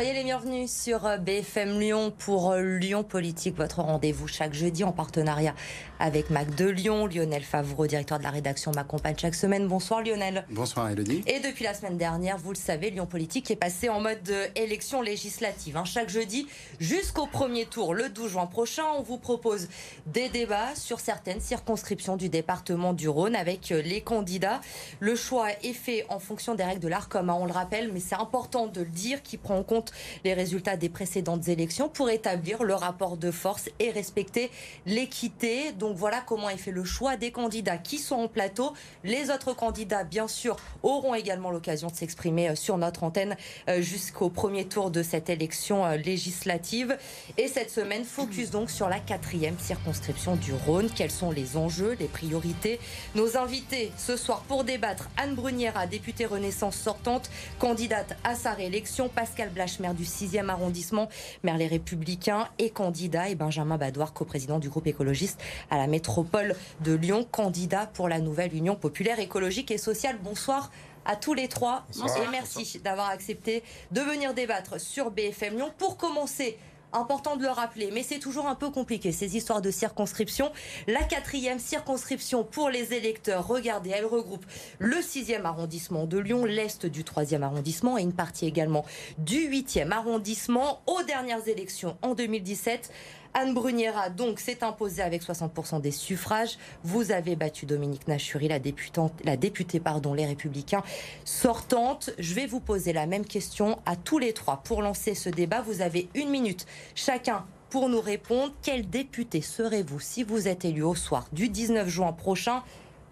Soyez 0.00 0.14
les 0.14 0.24
bienvenus 0.24 0.72
sur 0.72 1.04
euh, 1.04 1.18
BFM 1.18 1.78
Lyon 1.78 2.10
pour 2.10 2.52
euh, 2.52 2.62
Lyon 2.62 3.04
Politique, 3.04 3.54
votre 3.58 3.82
rendez-vous 3.82 4.26
chaque 4.26 4.54
jeudi 4.54 4.82
en 4.82 4.92
partenariat 4.92 5.54
avec 5.98 6.30
Mac 6.30 6.54
de 6.54 6.64
Lyon. 6.64 7.06
Lionel 7.06 7.42
Favreau, 7.42 7.86
directeur 7.86 8.16
de 8.16 8.22
la 8.22 8.30
rédaction, 8.30 8.72
m'accompagne 8.74 9.16
chaque 9.18 9.34
semaine. 9.34 9.68
Bonsoir 9.68 10.02
Lionel. 10.02 10.46
Bonsoir 10.48 10.88
Elodie. 10.88 11.22
Et 11.26 11.40
depuis 11.40 11.64
la 11.64 11.74
semaine 11.74 11.98
dernière, 11.98 12.38
vous 12.38 12.52
le 12.52 12.56
savez, 12.56 12.88
Lyon 12.88 13.04
Politique 13.04 13.50
est 13.50 13.56
passé 13.56 13.90
en 13.90 14.00
mode 14.00 14.26
euh, 14.30 14.46
élection 14.56 15.02
législative. 15.02 15.76
Hein. 15.76 15.84
Chaque 15.84 16.08
jeudi 16.08 16.46
jusqu'au 16.78 17.26
premier 17.26 17.66
tour, 17.66 17.92
le 17.92 18.08
12 18.08 18.30
juin 18.30 18.46
prochain, 18.46 18.84
on 18.96 19.02
vous 19.02 19.18
propose 19.18 19.68
des 20.06 20.30
débats 20.30 20.74
sur 20.76 20.98
certaines 20.98 21.42
circonscriptions 21.42 22.16
du 22.16 22.30
département 22.30 22.94
du 22.94 23.10
Rhône 23.10 23.36
avec 23.36 23.68
les 23.68 24.00
candidats. 24.00 24.62
Le 24.98 25.14
choix 25.14 25.48
est 25.62 25.74
fait 25.74 26.06
en 26.08 26.20
fonction 26.20 26.54
des 26.54 26.64
règles 26.64 26.80
de 26.80 26.88
l'ARCOM, 26.88 27.28
hein, 27.28 27.36
on 27.38 27.44
le 27.44 27.52
rappelle, 27.52 27.92
mais 27.92 28.00
c'est 28.00 28.14
important 28.14 28.66
de 28.66 28.80
le 28.80 28.86
dire, 28.86 29.22
qui 29.22 29.36
prend 29.36 29.58
en 29.58 29.62
compte 29.62 29.89
les 30.24 30.34
résultats 30.34 30.76
des 30.76 30.88
précédentes 30.88 31.48
élections 31.48 31.88
pour 31.88 32.10
établir 32.10 32.62
le 32.62 32.74
rapport 32.74 33.16
de 33.16 33.30
force 33.30 33.68
et 33.78 33.90
respecter 33.90 34.50
l'équité. 34.86 35.72
Donc 35.72 35.96
voilà 35.96 36.22
comment 36.26 36.50
est 36.50 36.56
fait 36.56 36.70
le 36.70 36.84
choix 36.84 37.16
des 37.16 37.30
candidats 37.30 37.78
qui 37.78 37.98
sont 37.98 38.16
en 38.16 38.28
plateau. 38.28 38.72
Les 39.04 39.30
autres 39.30 39.54
candidats, 39.54 40.04
bien 40.04 40.28
sûr, 40.28 40.56
auront 40.82 41.14
également 41.14 41.50
l'occasion 41.50 41.88
de 41.88 41.94
s'exprimer 41.94 42.50
euh, 42.50 42.54
sur 42.54 42.78
notre 42.78 43.02
antenne 43.02 43.36
euh, 43.68 43.80
jusqu'au 43.80 44.30
premier 44.30 44.66
tour 44.66 44.90
de 44.90 45.02
cette 45.02 45.30
élection 45.30 45.84
euh, 45.84 45.96
législative. 45.96 46.96
Et 47.38 47.48
cette 47.48 47.70
semaine, 47.70 48.04
focus 48.04 48.50
donc 48.50 48.70
sur 48.70 48.88
la 48.88 48.98
quatrième 48.98 49.58
circonscription 49.58 50.36
du 50.36 50.52
Rhône. 50.52 50.88
Quels 50.94 51.10
sont 51.10 51.30
les 51.30 51.56
enjeux, 51.56 51.96
les 51.98 52.06
priorités? 52.06 52.78
Nos 53.14 53.36
invités 53.36 53.92
ce 53.96 54.16
soir 54.16 54.42
pour 54.48 54.64
débattre, 54.64 55.08
Anne 55.16 55.34
Bruniera, 55.34 55.86
députée 55.86 56.26
Renaissance 56.26 56.76
sortante, 56.76 57.30
candidate 57.58 58.16
à 58.24 58.34
sa 58.34 58.52
réélection, 58.52 59.08
Pascal 59.08 59.50
Blach 59.50 59.79
maire 59.80 59.94
du 59.94 60.04
6e 60.04 60.48
arrondissement, 60.48 61.08
maire 61.42 61.56
Les 61.56 61.66
Républicains 61.66 62.48
et 62.58 62.70
candidat, 62.70 63.28
et 63.28 63.34
Benjamin 63.34 63.78
Badoir, 63.78 64.12
coprésident 64.12 64.58
du 64.58 64.68
groupe 64.68 64.86
écologiste 64.86 65.40
à 65.70 65.78
la 65.78 65.86
métropole 65.86 66.54
de 66.80 66.94
Lyon, 66.94 67.26
candidat 67.30 67.86
pour 67.86 68.08
la 68.08 68.20
nouvelle 68.20 68.54
Union 68.54 68.76
populaire 68.76 69.18
écologique 69.18 69.70
et 69.70 69.78
sociale. 69.78 70.18
Bonsoir 70.22 70.70
à 71.04 71.16
tous 71.16 71.34
les 71.34 71.48
trois 71.48 71.86
et 71.94 72.28
merci 72.30 72.78
d'avoir 72.84 73.08
accepté 73.08 73.62
de 73.90 74.00
venir 74.00 74.34
débattre 74.34 74.80
sur 74.80 75.10
BFM 75.10 75.56
Lyon. 75.56 75.72
Pour 75.78 75.96
commencer, 75.96 76.58
Important 76.92 77.36
de 77.36 77.42
le 77.42 77.50
rappeler, 77.50 77.90
mais 77.92 78.02
c'est 78.02 78.18
toujours 78.18 78.46
un 78.46 78.54
peu 78.54 78.70
compliqué 78.70 79.12
ces 79.12 79.36
histoires 79.36 79.62
de 79.62 79.70
circonscription. 79.70 80.50
La 80.88 81.02
quatrième 81.04 81.58
circonscription 81.58 82.42
pour 82.42 82.68
les 82.68 82.94
électeurs, 82.94 83.46
regardez, 83.46 83.90
elle 83.90 84.06
regroupe 84.06 84.44
le 84.78 85.00
sixième 85.00 85.46
arrondissement 85.46 86.06
de 86.06 86.18
Lyon, 86.18 86.44
l'est 86.44 86.86
du 86.86 87.04
troisième 87.04 87.42
arrondissement 87.42 87.96
et 87.96 88.02
une 88.02 88.12
partie 88.12 88.46
également 88.46 88.84
du 89.18 89.46
huitième 89.46 89.92
arrondissement. 89.92 90.80
Aux 90.86 91.02
dernières 91.04 91.46
élections 91.46 91.96
en 92.02 92.14
2017, 92.14 92.90
Anne 93.34 93.54
Bruniera, 93.54 94.10
donc, 94.10 94.40
s'est 94.40 94.64
imposée 94.64 95.02
avec 95.02 95.22
60% 95.22 95.80
des 95.80 95.92
suffrages. 95.92 96.58
Vous 96.82 97.12
avez 97.12 97.36
battu 97.36 97.64
Dominique 97.64 98.08
Nachuri, 98.08 98.48
la, 98.48 98.58
députée 98.58 99.80
pardon, 99.80 100.14
Les 100.14 100.26
Républicains 100.26 100.82
sortante. 101.24 102.10
Je 102.18 102.34
vais 102.34 102.46
vous 102.46 102.60
poser 102.60 102.92
la 102.92 103.06
même 103.06 103.24
question 103.24 103.78
à 103.86 103.96
tous 103.96 104.18
les 104.18 104.32
trois. 104.32 104.62
Pour 104.64 104.82
lancer 104.82 105.14
ce 105.14 105.28
débat, 105.28 105.62
vous 105.62 105.80
avez 105.80 106.08
une 106.14 106.30
minute 106.30 106.66
chacun 106.94 107.44
pour 107.70 107.88
nous 107.88 108.00
répondre. 108.00 108.52
Quel 108.62 108.88
député 108.90 109.40
serez-vous 109.42 110.00
si 110.00 110.24
vous 110.24 110.48
êtes 110.48 110.64
élu 110.64 110.82
au 110.82 110.94
soir 110.94 111.26
du 111.32 111.48
19 111.48 111.88
juin 111.88 112.12
prochain 112.12 112.62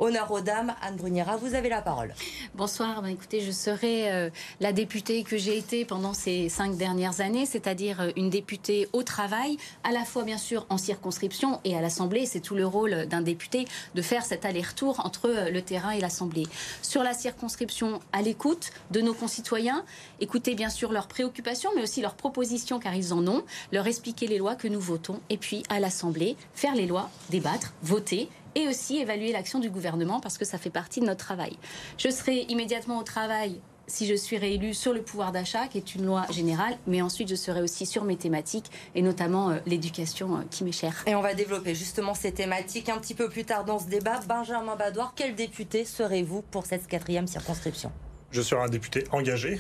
Honneur 0.01 0.31
aux 0.31 0.41
dames, 0.41 0.75
Anne 0.81 0.95
Bruniera, 0.95 1.37
vous 1.39 1.55
avez 1.55 1.69
la 1.69 1.83
parole. 1.83 2.15
Bonsoir, 2.55 3.03
ben, 3.03 3.09
écoutez, 3.09 3.41
je 3.41 3.51
serai 3.51 4.13
euh, 4.13 4.31
la 4.61 4.73
députée 4.73 5.25
que 5.25 5.37
j'ai 5.37 5.59
été 5.59 5.85
pendant 5.85 6.15
ces 6.15 6.49
cinq 6.49 6.77
dernières 6.77 7.21
années, 7.21 7.47
c'est-à-dire 7.47 8.01
euh, 8.01 8.11
une 8.15 8.31
députée 8.31 8.89
au 8.93 9.03
travail, 9.03 9.57
à 9.83 9.91
la 9.91 10.05
fois 10.05 10.23
bien 10.23 10.39
sûr 10.39 10.67
en 10.69 10.79
circonscription 10.79 11.59
et 11.65 11.77
à 11.77 11.81
l'Assemblée. 11.81 12.27
C'est 12.27 12.39
tout 12.39 12.55
le 12.55 12.65
rôle 12.65 13.07
d'un 13.07 13.23
député 13.23 13.67
de 13.97 14.03
faire 14.03 14.25
cet 14.25 14.45
aller-retour 14.45 15.05
entre 15.05 15.31
euh, 15.31 15.51
le 15.51 15.63
terrain 15.63 15.91
et 15.91 16.01
l'Assemblée. 16.01 16.47
Sur 16.81 17.03
la 17.03 17.13
circonscription, 17.13 17.99
à 18.13 18.23
l'écoute 18.23 18.71
de 18.93 19.01
nos 19.01 19.15
concitoyens, 19.15 19.85
écouter 20.21 20.55
bien 20.55 20.71
sûr 20.71 20.93
leurs 20.93 21.09
préoccupations, 21.09 21.71
mais 21.75 21.83
aussi 21.83 22.03
leurs 22.03 22.15
propositions, 22.15 22.79
car 22.79 22.95
ils 22.95 23.13
en 23.13 23.27
ont, 23.27 23.43
leur 23.73 23.89
expliquer 23.89 24.29
les 24.29 24.39
lois 24.39 24.55
que 24.55 24.69
nous 24.69 24.81
votons, 24.81 25.19
et 25.29 25.39
puis 25.39 25.65
à 25.69 25.81
l'Assemblée, 25.81 26.37
faire 26.55 26.77
les 26.77 26.87
lois, 26.87 27.11
débattre, 27.31 27.75
voter 27.83 28.29
et 28.59 28.69
aussi 28.69 28.99
évaluer 28.99 29.31
l'action 29.31 29.61
du 29.61 29.71
gouvernement 29.71 30.21
parce 30.21 30.37
que 30.37 30.45
ça 30.45 30.59
fait 30.59 30.71
partie 30.71 31.01
de 31.01 31.07
notre 31.07 31.25
travail. 31.25 31.57
Je 31.97 32.11
serai 32.11 32.41
immédiatement 32.49 32.99
au 32.99 33.05
travail 33.05 33.61
si 33.87 34.07
je 34.07 34.15
suis 34.15 34.37
réélue 34.37 34.75
sur 34.75 34.93
le 34.93 35.01
pouvoir 35.01 35.33
d'achat, 35.33 35.67
qui 35.67 35.79
est 35.79 35.95
une 35.95 36.05
loi 36.05 36.27
générale, 36.31 36.77
mais 36.87 37.01
ensuite 37.01 37.29
je 37.29 37.37
serai 37.37 37.63
aussi 37.63 37.87
sur 37.87 38.05
mes 38.05 38.17
thématiques, 38.17 38.71
et 38.95 39.01
notamment 39.01 39.51
euh, 39.51 39.59
l'éducation 39.65 40.37
euh, 40.37 40.41
qui 40.51 40.63
m'est 40.63 40.73
chère. 40.73 41.05
Et 41.07 41.15
on 41.15 41.23
va 41.23 41.33
développer 41.33 41.75
justement 41.75 42.13
ces 42.13 42.33
thématiques 42.33 42.91
un 42.91 42.99
petit 42.99 43.15
peu 43.15 43.31
plus 43.31 43.45
tard 43.45 43.65
dans 43.65 43.79
ce 43.79 43.87
débat. 43.87 44.21
Benjamin 44.29 44.77
Badoir, 44.77 45.15
quel 45.17 45.35
député 45.35 45.87
serez-vous 45.87 46.43
pour 46.43 46.67
cette 46.67 46.87
quatrième 46.87 47.27
circonscription? 47.27 47.91
Je 48.31 48.43
serai 48.43 48.61
un 48.61 48.69
député 48.69 49.05
engagé, 49.11 49.59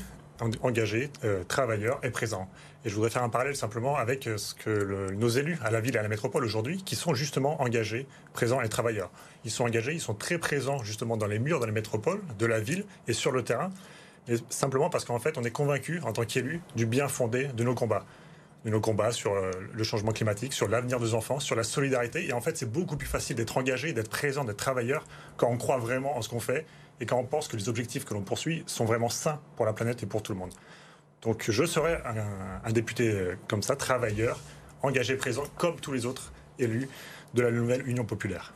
engagé, 0.62 1.10
euh, 1.25 1.42
travailleur 1.44 1.98
et 2.03 2.10
présent. 2.10 2.48
Et 2.84 2.91
je 2.91 2.94
voudrais 2.94 3.11
faire 3.11 3.22
un 3.22 3.28
parallèle 3.28 3.56
simplement 3.56 3.97
avec 3.97 4.27
euh, 4.27 4.37
ce 4.39 4.55
que 4.55 5.11
nos 5.12 5.28
élus 5.28 5.59
à 5.62 5.71
la 5.71 5.81
ville 5.81 5.97
et 5.97 5.99
à 5.99 6.03
la 6.03 6.09
métropole 6.09 6.44
aujourd'hui, 6.44 6.83
qui 6.84 6.97
sont 6.97 7.15
justement 7.15 7.61
engagés, 7.61 8.06
présents 8.33 8.61
et 8.61 8.69
travailleurs. 8.69 9.11
Ils 9.44 9.50
sont 9.50 9.65
engagés, 9.65 9.93
ils 9.93 10.00
sont 10.00 10.15
très 10.15 10.39
présents 10.39 10.83
justement 10.83 11.16
dans 11.16 11.27
les 11.27 11.39
murs 11.39 11.61
de 11.61 11.66
la 11.66 11.72
métropole, 11.72 12.21
de 12.39 12.47
la 12.47 12.61
ville 12.61 12.84
et 13.09 13.12
sur 13.12 13.33
le 13.33 13.43
terrain, 13.43 13.71
simplement 14.50 14.91
parce 14.91 15.05
qu'en 15.05 15.19
fait 15.19 15.39
on 15.39 15.44
est 15.44 15.50
convaincu 15.50 16.00
en 16.05 16.12
tant 16.12 16.25
qu'élus 16.25 16.61
du 16.77 16.87
bien 16.87 17.09
fondé 17.09 17.47
de 17.47 17.65
nos 17.65 17.75
combats 17.75 18.05
de 18.65 18.71
nos 18.71 18.81
combats 18.81 19.12
sur 19.12 19.33
euh, 19.33 19.50
le 19.72 19.84
changement 19.84 20.12
climatique, 20.12 20.53
sur 20.53 20.69
l'avenir 20.69 20.99
des 21.00 21.15
enfants, 21.15 21.41
sur 21.41 21.56
la 21.56 21.62
solidarité. 21.62 22.27
Et 22.27 22.33
en 22.33 22.41
fait, 22.41 22.56
c'est 22.56 22.71
beaucoup 22.71 22.97
plus 22.97 23.06
facile 23.06 23.37
d'être 23.37 23.56
engagé, 23.56 23.93
d'être 23.93 24.10
présent, 24.10 24.45
d'être 24.45 24.56
travailleur 24.56 25.05
quand 25.37 25.49
on 25.49 25.56
croit 25.56 25.78
vraiment 25.78 26.16
en 26.16 26.22
ce 26.22 26.28
qu'on 26.28 26.41
fait 26.41 26.66
et 27.00 27.06
quand 27.06 27.16
on 27.16 27.25
pense 27.25 27.49
que 27.49 27.56
les 27.56 27.69
objectifs 27.69 28.05
que 28.05 28.15
l'on 28.15 28.22
poursuit 28.22 28.65
sont 28.66 28.84
vraiment 28.84 29.09
sains 29.09 29.41
pour 29.56 29.66
la 29.66 29.72
planète 29.72 30.03
et 30.03 30.06
pour 30.06 30.22
tout 30.22 30.33
le 30.33 30.39
monde. 30.39 30.53
Donc 31.22 31.50
je 31.50 31.64
serai 31.64 31.98
un, 32.64 32.72
député 32.72 33.10
euh, 33.10 33.34
comme 33.48 33.62
ça, 33.62 33.76
travailleur, 33.76 34.38
engagé, 34.82 35.16
présent, 35.16 35.44
comme 35.56 35.76
tous 35.80 35.92
les 35.92 36.06
autres 36.06 36.32
élus 36.58 36.88
de 37.34 37.42
la 37.42 37.50
nouvelle 37.50 37.86
Union 37.88 38.04
populaire. 38.04 38.54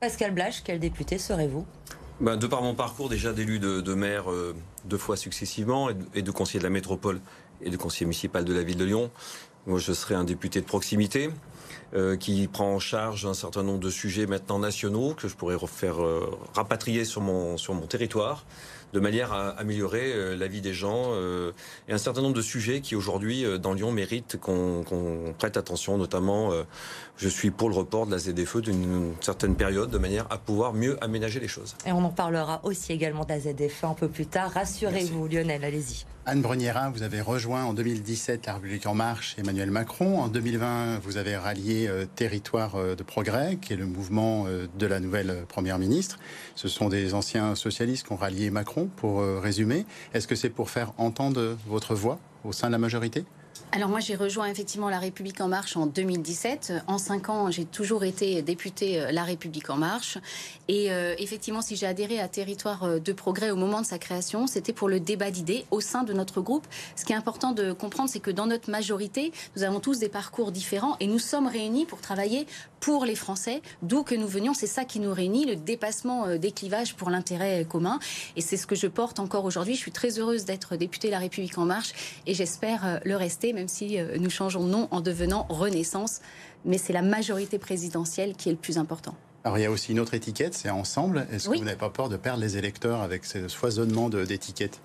Pascal 0.00 0.32
Blache, 0.32 0.62
quel 0.64 0.78
député 0.78 1.18
serez-vous? 1.18 1.66
Ben, 2.20 2.36
De 2.36 2.46
par 2.46 2.62
mon 2.62 2.74
parcours 2.74 3.08
déjà 3.08 3.32
d'élu 3.32 3.58
de, 3.58 3.94
maire 3.94 4.30
euh, 4.30 4.54
deux 4.84 4.98
fois 4.98 5.16
successivement 5.16 5.90
et 6.14 6.22
de, 6.22 6.30
conseiller 6.30 6.60
de 6.60 6.64
la 6.64 6.70
métropole 6.70 7.20
et 7.60 7.70
de 7.70 7.76
conseiller 7.76 8.06
municipal 8.06 8.44
de 8.44 8.54
la 8.54 8.62
ville 8.62 8.76
de 8.76 8.84
Lyon, 8.84 9.10
moi 9.66 9.78
je 9.78 9.92
serai 9.92 10.14
un 10.14 10.24
député 10.24 10.60
de 10.60 10.66
proximité. 10.66 11.30
Euh, 11.94 12.16
qui 12.16 12.48
prend 12.48 12.74
en 12.74 12.80
charge 12.80 13.26
un 13.26 13.34
certain 13.34 13.62
nombre 13.62 13.78
de 13.78 13.90
sujets 13.90 14.26
maintenant 14.26 14.58
nationaux 14.58 15.14
que 15.14 15.28
je 15.28 15.36
pourrais 15.36 15.56
faire 15.68 16.04
euh, 16.04 16.36
rapatrier 16.52 17.04
sur 17.04 17.20
mon, 17.20 17.56
sur 17.56 17.74
mon 17.74 17.86
territoire 17.86 18.44
de 18.92 19.00
manière 19.00 19.32
à 19.32 19.48
améliorer 19.50 20.12
euh, 20.12 20.36
la 20.36 20.46
vie 20.46 20.60
des 20.60 20.74
gens 20.74 21.12
et 21.88 21.92
un 21.92 21.98
certain 21.98 22.22
nombre 22.22 22.34
de 22.34 22.42
sujets 22.42 22.80
qui 22.80 22.96
aujourd'hui 22.96 23.44
dans 23.58 23.72
Lyon 23.72 23.92
méritent 23.92 24.36
qu'on 24.38 24.84
prête 25.38 25.56
attention, 25.56 25.98
notamment 25.98 26.52
je 27.16 27.28
suis 27.28 27.50
pour 27.50 27.68
le 27.68 27.76
report 27.76 28.06
de 28.06 28.12
la 28.12 28.18
ZFE 28.18 28.58
d'une 28.58 29.14
certaine 29.20 29.56
période 29.56 29.90
de 29.90 29.98
manière 29.98 30.26
à 30.30 30.38
pouvoir 30.38 30.72
mieux 30.72 31.02
aménager 31.02 31.40
les 31.40 31.48
choses. 31.48 31.76
Et 31.86 31.92
on 31.92 32.04
en 32.04 32.10
parlera 32.10 32.60
aussi 32.64 32.92
également 32.92 33.24
de 33.24 33.30
la 33.30 33.40
ZFE 33.40 33.84
un 33.84 33.94
peu 33.94 34.08
plus 34.08 34.26
tard. 34.26 34.52
Rassurez-vous 34.52 35.28
Lionel, 35.28 35.64
allez-y. 35.64 36.06
Anne 36.28 36.42
Bruniera, 36.42 36.90
vous 36.90 37.04
avez 37.04 37.20
rejoint 37.20 37.62
en 37.62 37.72
2017 37.72 38.46
la 38.46 38.54
République 38.54 38.84
en 38.86 38.96
marche 38.96 39.36
Emmanuel 39.38 39.70
Macron. 39.70 40.18
En 40.18 40.26
2020, 40.26 40.98
vous 40.98 41.18
avez 41.18 41.36
rallié 41.36 41.86
euh, 41.86 42.04
Territoire 42.04 42.74
euh, 42.74 42.96
de 42.96 43.04
progrès, 43.04 43.58
qui 43.62 43.74
est 43.74 43.76
le 43.76 43.86
mouvement 43.86 44.46
euh, 44.48 44.66
de 44.76 44.86
la 44.88 44.98
nouvelle 44.98 45.44
Première 45.48 45.78
ministre. 45.78 46.18
Ce 46.56 46.66
sont 46.66 46.88
des 46.88 47.14
anciens 47.14 47.54
socialistes 47.54 48.08
qui 48.08 48.12
ont 48.12 48.16
rallié 48.16 48.50
Macron, 48.50 48.88
pour 48.96 49.22
résumer. 49.22 49.86
Est-ce 50.14 50.26
que 50.26 50.34
c'est 50.34 50.50
pour 50.50 50.68
faire 50.68 50.92
entendre 50.98 51.56
votre 51.68 51.94
voix 51.94 52.18
au 52.42 52.50
sein 52.50 52.66
de 52.66 52.72
la 52.72 52.78
majorité? 52.78 53.24
Alors 53.76 53.90
moi 53.90 54.00
j'ai 54.00 54.14
rejoint 54.14 54.46
effectivement 54.46 54.88
La 54.88 54.98
République 54.98 55.38
en 55.42 55.48
marche 55.48 55.76
en 55.76 55.84
2017. 55.84 56.72
En 56.86 56.96
cinq 56.96 57.28
ans 57.28 57.50
j'ai 57.50 57.66
toujours 57.66 58.04
été 58.04 58.40
députée 58.40 59.02
euh, 59.02 59.12
La 59.12 59.22
République 59.22 59.68
en 59.68 59.76
marche. 59.76 60.16
Et 60.66 60.90
euh, 60.90 61.14
effectivement 61.18 61.60
si 61.60 61.76
j'ai 61.76 61.86
adhéré 61.86 62.18
à 62.18 62.26
Territoire 62.26 62.84
euh, 62.84 62.98
de 63.00 63.12
progrès 63.12 63.50
au 63.50 63.56
moment 63.56 63.82
de 63.82 63.86
sa 63.86 63.98
création, 63.98 64.46
c'était 64.46 64.72
pour 64.72 64.88
le 64.88 64.98
débat 64.98 65.30
d'idées 65.30 65.66
au 65.70 65.82
sein 65.82 66.04
de 66.04 66.14
notre 66.14 66.40
groupe. 66.40 66.66
Ce 66.96 67.04
qui 67.04 67.12
est 67.12 67.16
important 67.16 67.52
de 67.52 67.72
comprendre 67.72 68.08
c'est 68.08 68.18
que 68.18 68.30
dans 68.30 68.46
notre 68.46 68.70
majorité, 68.70 69.30
nous 69.56 69.62
avons 69.62 69.78
tous 69.78 69.98
des 69.98 70.08
parcours 70.08 70.52
différents 70.52 70.96
et 71.00 71.06
nous 71.06 71.18
sommes 71.18 71.46
réunis 71.46 71.84
pour 71.84 72.00
travailler 72.00 72.46
pour 72.80 73.04
les 73.04 73.16
Français, 73.16 73.60
d'où 73.82 74.04
que 74.04 74.14
nous 74.14 74.28
venions. 74.28 74.54
C'est 74.54 74.66
ça 74.66 74.86
qui 74.86 75.00
nous 75.00 75.12
réunit, 75.12 75.44
le 75.44 75.56
dépassement 75.56 76.36
des 76.36 76.52
clivages 76.52 76.94
pour 76.94 77.10
l'intérêt 77.10 77.66
commun. 77.68 77.98
Et 78.36 78.40
c'est 78.40 78.56
ce 78.56 78.66
que 78.66 78.76
je 78.76 78.86
porte 78.86 79.18
encore 79.18 79.44
aujourd'hui. 79.44 79.74
Je 79.74 79.80
suis 79.80 79.92
très 79.92 80.18
heureuse 80.18 80.44
d'être 80.44 80.76
députée 80.76 81.10
La 81.10 81.18
République 81.18 81.58
en 81.58 81.64
marche 81.64 81.92
et 82.26 82.34
j'espère 82.34 83.00
le 83.04 83.16
rester 83.16 83.52
même 83.52 83.65
si 83.68 83.98
euh, 83.98 84.16
nous 84.18 84.30
changeons 84.30 84.64
de 84.64 84.70
nom 84.70 84.88
en 84.90 85.00
devenant 85.00 85.46
Renaissance. 85.48 86.20
Mais 86.64 86.78
c'est 86.78 86.92
la 86.92 87.02
majorité 87.02 87.58
présidentielle 87.58 88.34
qui 88.34 88.48
est 88.48 88.52
le 88.52 88.58
plus 88.58 88.78
important. 88.78 89.14
Alors 89.44 89.58
il 89.58 89.62
y 89.62 89.66
a 89.66 89.70
aussi 89.70 89.92
une 89.92 90.00
autre 90.00 90.14
étiquette, 90.14 90.54
c'est 90.54 90.70
Ensemble. 90.70 91.26
Est-ce 91.30 91.48
que 91.48 91.56
vous 91.56 91.64
n'avez 91.64 91.76
pas 91.76 91.90
peur 91.90 92.08
de 92.08 92.16
perdre 92.16 92.40
les 92.40 92.56
électeurs 92.56 93.00
avec 93.00 93.24
ce 93.24 93.46
foisonnement 93.46 94.08
d'étiquettes? 94.08 94.80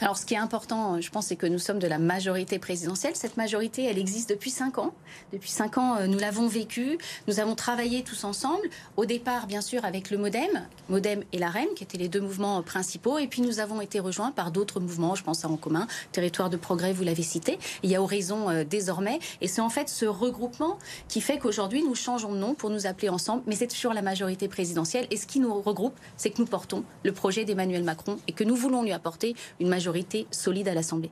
Alors, 0.00 0.16
ce 0.18 0.26
qui 0.26 0.34
est 0.34 0.38
important, 0.38 1.00
je 1.00 1.08
pense, 1.10 1.26
c'est 1.26 1.36
que 1.36 1.46
nous 1.46 1.58
sommes 1.58 1.78
de 1.78 1.86
la 1.86 1.98
majorité 1.98 2.58
présidentielle. 2.58 3.14
Cette 3.14 3.36
majorité, 3.36 3.84
elle 3.84 3.98
existe 3.98 4.28
depuis 4.28 4.50
cinq 4.50 4.78
ans. 4.78 4.92
Depuis 5.32 5.50
cinq 5.50 5.78
ans, 5.78 5.96
euh, 5.96 6.06
nous 6.06 6.18
l'avons 6.18 6.48
vécue. 6.48 6.98
Nous 7.28 7.38
avons 7.38 7.54
travaillé 7.54 8.02
tous 8.02 8.24
ensemble. 8.24 8.68
Au 8.96 9.04
départ, 9.04 9.46
bien 9.46 9.60
sûr, 9.60 9.84
avec 9.84 10.10
le 10.10 10.18
MoDem, 10.18 10.66
MoDem 10.88 11.22
et 11.32 11.38
la 11.38 11.48
REM, 11.48 11.68
qui 11.76 11.84
étaient 11.84 11.98
les 11.98 12.08
deux 12.08 12.20
mouvements 12.20 12.60
principaux. 12.62 13.18
Et 13.18 13.28
puis, 13.28 13.40
nous 13.40 13.60
avons 13.60 13.80
été 13.80 14.00
rejoints 14.00 14.32
par 14.32 14.50
d'autres 14.50 14.80
mouvements. 14.80 15.14
Je 15.14 15.22
pense 15.22 15.44
à 15.44 15.48
En 15.48 15.56
Commun, 15.56 15.86
Territoire 16.10 16.50
de 16.50 16.56
Progrès, 16.56 16.92
vous 16.92 17.04
l'avez 17.04 17.22
cité. 17.22 17.58
Il 17.84 17.90
y 17.90 17.94
a 17.94 18.02
Horizon 18.02 18.50
euh, 18.50 18.64
désormais. 18.64 19.20
Et 19.40 19.48
c'est 19.48 19.60
en 19.60 19.70
fait 19.70 19.88
ce 19.88 20.06
regroupement 20.06 20.78
qui 21.06 21.20
fait 21.20 21.38
qu'aujourd'hui, 21.38 21.84
nous 21.84 21.94
changeons 21.94 22.32
de 22.32 22.38
nom 22.38 22.54
pour 22.54 22.70
nous 22.70 22.86
appeler 22.86 23.10
ensemble. 23.10 23.44
Mais 23.46 23.54
c'est 23.54 23.68
toujours 23.68 23.94
la 23.94 24.02
majorité 24.02 24.48
présidentielle. 24.48 25.06
Et 25.12 25.16
ce 25.16 25.26
qui 25.26 25.38
nous 25.38 25.54
regroupe, 25.62 25.94
c'est 26.16 26.30
que 26.30 26.40
nous 26.40 26.48
portons 26.48 26.82
le 27.04 27.12
projet 27.12 27.44
d'Emmanuel 27.44 27.84
Macron 27.84 28.18
et 28.26 28.32
que 28.32 28.42
nous 28.42 28.56
voulons 28.56 28.82
lui 28.82 28.92
apporter 28.92 29.36
une 29.60 29.68
majorité 29.68 29.83
majorité 29.84 30.26
solide 30.30 30.68
à 30.68 30.74
l'Assemblée. 30.74 31.10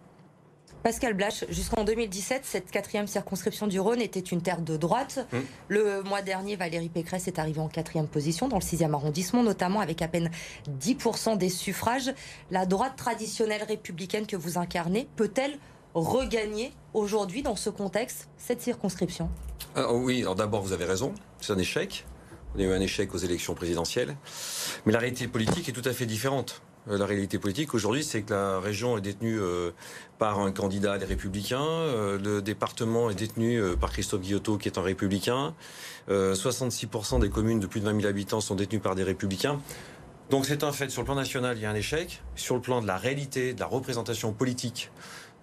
Pascal 0.82 1.12
Blach, 1.12 1.44
jusqu'en 1.50 1.84
2017, 1.84 2.40
cette 2.44 2.70
quatrième 2.70 3.06
circonscription 3.06 3.66
du 3.66 3.78
Rhône 3.78 4.00
était 4.00 4.18
une 4.18 4.40
terre 4.40 4.62
de 4.62 4.78
droite. 4.78 5.26
Mmh. 5.30 5.38
Le 5.68 6.02
mois 6.02 6.22
dernier, 6.22 6.56
Valérie 6.56 6.88
Pécresse 6.88 7.28
est 7.28 7.38
arrivée 7.38 7.60
en 7.60 7.68
quatrième 7.68 8.08
position 8.08 8.48
dans 8.48 8.56
le 8.56 8.62
6e 8.62 8.94
arrondissement, 8.94 9.42
notamment 9.42 9.80
avec 9.80 10.00
à 10.00 10.08
peine 10.08 10.30
10% 10.80 11.36
des 11.36 11.50
suffrages. 11.50 12.12
La 12.50 12.64
droite 12.64 12.96
traditionnelle 12.96 13.62
républicaine 13.62 14.26
que 14.26 14.36
vous 14.36 14.56
incarnez 14.56 15.06
peut-elle 15.16 15.58
regagner 15.94 16.72
aujourd'hui, 16.94 17.42
dans 17.42 17.56
ce 17.56 17.68
contexte, 17.68 18.28
cette 18.38 18.62
circonscription? 18.62 19.28
Ah, 19.76 19.92
Oui, 19.92 20.22
alors 20.22 20.34
d'abord, 20.34 20.62
vous 20.62 20.72
avez 20.72 20.86
raison, 20.86 21.12
c'est 21.42 21.52
un 21.52 21.58
échec. 21.58 22.06
On 22.56 22.58
a 22.58 22.62
eu 22.62 22.72
un 22.72 22.80
échec 22.80 23.14
aux 23.14 23.18
élections 23.18 23.54
présidentielles. 23.54 24.16
Mais 24.86 24.92
la 24.92 24.98
réalité 24.98 25.28
politique 25.28 25.68
est 25.68 25.72
tout 25.72 25.86
à 25.88 25.92
fait 25.92 26.06
différente. 26.06 26.62
Euh, 26.88 26.98
la 26.98 27.06
réalité 27.06 27.38
politique 27.38 27.74
aujourd'hui, 27.74 28.02
c'est 28.02 28.22
que 28.22 28.32
la 28.32 28.60
région 28.60 28.98
est 28.98 29.00
détenue 29.00 29.38
euh, 29.40 29.70
par 30.18 30.40
un 30.40 30.52
candidat 30.52 30.96
les 30.96 31.04
Républicains, 31.04 31.62
euh, 31.62 32.18
le 32.18 32.42
département 32.42 33.10
est 33.10 33.14
détenu 33.14 33.60
par 33.80 33.92
Christophe 33.92 34.22
Guillotot, 34.22 34.58
qui 34.58 34.68
est 34.68 34.78
un 34.78 34.82
Républicain, 34.82 35.54
66% 36.08 37.20
des 37.20 37.30
communes 37.30 37.60
de 37.60 37.66
plus 37.66 37.80
de 37.80 37.84
20 37.84 38.00
000 38.00 38.06
habitants 38.08 38.40
sont 38.40 38.56
détenues 38.56 38.80
par 38.80 38.94
des 38.94 39.04
Républicains. 39.04 39.60
Donc 40.30 40.46
c'est 40.46 40.64
un 40.64 40.72
fait, 40.72 40.90
sur 40.90 41.02
le 41.02 41.06
plan 41.06 41.14
national, 41.14 41.56
il 41.56 41.62
y 41.62 41.66
a 41.66 41.70
un 41.70 41.74
échec. 41.74 42.22
Sur 42.34 42.56
le 42.56 42.60
plan 42.60 42.82
de 42.82 42.86
la 42.86 42.96
réalité, 42.96 43.54
de 43.54 43.60
la 43.60 43.66
représentation 43.66 44.32
politique 44.32 44.90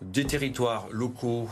des 0.01 0.25
territoires 0.25 0.87
locaux, 0.91 1.47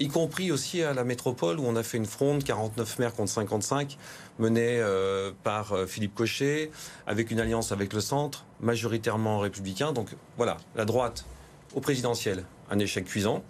y 0.00 0.08
compris 0.08 0.50
aussi 0.50 0.82
à 0.82 0.94
la 0.94 1.04
métropole 1.04 1.60
où 1.60 1.64
on 1.64 1.76
a 1.76 1.82
fait 1.82 1.98
une 1.98 2.06
fronde, 2.06 2.42
49 2.42 2.98
maires 2.98 3.14
contre 3.14 3.30
55, 3.30 3.98
menée 4.38 4.78
euh, 4.80 5.30
par 5.44 5.72
euh, 5.72 5.86
Philippe 5.86 6.14
Cochet, 6.14 6.70
avec 7.06 7.30
une 7.30 7.38
alliance 7.38 7.70
avec 7.70 7.92
le 7.92 8.00
centre, 8.00 8.46
majoritairement 8.60 9.38
républicain. 9.38 9.92
Donc 9.92 10.08
voilà, 10.38 10.56
la 10.74 10.86
droite 10.86 11.26
au 11.74 11.80
présidentiel, 11.80 12.44
un 12.70 12.78
échec 12.78 13.04
cuisant, 13.04 13.44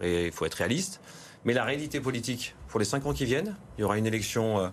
et 0.00 0.26
il 0.26 0.32
faut 0.32 0.46
être 0.46 0.54
réaliste. 0.54 1.00
Mais 1.44 1.52
la 1.52 1.64
réalité 1.64 2.00
politique, 2.00 2.54
pour 2.68 2.80
les 2.80 2.86
cinq 2.86 3.04
ans 3.04 3.12
qui 3.12 3.26
viennent, 3.26 3.54
il 3.76 3.82
y 3.82 3.84
aura 3.84 3.98
une 3.98 4.06
élection 4.06 4.60
euh, 4.60 4.68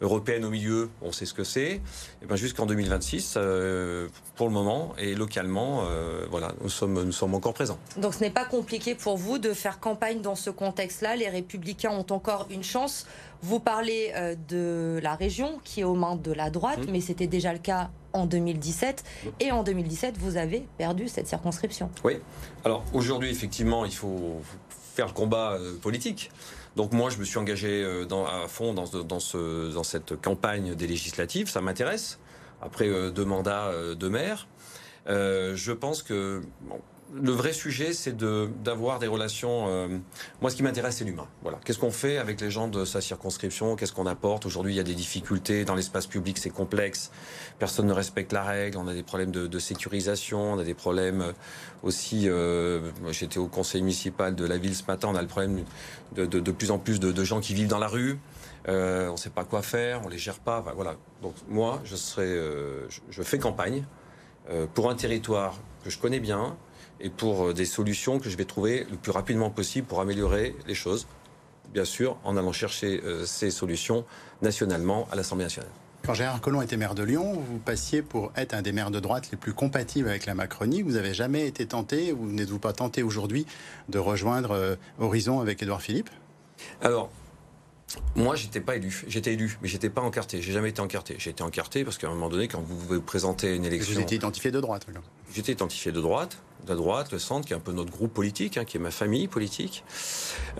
européenne 0.00 0.44
au 0.44 0.50
milieu, 0.50 0.90
on 1.02 1.12
sait 1.12 1.26
ce 1.26 1.34
que 1.34 1.44
c'est. 1.44 1.80
Et 2.22 2.26
ben 2.28 2.36
jusqu'en 2.36 2.66
2026, 2.66 3.34
euh, 3.36 4.08
pour 4.36 4.46
le 4.46 4.52
moment 4.52 4.94
et 4.98 5.14
localement, 5.14 5.84
euh, 5.84 6.26
voilà, 6.30 6.52
nous 6.62 6.68
sommes, 6.68 7.02
nous 7.02 7.12
sommes 7.12 7.34
encore 7.34 7.54
présents. 7.54 7.78
Donc 7.96 8.14
ce 8.14 8.20
n'est 8.20 8.30
pas 8.30 8.44
compliqué 8.44 8.94
pour 8.94 9.16
vous 9.16 9.38
de 9.38 9.52
faire 9.52 9.80
campagne 9.80 10.20
dans 10.20 10.34
ce 10.34 10.50
contexte-là. 10.50 11.16
Les 11.16 11.28
Républicains 11.28 11.90
ont 11.90 12.06
encore 12.10 12.46
une 12.50 12.62
chance. 12.64 13.06
Vous 13.42 13.60
parlez 13.60 14.12
euh, 14.14 14.34
de 14.48 15.00
la 15.02 15.14
région 15.14 15.60
qui 15.64 15.80
est 15.80 15.84
aux 15.84 15.94
mains 15.94 16.16
de 16.16 16.32
la 16.32 16.50
droite, 16.50 16.86
mmh. 16.86 16.90
mais 16.90 17.00
c'était 17.00 17.26
déjà 17.26 17.52
le 17.52 17.58
cas 17.58 17.90
en 18.12 18.26
2017. 18.26 19.04
Et 19.40 19.52
en 19.52 19.62
2017, 19.62 20.16
vous 20.18 20.36
avez 20.36 20.66
perdu 20.78 21.08
cette 21.08 21.28
circonscription. 21.28 21.90
Oui. 22.04 22.14
Alors 22.64 22.84
aujourd'hui, 22.92 23.30
effectivement, 23.30 23.84
il 23.84 23.94
faut 23.94 24.40
faire 24.94 25.06
le 25.06 25.12
combat 25.12 25.58
politique. 25.82 26.30
Donc 26.76 26.92
moi, 26.92 27.10
je 27.10 27.18
me 27.18 27.24
suis 27.24 27.38
engagé 27.38 27.82
euh, 27.84 28.06
à 28.26 28.48
fond 28.48 28.74
dans, 28.74 28.86
dans, 29.02 29.20
ce, 29.20 29.72
dans 29.72 29.84
cette 29.84 30.20
campagne 30.20 30.74
des 30.74 30.86
législatives. 30.86 31.48
Ça 31.48 31.60
m'intéresse. 31.60 32.18
Après 32.60 32.88
euh, 32.88 33.10
deux 33.10 33.24
mandats 33.24 33.66
euh, 33.66 33.94
de 33.94 34.08
maire, 34.08 34.48
je 35.06 35.72
pense 35.72 36.02
que 36.02 36.42
le 37.12 37.30
vrai 37.30 37.52
sujet, 37.52 37.92
c'est 37.92 38.16
d'avoir 38.16 38.98
des 38.98 39.06
relations. 39.06 39.66
Euh, 39.68 39.98
moi, 40.40 40.50
ce 40.50 40.56
qui 40.56 40.62
m'intéresse, 40.62 40.96
c'est 40.96 41.04
l'humain. 41.04 41.28
Voilà. 41.42 41.60
Qu'est-ce 41.64 41.78
qu'on 41.78 41.90
fait 41.90 42.18
avec 42.18 42.40
les 42.40 42.50
gens 42.50 42.66
de 42.66 42.84
sa 42.84 43.00
circonscription? 43.00 43.76
Qu'est-ce 43.76 43.92
qu'on 43.92 44.06
apporte? 44.06 44.46
Aujourd'hui, 44.46 44.72
il 44.72 44.76
y 44.76 44.80
a 44.80 44.84
des 44.84 44.94
difficultés 44.94 45.64
dans 45.64 45.74
l'espace 45.74 46.06
public, 46.06 46.38
c'est 46.38 46.50
complexe. 46.50 47.10
Personne 47.58 47.86
ne 47.86 47.92
respecte 47.92 48.32
la 48.32 48.42
règle. 48.42 48.78
On 48.78 48.88
a 48.88 48.94
des 48.94 49.02
problèmes 49.02 49.30
de, 49.30 49.58
sécurisation. 49.58 50.54
On 50.54 50.58
a 50.58 50.64
des 50.64 50.74
problèmes 50.74 51.20
euh, 51.20 51.32
aussi. 51.82 52.28
Euh, 52.28 52.90
j'étais 53.10 53.38
au 53.38 53.48
conseil 53.48 53.82
municipal 53.82 54.34
de 54.34 54.44
la 54.44 54.56
ville 54.56 54.74
ce 54.74 54.84
matin. 54.86 55.08
On 55.10 55.14
a 55.14 55.22
le 55.22 55.28
problème 55.28 55.64
de, 56.14 56.26
de 56.26 56.52
plus 56.52 56.70
en 56.70 56.78
plus 56.78 57.00
de, 57.00 57.24
gens 57.24 57.40
qui 57.40 57.54
vivent 57.54 57.68
dans 57.68 57.78
la 57.78 57.88
rue. 57.88 58.18
on 58.66 59.12
ne 59.12 59.16
sait 59.16 59.30
pas 59.30 59.44
quoi 59.44 59.62
faire. 59.62 60.02
On 60.04 60.08
les 60.08 60.18
gère 60.18 60.38
pas. 60.38 60.64
voilà. 60.74 60.96
Donc 61.22 61.34
moi, 61.48 61.80
je 61.84 61.96
serai, 61.96 62.36
je 63.10 63.22
fais 63.22 63.38
campagne 63.38 63.84
pour 64.74 64.90
un 64.90 64.94
territoire 64.94 65.58
que 65.84 65.90
je 65.90 65.98
connais 65.98 66.20
bien 66.20 66.56
et 67.00 67.10
pour 67.10 67.46
euh, 67.46 67.54
des 67.54 67.64
solutions 67.64 68.18
que 68.18 68.28
je 68.28 68.36
vais 68.36 68.44
trouver 68.44 68.86
le 68.90 68.96
plus 68.96 69.12
rapidement 69.12 69.50
possible 69.50 69.86
pour 69.86 70.00
améliorer 70.00 70.54
les 70.66 70.74
choses, 70.74 71.06
bien 71.72 71.84
sûr, 71.84 72.16
en 72.24 72.36
allant 72.36 72.52
chercher 72.52 73.00
euh, 73.04 73.24
ces 73.24 73.50
solutions 73.50 74.04
nationalement 74.42 75.08
à 75.10 75.16
l'Assemblée 75.16 75.44
nationale. 75.44 75.70
Quand 76.06 76.12
Gérard 76.12 76.42
Collomb 76.42 76.60
était 76.60 76.76
maire 76.76 76.94
de 76.94 77.02
Lyon, 77.02 77.32
vous 77.32 77.58
passiez 77.58 78.02
pour 78.02 78.30
être 78.36 78.52
un 78.52 78.60
des 78.60 78.72
maires 78.72 78.90
de 78.90 79.00
droite 79.00 79.30
les 79.30 79.38
plus 79.38 79.54
compatibles 79.54 80.06
avec 80.06 80.26
la 80.26 80.34
Macronie. 80.34 80.82
Vous 80.82 80.92
n'avez 80.92 81.14
jamais 81.14 81.46
été 81.46 81.64
tenté, 81.64 82.12
ou 82.12 82.26
n'êtes-vous 82.26 82.58
pas 82.58 82.74
tenté 82.74 83.02
aujourd'hui, 83.02 83.46
de 83.88 83.98
rejoindre 83.98 84.50
euh, 84.50 84.76
Horizon 84.98 85.40
avec 85.40 85.62
Édouard 85.62 85.80
Philippe? 85.80 86.10
Alors, 86.82 87.10
moi, 88.16 88.36
j'étais 88.36 88.60
pas 88.60 88.76
élu. 88.76 89.04
J'étais 89.08 89.32
élu, 89.34 89.58
mais 89.62 89.68
j'étais 89.68 89.90
pas 89.90 90.00
encarté. 90.00 90.40
J'ai 90.40 90.52
jamais 90.52 90.70
été 90.70 90.80
encarté. 90.80 91.16
J'ai 91.18 91.30
été 91.30 91.42
encarté 91.42 91.84
parce 91.84 91.98
qu'à 91.98 92.08
un 92.08 92.10
moment 92.10 92.28
donné, 92.28 92.48
quand 92.48 92.60
vous 92.60 92.78
vous 92.78 93.00
présentez 93.00 93.54
une 93.54 93.64
élection. 93.64 93.94
Vous 93.94 94.00
étiez 94.00 94.16
identifié 94.16 94.50
de 94.50 94.60
droite. 94.60 94.86
J'étais 95.32 95.52
identifié 95.52 95.92
de 95.92 96.00
droite, 96.00 96.38
de 96.66 96.74
droite, 96.74 97.12
le 97.12 97.18
centre, 97.18 97.46
qui 97.46 97.52
est 97.52 97.56
un 97.56 97.60
peu 97.60 97.72
notre 97.72 97.90
groupe 97.90 98.12
politique, 98.12 98.56
hein, 98.56 98.64
qui 98.64 98.76
est 98.76 98.80
ma 98.80 98.90
famille 98.90 99.28
politique. 99.28 99.84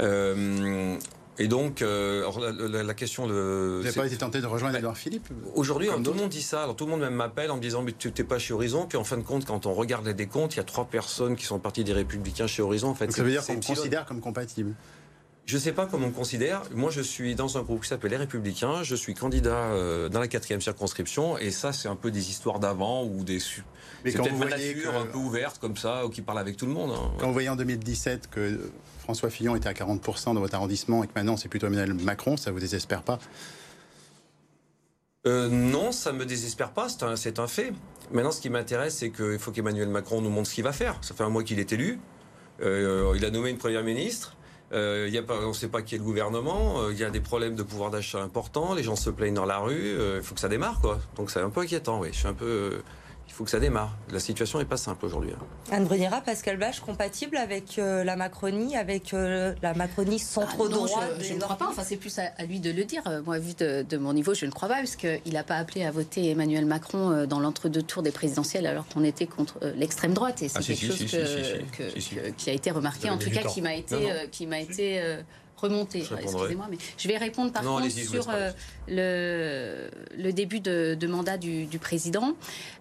Euh, 0.01 0.99
et 1.39 1.49
donc, 1.49 1.83
euh, 1.83 2.25
la, 2.85 2.95
question 2.95 3.27
de. 3.27 3.79
Vous 3.79 3.85
n'avez 3.85 3.95
pas 3.95 4.07
été 4.07 4.17
tenté 4.17 4.41
de 4.41 4.47
rejoindre 4.47 4.77
Edouard 4.77 4.97
Philippe 4.97 5.29
Aujourd'hui, 5.55 5.89
tout 5.89 6.13
le 6.13 6.19
monde 6.19 6.29
dit 6.29 6.43
ça. 6.43 6.63
Alors 6.63 6.77
tout 6.77 6.85
le 6.85 6.93
monde 6.93 7.01
même 7.01 7.15
m'appelle 7.15 7.51
en 7.51 7.57
me 7.57 7.61
disant 7.61 7.83
mais 7.83 7.93
tu 7.93 8.13
n'es 8.17 8.25
pas 8.25 8.39
chez 8.39 8.55
Horizon. 8.55 8.87
Puis 8.87 8.99
en 8.99 9.05
fin 9.05 9.17
de 9.17 9.23
compte, 9.23 9.45
quand 9.45 9.67
on 9.67 9.75
regarde 9.75 10.07
les 10.07 10.15
décomptes, 10.15 10.55
il 10.55 10.59
y 10.59 10.61
a 10.61 10.65
trois 10.65 10.85
personnes 10.85 11.35
qui 11.35 11.45
sont 11.45 11.59
parties 11.59 11.83
des 11.83 11.93
Républicains 11.93 12.47
chez 12.47 12.63
Horizon. 12.63 12.89
En 12.89 12.95
fait, 12.95 13.11
ça 13.11 13.25
veut 13.25 13.31
dire 13.31 13.45
qu'on 13.45 13.61
considère 13.61 14.05
comme 14.05 14.21
compatible. 14.21 14.75
Je 15.47 15.57
ne 15.57 15.61
sais 15.61 15.73
pas 15.73 15.85
comment 15.85 16.07
on 16.07 16.11
considère. 16.11 16.63
Moi, 16.75 16.91
je 16.91 17.03
suis 17.03 17.35
dans 17.35 17.59
un 17.59 17.63
groupe 17.63 17.83
qui 17.83 17.89
s'appelle 17.89 18.13
Les 18.13 18.17
Républicains. 18.17 18.83
Je 18.83 18.95
suis 18.95 19.15
candidat 19.15 19.55
euh, 19.55 20.09
dans 20.09 20.21
la 20.21 20.29
quatrième 20.29 20.63
circonscription. 20.63 21.37
Et 21.37 21.51
ça, 21.51 21.73
c'est 21.73 21.89
un 21.89 21.97
peu 21.97 22.11
des 22.11 22.31
histoires 22.31 22.61
d'avant 22.61 23.05
ou 23.05 23.25
des. 23.25 23.41
C'est 23.41 23.63
peut-être 24.03 24.39
ma 24.39 24.47
nature 24.47 24.97
un 24.97 25.05
peu 25.05 25.19
ouverte 25.19 25.59
comme 25.59 25.77
ça, 25.77 26.07
ou 26.07 26.09
qui 26.09 26.23
parle 26.23 26.39
avec 26.39 26.57
tout 26.57 26.67
le 26.67 26.73
monde. 26.73 26.93
Hein. 26.93 27.13
Quand 27.19 27.27
vous 27.27 27.35
voyez 27.35 27.51
en 27.51 27.57
2017 27.57 28.31
que 28.31 28.73
François 29.01 29.29
Fillon 29.29 29.55
était 29.55 29.69
à 29.69 29.75
40% 29.75 30.35
dans 30.35 30.41
votre 30.41 30.55
arrondissement 30.55 31.05
et 31.05 31.07
que 31.07 31.13
maintenant 31.15 31.37
c'est 31.37 31.49
plutôt 31.49 31.67
Emmanuel 31.67 31.93
Macron, 31.93 32.39
ça 32.39 32.51
vous 32.51 32.61
désespère 32.61 33.03
pas? 33.03 33.19
Euh, 35.27 35.49
non, 35.49 35.93
ça 35.93 36.13
me 36.13 36.27
désespère 36.27 36.73
pas, 36.73 36.89
c'est 36.89 37.39
un, 37.39 37.47
fait. 37.47 37.73
Maintenant, 38.13 38.31
ce 38.31 38.41
qui 38.41 38.51
m'intéresse, 38.51 38.97
c'est 38.97 39.11
qu'il 39.11 39.39
faut 39.39 39.53
qu'Emmanuel 39.53 39.89
Macron 39.89 40.21
nous 40.21 40.29
montre 40.29 40.49
ce 40.49 40.55
qu'il 40.55 40.65
va 40.65 40.73
faire. 40.73 40.99
Ça 41.03 41.15
fait 41.15 41.23
un 41.23 41.31
mois 41.31 41.43
qu'il 41.43 41.59
est 41.59 41.73
élu. 41.73 41.99
Euh, 42.63 43.13
il 43.17 43.25
a 43.25 43.31
nommé 43.31 43.51
une 43.51 43.59
première 43.59 43.83
ministre. 43.83 44.34
Euh, 44.73 45.09
y 45.11 45.19
a 45.19 45.23
pas, 45.23 45.39
on 45.43 45.49
ne 45.49 45.53
sait 45.53 45.69
pas 45.69 45.83
qui 45.83 45.95
est 45.95 45.99
le 45.99 46.05
gouvernement. 46.05 46.81
Euh, 46.81 46.93
il 46.93 46.99
y 46.99 47.05
a 47.05 47.11
des 47.11 47.21
problèmes 47.21 47.55
de 47.55 47.63
pouvoir 47.63 47.91
d'achat 47.91 48.21
importants. 48.21 48.75
Les 48.75 48.83
gens 48.83 48.97
se 48.97 49.11
plaignent 49.11 49.35
dans 49.35 49.45
la 49.45 49.59
rue. 49.59 49.95
Euh, 49.99 50.19
il 50.19 50.23
faut 50.25 50.35
que 50.35 50.41
ça 50.41 50.49
démarre, 50.49 50.81
quoi. 50.81 50.99
Donc 51.17 51.31
c'est 51.31 51.41
un 51.41 51.51
peu 51.51 51.61
inquiétant. 51.61 52.01
Oui, 52.01 52.09
je 52.13 52.19
suis 52.19 52.29
un 52.29 52.35
peu 52.35 52.83
il 53.29 53.33
faut 53.33 53.45
que 53.45 53.51
ça 53.51 53.59
démarre. 53.59 53.97
La 54.13 54.21
situation 54.21 54.59
n'est 54.59 54.65
pas 54.65 54.77
simple 54.77 55.07
aujourd'hui. 55.07 55.33
Hein. 55.33 55.45
Anne 55.73 55.87
Brunera, 55.87 56.21
Pascal 56.21 56.57
Bach, 56.57 56.81
compatible 56.81 57.37
avec 57.37 57.79
euh, 57.79 58.05
la 58.05 58.17
Macronie, 58.17 58.77
avec 58.77 59.13
euh, 59.13 59.55
la 59.63 59.75
Macronie 59.75 60.19
centre-droit 60.19 60.89
ah 61.03 61.09
Je, 61.21 61.35
ne 61.35 61.41
crois 61.41 61.57
pas. 61.57 61.67
Enfin, 61.69 61.83
c'est 61.85 61.97
plus 61.97 62.17
à, 62.19 62.45
lui 62.45 62.61
de 62.61 62.71
le 62.71 62.85
dire. 62.85 63.03
Euh, 63.07 63.23
moi, 63.23 63.39
vu 63.39 63.55
de, 63.55 63.97
mon 63.97 64.13
niveau, 64.13 64.35
je 64.35 64.47
ne 64.47 64.51
crois 64.51 64.69
pas, 64.69 64.79
puisqu'il 64.79 65.33
n'a 65.33 65.43
pas 65.43 65.57
appelé 65.57 65.85
à 65.85 65.91
voter 65.91 66.31
Emmanuel 66.31 66.67
Macron 66.67 67.27
dans 67.27 67.41
l'entre-deux 67.41 67.83
tours 67.83 68.03
des 68.03 68.13
présidentielles, 68.13 68.67
alors 68.67 68.87
qu'on 68.87 69.05
était 69.05 69.27
contre 69.27 69.59
l'extrême 69.77 70.15
droite. 70.15 70.43
Et 70.43 70.49
c'est 70.49 70.63
quelque 70.63 70.87
chose 70.87 71.05
qui 72.37 72.51
a 72.51 72.53
été 72.53 72.71
remarqué, 72.71 73.11
en 73.11 73.19
tout 73.19 73.31
cas, 73.31 73.43
qui 73.43 73.63
m'a 73.63 73.75
été, 73.75 73.97
qui 74.31 74.47
m'a 74.47 74.61
été 74.61 75.03
remonter. 75.65 76.01
Excusez-moi, 76.01 76.67
mais 76.71 76.79
je 76.97 77.09
vais 77.09 77.17
répondre 77.17 77.53
par 77.53 77.63
contre 77.63 77.91
sur 77.91 78.29
euh, 78.29 78.51
le, 78.89 79.91
le, 80.17 80.33
début 80.33 80.61
de, 80.61 81.07
mandat 81.07 81.37
du, 81.37 81.79
président. 81.79 82.35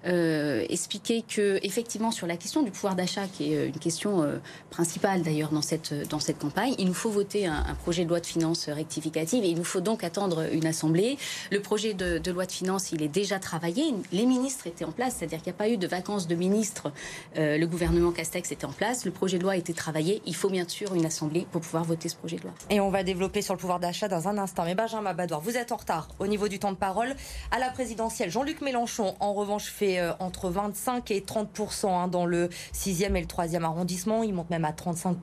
Euh, 0.06 0.66
expliquer 0.70 1.24
que, 1.28 1.60
effectivement, 1.64 2.12
sur 2.12 2.28
la 2.28 2.38
question 2.38 2.62
du 2.62 2.72
pouvoir 2.72 2.96
d'achat, 2.96 3.28
qui 3.28 3.54
est 3.54 3.68
une 3.68 3.80
question 3.80 4.24
euh, 4.24 4.38
principale 4.70 5.24
d'ailleurs 5.24 5.52
dans 5.52 5.62
cette, 5.62 5.94
dans 6.10 6.20
cette 6.20 6.40
campagne, 6.40 6.76
il 6.78 6.88
nous 6.88 6.94
faut 6.94 7.10
voter 7.10 7.46
un, 7.48 7.64
projet 7.82 8.04
de 8.04 8.10
loi 8.10 8.20
de 8.20 8.26
finances 8.26 8.70
rectificative 8.70 9.44
et 9.44 9.50
il 9.50 9.58
nous 9.58 9.64
faut 9.64 9.82
donc 9.82 10.04
attendre 10.04 10.46
une 10.52 10.66
assemblée. 10.66 11.18
Le 11.52 11.60
projet 11.60 11.94
de, 11.94 12.18
de, 12.18 12.32
loi 12.32 12.46
de 12.46 12.52
finances, 12.52 12.92
il 12.92 13.02
est 13.02 13.08
déjà 13.08 13.40
travaillé. 13.40 13.94
Les 14.12 14.26
ministres 14.26 14.68
étaient 14.68 14.86
en 14.86 14.92
place, 14.92 15.16
c'est-à-dire 15.18 15.40
qu'il 15.40 15.52
n'y 15.52 15.56
a 15.56 15.58
pas 15.58 15.70
eu 15.70 15.78
de 15.78 15.88
vacances 15.88 16.28
de 16.28 16.36
ministres. 16.36 16.92
le 17.36 17.66
gouvernement 17.66 18.12
Castex 18.12 18.52
était 18.52 18.66
en 18.66 18.72
place. 18.72 19.06
Le 19.06 19.12
projet 19.12 19.38
de 19.38 19.44
loi 19.44 19.54
a 19.54 19.58
été 19.58 19.74
travaillé. 19.74 20.22
Il 20.26 20.36
faut 20.36 20.50
bien 20.50 20.68
sûr 20.68 20.94
une 20.96 21.06
assemblée 21.06 21.46
pour 21.52 21.62
pouvoir 21.62 21.84
voter 21.84 22.10
ce 22.10 22.16
projet 22.16 22.38
de 22.38 22.44
loi. 22.44 22.54
Et 22.74 22.80
on 22.80 22.90
va 22.90 23.04
développer 23.04 23.44
sur 23.44 23.54
le 23.54 23.60
pouvoir 23.60 23.80
d'achat 23.80 24.08
dans 24.08 24.28
un 24.28 24.40
instant. 24.40 24.66
Mais 24.66 24.74
Benjamin 24.74 25.14
Badoir, 25.14 25.40
vous 25.40 25.58
êtes 25.58 25.72
en 25.72 25.76
retard 25.76 26.08
au 26.18 26.26
niveau 26.26 26.48
du 26.48 26.58
temps 26.58 26.72
de 26.72 26.78
parole. 26.78 27.16
À 27.52 27.60
la 27.60 27.70
présidentielle, 27.70 28.32
Jean-Luc 28.32 28.62
Mélenchon, 28.62 29.14
en 29.20 29.36
revanche, 29.36 29.66
fait 29.66 30.00
euh, 30.00 30.12
entre 30.18 30.50
25 30.50 31.12
et 31.12 31.20
30% 31.20 31.88
hein, 31.88 32.08
dans 32.08 32.26
le 32.26 32.50
6e 32.74 33.14
et 33.14 33.22
le 33.22 33.28
3e 33.28 33.62
arrondissement. 33.62 34.24
Il 34.24 34.34
monte 34.34 34.50
même 34.50 34.66
à 34.66 34.74
35 34.74 35.18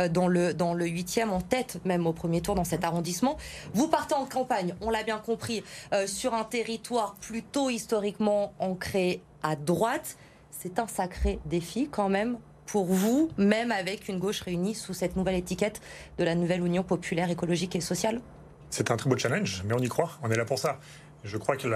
euh, 0.00 0.08
dans 0.08 0.26
le, 0.26 0.54
dans 0.54 0.74
le 0.74 0.84
8e, 0.86 1.28
en 1.28 1.40
tête 1.40 1.78
même 1.84 2.04
au 2.04 2.12
premier 2.12 2.40
tour 2.40 2.56
dans 2.56 2.64
cet 2.64 2.82
arrondissement. 2.82 3.36
Vous 3.74 3.86
partez 3.86 4.14
en 4.14 4.26
campagne, 4.26 4.74
on 4.80 4.90
l'a 4.90 5.04
bien 5.04 5.18
compris, 5.18 5.62
euh, 5.92 6.08
sur 6.08 6.34
un 6.34 6.42
territoire 6.42 7.14
plutôt 7.20 7.70
historiquement 7.70 8.54
ancré 8.58 9.22
à 9.44 9.54
droite. 9.54 10.16
C'est 10.50 10.80
un 10.80 10.88
sacré 10.88 11.38
défi 11.46 11.88
quand 11.88 12.08
même 12.08 12.38
pour 12.72 12.86
vous, 12.86 13.28
même 13.36 13.70
avec 13.70 14.08
une 14.08 14.18
gauche 14.18 14.40
réunie 14.40 14.74
sous 14.74 14.94
cette 14.94 15.14
nouvelle 15.14 15.34
étiquette 15.34 15.82
de 16.16 16.24
la 16.24 16.34
nouvelle 16.34 16.64
Union 16.64 16.82
populaire, 16.82 17.30
écologique 17.30 17.76
et 17.76 17.82
sociale 17.82 18.22
C'est 18.70 18.90
un 18.90 18.96
très 18.96 19.10
beau 19.10 19.18
challenge, 19.18 19.62
mais 19.66 19.74
on 19.74 19.78
y 19.78 19.88
croit, 19.88 20.12
on 20.22 20.30
est 20.30 20.38
là 20.38 20.46
pour 20.46 20.58
ça. 20.58 20.78
Je 21.22 21.36
crois 21.36 21.58
que 21.58 21.68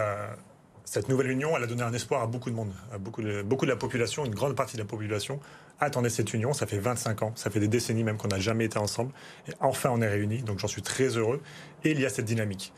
cette 0.86 1.10
nouvelle 1.10 1.30
union, 1.30 1.54
elle 1.54 1.64
a 1.64 1.66
donné 1.66 1.82
un 1.82 1.92
espoir 1.92 2.22
à 2.22 2.26
beaucoup 2.26 2.48
de 2.48 2.54
monde, 2.54 2.72
à 2.94 2.96
beaucoup 2.96 3.20
de, 3.20 3.66
la 3.66 3.76
population, 3.76 4.24
une 4.24 4.34
grande 4.34 4.56
partie 4.56 4.78
de 4.78 4.80
la 4.80 4.88
population 4.88 5.38
attendait 5.80 6.08
cette 6.08 6.32
union. 6.32 6.54
Ça 6.54 6.66
fait 6.66 6.78
25 6.78 7.22
ans, 7.24 7.32
ça 7.34 7.50
fait 7.50 7.60
des 7.60 7.68
décennies 7.68 8.02
même 8.02 8.16
qu'on 8.16 8.28
n'a 8.28 8.40
jamais 8.40 8.64
été 8.64 8.78
ensemble. 8.78 9.12
Et 9.48 9.52
enfin, 9.60 9.90
on 9.92 10.00
est 10.00 10.08
réunis, 10.08 10.44
donc 10.44 10.60
j'en 10.60 10.68
suis 10.68 10.80
très 10.80 11.18
heureux. 11.18 11.42
Et 11.84 11.90
il 11.90 12.00
y 12.00 12.06
a 12.06 12.08
cette 12.08 12.24
dynamique. 12.24 12.72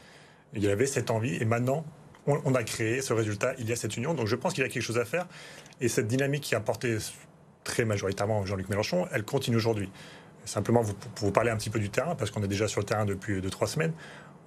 Il 0.55 0.65
y 0.65 0.69
avait 0.69 0.87
cette 0.87 1.13
envie, 1.13 1.37
et 1.37 1.45
maintenant, 1.45 1.85
on, 2.27 2.55
a 2.55 2.63
créé 2.65 3.01
ce 3.01 3.13
résultat, 3.13 3.55
il 3.59 3.69
y 3.69 3.73
a 3.73 3.77
cette 3.77 3.97
union. 3.97 4.13
Donc 4.15 4.27
je 4.27 4.37
pense 4.37 4.55
qu'il 4.55 4.63
y 4.63 4.67
a 4.67 4.69
quelque 4.69 4.83
chose 4.83 4.99
à 4.99 5.05
faire. 5.05 5.27
Et 5.81 5.89
cette 5.89 6.09
dynamique 6.09 6.43
qui 6.43 6.57
a 6.57 6.61
porté 6.61 6.99
très 7.69 7.85
majoritairement 7.85 8.45
Jean-Luc 8.45 8.69
Mélenchon, 8.71 9.07
elle 9.13 9.25
continue 9.25 9.57
aujourd'hui. 9.57 9.91
Simplement, 10.45 10.81
vous, 10.81 10.95
pour 10.95 11.27
vous 11.27 11.33
parler 11.33 11.51
un 11.51 11.57
petit 11.57 11.71
peu 11.71 11.79
du 11.79 11.91
terrain, 11.91 12.15
parce 12.15 12.31
qu'on 12.31 12.43
est 12.43 12.49
déjà 12.49 12.67
sur 12.67 12.81
le 12.81 12.87
terrain 12.87 13.05
depuis 13.05 13.41
deux, 13.41 13.51
trois 13.51 13.69
semaines, 13.69 13.93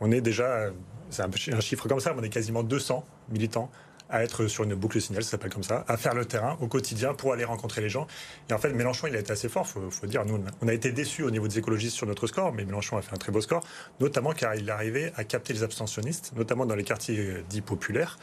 on 0.02 0.12
est 0.12 0.22
déjà, 0.22 0.72
c'est 1.12 1.22
un, 1.22 1.62
chiffre 1.62 1.88
comme 1.88 2.00
ça, 2.00 2.14
on 2.18 2.24
est 2.24 2.30
quasiment 2.30 2.64
200 2.64 3.06
militants 3.30 3.70
à 4.10 4.24
être 4.24 4.48
sur 4.48 4.66
une 4.66 4.74
boucle 4.74 5.00
signal, 5.00 5.24
ça 5.24 5.32
s'appelle 5.32 5.54
comme 5.54 5.64
ça, 5.64 5.86
à 5.88 5.96
faire 5.96 6.16
le 6.16 6.26
terrain 6.26 6.58
au 6.60 6.68
quotidien 6.68 7.14
pour 7.14 7.32
aller 7.32 7.46
rencontrer 7.46 7.80
les 7.80 7.88
gens. 7.88 8.08
Et 8.50 8.54
en 8.54 8.58
fait, 8.58 8.74
Mélenchon, 8.74 9.08
il 9.08 9.16
a 9.16 9.20
été 9.20 9.32
assez 9.32 9.48
fort, 9.48 9.66
faut, 9.68 9.90
faut 9.90 10.08
dire. 10.08 10.26
Nous, 10.26 10.44
on 10.62 10.68
a 10.68 10.74
été 10.74 10.92
déçus 10.92 11.24
au 11.24 11.32
niveau 11.32 11.48
des 11.48 11.60
écologistes 11.60 11.96
sur 11.96 12.08
notre 12.08 12.28
score, 12.28 12.52
mais 12.52 12.66
Mélenchon 12.66 12.98
a 12.98 13.02
fait 13.02 13.14
un 13.14 13.20
très 13.20 13.32
beau 13.32 13.40
score, 13.40 13.64
notamment 14.02 14.34
car 14.34 14.56
il 14.56 14.70
arrivait 14.70 15.14
à 15.16 15.24
capter 15.24 15.54
les 15.54 15.64
abstentionnistes, 15.64 16.34
notamment 16.36 16.66
dans 16.66 16.76
les 16.76 16.84
quartiers 16.84 17.44
dits 17.48 17.62
populaires. 17.62 18.18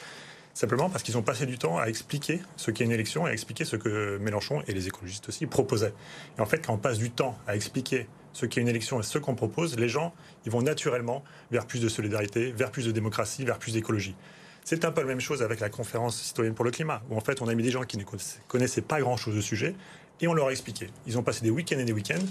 Simplement 0.58 0.90
parce 0.90 1.04
qu'ils 1.04 1.16
ont 1.16 1.22
passé 1.22 1.46
du 1.46 1.56
temps 1.56 1.78
à 1.78 1.86
expliquer 1.86 2.40
ce 2.56 2.72
qu'est 2.72 2.82
une 2.82 2.90
élection 2.90 3.28
et 3.28 3.30
à 3.30 3.32
expliquer 3.32 3.64
ce 3.64 3.76
que 3.76 4.18
Mélenchon 4.18 4.60
et 4.66 4.74
les 4.74 4.88
écologistes 4.88 5.28
aussi 5.28 5.46
proposaient. 5.46 5.94
Et 6.36 6.40
en 6.40 6.46
fait, 6.46 6.66
quand 6.66 6.72
on 6.72 6.78
passe 6.78 6.98
du 6.98 7.12
temps 7.12 7.38
à 7.46 7.54
expliquer 7.54 8.08
ce 8.32 8.44
qu'est 8.44 8.60
une 8.60 8.66
élection 8.66 8.98
et 8.98 9.04
ce 9.04 9.18
qu'on 9.18 9.36
propose, 9.36 9.78
les 9.78 9.88
gens, 9.88 10.12
ils 10.46 10.50
vont 10.50 10.60
naturellement 10.60 11.22
vers 11.52 11.64
plus 11.64 11.80
de 11.80 11.88
solidarité, 11.88 12.50
vers 12.50 12.72
plus 12.72 12.86
de 12.86 12.90
démocratie, 12.90 13.44
vers 13.44 13.60
plus 13.60 13.74
d'écologie. 13.74 14.16
C'est 14.64 14.84
un 14.84 14.90
peu 14.90 15.02
la 15.02 15.06
même 15.06 15.20
chose 15.20 15.44
avec 15.44 15.60
la 15.60 15.68
conférence 15.68 16.20
citoyenne 16.20 16.54
pour 16.54 16.64
le 16.64 16.72
climat, 16.72 17.02
où 17.08 17.16
en 17.16 17.20
fait 17.20 17.40
on 17.40 17.46
a 17.46 17.54
mis 17.54 17.62
des 17.62 17.70
gens 17.70 17.84
qui 17.84 17.96
ne 17.96 18.02
connaissaient 18.48 18.82
pas 18.82 18.98
grand-chose 18.98 19.38
au 19.38 19.42
sujet 19.42 19.76
et 20.20 20.26
on 20.26 20.34
leur 20.34 20.48
a 20.48 20.50
expliqué. 20.50 20.90
Ils 21.06 21.16
ont 21.18 21.22
passé 21.22 21.42
des 21.42 21.50
week-ends 21.50 21.78
et 21.78 21.84
des 21.84 21.92
week-ends 21.92 22.26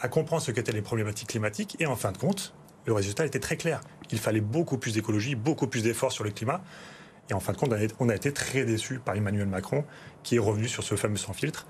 à 0.00 0.08
comprendre 0.08 0.42
ce 0.42 0.50
qu'étaient 0.50 0.72
les 0.72 0.82
problématiques 0.82 1.28
climatiques 1.28 1.76
et 1.78 1.86
en 1.86 1.94
fin 1.94 2.10
de 2.10 2.18
compte, 2.18 2.52
le 2.86 2.94
résultat 2.94 3.26
était 3.26 3.38
très 3.38 3.56
clair. 3.56 3.80
Il 4.10 4.18
fallait 4.18 4.40
beaucoup 4.40 4.76
plus 4.76 4.94
d'écologie, 4.94 5.36
beaucoup 5.36 5.68
plus 5.68 5.84
d'efforts 5.84 6.10
sur 6.10 6.24
le 6.24 6.32
climat. 6.32 6.64
Et 7.30 7.34
en 7.34 7.40
fin 7.40 7.52
de 7.52 7.58
compte, 7.58 7.72
on 8.00 8.08
a 8.08 8.14
été 8.14 8.32
très 8.32 8.64
déçus 8.64 8.98
par 8.98 9.14
Emmanuel 9.14 9.46
Macron, 9.46 9.84
qui 10.22 10.36
est 10.36 10.40
revenu 10.40 10.68
sur 10.68 10.82
ce 10.82 10.96
fameux 10.96 11.16
sans 11.16 11.32
filtre. 11.32 11.66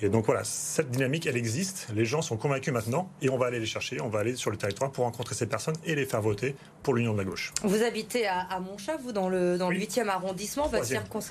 Et 0.00 0.08
donc 0.08 0.26
voilà, 0.26 0.42
cette 0.44 0.90
dynamique, 0.90 1.26
elle 1.26 1.36
existe. 1.36 1.86
Les 1.94 2.04
gens 2.04 2.20
sont 2.20 2.36
convaincus 2.36 2.72
maintenant 2.72 3.08
et 3.22 3.30
on 3.30 3.38
va 3.38 3.46
aller 3.46 3.60
les 3.60 3.66
chercher. 3.66 4.00
On 4.00 4.08
va 4.08 4.18
aller 4.18 4.34
sur 4.34 4.50
le 4.50 4.56
territoire 4.56 4.90
pour 4.90 5.04
rencontrer 5.04 5.36
ces 5.36 5.46
personnes 5.46 5.76
et 5.84 5.94
les 5.94 6.04
faire 6.04 6.20
voter 6.20 6.56
pour 6.82 6.94
l'Union 6.94 7.12
de 7.12 7.18
la 7.18 7.24
gauche. 7.24 7.52
Vous 7.62 7.82
habitez 7.82 8.26
à, 8.26 8.40
à 8.40 8.58
Montchat, 8.58 8.96
vous, 8.96 9.12
dans 9.12 9.28
le, 9.28 9.56
dans 9.56 9.70
le 9.70 9.78
8e 9.78 10.08
arrondissement. 10.08 10.66
Votre 10.66 10.88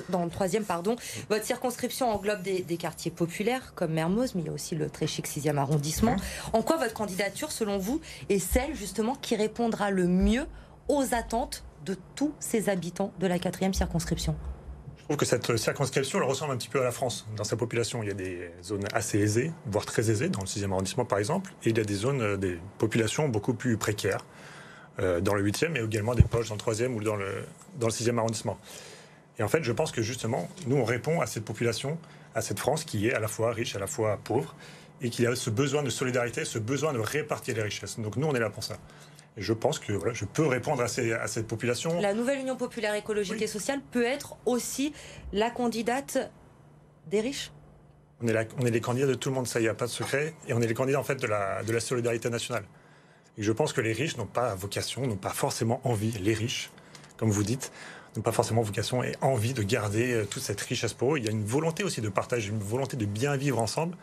dans 0.10 0.24
le 0.24 0.30
3e, 0.30 0.64
pardon. 0.64 0.96
Votre 1.30 1.44
circonscription 1.44 2.10
englobe 2.10 2.42
des, 2.42 2.78
quartiers 2.78 3.12
populaires 3.12 3.74
comme 3.76 3.92
Mermoz, 3.92 4.34
mais 4.36 4.42
il 4.42 4.48
y 4.48 4.50
a 4.50 4.54
aussi 4.54 4.76
le 4.76 4.90
très 4.90 5.08
chic 5.08 5.28
6e 5.28 5.58
arrondissement. 5.58 6.16
En 6.54 6.62
quoi 6.62 6.78
votre 6.78 6.94
candidature, 6.94 7.52
selon 7.52 7.78
vous, 7.78 8.00
est 8.30 8.40
celle 8.40 8.76
justement 8.76 9.16
qui 9.16 9.36
répondra 9.36 9.92
le 9.92 10.08
mieux 10.08 10.46
aux 10.88 11.14
attentes 11.14 11.64
de 11.86 11.98
tous 12.16 12.34
ces 12.40 12.70
habitants 12.70 13.12
de 13.20 13.28
la 13.28 13.40
quatrième 13.40 13.74
circonscription 13.74 14.36
je 15.04 15.08
trouve 15.08 15.18
que 15.18 15.26
cette 15.26 15.58
circonscription 15.58 16.20
elle 16.20 16.26
ressemble 16.30 16.54
un 16.54 16.58
petit 16.58 16.70
peu 16.70 16.80
à 16.80 16.86
la 16.86 16.92
France. 16.92 17.28
Dans 17.36 17.44
sa 17.44 17.58
population, 17.58 18.02
il 18.04 18.08
y 18.08 18.12
a 18.12 18.14
des 18.14 18.50
zones 18.64 18.86
assez 18.94 19.20
aisées, 19.20 19.52
voire 19.66 19.86
très 19.86 20.10
aisées, 20.10 20.30
dans 20.30 20.40
le 20.40 20.46
6e 20.46 20.72
arrondissement 20.72 21.04
par 21.04 21.20
exemple, 21.20 21.52
et 21.66 21.72
il 21.72 21.78
y 21.78 21.82
a 21.82 21.84
des 21.84 21.94
zones, 21.94 22.22
euh, 22.22 22.38
des 22.38 22.58
populations 22.78 23.28
beaucoup 23.28 23.54
plus 23.54 23.76
précaires, 23.76 24.24
euh, 25.00 25.20
dans 25.20 25.34
le 25.34 25.44
8e, 25.44 25.72
mais 25.74 25.82
également 25.82 26.16
des 26.16 26.24
poches 26.24 26.48
dans 26.48 26.56
le 26.56 26.62
3e 26.62 26.94
ou 26.94 27.04
dans 27.04 27.18
le, 27.18 27.44
dans 27.82 27.88
le 27.88 27.92
6e 27.92 28.18
arrondissement. 28.18 28.58
Et 29.40 29.44
en 29.44 29.50
fait, 29.50 29.62
je 29.62 29.74
pense 29.74 29.92
que 29.92 30.02
justement, 30.02 30.48
nous, 30.68 30.78
on 30.78 30.86
répond 30.86 31.20
à 31.20 31.26
cette 31.26 31.44
population, 31.44 31.98
à 32.34 32.42
cette 32.42 32.60
France 32.60 32.86
qui 32.86 33.10
est 33.10 33.14
à 33.14 33.20
la 33.20 33.28
fois 33.28 33.52
riche, 33.52 33.76
à 33.76 33.80
la 33.80 33.88
fois 33.88 34.18
pauvre, 34.24 34.56
et 35.02 35.10
qui 35.10 35.28
a 35.28 35.36
ce 35.36 35.50
besoin 35.50 35.84
de 35.84 35.90
solidarité, 35.90 36.46
ce 36.46 36.60
besoin 36.60 36.94
de 36.94 37.00
répartir 37.00 37.56
les 37.56 37.64
richesses. 37.64 38.00
Donc 38.00 38.16
nous, 38.16 38.26
on 38.26 38.36
est 38.36 38.40
là 38.40 38.50
pour 38.50 38.64
ça 38.64 38.78
je 39.38 39.54
pense 39.54 39.80
que 39.80 39.94
voilà, 39.94 40.14
je 40.14 40.26
peux 40.26 40.46
répondre 40.46 40.82
à, 40.84 40.88
cette 40.88 41.48
population. 41.48 42.00
La 42.00 42.14
nouvelle 42.14 42.40
Union 42.40 42.56
populaire 42.56 42.94
écologique 42.94 43.42
et 43.42 43.48
sociale 43.48 43.82
peut 43.92 44.06
être 44.06 44.38
aussi 44.46 44.94
la 45.32 45.50
candidate 45.50 46.32
des 47.10 47.22
riches 47.22 47.52
on 48.22 48.28
est, 48.28 48.48
on 48.60 48.66
est 48.66 48.72
les 48.72 48.82
candidats 48.82 49.08
de 49.08 49.16
tout 49.16 49.30
le 49.30 49.36
monde, 49.36 49.48
ça, 49.48 49.60
il 49.60 49.64
n'y 49.64 49.70
a 49.70 49.74
pas 49.74 49.86
de 49.86 49.92
secret. 49.92 50.34
Et 50.48 50.54
on 50.54 50.62
est 50.62 50.68
les 50.68 50.74
candidats, 50.74 51.00
en 51.00 51.04
fait, 51.04 51.16
de 51.16 51.28
la, 51.28 51.64
de 51.64 51.74
la 51.74 51.80
solidarité 51.80 52.30
nationale. 52.30 52.64
Et 53.38 53.44
je 53.44 53.52
pense 53.52 53.74
que 53.74 53.82
les 53.82 53.94
riches 53.94 54.18
n'ont 54.18 54.28
pas 54.28 54.56
vocation, 54.56 55.06
n'ont 55.06 55.18
pas 55.18 55.32
forcément 55.32 55.82
envie, 55.84 56.12
les 56.12 56.34
riches, 56.34 56.72
comme 57.18 57.32
vous 57.32 57.44
dites, 57.44 57.72
n'ont 58.16 58.22
pas 58.22 58.32
forcément 58.32 58.62
vocation 58.62 59.04
et 59.04 59.14
envie 59.22 59.54
de 59.54 59.64
garder 59.64 60.14
euh, 60.14 60.26
toute 60.26 60.44
cette 60.44 60.62
richesse 60.62 60.94
pour 60.94 61.16
eux. 61.16 61.18
Il 61.18 61.26
y 61.26 61.28
a 61.28 61.32
une 61.32 61.44
volonté 61.44 61.84
aussi 61.84 62.00
de 62.00 62.10
partage, 62.10 62.48
une 62.48 62.60
volonté 62.60 62.96
de 62.96 63.06
bien 63.06 63.36
vivre 63.36 63.60
ensemble 63.60 63.98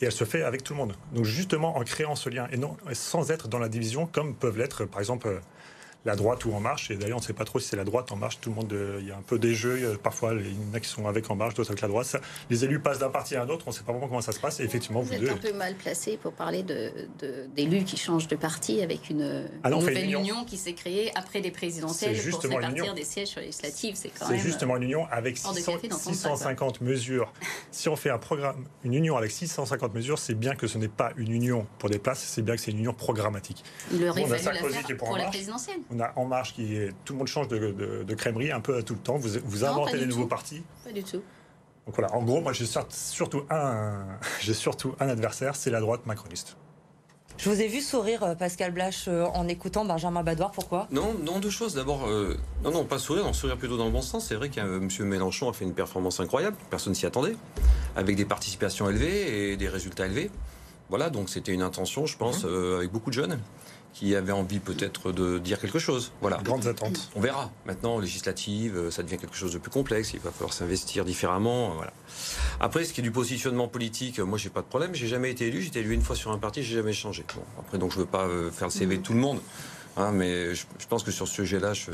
et 0.00 0.06
elle 0.06 0.12
se 0.12 0.24
fait 0.24 0.42
avec 0.42 0.64
tout 0.64 0.72
le 0.72 0.78
monde. 0.78 0.94
Donc 1.12 1.24
justement 1.24 1.76
en 1.76 1.84
créant 1.84 2.16
ce 2.16 2.28
lien 2.28 2.48
et 2.52 2.56
non 2.56 2.76
sans 2.92 3.30
être 3.30 3.48
dans 3.48 3.58
la 3.58 3.68
division 3.68 4.06
comme 4.06 4.34
peuvent 4.34 4.58
l'être 4.58 4.84
par 4.84 5.00
exemple 5.00 5.40
la 6.04 6.16
droite 6.16 6.44
ou 6.44 6.52
En 6.52 6.60
Marche. 6.60 6.90
Et 6.90 6.96
d'ailleurs, 6.96 7.18
on 7.18 7.20
ne 7.20 7.24
sait 7.24 7.32
pas 7.32 7.44
trop 7.44 7.58
si 7.58 7.68
c'est 7.68 7.76
la 7.76 7.84
droite 7.84 8.12
En 8.12 8.16
Marche. 8.16 8.38
Tout 8.40 8.50
le 8.50 8.56
monde, 8.56 8.72
euh, 8.72 8.98
il 9.00 9.08
y 9.08 9.12
a 9.12 9.16
un 9.16 9.22
peu 9.22 9.38
des 9.38 9.54
jeux. 9.54 9.98
Parfois, 10.02 10.34
il 10.34 10.46
y 10.46 10.70
en 10.70 10.74
a 10.74 10.80
qui 10.80 10.88
sont 10.88 11.06
avec 11.06 11.30
En 11.30 11.36
Marche, 11.36 11.54
d'autres 11.54 11.70
avec 11.70 11.80
la 11.80 11.88
droite. 11.88 12.16
les 12.50 12.64
élus 12.64 12.80
passent 12.80 12.98
d'un 12.98 13.10
parti 13.10 13.36
à 13.36 13.42
un 13.42 13.48
autre. 13.48 13.64
On 13.66 13.70
ne 13.70 13.74
sait 13.74 13.82
pas 13.82 13.92
vraiment 13.92 14.08
comment 14.08 14.20
ça 14.20 14.32
se 14.32 14.40
passe. 14.40 14.60
Et 14.60 14.64
effectivement, 14.64 15.00
vous, 15.00 15.08
vous 15.08 15.14
êtes 15.14 15.30
un 15.30 15.36
peu 15.36 15.52
mal 15.52 15.74
placé 15.74 16.16
pour 16.16 16.32
parler 16.32 16.62
d'élus 16.62 17.80
de, 17.80 17.84
qui 17.84 17.96
changent 17.96 18.28
de 18.28 18.36
parti 18.36 18.82
avec 18.82 19.10
une, 19.10 19.48
ah 19.62 19.70
nouvelle 19.70 20.04
union. 20.04 20.44
qui 20.44 20.56
s'est 20.56 20.74
créée 20.74 21.10
après 21.16 21.40
les 21.40 21.50
présidentielles 21.50 22.16
pour 22.30 22.42
se 22.42 22.48
répartir 22.48 22.94
des 22.94 23.04
sièges 23.04 23.36
législatifs. 23.36 23.96
C'est 23.96 24.10
quand 24.10 24.28
même. 24.28 24.38
C'est 24.38 24.44
justement 24.44 24.76
une 24.76 24.84
union 24.84 25.06
avec 25.10 25.38
650 25.38 26.80
mesures. 26.80 27.32
si 27.70 27.88
on 27.88 27.96
fait 27.96 28.10
un 28.10 28.18
programme, 28.18 28.64
une 28.84 28.94
union 28.94 29.16
avec 29.16 29.30
650 29.30 29.94
mesures, 29.94 30.18
c'est 30.18 30.34
bien 30.34 30.54
que 30.54 30.66
ce 30.66 30.78
n'est 30.78 30.88
pas 30.88 31.12
une 31.16 31.32
union 31.32 31.66
pour 31.78 31.88
des 31.88 31.98
places, 31.98 32.20
c'est 32.20 32.42
bien 32.42 32.56
que 32.56 32.60
c'est 32.60 32.70
une 32.70 32.78
union 32.78 32.94
programmatique. 32.94 33.64
Fallu 33.90 34.04
la 34.04 34.38
faire 34.38 34.96
pour 34.96 35.16
la 35.16 35.26
présidentielle 35.26 35.80
on 35.94 36.00
a 36.00 36.12
En 36.16 36.24
Marche 36.24 36.54
qui 36.54 36.76
est. 36.76 36.92
Tout 37.04 37.14
le 37.14 37.18
monde 37.20 37.28
change 37.28 37.48
de, 37.48 38.04
de, 38.04 38.14
crèmerie 38.14 38.50
un 38.50 38.60
peu 38.60 38.76
à 38.76 38.82
tout 38.82 38.94
le 38.94 39.00
temps. 39.00 39.16
Vous, 39.16 39.30
vous 39.44 39.64
inventez 39.64 39.98
des 39.98 40.06
nouveaux 40.06 40.26
partis. 40.26 40.62
Pas 40.84 40.92
du 40.92 41.02
tout. 41.02 41.22
Donc 41.86 41.96
voilà, 41.96 42.14
en 42.14 42.22
gros, 42.22 42.40
moi 42.40 42.52
j'ai 42.52 42.66
surtout 42.90 43.42
un, 43.50 44.06
j'ai 44.40 44.54
surtout 44.54 44.94
un 45.00 45.08
adversaire, 45.08 45.54
c'est 45.54 45.70
la 45.70 45.80
droite 45.80 46.06
macroniste. 46.06 46.56
Je 47.36 47.50
vous 47.50 47.60
ai 47.60 47.66
vu 47.66 47.80
sourire, 47.80 48.22
euh, 48.22 48.34
Pascal 48.36 48.70
Blache, 48.70 49.06
euh, 49.08 49.24
en 49.24 49.48
écoutant 49.48 49.84
Benjamin 49.84 50.22
Badoir. 50.22 50.52
Pourquoi? 50.52 50.86
Non, 50.92 51.14
non, 51.24 51.40
deux 51.40 51.50
choses. 51.50 51.74
D'abord, 51.74 52.06
euh, 52.06 52.38
non, 52.62 52.70
non, 52.70 52.84
pas 52.84 52.98
sourire, 52.98 53.24
non, 53.24 53.32
sourire 53.32 53.56
plutôt 53.56 53.76
dans 53.76 53.86
le 53.86 53.90
bon 53.90 54.02
sens. 54.02 54.26
C'est 54.26 54.36
vrai 54.36 54.50
que 54.50 54.60
M. 54.60 54.88
Mélenchon 55.00 55.50
a 55.50 55.52
fait 55.52 55.64
une 55.64 55.74
performance 55.74 56.20
incroyable. 56.20 56.56
Personne 56.70 56.94
s'y 56.94 57.06
attendait, 57.06 57.36
avec 57.96 58.14
des 58.14 58.24
participations 58.24 58.88
élevées 58.88 59.50
et 59.50 59.56
des 59.56 59.68
résultats 59.68 60.06
élevés. 60.06 60.30
Voilà, 60.90 61.10
donc 61.10 61.28
c'était 61.28 61.52
une 61.52 61.62
intention, 61.62 62.06
je 62.06 62.16
pense, 62.16 62.44
mhm. 62.44 62.76
avec 62.76 62.92
beaucoup 62.92 63.10
de 63.10 63.14
jeunes 63.14 63.40
qui 63.94 64.16
avaient 64.16 64.32
envie 64.32 64.58
peut-être 64.58 65.12
de 65.12 65.38
dire 65.38 65.60
quelque 65.60 65.78
chose. 65.78 66.12
Voilà. 66.20 66.38
Grandes 66.42 66.66
attentes. 66.66 67.10
On 67.14 67.20
verra. 67.20 67.52
Maintenant, 67.64 67.98
législative, 68.00 68.90
ça 68.90 69.04
devient 69.04 69.18
quelque 69.18 69.36
chose 69.36 69.52
de 69.52 69.58
plus 69.58 69.70
complexe. 69.70 70.12
Il 70.12 70.20
va 70.20 70.32
falloir 70.32 70.52
s'investir 70.52 71.04
différemment. 71.04 71.70
Voilà. 71.74 71.92
Après, 72.60 72.84
ce 72.84 72.92
qui 72.92 73.00
est 73.00 73.04
du 73.04 73.12
positionnement 73.12 73.68
politique, 73.68 74.18
moi, 74.18 74.36
j'ai 74.36 74.50
pas 74.50 74.62
de 74.62 74.66
problème. 74.66 74.94
J'ai 74.94 75.06
jamais 75.06 75.30
été 75.30 75.46
élu. 75.46 75.62
J'étais 75.62 75.80
élu 75.80 75.94
une 75.94 76.02
fois 76.02 76.16
sur 76.16 76.32
un 76.32 76.38
parti. 76.38 76.64
J'ai 76.64 76.74
jamais 76.74 76.92
changé. 76.92 77.24
Bon, 77.36 77.42
après, 77.60 77.78
donc, 77.78 77.92
je 77.92 77.98
veux 77.98 78.06
pas 78.06 78.28
faire 78.52 78.66
le 78.66 78.72
CV 78.72 78.96
de 78.96 79.02
tout 79.02 79.14
le 79.14 79.20
monde. 79.20 79.40
Hein, 79.96 80.10
mais 80.10 80.54
je, 80.54 80.64
pense 80.88 81.04
que 81.04 81.12
sur 81.12 81.28
ce 81.28 81.34
sujet-là, 81.34 81.72
je. 81.72 81.92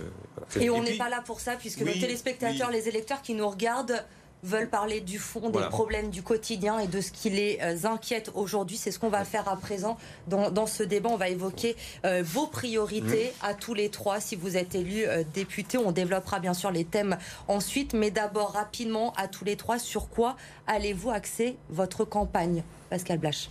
Et 0.59 0.71
on 0.71 0.83
n'est 0.83 0.97
pas 0.97 1.11
là 1.11 1.23
pour 1.25 1.41
ça, 1.41 1.57
puisque 1.57 1.81
nos 1.81 1.93
téléspectateurs, 1.93 2.71
les 2.71 2.89
électeurs 2.89 3.21
qui 3.21 3.35
nous 3.35 3.49
regardent 3.49 4.05
veulent 4.43 4.69
parler 4.69 5.01
du 5.01 5.19
fond, 5.19 5.51
des 5.51 5.61
problèmes 5.69 6.11
du 6.11 6.23
quotidien 6.23 6.79
et 6.79 6.87
de 6.87 7.01
ce 7.01 7.11
qui 7.11 7.31
les 7.31 7.59
euh, 7.63 7.85
inquiète 7.85 8.31
aujourd'hui. 8.35 8.77
C'est 8.77 8.91
ce 8.91 8.99
qu'on 8.99 9.09
va 9.09 9.25
faire 9.25 9.49
à 9.49 9.57
présent 9.57 9.99
dans, 10.29 10.67
ce 10.67 10.83
débat. 10.83 11.11
On 11.11 11.17
va 11.17 11.29
évoquer 11.29 11.77
euh, 12.05 12.23
vos 12.25 12.47
priorités 12.47 13.33
mmh. 13.43 13.47
à 13.47 13.55
tous 13.55 13.75
les 13.75 13.89
trois. 13.89 14.21
Si 14.21 14.37
vous 14.37 14.57
êtes 14.57 14.75
élu 14.75 15.05
euh, 15.07 15.23
député, 15.35 15.79
on 15.79 15.93
développera 15.93 16.39
bien 16.41 16.55
sûr 16.55 16.71
les 16.71 16.85
thèmes 16.85 17.17
ensuite. 17.49 17.95
Mais 17.95 18.11
d'abord, 18.11 18.53
rapidement, 18.53 19.13
à 19.17 19.29
tous 19.29 19.45
les 19.45 19.57
trois, 19.57 19.79
sur 19.79 20.09
quoi 20.09 20.37
allez-vous 20.67 21.11
axer 21.11 21.57
votre 21.69 22.05
campagne 22.05 22.63
Pascal 22.89 23.19
Blache? 23.19 23.49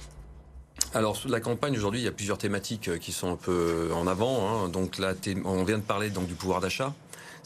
Alors, 0.93 1.15
sur 1.15 1.29
la 1.29 1.39
campagne, 1.39 1.75
aujourd'hui, 1.75 1.99
il 1.99 2.05
y 2.05 2.07
a 2.07 2.11
plusieurs 2.11 2.37
thématiques 2.37 2.97
qui 2.99 3.11
sont 3.11 3.31
un 3.31 3.35
peu 3.35 3.89
en 3.93 4.07
avant. 4.07 4.47
Hein. 4.47 4.69
Donc 4.69 4.97
là, 4.97 5.13
on 5.45 5.63
vient 5.63 5.77
de 5.77 5.83
parler 5.83 6.09
donc, 6.09 6.27
du 6.27 6.35
pouvoir 6.35 6.61
d'achat. 6.61 6.93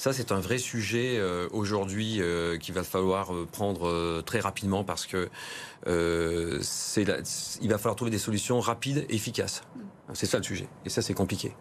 Ça, 0.04 0.12
c'est 0.12 0.34
un 0.34 0.42
vrai 0.42 0.58
sujet 0.58 1.16
euh, 1.18 1.48
aujourd'hui 1.54 2.18
euh, 2.20 2.58
qu'il 2.58 2.76
va 2.76 2.84
falloir 2.84 3.32
prendre 3.54 4.20
très 4.24 4.42
rapidement 4.42 4.84
parce 4.84 5.06
que 5.06 5.30
il 5.88 7.70
va 7.70 7.78
falloir 7.78 7.96
trouver 7.96 8.12
des 8.12 8.18
solutions 8.18 8.60
rapides, 8.60 9.06
efficaces. 9.08 9.62
C'est 10.14 10.26
ça 10.26 10.40
le 10.40 10.44
sujet. 10.44 10.68
Et 10.84 10.90
ça, 10.90 11.02
c'est 11.02 11.14
compliqué. 11.14 11.56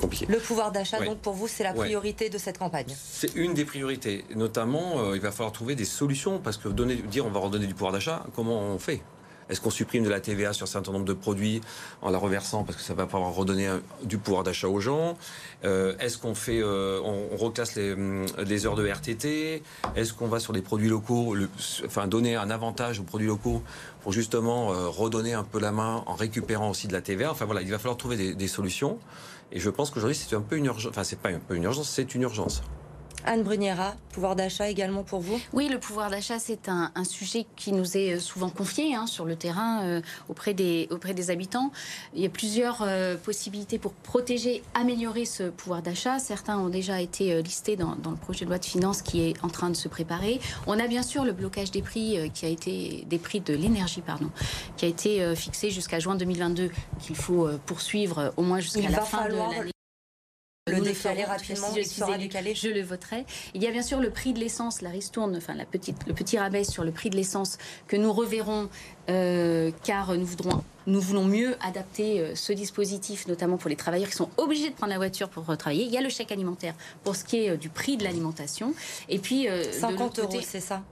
Compliqué. 0.00 0.26
Le 0.26 0.38
pouvoir 0.38 0.70
d'achat, 0.70 1.04
donc 1.04 1.18
pour 1.18 1.32
vous, 1.32 1.48
c'est 1.48 1.64
la 1.64 1.72
priorité 1.72 2.30
de 2.30 2.38
cette 2.38 2.58
campagne 2.58 2.94
C'est 2.96 3.34
une 3.34 3.54
des 3.54 3.64
priorités. 3.64 4.24
Notamment, 4.36 5.12
il 5.12 5.20
va 5.20 5.32
falloir 5.32 5.50
trouver 5.50 5.74
des 5.74 5.84
solutions 5.84 6.38
parce 6.38 6.58
que 6.58 6.68
donner, 6.68 6.94
dire 6.94 7.26
on 7.26 7.30
va 7.30 7.40
redonner 7.40 7.66
du 7.66 7.74
pouvoir 7.74 7.90
d'achat, 7.90 8.24
comment 8.36 8.60
on 8.60 8.78
fait? 8.78 9.02
Est-ce 9.50 9.60
qu'on 9.60 9.70
supprime 9.70 10.04
de 10.04 10.08
la 10.08 10.20
TVA 10.20 10.52
sur 10.52 10.64
un 10.64 10.66
certain 10.66 10.92
nombre 10.92 11.04
de 11.04 11.12
produits 11.12 11.60
en 12.02 12.10
la 12.10 12.18
reversant 12.18 12.62
parce 12.64 12.76
que 12.78 12.84
ça 12.84 12.94
va 12.94 13.06
pouvoir 13.06 13.34
redonner 13.34 13.68
du 14.04 14.18
pouvoir 14.18 14.44
d'achat 14.44 14.68
aux 14.68 14.80
gens? 14.80 15.18
Euh, 15.64 15.94
Est-ce 15.98 16.18
qu'on 16.18 16.34
fait, 16.34 16.60
euh, 16.62 17.00
on, 17.04 17.36
reclasse 17.36 17.76
hum, 17.76 18.26
les, 18.38 18.66
heures 18.66 18.76
de 18.76 18.86
RTT 18.86 19.62
Est-ce 19.96 20.14
qu'on 20.14 20.28
va 20.28 20.38
sur 20.38 20.52
des 20.52 20.62
produits 20.62 20.88
locaux, 20.88 21.36
enfin 21.84 22.06
donner 22.06 22.36
un 22.36 22.50
avantage 22.50 23.00
aux 23.00 23.04
produits 23.04 23.26
locaux 23.26 23.62
pour 24.02 24.12
justement 24.12 24.72
euh, 24.72 24.88
redonner 24.88 25.34
un 25.34 25.44
peu 25.44 25.58
la 25.58 25.72
main 25.72 26.02
en 26.06 26.14
récupérant 26.14 26.70
aussi 26.70 26.86
de 26.86 26.92
la 26.92 27.02
TVA 27.02 27.30
Enfin 27.30 27.44
voilà, 27.44 27.62
il 27.62 27.70
va 27.70 27.78
falloir 27.78 27.96
trouver 27.96 28.16
des, 28.16 28.34
des 28.34 28.48
solutions. 28.48 28.98
Et 29.52 29.58
je 29.58 29.68
pense 29.68 29.90
qu'aujourd'hui 29.90 30.16
c'est 30.16 30.36
un 30.36 30.40
peu 30.40 30.56
une 30.56 30.66
urgence. 30.66 30.90
Enfin 30.90 31.04
c'est 31.04 31.18
pas 31.18 31.30
un 31.30 31.40
peu 31.40 31.56
une 31.56 31.64
urgence, 31.64 31.88
c'est 31.88 32.14
une 32.14 32.22
urgence. 32.22 32.62
Anne 33.24 33.42
Bruniera, 33.42 33.94
pouvoir 34.12 34.36
d'achat 34.36 34.68
également 34.68 35.02
pour 35.02 35.20
vous? 35.20 35.40
Oui, 35.52 35.68
le 35.68 35.78
pouvoir 35.78 36.10
d'achat, 36.10 36.38
c'est 36.38 36.68
un, 36.68 36.90
sujet 37.04 37.46
qui 37.56 37.72
nous 37.72 37.96
est 37.96 38.14
euh, 38.14 38.20
souvent 38.20 38.50
confié 38.50 38.94
hein, 38.94 39.06
sur 39.06 39.24
le 39.24 39.36
terrain 39.36 39.82
euh, 39.82 40.00
auprès, 40.28 40.54
des, 40.54 40.86
auprès 40.90 41.14
des 41.14 41.30
habitants. 41.30 41.72
Il 42.14 42.22
y 42.22 42.26
a 42.26 42.28
plusieurs 42.28 42.82
euh, 42.82 43.16
possibilités 43.16 43.78
pour 43.78 43.92
protéger, 43.92 44.62
améliorer 44.74 45.24
ce 45.24 45.44
pouvoir 45.44 45.82
d'achat. 45.82 46.18
Certains 46.18 46.58
ont 46.58 46.68
déjà 46.68 47.00
été 47.00 47.42
listés 47.42 47.76
dans, 47.76 47.96
dans, 47.96 48.10
le 48.10 48.16
projet 48.16 48.44
de 48.44 48.50
loi 48.50 48.58
de 48.58 48.64
finances 48.64 49.02
qui 49.02 49.22
est 49.22 49.44
en 49.44 49.48
train 49.48 49.70
de 49.70 49.76
se 49.76 49.88
préparer. 49.88 50.40
On 50.66 50.78
a 50.78 50.86
bien 50.86 51.02
sûr 51.02 51.24
le 51.24 51.32
blocage 51.32 51.70
des 51.70 51.82
prix 51.82 52.30
qui 52.32 52.46
a 52.46 52.48
été 52.48 53.04
des 53.08 53.18
prix 53.18 53.40
de 53.40 53.54
l'énergie, 53.54 54.02
pardon, 54.02 54.30
qui 54.76 54.84
a 54.84 54.88
été 54.88 55.34
fixé 55.34 55.70
jusqu'à 55.70 55.98
juin 55.98 56.14
2022, 56.14 56.70
qu'il 57.00 57.16
faut 57.16 57.48
poursuivre 57.66 58.32
au 58.36 58.42
moins 58.42 58.60
jusqu'à 58.60 58.88
la 58.88 59.00
fin 59.00 59.28
de 59.28 59.34
l'année 59.34 59.70
le 60.70 60.80
décaler 60.80 61.24
rapidement, 61.24 61.68
il 61.76 61.86
sera 61.86 62.18
décalé. 62.18 62.54
Je 62.54 62.68
le 62.68 62.82
voterai. 62.82 63.24
Il 63.54 63.62
y 63.62 63.66
a 63.66 63.70
bien 63.70 63.82
sûr 63.82 64.00
le 64.00 64.10
prix 64.10 64.32
de 64.32 64.38
l'essence, 64.38 64.82
la 64.82 64.90
ristourne, 64.90 65.36
enfin 65.36 65.54
la 65.54 65.64
petite, 65.64 65.96
le 66.06 66.14
petit 66.14 66.38
rabais 66.38 66.64
sur 66.64 66.84
le 66.84 66.92
prix 66.92 67.10
de 67.10 67.16
l'essence 67.16 67.58
que 67.86 67.96
nous 67.96 68.12
reverrons 68.12 68.68
euh, 69.08 69.70
car 69.84 70.16
nous 70.16 70.26
voudrons 70.26 70.62
nous 70.86 71.00
voulons 71.00 71.24
mieux 71.24 71.56
adapter 71.60 72.20
euh, 72.20 72.34
ce 72.34 72.52
dispositif, 72.52 73.28
notamment 73.28 73.58
pour 73.58 73.68
les 73.68 73.76
travailleurs 73.76 74.08
qui 74.08 74.16
sont 74.16 74.30
obligés 74.38 74.70
de 74.70 74.74
prendre 74.74 74.92
la 74.92 74.98
voiture 74.98 75.28
pour 75.28 75.44
travailler. 75.56 75.84
Il 75.84 75.92
y 75.92 75.98
a 75.98 76.00
le 76.00 76.08
chèque 76.08 76.32
alimentaire 76.32 76.74
pour 77.04 77.14
ce 77.16 77.24
qui 77.24 77.44
est 77.44 77.50
euh, 77.50 77.56
du 77.56 77.68
prix 77.68 77.96
de 77.96 78.02
l'alimentation. 78.02 78.74
Et 79.08 79.18
puis, 79.18 79.46
50 79.72 80.18
euros, 80.18 80.40
c'est 80.42 80.60
ça? 80.60 80.82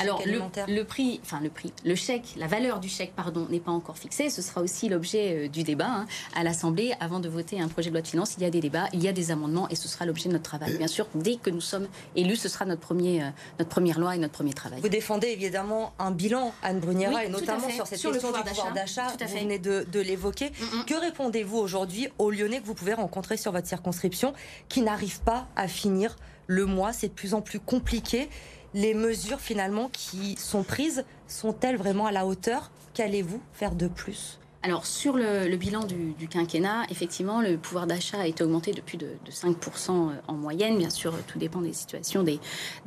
Alors 0.00 0.22
le, 0.26 0.82
prix, 0.84 1.20
enfin 1.22 1.40
le 1.42 1.48
prix, 1.48 1.72
le 1.84 1.94
chèque, 1.94 2.34
la 2.36 2.46
valeur 2.46 2.80
du 2.80 2.88
chèque, 2.88 3.12
pardon, 3.14 3.46
n'est 3.50 3.60
pas 3.60 3.72
encore 3.72 3.98
fixée. 3.98 4.30
Ce 4.30 4.42
sera 4.42 4.60
aussi 4.60 4.88
l'objet 4.88 5.46
euh, 5.46 5.48
du 5.48 5.62
débat 5.62 5.88
hein. 5.88 6.06
à 6.34 6.42
l'Assemblée 6.44 6.92
avant 7.00 7.20
de 7.20 7.28
voter 7.28 7.60
un 7.60 7.68
projet 7.68 7.90
de 7.90 7.94
loi 7.94 8.02
de 8.02 8.08
finances. 8.08 8.34
Il 8.36 8.42
y 8.42 8.46
a 8.46 8.50
des 8.50 8.60
débats, 8.60 8.88
il 8.92 9.02
y 9.02 9.08
a 9.08 9.12
des 9.12 9.30
amendements 9.30 9.68
et 9.68 9.76
ce 9.76 9.88
sera 9.88 10.04
l'objet 10.04 10.28
de 10.28 10.34
notre 10.34 10.44
travail. 10.44 10.76
Bien 10.76 10.86
sûr, 10.86 11.06
dès 11.14 11.36
que 11.36 11.50
nous 11.50 11.60
sommes 11.60 11.88
élus, 12.16 12.36
ce 12.36 12.48
sera 12.48 12.64
notre 12.64 12.80
premier, 12.80 13.22
euh, 13.22 13.30
notre 13.58 13.70
première 13.70 13.98
loi 13.98 14.14
et 14.14 14.18
notre 14.18 14.34
premier 14.34 14.52
travail. 14.52 14.80
Vous 14.80 14.88
défendez 14.88 15.28
évidemment 15.28 15.92
un 15.98 16.10
bilan, 16.10 16.52
Anne 16.62 16.80
Bruniera, 16.80 17.24
et 17.24 17.28
notamment 17.28 17.68
sur 17.70 17.86
cette 17.86 18.00
question 18.00 18.12
du 18.12 18.18
pouvoir 18.18 18.44
d'achat. 18.74 19.12
Vous 19.18 19.38
venez 19.38 19.58
de, 19.58 20.00
l'évoquer. 20.00 20.50
Mm, 20.50 20.78
mm. 20.78 20.84
Que 20.84 20.94
répondez-vous 20.94 21.58
aujourd'hui 21.58 22.08
aux 22.18 22.30
Lyonnais 22.30 22.60
que 22.60 22.66
vous 22.66 22.74
pouvez 22.74 22.94
rencontrer 22.94 23.36
sur 23.36 23.52
votre 23.52 23.66
circonscription 23.66 24.32
qui 24.68 24.82
n'arrivent 24.82 25.20
pas 25.20 25.48
à 25.56 25.68
finir 25.68 26.16
le 26.46 26.66
mois? 26.66 26.92
C'est 26.92 27.08
de 27.08 27.12
plus 27.12 27.34
en 27.34 27.40
plus 27.40 27.60
compliqué 27.60 28.28
les 28.74 28.94
mesures 28.94 29.40
finalement 29.40 29.88
qui 29.92 30.36
sont 30.36 30.62
prises 30.62 31.04
sont-elles 31.26 31.76
vraiment 31.76 32.06
à 32.06 32.12
la 32.12 32.26
hauteur? 32.26 32.70
Qu'allez-vous 32.94 33.40
faire 33.52 33.74
de 33.74 33.88
plus? 33.88 34.38
Alors 34.68 34.84
sur 34.84 35.16
le, 35.16 35.56
bilan 35.56 35.84
du, 35.84 36.28
quinquennat, 36.28 36.82
effectivement, 36.90 37.40
le 37.40 37.56
pouvoir 37.56 37.86
d'achat 37.86 38.20
a 38.20 38.26
été 38.26 38.44
augmenté 38.44 38.72
de 38.72 38.82
plus 38.82 38.98
de, 38.98 39.08
5% 39.30 39.90
euh, 39.90 40.12
en 40.26 40.34
moyenne. 40.34 40.76
Bien 40.76 40.90
sûr, 40.90 41.14
tout 41.26 41.38
dépend 41.38 41.62
des 41.62 41.72
situations 41.72 42.22
des, 42.22 42.38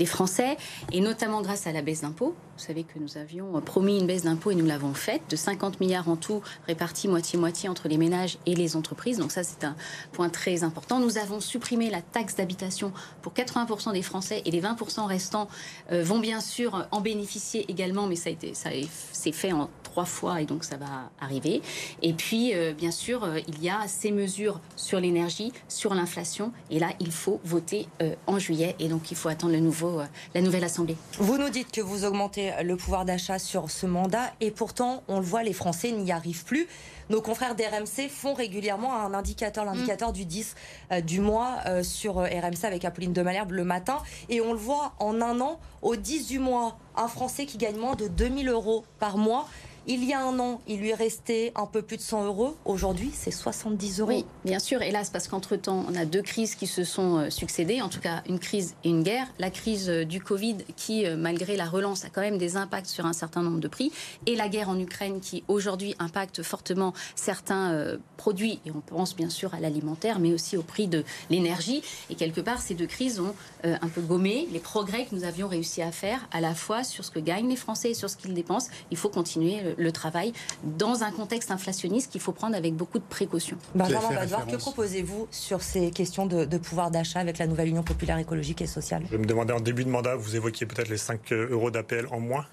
Français, 0.06 0.58
et 0.92 1.02
notamment 1.02 1.42
grâce 1.42 1.66
à 1.66 1.72
la 1.72 1.82
baisse 1.82 2.02
d'impôts. 2.02 2.36
Vous 2.58 2.64
savez 2.64 2.84
que 2.84 3.00
nous 3.00 3.18
avions 3.18 3.58
euh, 3.58 3.62
promis 3.62 3.98
une 3.98 4.06
baisse 4.06 4.24
d'impôts 4.24 4.52
et 4.52 4.56
nous 4.56 4.66
l'avons 4.66 4.94
faite, 4.94 5.24
de 5.30 5.36
50 5.36 5.80
milliards 5.80 6.08
en 6.08 6.18
tout, 6.18 6.42
répartis 6.68 7.08
moitié-moitié 7.08 7.68
entre 7.68 7.88
les 7.88 7.98
ménages 7.98 8.38
et 8.46 8.54
les 8.54 8.76
entreprises. 8.76 9.18
Donc 9.18 9.32
ça, 9.32 9.44
c'est 9.44 9.64
un 9.64 9.76
point 10.12 10.30
très 10.30 10.64
important. 10.64 11.00
Nous 11.00 11.18
avons 11.18 11.40
supprimé 11.40 11.90
la 11.90 12.02
taxe 12.02 12.36
d'habitation 12.36 12.92
pour 13.24 13.34
80% 13.34 13.94
des 13.94 14.04
Français 14.04 14.44
et 14.46 14.52
les 14.52 14.62
20% 14.62 15.06
restants 15.06 15.48
euh, 15.92 16.04
vont 16.04 16.20
bien 16.20 16.42
sûr 16.42 16.88
en 16.92 17.02
bénéficier 17.02 17.66
également, 17.72 18.06
mais 18.06 18.16
ça 18.16 18.30
ça 18.54 18.70
s'est 19.12 19.32
fait 19.32 19.52
en 19.52 19.70
trois 19.92 20.06
fois 20.06 20.42
et 20.42 20.46
donc 20.46 20.64
ça 20.64 20.78
va 20.78 21.12
arriver. 21.20 21.62
Et 22.02 22.14
puis, 22.14 22.54
euh, 22.54 22.74
bien 22.74 22.92
sûr, 22.92 23.24
euh, 23.24 23.40
il 23.48 23.64
y 23.64 23.70
a 23.70 23.88
ces 23.88 24.12
mesures 24.12 24.60
sur 24.76 25.00
l'énergie, 25.00 25.52
sur 25.68 25.94
l'inflation. 25.94 26.52
Et 26.70 26.80
là, 26.80 26.90
il 27.00 27.12
faut 27.12 27.40
voter 27.44 27.88
euh, 28.02 28.16
en 28.28 28.40
juillet. 28.40 28.76
Et 28.80 28.88
donc, 28.88 29.12
il 29.12 29.18
faut 29.18 29.30
attendre 29.30 29.54
le 29.54 29.60
nouveau, 29.60 30.02
la 30.34 30.42
nouvelle 30.42 30.64
Assemblée. 30.64 30.98
Vous 31.18 31.38
nous 31.38 31.50
dites 31.50 31.72
que 31.72 31.82
vous 31.82 32.06
augmentez 32.06 32.52
le 32.64 32.76
pouvoir 32.76 33.06
d'achat 33.06 33.40
sur 33.40 33.70
ce 33.70 33.86
mandat. 33.86 34.32
Et 34.40 34.52
pourtant, 34.52 35.04
on 35.08 35.20
le 35.20 35.26
voit, 35.26 35.44
les 35.44 35.54
Français 35.54 35.92
n'y 35.92 36.12
arrivent 36.12 36.46
plus. 36.46 36.68
Nos 37.10 37.22
confrères 37.22 37.56
d'RMC 37.56 38.10
font 38.10 38.34
régulièrement 38.34 38.96
un 38.96 39.14
indicateur, 39.14 39.66
l'indicateur 39.66 40.14
du 40.14 40.24
10 40.24 40.56
du 41.04 41.20
mois 41.20 41.58
sur 41.84 42.16
RMC 42.16 42.64
avec 42.64 42.86
Apolline 42.86 43.12
de 43.12 43.22
Malherbe 43.22 43.52
le 43.52 43.66
matin. 43.66 43.98
Et 44.30 44.40
on 44.40 44.54
le 44.54 44.60
voit 44.60 44.94
en 45.00 45.22
un 45.22 45.42
an, 45.42 45.60
au 45.82 45.98
10 45.98 46.28
du 46.28 46.40
mois, 46.40 46.78
un 46.96 47.10
Français 47.10 47.46
qui 47.46 47.58
gagne 47.58 47.78
moins 47.78 47.96
de 47.96 48.08
2000 48.08 48.48
euros 48.48 48.86
par 49.00 49.18
mois. 49.18 49.48
Il 49.88 50.04
y 50.04 50.14
a 50.14 50.24
un 50.24 50.38
an, 50.38 50.62
il 50.68 50.80
lui 50.80 50.94
restait 50.94 51.52
un 51.56 51.66
peu 51.66 51.82
plus 51.82 51.98
de 51.98 52.04
100 52.04 52.28
euros. 52.28 52.56
Aujourd'hui, 52.66 53.10
c'est 53.16 53.32
70 53.32 54.00
euros. 54.00 54.10
Oui, 54.10 54.26
bien 54.46 54.60
sûr. 54.60 54.84
Hélas, 54.84 55.10
parce 55.10 55.28
qu'entre-temps, 55.28 55.84
on 55.90 55.96
a 55.96 56.06
deux 56.06 56.22
crises 56.22 56.54
qui 56.54 56.68
se 56.68 56.84
sont 56.84 57.18
euh, 57.18 57.30
succédées. 57.32 57.82
En 57.82 57.90
tout 57.90 58.00
cas, 58.00 58.22
une 58.30 58.38
crise 58.38 58.76
et 58.84 58.90
une 58.90 59.02
guerre. 59.02 59.26
La 59.40 59.50
crise 59.50 59.90
euh, 59.90 60.06
du 60.06 60.22
Covid, 60.22 60.58
qui, 60.76 61.08
euh, 61.08 61.18
malgré 61.18 61.58
la 61.58 61.66
relance, 61.66 62.06
a 62.06 62.10
quand 62.10 62.22
même 62.22 62.38
des 62.38 62.58
impacts 62.58 62.86
sur 62.86 63.08
un 63.08 63.14
certain 63.14 63.42
nombre 63.42 63.60
de 63.60 63.68
prix. 63.68 63.92
Et 64.28 64.36
la 64.36 64.50
guerre 64.50 64.70
en 64.70 64.78
Ukraine, 64.78 65.20
qui 65.20 65.44
aujourd'hui 65.48 65.96
impacte 65.98 66.44
fortement 66.44 66.94
certains 67.16 67.98
produits. 68.18 68.60
Et 68.68 68.72
on 68.72 68.82
pense 68.82 69.16
bien 69.16 69.30
sûr 69.30 69.56
à 69.56 69.60
l'alimentaire, 69.60 70.20
mais 70.20 70.32
aussi 70.32 70.58
au 70.58 70.62
prix 70.62 70.88
de 70.88 71.04
l'énergie. 71.32 71.82
Et 72.12 72.16
quelque 72.16 72.42
part, 72.42 72.62
ces 72.62 72.76
deux 72.76 72.86
crises 72.86 73.20
ont 73.20 73.34
un 73.64 73.88
peu 73.88 74.02
gommé 74.02 74.48
les 74.52 74.60
progrès 74.60 75.06
que 75.06 75.16
nous 75.16 75.24
avions 75.24 75.48
réussi 75.48 75.82
à 75.82 75.92
faire, 75.92 76.28
à 76.32 76.42
la 76.42 76.54
fois 76.54 76.84
sur 76.84 77.04
ce 77.04 77.12
que 77.12 77.20
gagnent 77.20 77.50
les 77.50 77.56
Français 77.56 77.92
et 77.92 77.94
sur 77.94 78.10
ce 78.10 78.18
qu'ils 78.18 78.34
dépensent. 78.34 78.70
Il 78.92 78.98
faut 78.98 79.10
continuer 79.10 79.71
le, 79.78 79.92
travail 79.92 80.34
dans 80.64 81.04
un 81.04 81.12
contexte 81.12 81.52
inflationniste 81.52 82.12
qu'il 82.12 82.22
faut 82.22 82.32
prendre 82.32 82.56
avec 82.56 82.76
beaucoup 82.76 83.00
de 83.00 83.04
précautions. 83.04 83.58
Benjamin 83.76 84.14
Badouard, 84.14 84.48
que 84.48 84.56
proposez-vous 84.56 85.28
sur 85.32 85.62
ces 85.62 85.92
questions 85.92 86.26
de, 86.26 86.58
pouvoir 86.58 86.92
d'achat 86.92 87.20
avec 87.20 87.38
la 87.38 87.48
nouvelle 87.48 87.68
Union 87.68 87.84
populaire 87.84 88.18
écologique 88.18 88.62
et 88.62 88.68
sociale? 88.68 89.04
Je 89.12 89.18
me 89.18 89.26
demandais 89.26 89.54
en 89.54 89.60
début 89.60 89.84
de 89.84 89.90
mandat, 89.90 90.16
vous 90.16 90.36
évoquiez 90.36 90.66
peut-être 90.66 90.90
les 90.90 90.98
5 90.98 91.34
euros 91.34 91.72
d'appel 91.72 92.08
en 92.12 92.20
moins 92.20 92.46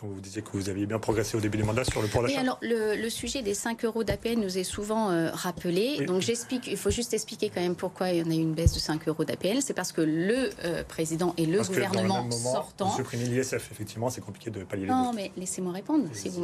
quand 0.00 0.06
vous 0.06 0.20
disiez 0.20 0.40
que 0.40 0.50
vous 0.52 0.70
aviez 0.70 0.86
bien 0.86 0.98
progressé 0.98 1.36
au 1.36 1.40
début 1.40 1.58
du 1.58 1.64
mandat 1.64 1.84
sur 1.84 2.00
le 2.00 2.06
pouvoir 2.06 2.24
d'achat. 2.24 2.40
alors, 2.40 2.58
le, 2.62 3.08
sujet 3.10 3.42
des 3.42 3.52
5 3.52 3.84
euros 3.84 4.02
d'APL 4.02 4.36
nous 4.36 4.56
est 4.56 4.64
souvent 4.64 5.10
euh, 5.10 5.30
rappelé. 5.32 6.06
Donc, 6.06 6.22
j'explique, 6.22 6.68
il 6.68 6.76
faut 6.78 6.90
juste 6.90 7.12
expliquer 7.12 7.50
quand 7.50 7.60
même 7.60 7.74
pourquoi 7.74 8.10
il 8.10 8.18
y 8.18 8.22
en 8.22 8.30
a 8.30 8.34
eu 8.34 8.40
une 8.40 8.54
baisse 8.54 8.72
de 8.72 8.78
5 8.78 9.08
euros 9.08 9.24
d'APL. 9.24 9.60
C'est 9.60 9.74
parce 9.74 9.92
que 9.92 10.00
le 10.00 10.50
euh, 10.64 10.84
président 10.84 11.34
et 11.36 11.44
le 11.44 11.60
gouvernement 11.62 12.26
que 12.26 12.34
sortant. 12.34 12.96
Supprimer 12.96 13.24
l'ISF, 13.24 13.70
effectivement, 13.72 14.08
c'est 14.08 14.22
compliqué 14.22 14.50
de 14.50 14.64
pallier 14.64 14.84
les 14.84 14.88
Non, 14.88 15.12
mais 15.14 15.32
laissez-moi 15.36 15.72
répondre. 15.72 16.06
Si 16.14 16.30
vous 16.30 16.40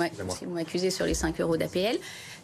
m'accusez 0.53 0.91
sur 0.91 1.07
les 1.07 1.15
5 1.15 1.41
euros 1.41 1.57
d'APL, 1.57 1.97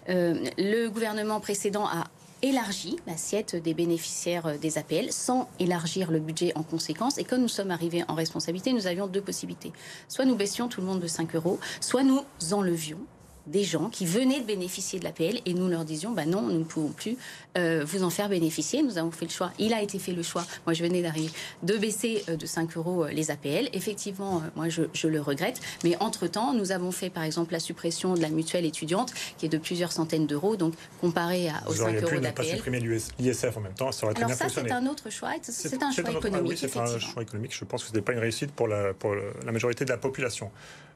euh, 0.08 0.42
le 0.56 0.88
gouvernement 0.88 1.40
précédent 1.40 1.86
a 1.86 2.06
élargi 2.42 2.96
l'assiette 3.06 3.56
des 3.56 3.74
bénéficiaires 3.74 4.58
des 4.58 4.78
APL 4.78 5.12
sans 5.12 5.48
élargir 5.58 6.10
le 6.10 6.20
budget 6.20 6.52
en 6.56 6.62
conséquence. 6.62 7.18
Et 7.18 7.24
quand 7.24 7.38
nous 7.38 7.48
sommes 7.48 7.70
arrivés 7.70 8.04
en 8.08 8.14
responsabilité, 8.14 8.72
nous 8.72 8.86
avions 8.86 9.06
deux 9.06 9.20
possibilités. 9.20 9.72
Soit 10.08 10.24
nous 10.24 10.36
baissions 10.36 10.68
tout 10.68 10.80
le 10.80 10.86
monde 10.86 11.00
de 11.00 11.06
5 11.06 11.34
euros, 11.34 11.58
soit 11.80 12.02
nous 12.02 12.22
enlevions 12.52 12.98
des 13.46 13.64
gens 13.64 13.88
qui 13.88 14.06
venaient 14.06 14.40
de 14.40 14.46
bénéficier 14.46 14.98
de 14.98 15.04
l'APL 15.04 15.40
et 15.44 15.54
nous 15.54 15.68
leur 15.68 15.84
disions 15.84 16.12
bah 16.12 16.26
non, 16.26 16.42
nous 16.42 16.58
ne 16.58 16.64
pouvons 16.64 16.90
plus 16.90 17.16
euh, 17.58 17.84
vous 17.84 18.02
en 18.02 18.10
faire 18.10 18.28
bénéficier. 18.28 18.82
Nous 18.82 18.98
avons 18.98 19.10
fait 19.10 19.24
le 19.24 19.30
choix, 19.30 19.52
il 19.58 19.72
a 19.74 19.82
été 19.82 19.98
fait 19.98 20.12
le 20.12 20.22
choix, 20.22 20.44
moi 20.66 20.74
je 20.74 20.82
venais 20.82 21.02
d'arriver, 21.02 21.30
de 21.62 21.76
baisser 21.76 22.24
euh, 22.28 22.36
de 22.36 22.46
5 22.46 22.76
euros 22.76 23.04
euh, 23.04 23.08
les 23.08 23.30
APL. 23.30 23.68
Effectivement, 23.72 24.42
moi 24.56 24.68
je, 24.68 24.82
je, 24.92 25.08
le 25.08 25.20
regrette, 25.20 25.60
mais 25.84 25.96
entre-temps, 26.00 26.54
nous 26.54 26.72
avons 26.72 26.92
fait 26.92 27.10
par 27.10 27.24
exemple 27.24 27.52
la 27.52 27.60
suppression 27.60 28.14
de 28.14 28.20
la 28.20 28.28
mutuelle 28.28 28.64
étudiante 28.64 29.12
qui 29.38 29.46
est 29.46 29.50
de 29.50 29.58
plusieurs 29.58 29.92
centaines 29.92 30.26
d'euros, 30.26 30.56
donc 30.56 30.74
comparé 31.00 31.48
à, 31.48 31.68
aux 31.68 31.74
5 31.74 32.02
euros 32.02 32.20
d'APL. 32.20 32.32
pas 32.34 32.44
supprimer 32.44 32.80
l'ISF 32.80 33.56
en 33.56 33.60
même 33.60 33.74
temps, 33.74 33.92
ça 33.92 34.06
aurait 34.06 34.14
très 34.14 34.24
Alors 34.24 34.36
ça, 34.36 34.48
c'est 34.48 34.70
un 34.70 34.86
autre 34.86 35.10
choix, 35.10 35.32
c'est 35.42 35.82
un 35.82 35.90
choix 35.90 36.10
économique. 36.10 36.50
oui, 36.50 36.56
c'est 36.58 36.76
un 36.76 36.98
choix 36.98 37.22
économique, 37.22 37.54
je 37.54 37.64
pense 37.64 37.82
que 37.82 37.90
ce 37.90 37.94
n'est 37.94 38.02
pas 38.02 38.12
une 38.12 38.20
réussite 38.20 38.52
pour 38.52 38.68
la, 38.68 38.94
pour 38.94 39.14
la 39.14 39.52
majorité 39.52 39.84
de 39.84 39.90
la 39.90 39.98
population. 39.98 40.50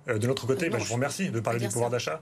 De 0.06 0.26
l'autre 0.26 0.46
côté, 0.46 0.70
bah, 0.70 0.78
je 0.78 0.84
vous 0.84 0.94
remercie 0.94 1.30
de 1.30 1.40
parler 1.40 1.60
du 1.60 1.68
pouvoir 1.68 1.90
d'achat. 1.90 2.20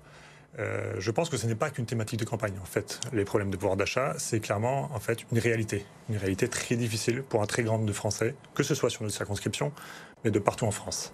Euh, 0.59 0.95
je 0.99 1.11
pense 1.11 1.31
que 1.31 1.37
ce 1.37 1.47
n'est 1.47 1.57
pas 1.57 1.71
qu'une 1.71 1.87
thématique 1.87 2.21
de 2.21 2.25
campagne. 2.25 2.55
En 2.63 2.65
fait, 2.65 3.01
les 3.13 3.25
problèmes 3.25 3.51
de 3.51 3.57
pouvoir 3.57 3.77
d'achat, 3.77 4.15
c'est 4.19 4.41
clairement 4.41 4.91
en 4.95 5.01
fait 5.01 5.25
une 5.33 5.39
réalité, 5.39 5.85
une 6.09 6.17
réalité 6.17 6.49
très 6.49 6.77
difficile 6.77 7.23
pour 7.23 7.43
un 7.43 7.47
très 7.47 7.63
grand 7.63 7.75
nombre 7.75 7.89
de 7.89 7.93
Français, 7.93 8.35
que 8.55 8.63
ce 8.63 8.75
soit 8.75 8.91
sur 8.91 9.03
notre 9.03 9.15
circonscription, 9.15 9.73
mais 10.25 10.31
de 10.31 10.39
partout 10.39 10.67
en 10.67 10.71
France. 10.71 11.13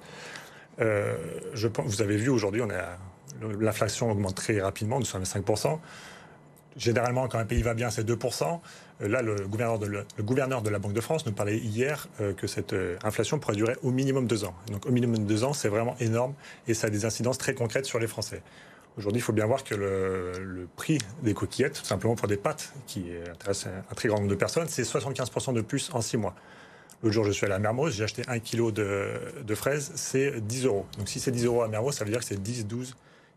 Euh, 0.80 1.16
je, 1.54 1.68
vous 1.68 2.02
avez 2.02 2.16
vu 2.16 2.28
aujourd'hui, 2.28 2.62
l'inflation 3.58 4.10
augmente 4.10 4.34
très 4.34 4.60
rapidement, 4.60 4.98
nous 4.98 5.06
sommes 5.06 5.22
à 5.22 5.24
5%. 5.24 5.78
Généralement, 6.76 7.26
quand 7.26 7.38
un 7.38 7.46
pays 7.46 7.62
va 7.62 7.74
bien, 7.74 7.90
c'est 7.90 8.06
2%. 8.06 8.60
Euh, 9.02 9.08
là, 9.08 9.22
le 9.22 9.46
gouverneur, 9.46 9.78
de 9.78 9.86
de 10.64 10.70
la 10.70 10.78
Banque 10.78 10.92
de 10.92 11.00
France 11.00 11.26
nous 11.26 11.32
parlait 11.32 11.58
hier 11.58 12.08
que 12.36 12.46
cette 12.46 12.74
inflation 13.02 13.38
pourrait 13.38 13.56
durer 13.56 13.76
au 13.82 13.90
minimum 13.90 14.26
deux 14.26 14.44
ans. 14.44 14.54
Donc, 14.70 14.86
au 14.86 14.90
minimum 14.90 15.24
deux 15.24 15.44
ans, 15.44 15.52
c'est 15.52 15.68
vraiment 15.68 15.96
énorme 16.00 16.34
et 16.66 16.74
ça 16.74 16.88
a 16.88 16.90
des 16.90 17.04
incidences 17.04 17.38
très 17.38 17.54
concrètes 17.54 17.86
sur 17.86 17.98
les 17.98 18.06
Français. 18.06 18.42
Aujourd'hui, 18.98 19.20
il 19.20 19.22
faut 19.22 19.32
bien 19.32 19.46
voir 19.46 19.64
que 19.64 19.74
le, 19.74 20.68
prix 20.76 20.98
des 21.22 21.34
coquillettes, 21.34 21.74
tout 21.74 21.84
simplement 21.84 22.16
pour 22.16 22.28
des 22.28 22.36
pâtes, 22.36 22.72
qui 22.86 23.06
intéressent 23.30 23.72
un 23.90 23.94
très 23.94 24.08
grand 24.08 24.18
nombre 24.18 24.30
de 24.30 24.34
personnes, 24.34 24.68
c'est 24.68 24.82
75% 24.82 25.54
de 25.54 25.60
plus 25.60 25.90
en 25.92 26.00
6 26.00 26.16
mois. 26.16 26.34
L'autre 27.02 27.14
jour, 27.14 27.24
je 27.24 27.30
suis 27.30 27.46
allé 27.46 27.54
à 27.54 27.58
Mermoz, 27.58 27.94
j'ai 27.94 28.04
acheté 28.04 28.22
un 28.28 28.38
kilo 28.40 28.70
de, 28.72 29.54
fraises, 29.54 29.92
c'est 29.94 30.46
10 30.46 30.66
euros. 30.66 30.86
Donc 30.98 31.08
si 31.08 31.18
c'est 31.18 31.30
10 31.30 31.46
euros 31.46 31.62
à 31.62 31.68
Mermoz, 31.68 31.94
ça 31.94 32.04
veut 32.04 32.10
dire 32.10 32.20
que 32.20 32.26
c'est 32.26 32.42
10, 32.42 32.66
12, 32.66 32.94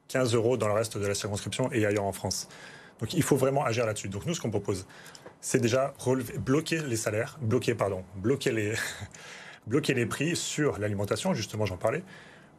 15 0.10 0.36
euros 0.36 0.58
dans 0.58 0.67
le 0.67 0.73
reste 0.73 0.97
de 0.97 1.08
la 1.08 1.15
circonscription 1.15 1.71
et 1.71 1.86
ailleurs 1.86 2.04
en 2.04 2.12
France. 2.12 2.49
Donc 2.99 3.13
il 3.13 3.23
faut 3.23 3.38
vraiment 3.38 3.63
agir 3.63 3.86
là-dessus. 3.86 4.10
Donc 4.10 4.26
nous, 4.26 4.36
ce 4.36 4.41
qu'on 4.41 4.49
propose, 4.49 4.86
c'est 5.43 5.60
déjà 5.60 5.93
bloquer 6.38 6.79
les 6.79 6.95
salaires, 6.95 7.38
bloquer, 7.41 7.75
pardon, 7.75 8.06
bloquer 8.15 8.53
les, 8.53 8.73
bloquer 9.67 9.93
les 9.93 10.06
prix 10.06 10.38
sur 10.38 10.79
l'alimentation, 10.79 11.34
justement, 11.34 11.65
j'en 11.65 11.75
parlais, 11.75 12.01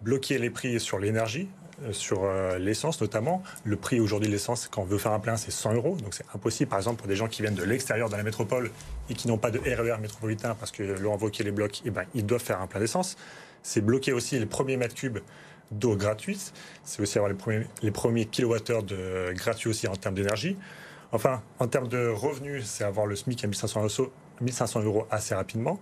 bloquer 0.03 0.37
les 0.37 0.51
prix 0.51 0.79
sur 0.79 0.99
l'énergie, 0.99 1.49
euh, 1.83 1.95
sur 1.95 2.25
euh, 2.25 2.59
l'essence 2.59 3.01
notamment. 3.01 3.43
Le 3.65 3.77
prix 3.77 4.01
aujourd'hui 4.01 4.29
de 4.29 4.35
l'essence, 4.35 4.69
quand 4.71 4.83
on 4.83 4.85
veut 4.85 4.99
faire 4.99 5.13
un 5.13 5.19
plein, 5.19 5.39
c'est 5.39 5.51
100 5.51 5.73
euros. 5.73 5.97
Donc 5.97 6.13
c'est 6.13 6.27
impossible, 6.35 6.69
par 6.69 6.79
exemple, 6.79 6.99
pour 6.99 7.09
des 7.09 7.17
gens 7.17 7.27
qui 7.27 7.41
viennent 7.41 7.55
de 7.55 7.65
l'extérieur 7.65 8.11
de 8.11 8.17
la 8.17 8.23
métropole 8.23 8.71
et 9.09 9.15
qui 9.15 9.29
n'ont 9.29 9.39
pas 9.39 9.51
de 9.51 9.59
RER 9.59 9.97
e 9.97 9.99
métropolitain 9.99 10.55
parce 10.55 10.71
que 10.71 10.83
l'ont 10.83 11.15
invoqué 11.15 11.43
les 11.43 11.53
blocs, 11.53 11.81
eh 11.87 11.91
ben, 11.91 12.05
ils 12.15 12.27
doivent 12.27 12.45
faire 12.45 12.61
un 12.61 12.67
plein 12.67 12.81
d'essence. 12.81 13.17
C'est 13.63 13.81
bloquer 13.81 14.13
aussi 14.13 14.39
les 14.39 14.45
premiers 14.45 14.77
mètres 14.77 14.95
cubes 14.95 15.21
d'eau 15.71 15.97
gratuite. 15.97 16.53
C'est 16.85 17.01
aussi 17.01 17.17
avoir 17.17 17.31
les 17.31 17.39
premiers, 17.39 17.67
les 17.83 17.91
premiers 17.91 18.27
kilowattheures 18.27 18.83
de 18.83 19.33
gratuits 19.33 19.71
aussi 19.71 19.89
en 19.89 19.97
termes 19.97 20.17
d'énergie. 20.17 20.59
Enfin, 21.15 21.43
en 21.61 21.69
termes 21.69 21.89
de 21.89 22.09
revenus, 22.09 22.67
c'est 22.67 22.85
avoir 22.85 23.07
le 23.07 23.17
SMIC 23.17 23.45
à 23.45 23.47
1500 23.47 24.81
euros 24.83 25.07
assez 25.11 25.35
rapidement 25.35 25.81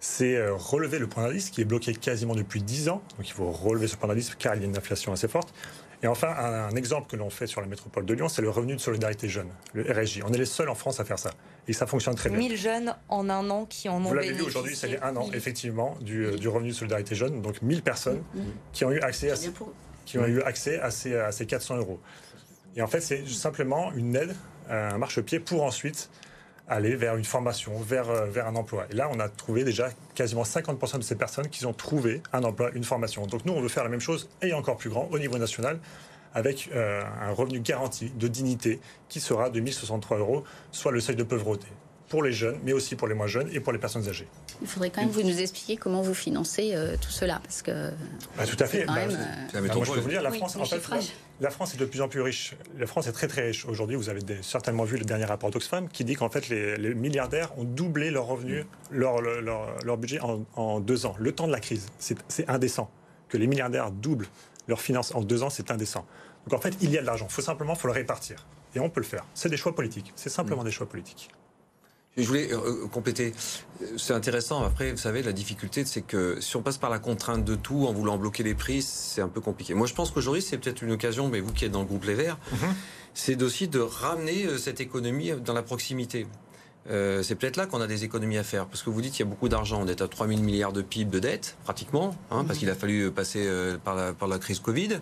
c'est 0.00 0.36
euh, 0.36 0.54
relever 0.54 0.98
le 0.98 1.08
point 1.08 1.24
d'indice 1.24 1.50
qui 1.50 1.60
est 1.60 1.64
bloqué 1.64 1.92
quasiment 1.92 2.34
depuis 2.34 2.62
10 2.62 2.88
ans. 2.88 3.02
Donc 3.16 3.28
il 3.28 3.32
faut 3.32 3.50
relever 3.50 3.88
ce 3.88 3.96
point 3.96 4.08
d'indice 4.08 4.34
car 4.36 4.54
il 4.54 4.62
y 4.62 4.64
a 4.64 4.68
une 4.68 4.76
inflation 4.76 5.12
assez 5.12 5.28
forte. 5.28 5.52
Et 6.04 6.06
enfin, 6.06 6.28
un, 6.28 6.76
exemple 6.76 7.10
que 7.10 7.16
l'on 7.16 7.28
fait 7.28 7.48
sur 7.48 7.60
la 7.60 7.66
métropole 7.66 8.06
de 8.06 8.14
Lyon, 8.14 8.28
c'est 8.28 8.42
le 8.42 8.50
revenu 8.50 8.76
de 8.76 8.80
solidarité 8.80 9.28
jeune, 9.28 9.48
le 9.72 9.82
RSJ. 9.82 10.22
On 10.24 10.32
est 10.32 10.38
les 10.38 10.44
seuls 10.44 10.68
en 10.68 10.76
France 10.76 11.00
à 11.00 11.04
faire 11.04 11.18
ça. 11.18 11.32
Et 11.66 11.72
ça 11.72 11.88
fonctionne 11.88 12.14
très 12.14 12.28
bien. 12.30 12.38
1000 12.38 12.56
jeunes 12.56 12.94
en 13.08 13.28
un 13.28 13.50
an 13.50 13.64
qui 13.64 13.88
en 13.88 13.96
ont 13.96 14.08
Vous 14.08 14.14
l'avez 14.14 14.32
vu 14.32 14.42
aujourd'hui, 14.42 14.76
c'est 14.76 15.02
un 15.02 15.16
an, 15.16 15.28
effectivement, 15.32 15.96
du, 16.00 16.26
euh, 16.26 16.36
du, 16.36 16.46
revenu 16.46 16.68
de 16.68 16.74
solidarité 16.74 17.16
jeune. 17.16 17.42
Donc 17.42 17.62
1000 17.62 17.82
personnes 17.82 18.22
qui 18.72 18.84
ont 18.84 18.92
eu 18.92 19.00
accès 19.00 19.32
à, 19.32 19.34
qui 20.04 20.18
ont 20.18 20.26
eu 20.26 20.40
accès 20.42 20.78
à 20.78 20.92
ces, 20.92 21.16
à 21.16 21.32
ces 21.32 21.46
400 21.46 21.78
euros. 21.78 21.98
Et 22.76 22.82
en 22.82 22.86
fait, 22.86 23.00
c'est 23.00 23.26
simplement 23.26 23.92
une 23.92 24.14
aide, 24.14 24.36
un 24.68 24.98
marchepied 24.98 25.40
pour 25.40 25.62
ensuite 25.62 26.10
aller 26.68 26.94
vers 26.96 27.16
une 27.16 27.24
formation, 27.24 27.78
vers, 27.80 28.10
euh, 28.10 28.26
vers 28.26 28.46
un 28.46 28.54
emploi. 28.54 28.86
Et 28.90 28.94
là, 28.94 29.08
on 29.12 29.18
a 29.20 29.28
trouvé 29.28 29.64
déjà 29.64 29.88
quasiment 30.14 30.42
50% 30.42 30.98
de 30.98 31.02
ces 31.02 31.16
personnes 31.16 31.48
qui 31.48 31.64
ont 31.66 31.72
trouvé 31.72 32.22
un 32.32 32.44
emploi, 32.44 32.70
une 32.74 32.84
formation. 32.84 33.26
Donc 33.26 33.44
nous, 33.44 33.54
on 33.54 33.60
veut 33.60 33.68
faire 33.68 33.84
la 33.84 33.88
même 33.88 34.00
chose 34.00 34.28
et 34.42 34.52
encore 34.52 34.76
plus 34.76 34.90
grand 34.90 35.08
au 35.10 35.18
niveau 35.18 35.38
national 35.38 35.80
avec 36.34 36.68
euh, 36.74 37.02
un 37.22 37.32
revenu 37.32 37.60
garanti 37.60 38.10
de 38.10 38.28
dignité 38.28 38.80
qui 39.08 39.18
sera 39.18 39.48
de 39.48 39.60
1063 39.60 40.18
euros, 40.18 40.44
soit 40.70 40.92
le 40.92 41.00
seuil 41.00 41.16
de 41.16 41.22
pauvreté 41.22 41.66
pour 42.08 42.22
les 42.22 42.32
jeunes, 42.32 42.58
mais 42.64 42.72
aussi 42.72 42.96
pour 42.96 43.06
les 43.06 43.14
moins 43.14 43.26
jeunes 43.26 43.48
et 43.52 43.60
pour 43.60 43.72
les 43.72 43.78
personnes 43.78 44.08
âgées. 44.08 44.26
Il 44.62 44.66
faudrait 44.66 44.90
quand 44.90 45.02
même 45.02 45.10
vous 45.10 45.22
nous 45.22 45.40
expliquer 45.40 45.76
comment 45.76 46.02
vous 46.02 46.14
financez 46.14 46.72
euh, 46.74 46.96
tout 47.00 47.10
cela, 47.10 47.40
parce 47.42 47.62
que. 47.62 47.90
Bah, 48.36 48.46
tout 48.46 48.56
à 48.58 48.66
fait. 48.66 48.84
Bah, 48.86 48.94
même, 48.94 49.10
euh, 49.10 49.74
moi, 49.74 49.84
je 49.84 49.92
peux 49.92 50.00
vous 50.00 50.08
dire, 50.08 50.22
la 50.22 50.30
France, 50.30 50.56
en 50.56 50.64
fait, 50.64 50.80
la, 51.40 51.50
France 51.50 51.74
est 51.74 51.76
de 51.76 51.84
plus 51.84 52.00
en 52.00 52.08
plus 52.08 52.20
riche. 52.20 52.56
La 52.78 52.86
France 52.86 53.06
est 53.06 53.12
très 53.12 53.28
très 53.28 53.42
riche. 53.42 53.66
Aujourd'hui, 53.66 53.96
vous 53.96 54.08
avez 54.08 54.20
certainement 54.42 54.84
vu 54.84 54.96
le 54.96 55.04
dernier 55.04 55.26
rapport 55.26 55.50
d'Oxfam 55.50 55.88
qui 55.88 56.04
dit 56.04 56.14
qu'en 56.14 56.30
fait, 56.30 56.48
les, 56.48 56.94
milliardaires 56.94 57.56
ont 57.58 57.64
doublé 57.64 58.10
leurs 58.10 58.26
revenus, 58.26 58.64
leur, 58.90 59.20
leur, 59.20 59.84
leur, 59.84 59.96
budget 59.98 60.20
en, 60.20 60.44
en, 60.56 60.80
deux 60.80 61.06
ans. 61.06 61.14
Le 61.18 61.32
temps 61.32 61.46
de 61.46 61.52
la 61.52 61.60
crise, 61.60 61.86
c'est 61.98 62.48
indécent. 62.48 62.90
Que 63.28 63.36
les 63.36 63.46
milliardaires 63.46 63.90
doublent 63.90 64.26
leurs 64.66 64.80
finances 64.80 65.14
en 65.14 65.20
deux 65.20 65.42
ans, 65.42 65.50
c'est 65.50 65.70
indécent. 65.70 66.06
Donc 66.46 66.58
en 66.58 66.62
fait, 66.62 66.74
il 66.80 66.90
y 66.90 66.96
a 66.96 67.02
de 67.02 67.06
l'argent. 67.06 67.26
Il 67.28 67.32
faut 67.32 67.42
simplement 67.42 67.74
faut 67.74 67.88
le 67.88 67.92
répartir. 67.92 68.46
Et 68.74 68.80
on 68.80 68.90
peut 68.90 69.00
le 69.00 69.06
faire. 69.06 69.24
C'est 69.34 69.48
des 69.48 69.56
choix 69.56 69.74
politiques. 69.74 70.12
C'est 70.16 70.30
simplement 70.30 70.62
mm. 70.62 70.66
des 70.66 70.70
choix 70.70 70.88
politiques. 70.88 71.30
Je 72.18 72.26
voulais 72.26 72.52
euh, 72.52 72.56
euh, 72.56 72.86
compléter. 72.88 73.32
C'est 73.96 74.12
intéressant. 74.12 74.64
Après, 74.64 74.90
vous 74.90 74.98
savez, 74.98 75.22
la 75.22 75.32
difficulté, 75.32 75.84
c'est 75.84 76.02
que 76.02 76.40
si 76.40 76.56
on 76.56 76.62
passe 76.62 76.76
par 76.76 76.90
la 76.90 76.98
contrainte 76.98 77.44
de 77.44 77.54
tout 77.54 77.86
en 77.86 77.92
voulant 77.92 78.18
bloquer 78.18 78.42
les 78.42 78.54
prix, 78.54 78.82
c'est 78.82 79.20
un 79.20 79.28
peu 79.28 79.40
compliqué. 79.40 79.74
Moi, 79.74 79.86
je 79.86 79.94
pense 79.94 80.10
qu'aujourd'hui, 80.10 80.42
c'est 80.42 80.58
peut-être 80.58 80.82
une 80.82 80.90
occasion, 80.90 81.28
mais 81.28 81.40
vous 81.40 81.52
qui 81.52 81.64
êtes 81.64 81.70
dans 81.70 81.80
le 81.80 81.86
groupe 81.86 82.04
Les 82.04 82.14
Verts, 82.14 82.38
mhm. 82.50 82.74
c'est 83.14 83.40
aussi 83.40 83.68
de 83.68 83.78
ramener 83.78 84.46
euh, 84.46 84.58
cette 84.58 84.80
économie 84.80 85.30
dans 85.44 85.54
la 85.54 85.62
proximité. 85.62 86.26
c'est 86.88 87.34
peut-être 87.36 87.56
là 87.56 87.66
qu'on 87.66 87.80
a 87.80 87.86
des 87.86 88.02
économies 88.04 88.38
à 88.38 88.44
faire. 88.44 88.66
Parce 88.66 88.82
que 88.82 88.90
vous 88.90 89.00
dites 89.00 89.12
qu'il 89.12 89.24
y 89.24 89.28
a 89.28 89.30
beaucoup 89.30 89.48
d'argent. 89.48 89.80
On 89.80 89.86
est 89.86 90.02
à 90.02 90.08
3 90.08 90.26
000 90.26 90.40
milliards 90.40 90.72
de 90.72 90.82
PIB 90.82 91.10
de 91.10 91.20
dette, 91.20 91.56
pratiquement, 91.62 92.16
hein, 92.30 92.44
parce 92.44 92.54
mhm. 92.54 92.58
qu'il 92.58 92.70
a 92.70 92.74
fallu 92.74 93.10
passer 93.12 93.46
par, 93.84 93.94
la, 93.94 94.12
par 94.12 94.26
la 94.26 94.38
crise 94.38 94.58
Covid. 94.58 95.00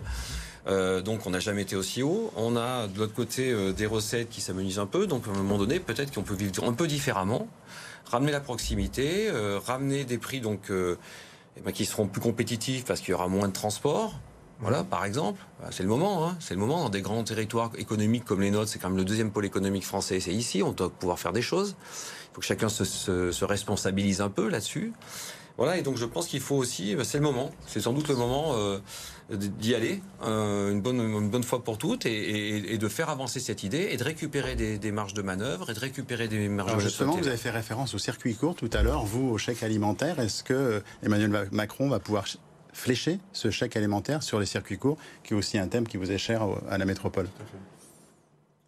Euh, 0.67 1.01
donc 1.01 1.25
on 1.25 1.29
n'a 1.29 1.39
jamais 1.39 1.61
été 1.61 1.75
aussi 1.75 2.03
haut. 2.03 2.31
On 2.35 2.55
a 2.55 2.87
de 2.87 2.99
l'autre 2.99 3.13
côté 3.13 3.51
euh, 3.51 3.71
des 3.71 3.85
recettes 3.85 4.29
qui 4.29 4.41
s'amenuisent 4.41 4.79
un 4.79 4.85
peu. 4.85 5.07
Donc 5.07 5.27
à 5.27 5.31
un 5.31 5.33
moment 5.33 5.57
donné, 5.57 5.79
peut-être 5.79 6.13
qu'on 6.13 6.23
peut 6.23 6.35
vivre 6.35 6.63
un 6.63 6.73
peu 6.73 6.87
différemment, 6.87 7.47
ramener 8.05 8.31
la 8.31 8.41
proximité, 8.41 9.29
euh, 9.29 9.59
ramener 9.63 10.03
des 10.03 10.17
prix 10.17 10.41
donc 10.41 10.69
eh 10.69 11.61
ben, 11.61 11.71
qui 11.71 11.85
seront 11.85 12.07
plus 12.07 12.21
compétitifs 12.21 12.85
parce 12.85 12.99
qu'il 12.99 13.11
y 13.11 13.13
aura 13.13 13.27
moins 13.27 13.47
de 13.47 13.53
transport. 13.53 14.19
Voilà, 14.59 14.83
par 14.83 15.05
exemple, 15.05 15.39
bah, 15.61 15.67
c'est 15.71 15.83
le 15.83 15.89
moment. 15.89 16.27
Hein. 16.27 16.35
C'est 16.39 16.55
le 16.55 16.59
moment 16.59 16.83
dans 16.83 16.89
des 16.89 17.01
grands 17.01 17.23
territoires 17.23 17.71
économiques 17.77 18.25
comme 18.25 18.41
les 18.41 18.51
nôtres. 18.51 18.69
C'est 18.69 18.79
quand 18.79 18.89
même 18.89 18.97
le 18.97 19.05
deuxième 19.05 19.31
pôle 19.31 19.45
économique 19.45 19.85
français. 19.85 20.19
C'est 20.19 20.33
ici. 20.33 20.63
On 20.63 20.71
doit 20.71 20.89
pouvoir 20.89 21.19
faire 21.19 21.31
des 21.31 21.43
choses. 21.43 21.75
Il 22.31 22.33
faut 22.33 22.41
que 22.41 22.47
chacun 22.47 22.67
se, 22.67 22.83
se 22.83 23.45
responsabilise 23.45 24.19
un 24.19 24.29
peu 24.29 24.49
là-dessus. 24.49 24.93
Voilà, 25.57 25.77
et 25.77 25.81
donc 25.81 25.97
je 25.97 26.05
pense 26.05 26.27
qu'il 26.27 26.39
faut 26.39 26.55
aussi, 26.55 26.95
bah, 26.95 27.03
c'est 27.03 27.17
le 27.17 27.23
moment, 27.23 27.49
c'est 27.65 27.79
sans 27.79 27.91
doute 27.91 28.07
le 28.09 28.15
moment 28.15 28.53
euh, 28.55 28.79
d'y 29.31 29.73
aller 29.73 30.01
euh, 30.21 30.71
une, 30.71 30.81
bonne, 30.81 30.99
une 30.99 31.29
bonne 31.29 31.43
fois 31.43 31.63
pour 31.63 31.79
toutes 31.79 32.05
et, 32.05 32.77
de 32.77 32.87
faire 32.87 33.09
avancer 33.09 33.39
cette 33.39 33.63
idée 33.63 33.89
et 33.91 33.97
de 33.97 34.03
récupérer 34.03 34.55
des, 34.55 34.91
marges 34.91 35.15
de 35.15 35.23
manœuvre 35.23 35.71
et 35.71 35.73
de 35.73 35.79
récupérer 35.79 36.27
des 36.27 36.47
marges 36.47 36.69
Alors 36.69 36.79
justement, 36.79 37.17
vous 37.17 37.27
avez 37.27 37.37
fait 37.37 37.49
référence 37.49 37.95
au 37.95 37.97
circuit 37.97 38.35
court 38.35 38.53
tout 38.53 38.69
à 38.71 38.83
l'heure, 38.83 39.03
vous, 39.03 39.29
au 39.29 39.37
chèque 39.39 39.63
alimentaire. 39.63 40.19
Est-ce 40.19 40.43
que 40.43 40.83
Emmanuel 41.01 41.49
Macron 41.51 41.89
va 41.89 41.99
pouvoir 41.99 42.25
flécher 42.71 43.19
ce 43.33 43.49
chèque 43.49 43.75
alimentaire 43.75 44.21
sur 44.21 44.39
les 44.39 44.45
circuits 44.45 44.77
courts, 44.77 44.97
qui 45.23 45.33
est 45.33 45.37
aussi 45.37 45.57
un 45.57 45.67
thème 45.67 45.87
qui 45.87 45.97
vous 45.97 46.11
est 46.11 46.19
cher 46.19 46.45
à 46.69 46.77
la 46.77 46.85
métropole? 46.85 47.27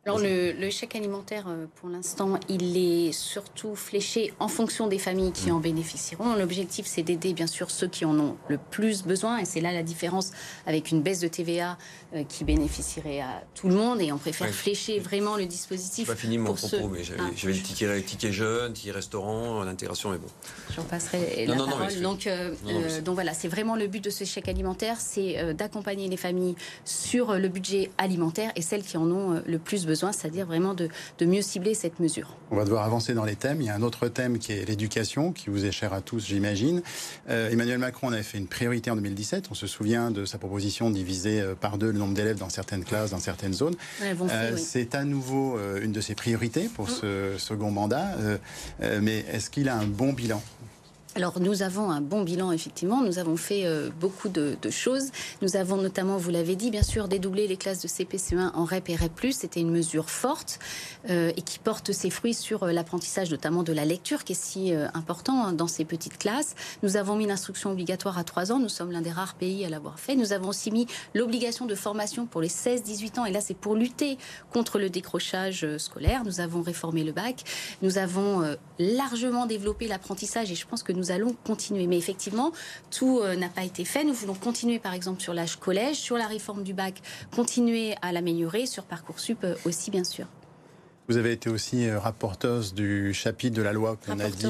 Alors 0.06 0.18
le, 0.18 0.70
chèque 0.70 0.96
alimentaire, 0.96 1.46
euh, 1.50 1.66
pour 1.76 1.90
l'instant, 1.90 2.40
il 2.48 2.78
est 2.78 3.12
surtout 3.12 3.76
fléché 3.76 4.34
en 4.40 4.48
fonction 4.48 4.88
des 4.88 4.98
familles 4.98 5.34
qui 5.34 5.52
mm. 5.52 5.56
en 5.56 5.60
bénéficieront. 5.60 6.36
L'objectif, 6.36 6.86
c'est 6.86 7.04
d'aider 7.04 7.34
bien 7.34 7.48
sûr 7.48 7.70
ceux 7.70 7.88
qui 7.88 8.06
en 8.06 8.18
ont 8.18 8.38
le 8.48 8.58
plus 8.58 9.04
besoin, 9.04 9.40
et 9.40 9.46
c'est 9.46 9.60
là 9.60 9.74
la 9.74 9.84
différence 9.84 10.32
avec 10.66 10.92
une 10.92 11.02
baisse 11.02 11.20
de 11.20 11.28
TVA 11.28 11.78
euh, 12.16 12.24
qui 12.24 12.46
bénéficierait 12.46 13.20
à 13.20 13.44
tout 13.56 13.68
le 13.68 13.76
monde, 13.76 14.02
et 14.02 14.14
on 14.14 14.18
préfère 14.18 14.48
flécher 14.50 15.00
vraiment 15.00 15.36
le 15.36 15.46
dispositif. 15.46 16.08
Pas 16.08 16.16
fini 16.16 16.38
mon 16.38 16.54
propos, 16.54 16.88
mais 16.88 17.04
j'avais 17.04 17.20
ah. 17.20 17.48
les 17.48 17.62
tickets, 17.62 18.06
tickets 18.06 18.32
jeunes, 18.32 18.72
tickets 18.72 18.96
restaurants, 18.96 19.64
l'intégration, 19.66 20.12
mais 20.12 20.18
bon. 20.18 20.28
J'en 20.76 20.84
passerai 20.84 21.46
la 21.46 21.56
parole. 21.56 22.02
donc, 22.02 22.26
euh, 22.26 22.56
donc 23.02 23.16
voilà, 23.16 23.34
c'est 23.34 23.50
vraiment 23.50 23.76
le 23.76 23.88
but 23.88 24.04
de 24.04 24.10
ce 24.10 24.24
chèque 24.24 24.48
alimentaire, 24.48 24.96
c'est 25.00 25.54
d'accompagner 25.54 26.08
les 26.08 26.18
familles 26.18 26.56
sur 26.86 27.34
le 27.34 27.48
budget 27.50 27.92
alimentaire 27.98 28.54
et 28.56 28.62
celles 28.62 28.84
qui 28.84 28.96
en 28.96 29.12
ont 29.12 29.44
le 29.46 29.60
plus 29.60 29.86
besoin 29.86 29.89
c'est-à-dire 29.96 30.46
vraiment 30.46 30.74
de, 30.74 30.90
mieux 31.22 31.42
cibler 31.42 31.74
cette 31.74 32.00
mesure. 32.00 32.36
On 32.52 32.56
va 32.56 32.64
devoir 32.64 32.84
avancer 32.84 33.14
dans 33.14 33.26
les 33.26 33.36
thèmes. 33.36 33.62
Il 33.62 33.68
y 33.68 33.70
a 33.70 33.76
un 33.76 33.82
autre 33.82 34.08
thème 34.08 34.40
qui 34.40 34.52
est 34.52 34.66
l'éducation, 34.66 35.32
qui 35.32 35.50
vous 35.50 35.66
est 35.66 35.72
cher 35.72 35.94
à 35.94 36.02
tous, 36.02 36.26
j'imagine. 36.26 36.82
Euh, 37.30 37.50
Emmanuel 37.50 37.78
Macron 37.78 38.12
avait 38.12 38.24
fait 38.24 38.38
une 38.38 38.48
priorité 38.48 38.92
en 38.92 38.96
2017. 38.96 39.48
On 39.52 39.54
se 39.54 39.68
souvient 39.68 40.12
de 40.12 40.26
sa 40.26 40.38
proposition 40.38 40.90
de 40.90 40.96
diviser 40.96 41.42
euh, 41.42 41.56
par 41.56 41.78
deux 41.78 41.92
le 41.92 42.00
nombre 42.00 42.14
d'élèves 42.14 42.38
dans 42.38 42.50
certaines 42.50 42.84
classes, 42.84 43.12
dans 43.12 43.20
certaines 43.20 43.54
zones. 43.54 43.76
Euh, 44.02 44.58
c'est 44.58 44.96
à 44.96 45.04
nouveau 45.04 45.58
une 45.82 45.92
de 45.92 46.02
ses 46.02 46.16
priorités 46.16 46.70
pour 46.74 46.90
ce 46.90 47.36
second 47.38 47.72
mandat. 47.72 48.16
mais 49.02 49.26
est-ce 49.32 49.50
qu'il 49.50 49.70
a 49.70 49.76
un 49.76 49.86
bon 49.86 50.14
bilan? 50.14 50.42
Alors 51.20 51.42
nous 51.42 51.64
avons 51.64 51.92
un 51.92 52.00
bon 52.00 52.24
bilan 52.24 52.54
effectivement, 52.54 53.02
nous 53.02 53.20
avons 53.20 53.36
fait 53.36 53.66
euh, 53.66 53.90
beaucoup 54.00 54.30
de, 54.30 54.56
choses. 54.70 55.12
Nous 55.42 55.58
avons 55.58 55.76
notamment, 55.76 56.16
vous 56.16 56.30
l'avez 56.30 56.56
dit, 56.56 56.72
bien 56.72 56.84
sûr, 56.84 57.10
dédoublé 57.10 57.46
les 57.46 57.58
classes 57.58 57.82
de 57.82 57.90
CPCE1 57.90 58.52
en 58.54 58.64
REP 58.64 58.90
et 58.90 58.96
REP+. 58.96 59.34
C'était 59.34 59.60
une 59.60 59.72
mesure 59.72 60.10
forte 60.10 60.60
euh, 61.10 61.34
et 61.36 61.42
qui 61.42 61.60
porte 61.60 61.92
ses 61.92 62.10
fruits 62.10 62.34
sur 62.34 62.64
euh, 62.64 62.72
l'apprentissage 62.72 63.32
notamment 63.32 63.64
de 63.64 63.74
la 63.74 63.84
lecture 63.84 64.24
qui 64.24 64.32
est 64.32 64.42
si 64.42 64.72
important 64.94 65.44
hein, 65.44 65.52
dans 65.52 65.68
ces 65.68 65.84
petites 65.84 66.18
classes. 66.18 66.56
Nous 66.84 66.96
avons 66.96 67.18
mis 67.18 67.28
l'instruction 67.28 67.72
obligatoire 67.72 68.18
à 68.18 68.24
3 68.24 68.54
ans, 68.54 68.60
nous 68.60 68.70
sommes 68.70 68.94
l'un 68.94 69.02
des 69.02 69.12
rares 69.12 69.34
pays 69.34 69.66
à 69.66 69.70
l'avoir 69.70 70.00
fait. 70.00 70.16
Nous 70.16 70.32
avons 70.32 70.50
aussi 70.50 70.72
mis 70.72 70.88
l'obligation 71.14 71.66
de 71.66 71.76
formation 71.76 72.28
pour 72.28 72.40
les 72.40 72.48
16-18 72.48 73.20
ans 73.20 73.26
et 73.26 73.32
là 73.32 73.42
c'est 73.42 73.58
pour 73.58 73.76
lutter 73.76 74.18
contre 74.54 74.80
le 74.80 74.90
décrochage 74.90 75.68
scolaire. 75.78 76.24
Nous 76.24 76.40
avons 76.40 76.62
réformé 76.62 77.04
le 77.04 77.12
bac, 77.12 77.44
nous 77.82 77.98
avons 77.98 78.56
largement 78.78 79.46
développé 79.46 79.88
l'apprentissage 79.88 80.52
et 80.52 80.56
je 80.56 80.66
pense 80.66 80.84
que 80.84 80.94
nous 80.94 81.09
allons 81.12 81.36
continuer. 81.46 81.88
Mais 81.88 81.98
effectivement, 81.98 82.52
tout 82.92 83.20
euh, 83.20 83.36
n'a 83.36 83.50
pas 83.50 83.64
été 83.64 83.86
fait. 83.86 84.04
Nous 84.04 84.14
voulons 84.14 84.34
continuer, 84.34 84.80
par 84.80 84.94
exemple, 84.94 85.22
sur 85.22 85.34
l'âge 85.34 85.58
collège, 85.58 85.98
sur 85.98 86.18
la 86.18 86.28
réforme 86.28 86.64
du 86.64 86.74
bac, 86.74 87.02
continuer 87.36 87.96
à 88.02 88.12
l'améliorer, 88.12 88.66
sur 88.66 88.84
Parcoursup 88.84 89.44
euh, 89.44 89.56
aussi, 89.66 89.92
bien 89.92 90.04
sûr. 90.04 90.26
Vous 91.10 91.18
avez 91.18 91.32
été 91.32 91.50
aussi 91.50 91.90
euh, 91.90 91.98
rapporteuse 91.98 92.76
du 92.76 93.16
chapitre 93.16 93.58
de 93.58 93.64
la 93.64 93.74
loi 93.74 93.98
qu'on 94.06 94.20
a 94.20 94.30
dit. 94.30 94.46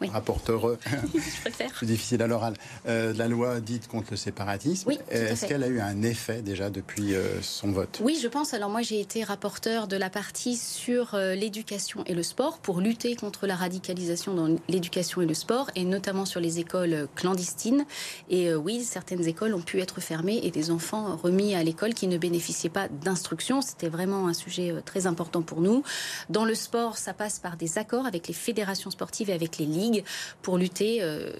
Oui. 0.00 0.08
Rapporteureux. 0.08 0.78
Je 1.12 1.40
préfère. 1.40 1.72
Plus 1.72 1.86
difficile 1.86 2.22
à 2.22 2.28
l'oral. 2.28 2.54
Euh, 2.86 3.12
la 3.16 3.26
loi 3.26 3.58
dite 3.58 3.88
contre 3.88 4.08
le 4.12 4.16
séparatisme. 4.16 4.88
Oui, 4.88 4.98
Est-ce 5.10 5.44
qu'elle 5.46 5.64
a 5.64 5.66
eu 5.66 5.80
un 5.80 6.02
effet 6.02 6.40
déjà 6.40 6.70
depuis 6.70 7.14
euh, 7.14 7.42
son 7.42 7.72
vote? 7.72 8.00
Oui, 8.00 8.16
je 8.22 8.28
pense. 8.28 8.54
Alors 8.54 8.70
moi, 8.70 8.82
j'ai 8.82 9.00
été 9.00 9.24
rapporteur 9.24 9.88
de 9.88 9.96
la 9.96 10.08
partie 10.08 10.56
sur 10.56 11.16
l'éducation 11.16 12.04
et 12.06 12.14
le 12.14 12.22
sport 12.22 12.58
pour 12.58 12.80
lutter 12.80 13.16
contre 13.16 13.48
la 13.48 13.56
radicalisation 13.56 14.34
dans 14.34 14.56
l'éducation 14.68 15.20
et 15.20 15.26
le 15.26 15.34
sport, 15.34 15.70
et 15.74 15.84
notamment 15.84 16.26
sur 16.26 16.38
les 16.38 16.60
écoles 16.60 17.08
clandestines. 17.16 17.86
Et 18.30 18.54
oui, 18.54 18.84
certaines 18.84 19.26
écoles 19.26 19.54
ont 19.54 19.62
pu 19.62 19.80
être 19.80 20.00
fermées 20.00 20.38
et 20.44 20.52
des 20.52 20.70
enfants 20.70 21.16
remis 21.16 21.56
à 21.56 21.64
l'école 21.64 21.92
qui 21.92 22.06
ne 22.06 22.18
bénéficiaient 22.18 22.68
pas 22.68 22.86
d'instruction. 22.88 23.62
C'était 23.62 23.88
vraiment 23.88 24.28
un 24.28 24.34
sujet 24.34 24.74
très 24.84 25.08
important 25.08 25.42
pour 25.42 25.60
nous. 25.60 25.82
Dans 26.28 26.44
le 26.44 26.54
sport, 26.54 26.96
ça 26.96 27.14
passe 27.14 27.38
par 27.38 27.56
des 27.56 27.78
accords 27.78 28.06
avec 28.06 28.28
les 28.28 28.34
fédérations 28.34 28.90
sportives 28.90 29.30
et 29.30 29.32
avec 29.32 29.58
les 29.58 29.66
ligues 29.66 30.04
pour 30.42 30.58
lutter 30.58 30.98
euh, 31.02 31.32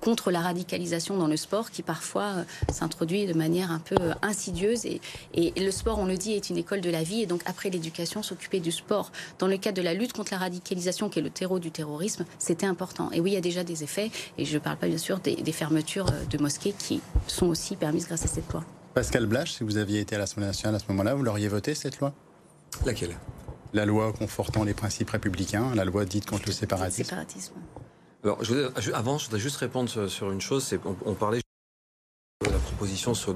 contre 0.00 0.30
la 0.30 0.40
radicalisation 0.40 1.16
dans 1.16 1.26
le 1.26 1.36
sport 1.36 1.70
qui 1.70 1.82
parfois 1.82 2.22
euh, 2.22 2.44
s'introduit 2.72 3.26
de 3.26 3.32
manière 3.32 3.70
un 3.70 3.78
peu 3.78 3.96
euh, 4.00 4.14
insidieuse. 4.22 4.86
Et, 4.86 5.00
le 5.34 5.70
sport, 5.70 5.98
on 5.98 6.06
le 6.06 6.16
dit, 6.16 6.32
est 6.32 6.50
une 6.50 6.56
école 6.56 6.80
de 6.80 6.90
la 6.90 7.02
vie. 7.02 7.22
Et 7.22 7.26
donc 7.26 7.42
après 7.46 7.70
l'éducation, 7.70 8.22
s'occuper 8.22 8.60
du 8.60 8.72
sport 8.72 9.12
dans 9.38 9.46
le 9.46 9.56
cadre 9.56 9.76
de 9.76 9.82
la 9.82 9.94
lutte 9.94 10.12
contre 10.12 10.32
la 10.32 10.38
radicalisation, 10.38 11.08
qui 11.08 11.18
est 11.18 11.22
le 11.22 11.30
terreau 11.30 11.58
du 11.58 11.70
terrorisme, 11.70 12.24
c'était 12.38 12.66
important. 12.66 13.10
Et 13.12 13.20
oui, 13.20 13.32
il 13.32 13.34
y 13.34 13.38
a 13.38 13.42
déjà 13.42 13.64
des 13.64 13.82
effets. 13.82 14.10
Et 14.38 14.44
je 14.44 14.54
ne 14.54 14.58
parle 14.58 14.76
pas 14.76 14.88
bien 14.88 14.98
sûr 14.98 15.18
des, 15.18 15.36
des 15.36 15.52
fermetures 15.52 16.06
de 16.30 16.38
mosquées 16.38 16.74
qui 16.78 17.00
sont 17.26 17.46
aussi 17.46 17.76
permises 17.76 18.06
grâce 18.06 18.24
à 18.24 18.28
cette 18.28 18.50
loi. 18.52 18.64
Pascal 18.94 19.26
Blache, 19.26 19.52
si 19.52 19.64
vous 19.64 19.76
aviez 19.76 20.00
été 20.00 20.16
à 20.16 20.18
l'Assemblée 20.18 20.46
nationale 20.46 20.74
à 20.74 20.78
ce 20.78 20.86
moment-là, 20.88 21.14
vous 21.14 21.22
l'auriez 21.22 21.48
voté 21.48 21.74
cette 21.74 22.00
loi? 22.00 22.12
Laquelle? 22.84 23.16
La 23.72 23.84
loi 23.84 24.12
confortant 24.12 24.64
les 24.64 24.74
principes 24.74 25.10
républicains, 25.10 25.74
la 25.74 25.84
loi 25.84 26.04
dite 26.04 26.26
contre 26.26 26.44
le 26.46 26.52
séparatisme. 26.52 27.16
Alors, 28.24 28.40
avant, 28.94 29.18
je 29.18 29.24
voudrais 29.26 29.40
juste 29.40 29.56
répondre 29.58 30.08
sur, 30.08 30.30
une 30.30 30.40
chose. 30.40 30.64
C'est 30.64 30.80
on, 31.04 31.14
parlait 31.14 31.40
de 32.44 32.50
la 32.50 32.58
proposition 32.58 33.14
sur 33.14 33.34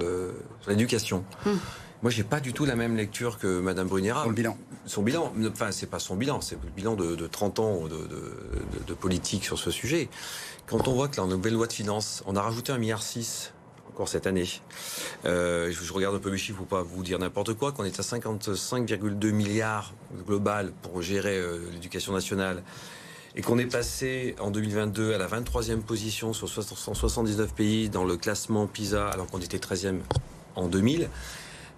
l'éducation. 0.67 1.25
Hum. 1.47 1.59
Moi, 2.03 2.11
j'ai 2.11 2.25
pas 2.25 2.41
du 2.41 2.53
tout 2.53 2.65
la 2.65 2.75
même 2.75 2.97
lecture 2.97 3.39
que 3.39 3.61
Madame 3.61 3.87
Brunera. 3.87 4.25
Son 4.25 4.33
bilan. 4.33 4.59
Son 4.87 5.03
bilan. 5.03 5.33
Enfin, 5.53 5.71
c'est 5.71 5.87
pas 5.87 6.01
son 6.01 6.17
bilan, 6.17 6.41
c'est 6.41 6.57
le 6.61 6.71
bilan 6.71 6.97
de, 6.97 7.27
30 7.29 7.61
ans 7.61 7.83
de, 7.87 8.95
politique 8.95 9.45
sur 9.45 9.59
ce 9.59 9.71
sujet. 9.71 10.09
Quand 10.67 10.89
on 10.89 10.95
voit 10.95 11.09
que 11.09 11.21
la 11.21 11.27
nouvelle 11.29 11.55
loi 11.55 11.69
de 11.69 11.73
finances, 11.73 12.25
on 12.27 12.35
a 12.35 12.43
rajouté 12.43 12.73
un 12.73 12.79
milliard 12.79 13.03
encore 13.93 14.09
cette 14.09 14.27
année. 14.27 14.49
Euh, 15.27 15.71
je, 15.71 15.93
regarde 15.93 16.17
un 16.17 16.19
peu 16.19 16.31
mes 16.31 16.39
chiffres 16.39 16.59
pour 16.59 16.67
pas 16.67 16.83
vous 16.83 17.03
dire 17.03 17.19
n'importe 17.19 17.55
quoi, 17.55 17.73
qu'on 17.73 17.85
est 17.85 18.01
à 18.01 18.03
55,2 18.03 19.31
milliards 19.31 19.93
global 20.27 20.73
pour 20.83 21.03
gérer 21.03 21.37
euh, 21.37 21.59
l'éducation 21.73 22.13
nationale 22.13 22.63
et 23.37 23.43
qu'on 23.43 23.59
est 23.59 23.67
passé 23.67 24.35
en 24.41 24.51
2022 24.51 25.15
à 25.15 25.19
la 25.19 25.27
23e 25.27 25.81
position 25.81 26.33
sur 26.33 26.49
179 26.49 27.55
pays 27.55 27.89
dans 27.89 28.05
le 28.05 28.17
classement 28.17 28.67
PISA 28.67 29.09
alors 29.09 29.27
qu'on 29.27 29.41
était 29.41 29.59
13e 29.59 30.01
en 30.57 30.69
2000. 30.69 31.09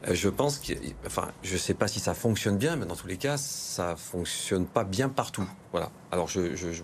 Euh, 0.07 0.15
je 0.15 0.29
pense 0.29 0.59
que, 0.59 0.73
enfin, 1.07 1.29
je 1.43 1.57
sais 1.57 1.75
pas 1.75 1.89
si 1.89 1.99
ça 1.99 2.15
fonctionne 2.15 2.59
bien, 2.59 2.77
mais 2.77 2.87
dans 2.87 2.97
tous 2.97 3.07
les 3.07 3.17
cas, 3.17 3.37
ça 3.39 3.97
fonctionne 3.97 4.67
pas 4.67 4.85
bien 4.85 5.09
partout. 5.09 5.49
Voilà. 5.73 5.91
Alors, 6.13 6.29
je, 6.29 6.55
je, 6.55 6.73
je, 6.73 6.83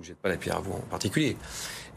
je 0.00 0.08
jette 0.08 0.18
pas 0.18 0.28
la 0.28 0.36
pierre 0.36 0.56
à 0.56 0.60
vous 0.60 0.72
en 0.72 0.80
particulier. 0.90 1.36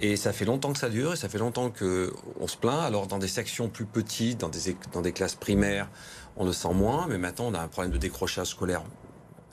Et 0.02 0.16
ça 0.16 0.34
fait 0.34 0.46
longtemps 0.46 0.74
que 0.74 0.80
ça 0.80 0.90
dure, 0.90 1.14
et 1.14 1.16
ça 1.16 1.30
fait 1.30 1.40
longtemps 1.40 1.70
qu'on 1.72 2.48
se 2.48 2.58
plaint. 2.58 2.84
Alors 2.84 3.08
dans 3.08 3.18
des 3.18 3.28
sections 3.28 3.70
plus 3.70 3.86
petites, 3.86 4.40
dans 4.40 5.02
des, 5.02 5.12
classes 5.14 5.36
primaires, 5.36 5.90
on 6.36 6.46
le 6.46 6.54
sent 6.54 6.74
moins, 6.74 7.08
mais 7.08 7.18
maintenant 7.18 7.48
on 7.48 7.54
a 7.54 7.60
un 7.60 7.68
problème 7.68 7.92
de 7.92 7.98
décrochage 7.98 8.48
scolaire 8.48 8.84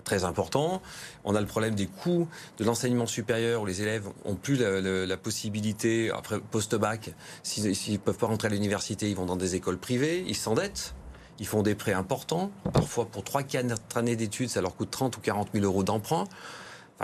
très 0.04 0.24
important. 0.24 0.82
On 1.24 1.34
a 1.34 1.40
le 1.40 1.46
problème 1.46 1.74
des 1.74 1.86
coûts 1.86 2.28
de 2.58 2.64
l'enseignement 2.64 3.06
supérieur 3.06 3.62
où 3.62 3.66
les 3.66 3.80
élèves 3.80 4.06
ont 4.26 4.34
plus 4.34 4.58
la, 4.58 5.16
possibilité, 5.16 6.10
après 6.10 6.38
post-bac, 6.38 7.14
s'ils 7.42 7.92
ne 7.92 7.96
peuvent 7.96 8.18
pas 8.18 8.26
rentrer 8.26 8.48
à 8.48 8.50
l'université, 8.50 9.08
ils 9.08 9.16
vont 9.16 9.24
dans 9.24 9.36
des 9.36 9.54
écoles 9.54 9.78
privées, 9.78 10.24
ils 10.26 10.36
s'endettent. 10.36 10.94
Ils 11.40 11.48
font 11.48 11.62
des 11.62 11.74
prêts 11.74 11.94
importants. 11.94 12.52
Parfois, 12.72 13.06
pour 13.06 13.24
3-4 13.24 13.76
années 13.96 14.14
d'études, 14.14 14.50
ça 14.50 14.60
leur 14.60 14.76
coûte 14.76 14.92
30 14.92 15.16
ou 15.16 15.20
40 15.20 15.48
000 15.52 15.64
euros 15.64 15.82
d'emprunt 15.82 16.28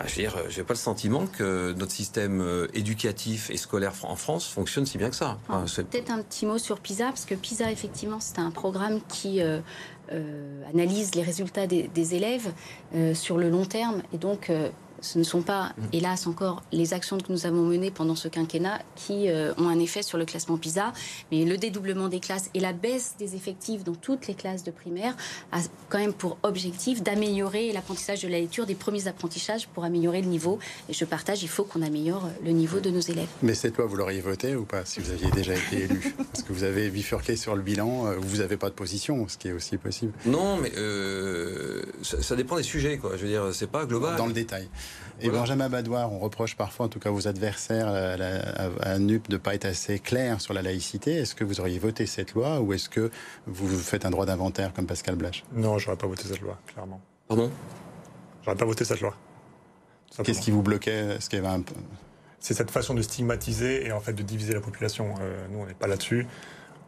je 0.06 0.20
n'ai 0.20 0.28
euh, 0.28 0.64
pas 0.64 0.74
le 0.74 0.78
sentiment 0.78 1.26
que 1.26 1.72
notre 1.72 1.92
système 1.92 2.40
euh, 2.40 2.68
éducatif 2.74 3.50
et 3.50 3.56
scolaire 3.56 3.92
en 4.02 4.16
France 4.16 4.46
fonctionne 4.46 4.86
si 4.86 4.98
bien 4.98 5.10
que 5.10 5.16
ça. 5.16 5.38
Peut-être 5.48 6.10
un 6.10 6.22
petit 6.22 6.46
mot 6.46 6.58
sur 6.58 6.80
PISA, 6.80 7.06
parce 7.06 7.24
que 7.24 7.34
PISA, 7.34 7.70
effectivement, 7.70 8.20
c'est 8.20 8.38
un 8.38 8.50
programme 8.50 9.00
qui 9.08 9.40
euh, 9.42 9.60
analyse 10.72 11.14
les 11.14 11.22
résultats 11.22 11.66
des, 11.66 12.14
élèves 12.14 12.52
sur 13.14 13.36
le 13.36 13.50
long 13.50 13.64
terme. 13.64 14.02
Et 14.12 14.18
donc, 14.18 14.50
ce 15.00 15.18
ne 15.18 15.24
sont 15.24 15.42
pas, 15.42 15.72
mm. 15.76 15.82
hélas 15.92 16.26
encore, 16.26 16.62
les 16.72 16.94
actions 16.94 17.18
que 17.18 17.32
nous 17.32 17.46
avons 17.46 17.62
menées 17.62 17.90
pendant 17.90 18.14
ce 18.14 18.28
quinquennat 18.28 18.80
qui 18.96 19.28
euh, 19.28 19.52
ont 19.58 19.68
un 19.68 19.78
effet 19.78 20.02
sur 20.02 20.18
le 20.18 20.24
classement 20.24 20.56
PISA, 20.56 20.92
mais 21.30 21.44
le 21.44 21.56
dédoublement 21.56 22.08
des 22.08 22.20
classes 22.20 22.50
et 22.54 22.60
la 22.60 22.72
baisse 22.72 23.14
des 23.18 23.34
effectifs 23.34 23.84
dans 23.84 23.94
toutes 23.94 24.26
les 24.26 24.34
classes 24.34 24.64
de 24.64 24.70
primaire 24.70 25.16
a 25.52 25.58
quand 25.88 25.98
même 25.98 26.12
pour 26.12 26.38
objectif 26.42 27.02
d'améliorer 27.02 27.72
l'apprentissage 27.72 28.22
de 28.22 28.28
la 28.28 28.38
lecture, 28.38 28.66
des 28.66 28.74
premiers 28.74 29.06
apprentissages 29.08 29.68
pour 29.68 29.84
améliorer 29.84 30.22
le 30.22 30.28
niveau. 30.28 30.58
Et 30.88 30.92
je 30.92 31.04
partage, 31.04 31.42
il 31.42 31.48
faut 31.48 31.64
qu'on 31.64 31.82
améliore 31.82 32.28
le 32.44 32.50
niveau 32.50 32.80
de 32.80 32.90
nos 32.90 33.00
élèves. 33.00 33.28
Mais 33.42 33.54
cette 33.54 33.76
loi, 33.76 33.86
vous 33.86 33.96
l'auriez 33.96 34.20
votée 34.20 34.54
ou 34.56 34.64
pas, 34.64 34.84
si 34.84 35.00
vous 35.00 35.10
aviez 35.10 35.30
déjà 35.30 35.54
été 35.54 35.84
élu? 35.84 36.14
Parce 36.32 36.42
que 36.42 36.52
vous 36.52 36.64
avez 36.64 36.90
bifurqué 36.90 37.36
sur 37.36 37.56
le 37.56 37.62
bilan, 37.62 38.06
euh, 38.06 38.16
vous 38.20 38.38
n'avez 38.38 38.56
pas 38.56 38.68
de 38.68 38.74
position, 38.74 39.26
ce 39.28 39.36
qui 39.36 39.48
est 39.48 39.52
aussi 39.52 39.76
possible. 39.76 40.12
Non, 40.26 40.56
mais 40.56 40.72
euh, 40.76 41.82
ça, 42.02 42.22
ça, 42.22 42.36
dépend 42.36 42.56
des 42.56 42.62
sujets, 42.62 42.98
quoi. 42.98 43.16
Je 43.16 43.22
veux 43.22 43.28
dire, 43.28 43.48
c'est 43.52 43.70
pas 43.70 43.84
global. 43.86 44.16
Dans 44.16 44.26
le 44.26 44.32
détail. 44.32 44.68
Et 45.22 45.28
Benjamin 45.28 45.68
Badoir, 45.68 46.12
on 46.12 46.18
reproche 46.18 46.56
parfois, 46.56 46.86
en 46.86 46.88
tout 46.88 46.98
cas 46.98 47.10
vos 47.10 47.28
adversaires 47.28 47.88
à, 47.88 48.98
NUP, 48.98 49.28
de 49.28 49.34
ne 49.34 49.38
pas 49.38 49.54
être 49.54 49.66
assez 49.66 49.98
clair 49.98 50.40
sur 50.40 50.54
la 50.54 50.62
laïcité. 50.62 51.14
Est-ce 51.14 51.34
que 51.34 51.44
vous 51.44 51.60
auriez 51.60 51.78
voté 51.78 52.06
cette 52.06 52.32
loi 52.32 52.60
ou 52.60 52.72
est-ce 52.72 52.88
que 52.88 53.10
vous 53.46 53.68
faites 53.78 54.06
un 54.06 54.10
droit 54.10 54.26
d'inventaire 54.26 54.72
comme 54.72 54.86
Pascal 54.86 55.16
Blache? 55.16 55.44
Non, 55.52 55.78
j'aurais 55.78 55.96
pas 55.96 56.06
voté 56.06 56.24
cette 56.24 56.40
loi, 56.40 56.58
clairement. 56.72 57.00
Pardon? 57.28 57.50
J'aurais 58.44 58.56
pas 58.56 58.64
voté 58.64 58.84
cette 58.84 59.00
loi. 59.00 59.14
Qu'est-ce 60.24 60.40
qui 60.40 60.50
vous 60.50 60.62
bloquait? 60.62 61.20
Ce 61.20 61.28
qu'il 61.28 61.42
y 61.42 61.46
avait 61.46 61.62
C'est 62.38 62.54
cette 62.54 62.70
façon 62.70 62.94
de 62.94 63.02
stigmatiser 63.02 63.86
et 63.86 63.92
en 63.92 64.00
fait 64.00 64.12
de 64.12 64.22
diviser 64.22 64.54
la 64.54 64.60
population. 64.60 65.14
Euh, 65.20 65.46
nous, 65.50 65.58
on 65.58 65.66
n'est 65.66 65.74
pas 65.74 65.86
là-dessus. 65.86 66.26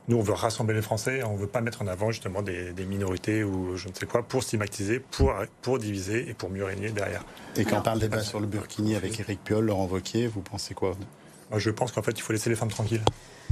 Nous, 0.08 0.16
on 0.16 0.22
veut 0.22 0.32
rassembler 0.32 0.74
les 0.74 0.82
Français, 0.82 1.22
on 1.22 1.34
ne 1.34 1.38
veut 1.38 1.46
pas 1.46 1.60
mettre 1.60 1.82
en 1.82 1.86
avant 1.86 2.10
justement 2.10 2.42
des, 2.42 2.72
minorités 2.86 3.44
ou 3.44 3.76
je 3.76 3.88
ne 3.88 3.94
sais 3.94 4.06
quoi 4.06 4.22
pour 4.22 4.42
stigmatiser, 4.42 4.98
pour, 4.98 5.32
pour 5.62 5.78
diviser 5.78 6.28
et 6.28 6.34
pour 6.34 6.50
mieux 6.50 6.64
régner 6.64 6.90
derrière. 6.90 7.24
Et 7.56 7.64
quand 7.64 7.78
on 7.78 7.82
parle 7.82 8.00
débat 8.00 8.20
sur 8.20 8.40
le 8.40 8.46
Burkini 8.46 8.96
avec 8.96 9.18
Éric 9.20 9.44
Piolle, 9.44 9.66
Laurent 9.66 9.86
Wauquiez, 9.86 10.26
vous 10.26 10.40
pensez 10.40 10.74
quoi 10.74 10.96
Moi, 11.50 11.60
Je 11.60 11.70
pense 11.70 11.92
qu'en 11.92 12.02
fait, 12.02 12.12
il 12.12 12.22
faut 12.22 12.32
laisser 12.32 12.50
les 12.50 12.56
femmes 12.56 12.70
tranquilles. 12.70 13.04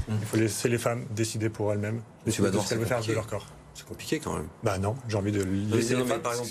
Mmh. 0.08 0.12
Il 0.20 0.26
faut 0.26 0.36
laisser 0.36 0.68
les 0.68 0.78
femmes 0.78 1.04
décider 1.10 1.50
pour 1.50 1.72
elles-mêmes, 1.72 2.02
décider 2.26 2.50
de 2.50 2.58
ce 2.58 2.68
qu'elles 2.68 2.78
veulent 2.78 2.86
faire 2.86 3.04
de 3.04 3.12
leur 3.12 3.26
corps. 3.26 3.46
C'est 3.74 3.86
compliqué 3.86 4.18
quand 4.18 4.34
même. 4.34 4.48
Bah 4.64 4.78
non, 4.78 4.96
j'ai 5.08 5.16
envie 5.16 5.32
de 5.32 5.42
laisser 5.42 5.94
les 5.94 6.04
femmes 6.04 6.20
par 6.20 6.32
exemple, 6.32 6.50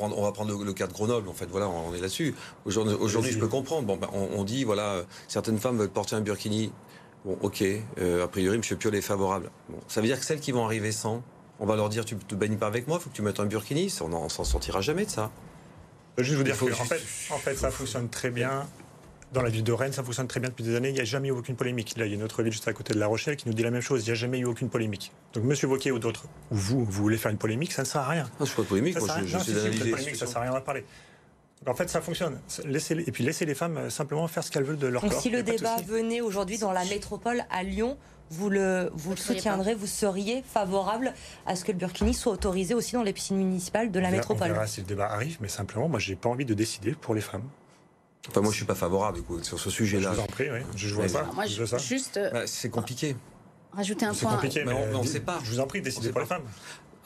on, 0.00 0.22
va 0.22 0.32
prendre 0.32 0.64
le, 0.64 0.72
cas 0.72 0.86
de 0.86 0.92
Grenoble, 0.92 1.28
en 1.28 1.32
fait, 1.32 1.46
voilà, 1.46 1.68
on 1.68 1.92
est 1.94 2.00
là-dessus. 2.00 2.34
Aujourd'hui, 2.64 3.32
je 3.32 3.38
peux 3.38 3.48
comprendre. 3.48 3.86
Bon, 3.86 3.96
bah, 3.96 4.08
on, 4.12 4.44
dit, 4.44 4.64
voilà, 4.64 5.02
certaines 5.26 5.58
femmes 5.58 5.76
veulent 5.78 5.88
porter 5.88 6.14
un 6.14 6.20
burkini. 6.20 6.72
Bon, 7.28 7.36
ok, 7.42 7.62
euh, 7.98 8.24
a 8.24 8.28
priori, 8.28 8.56
M. 8.56 8.62
Piolle 8.78 8.94
est 8.94 9.02
favorable. 9.02 9.50
Bon, 9.68 9.78
ça 9.86 10.00
veut 10.00 10.06
dire 10.06 10.18
que 10.18 10.24
celles 10.24 10.40
qui 10.40 10.50
vont 10.50 10.64
arriver 10.64 10.92
sans, 10.92 11.22
on 11.60 11.66
va 11.66 11.76
leur 11.76 11.90
dire, 11.90 12.06
tu 12.06 12.16
te 12.16 12.34
baignes 12.34 12.56
pas 12.56 12.68
avec 12.68 12.88
moi, 12.88 12.96
il 12.98 13.04
faut 13.04 13.10
que 13.10 13.14
tu 13.14 13.20
mettes 13.20 13.38
un 13.38 13.44
burkini. 13.44 13.94
On, 14.00 14.10
on 14.14 14.30
s'en 14.30 14.44
sortira 14.44 14.80
jamais 14.80 15.04
de 15.04 15.10
ça. 15.10 15.30
Je 16.16 16.22
veux 16.22 16.24
juste 16.24 16.38
vous 16.38 16.44
dire 16.44 16.58
que, 16.58 16.72
en, 16.80 16.86
fait, 16.86 17.02
en 17.28 17.36
fait, 17.36 17.54
ça 17.54 17.70
fonctionne 17.70 18.08
très 18.08 18.30
bien 18.30 18.66
dans 19.32 19.42
la 19.42 19.50
ville 19.50 19.62
de 19.62 19.72
Rennes, 19.72 19.92
ça 19.92 20.02
fonctionne 20.02 20.26
très 20.26 20.40
bien 20.40 20.48
depuis 20.48 20.64
des 20.64 20.74
années. 20.74 20.88
Il 20.88 20.94
n'y 20.94 21.02
a 21.02 21.04
jamais 21.04 21.28
eu 21.28 21.32
aucune 21.32 21.54
polémique. 21.54 21.98
Là, 21.98 22.06
il 22.06 22.08
y 22.08 22.12
a 22.12 22.16
une 22.16 22.22
autre 22.22 22.42
ville 22.42 22.50
juste 22.50 22.66
à 22.66 22.72
côté 22.72 22.94
de 22.94 22.98
La 22.98 23.06
Rochelle 23.06 23.36
qui 23.36 23.46
nous 23.46 23.52
dit 23.52 23.62
la 23.62 23.70
même 23.70 23.82
chose. 23.82 24.04
Il 24.04 24.06
n'y 24.06 24.12
a 24.12 24.14
jamais 24.14 24.38
eu 24.38 24.46
aucune 24.46 24.70
polémique. 24.70 25.12
Donc, 25.34 25.44
Monsieur 25.44 25.68
Wauquiez 25.68 25.92
ou 25.92 25.98
d'autres, 25.98 26.24
ou 26.50 26.56
vous, 26.56 26.82
vous 26.82 27.02
voulez 27.02 27.18
faire 27.18 27.30
une 27.30 27.36
polémique, 27.36 27.72
ça 27.72 27.82
ne 27.82 27.86
sert 27.86 28.00
à 28.00 28.08
rien. 28.08 28.30
Non, 28.40 28.46
je 28.46 28.54
pas 28.54 28.62
de 28.62 28.68
polémique. 28.68 28.98
moi, 28.98 29.08
je, 29.22 29.36
sais 29.36 29.52
polémique, 29.52 30.16
ça 30.16 30.24
ne 30.24 30.30
sert 30.30 30.38
à 30.38 30.44
rien 30.44 30.54
à 30.54 30.60
parler. 30.62 30.86
En 31.66 31.74
fait, 31.74 31.88
ça 31.88 32.00
fonctionne. 32.00 32.38
Laissez 32.64 32.94
et 32.94 33.12
puis 33.12 33.24
laissez 33.24 33.44
les 33.44 33.54
femmes 33.54 33.76
euh, 33.78 33.90
simplement 33.90 34.26
faire 34.28 34.44
ce 34.44 34.50
qu'elles 34.50 34.64
veulent 34.64 34.78
de 34.78 34.86
leur 34.86 35.02
Donc, 35.02 35.12
corps. 35.12 35.20
Si 35.20 35.30
le 35.30 35.42
débat 35.42 35.76
venait 35.86 36.20
aujourd'hui 36.20 36.58
dans 36.58 36.72
la 36.72 36.84
métropole 36.84 37.44
à 37.50 37.62
Lyon, 37.62 37.96
vous 38.30 38.50
le, 38.50 38.90
vous 38.94 39.10
le 39.10 39.16
soutiendrez, 39.16 39.74
vous 39.74 39.86
seriez 39.86 40.42
favorable 40.42 41.14
à 41.46 41.56
ce 41.56 41.64
que 41.64 41.72
le 41.72 41.78
burkini 41.78 42.14
soit 42.14 42.32
autorisé 42.32 42.74
aussi 42.74 42.92
dans 42.92 43.02
les 43.02 43.12
piscines 43.12 43.38
municipales 43.38 43.90
de 43.90 44.00
la 44.00 44.10
métropole 44.10 44.50
On 44.50 44.54
verra 44.54 44.66
si 44.66 44.80
le 44.80 44.86
débat 44.86 45.06
arrive, 45.06 45.38
mais 45.40 45.48
simplement, 45.48 45.88
moi, 45.88 45.98
j'ai 45.98 46.16
pas 46.16 46.28
envie 46.28 46.44
de 46.44 46.54
décider 46.54 46.92
pour 46.92 47.14
les 47.14 47.20
femmes. 47.20 47.44
Enfin, 48.28 48.42
moi, 48.42 48.50
je 48.50 48.56
suis 48.56 48.66
pas 48.66 48.74
favorable 48.74 49.20
sur 49.42 49.58
ce 49.58 49.70
sujet-là. 49.70 50.10
Je 50.10 50.16
vous 50.16 50.22
en 50.22 50.26
prie, 50.26 50.50
oui. 50.50 50.60
Je 50.76 50.94
vois 50.94 51.06
pas. 51.06 51.30
Moi, 51.34 51.46
je, 51.46 51.64
juste. 51.78 52.18
Euh, 52.18 52.30
bah, 52.30 52.46
c'est 52.46 52.68
compliqué. 52.68 53.16
Rajouter 53.72 54.04
un 54.04 54.10
point. 54.10 54.18
C'est 54.18 54.26
compliqué, 54.26 54.64
mais, 54.66 54.74
on 54.94 55.02
ne 55.02 55.06
sait 55.06 55.20
pas. 55.20 55.38
Je 55.44 55.50
vous 55.50 55.60
en 55.60 55.66
prie, 55.66 55.80
décidez 55.80 56.10
pour 56.10 56.20
les 56.20 56.26
femmes. 56.26 56.42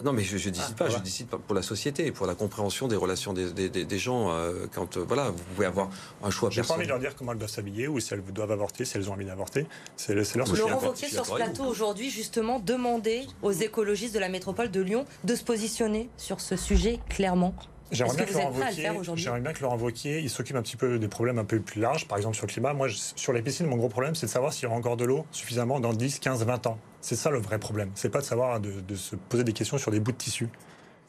Non, 0.05 0.13
mais 0.13 0.23
je, 0.23 0.35
ne 0.35 0.53
décide 0.53 0.65
ah, 0.71 0.75
pas, 0.77 0.89
je 0.89 0.99
décide 0.99 1.27
pour 1.29 1.55
la 1.55 1.63
société, 1.63 2.11
pour 2.13 2.27
la 2.27 2.35
compréhension 2.35 2.89
des 2.89 2.97
relations 2.97 3.33
des, 3.33 3.69
des, 3.69 3.99
gens. 3.99 4.31
Euh, 4.31 4.67
quand 4.73 4.97
euh, 4.97 5.05
voilà, 5.07 5.31
vous 5.31 5.43
pouvez 5.55 5.67
avoir 5.67 5.91
un 6.23 6.31
choix 6.31 6.51
J'ai 6.51 6.63
pas 6.63 6.75
envie 6.75 6.85
de 6.85 6.89
leur 6.89 6.99
dire 6.99 7.15
comment 7.15 7.33
elles 7.33 7.39
doivent 7.39 7.51
s'habiller 7.51 7.89
ou 7.89 8.01
si 8.01 8.13
elles 8.15 8.23
doivent 8.23 8.53
avorter, 8.53 8.85
si 8.85 8.97
elles 8.97 9.09
ont 9.09 9.13
envie 9.13 9.27
d'avorter. 9.27 9.67
C'est 9.97 10.15
leur. 10.15 10.53
Laurent 10.53 10.85
Wauquiez, 10.85 11.09
sur 11.09 11.25
ce 11.25 11.33
plateau 11.33 11.65
aujourd'hui, 11.65 12.11
justement, 12.11 12.59
demander 12.59 13.27
aux 13.43 13.53
écologistes 13.53 14.15
de 14.15 14.21
la 14.21 14.29
métropole 14.29 14.71
de 14.71 14.81
Lyon 14.81 15.05
de 15.25 15.35
se 15.35 15.45
positionner 15.45 16.09
sur 16.17 16.41
ce 16.41 16.57
sujet 16.57 17.01
clairement. 17.09 17.55
J'aimerais 17.93 18.25
bien, 18.25 19.39
bien, 19.41 19.53
que 19.53 19.61
Laurent 19.61 19.77
Wauquiez 19.77 20.21
il 20.21 20.31
s'occupe 20.31 20.57
un 20.57 20.63
petit 20.63 20.77
peu 20.77 20.99
des 20.99 21.09
problèmes 21.09 21.39
un 21.39 21.45
peu 21.45 21.61
plus 21.61 21.81
larges, 21.81 22.09
par 22.09 22.17
exemple 22.17 22.37
sur 22.37 22.47
le 22.47 22.53
climat. 22.53 22.73
Moi, 22.73 22.89
sur 22.91 23.33
les 23.33 23.43
piscines, 23.43 23.67
mon 23.67 23.77
gros 23.77 23.91
problème, 23.91 24.15
c'est 24.15 24.27
de 24.27 24.31
savoir 24.31 24.53
s'il 24.53 24.65
y 24.65 24.67
aura 24.67 24.77
encore 24.77 24.97
de 24.97 25.05
l'eau 25.05 25.27
suffisamment 25.31 25.79
dans 25.79 25.93
10, 25.93 26.19
15, 26.19 26.45
20 26.45 26.67
ans. 26.67 26.79
C'est 27.03 27.17
ça 27.17 27.31
le 27.31 27.39
vrai 27.39 27.59
problème. 27.59 27.91
C'est 27.95 28.09
pas 28.09 28.21
de 28.21 28.25
savoir 28.25 28.61
de, 28.61 28.97
se 28.97 29.15
poser 29.17 29.45
des 29.45 29.53
questions 29.53 29.77
sur 29.77 29.91
des 29.91 30.01
bouts 30.01 30.13
de 30.13 30.17
tissu. 30.17 30.49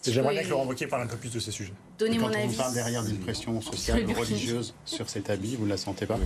J'aimerais 0.05 0.33
bien 0.33 0.43
que 0.43 0.49
Laurent 0.49 0.65
Wauquiez 0.65 0.87
parle 0.87 1.03
un 1.03 1.07
peu 1.07 1.15
plus 1.15 1.31
de 1.31 1.39
ces 1.39 1.51
sujets. 1.51 1.73
Donnez 1.97 2.17
mon 2.17 2.27
avis. 2.27 2.53
on 2.53 2.57
parle 2.57 2.73
derrière 2.73 3.03
d'une 3.03 3.19
pression 3.19 3.61
sociale 3.61 4.05
ou 4.05 4.13
religieuse 4.19 4.75
sur 4.83 5.09
cet 5.09 5.29
habit, 5.29 5.55
vous 5.55 5.63
ne 5.63 5.69
la 5.69 5.77
sentez 5.77 6.05
pas? 6.05 6.19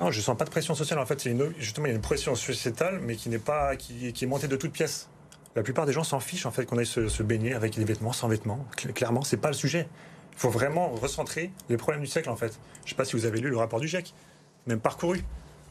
Non, 0.00 0.10
je 0.10 0.18
ne 0.18 0.22
sens 0.22 0.38
pas 0.38 0.46
de 0.46 0.50
pression 0.50 0.74
sociale. 0.74 0.98
En 0.98 1.04
fait, 1.04 1.26
une, 1.26 1.52
justement, 1.58 1.86
il 1.86 1.90
y 1.90 1.92
a 1.92 1.96
une 1.96 2.00
pression 2.00 2.34
sociétale, 2.34 3.00
mais 3.02 3.16
qui 3.16 3.28
n'est 3.28 3.38
pas, 3.38 3.76
qui, 3.76 4.14
qui 4.14 4.24
est 4.24 4.26
montée 4.26 4.48
de 4.48 4.56
toutes 4.56 4.72
pièces. 4.72 5.10
La 5.54 5.62
plupart 5.62 5.84
des 5.84 5.92
gens 5.92 6.04
s'en 6.04 6.20
fichent 6.20 6.46
en 6.46 6.50
fait 6.50 6.64
qu'on 6.64 6.78
aille 6.78 6.86
se, 6.86 7.22
baigner 7.22 7.54
avec 7.54 7.74
des 7.74 7.84
vêtements, 7.84 8.12
sans 8.12 8.28
vêtements. 8.28 8.66
Clairement, 8.94 9.22
c'est 9.22 9.36
pas 9.36 9.48
le 9.48 9.54
sujet. 9.54 9.86
Il 10.32 10.38
faut 10.38 10.50
vraiment 10.50 10.88
recentrer 10.88 11.50
les 11.68 11.76
problèmes 11.76 12.02
du 12.02 12.06
siècle 12.06 12.30
en 12.30 12.36
fait. 12.36 12.58
Je 12.84 12.90
sais 12.90 12.96
pas 12.96 13.04
si 13.04 13.16
vous 13.16 13.26
avez 13.26 13.40
lu 13.40 13.50
le 13.50 13.56
rapport 13.58 13.80
du 13.80 13.86
GIEC, 13.86 14.14
même 14.66 14.80
parcouru 14.80 15.22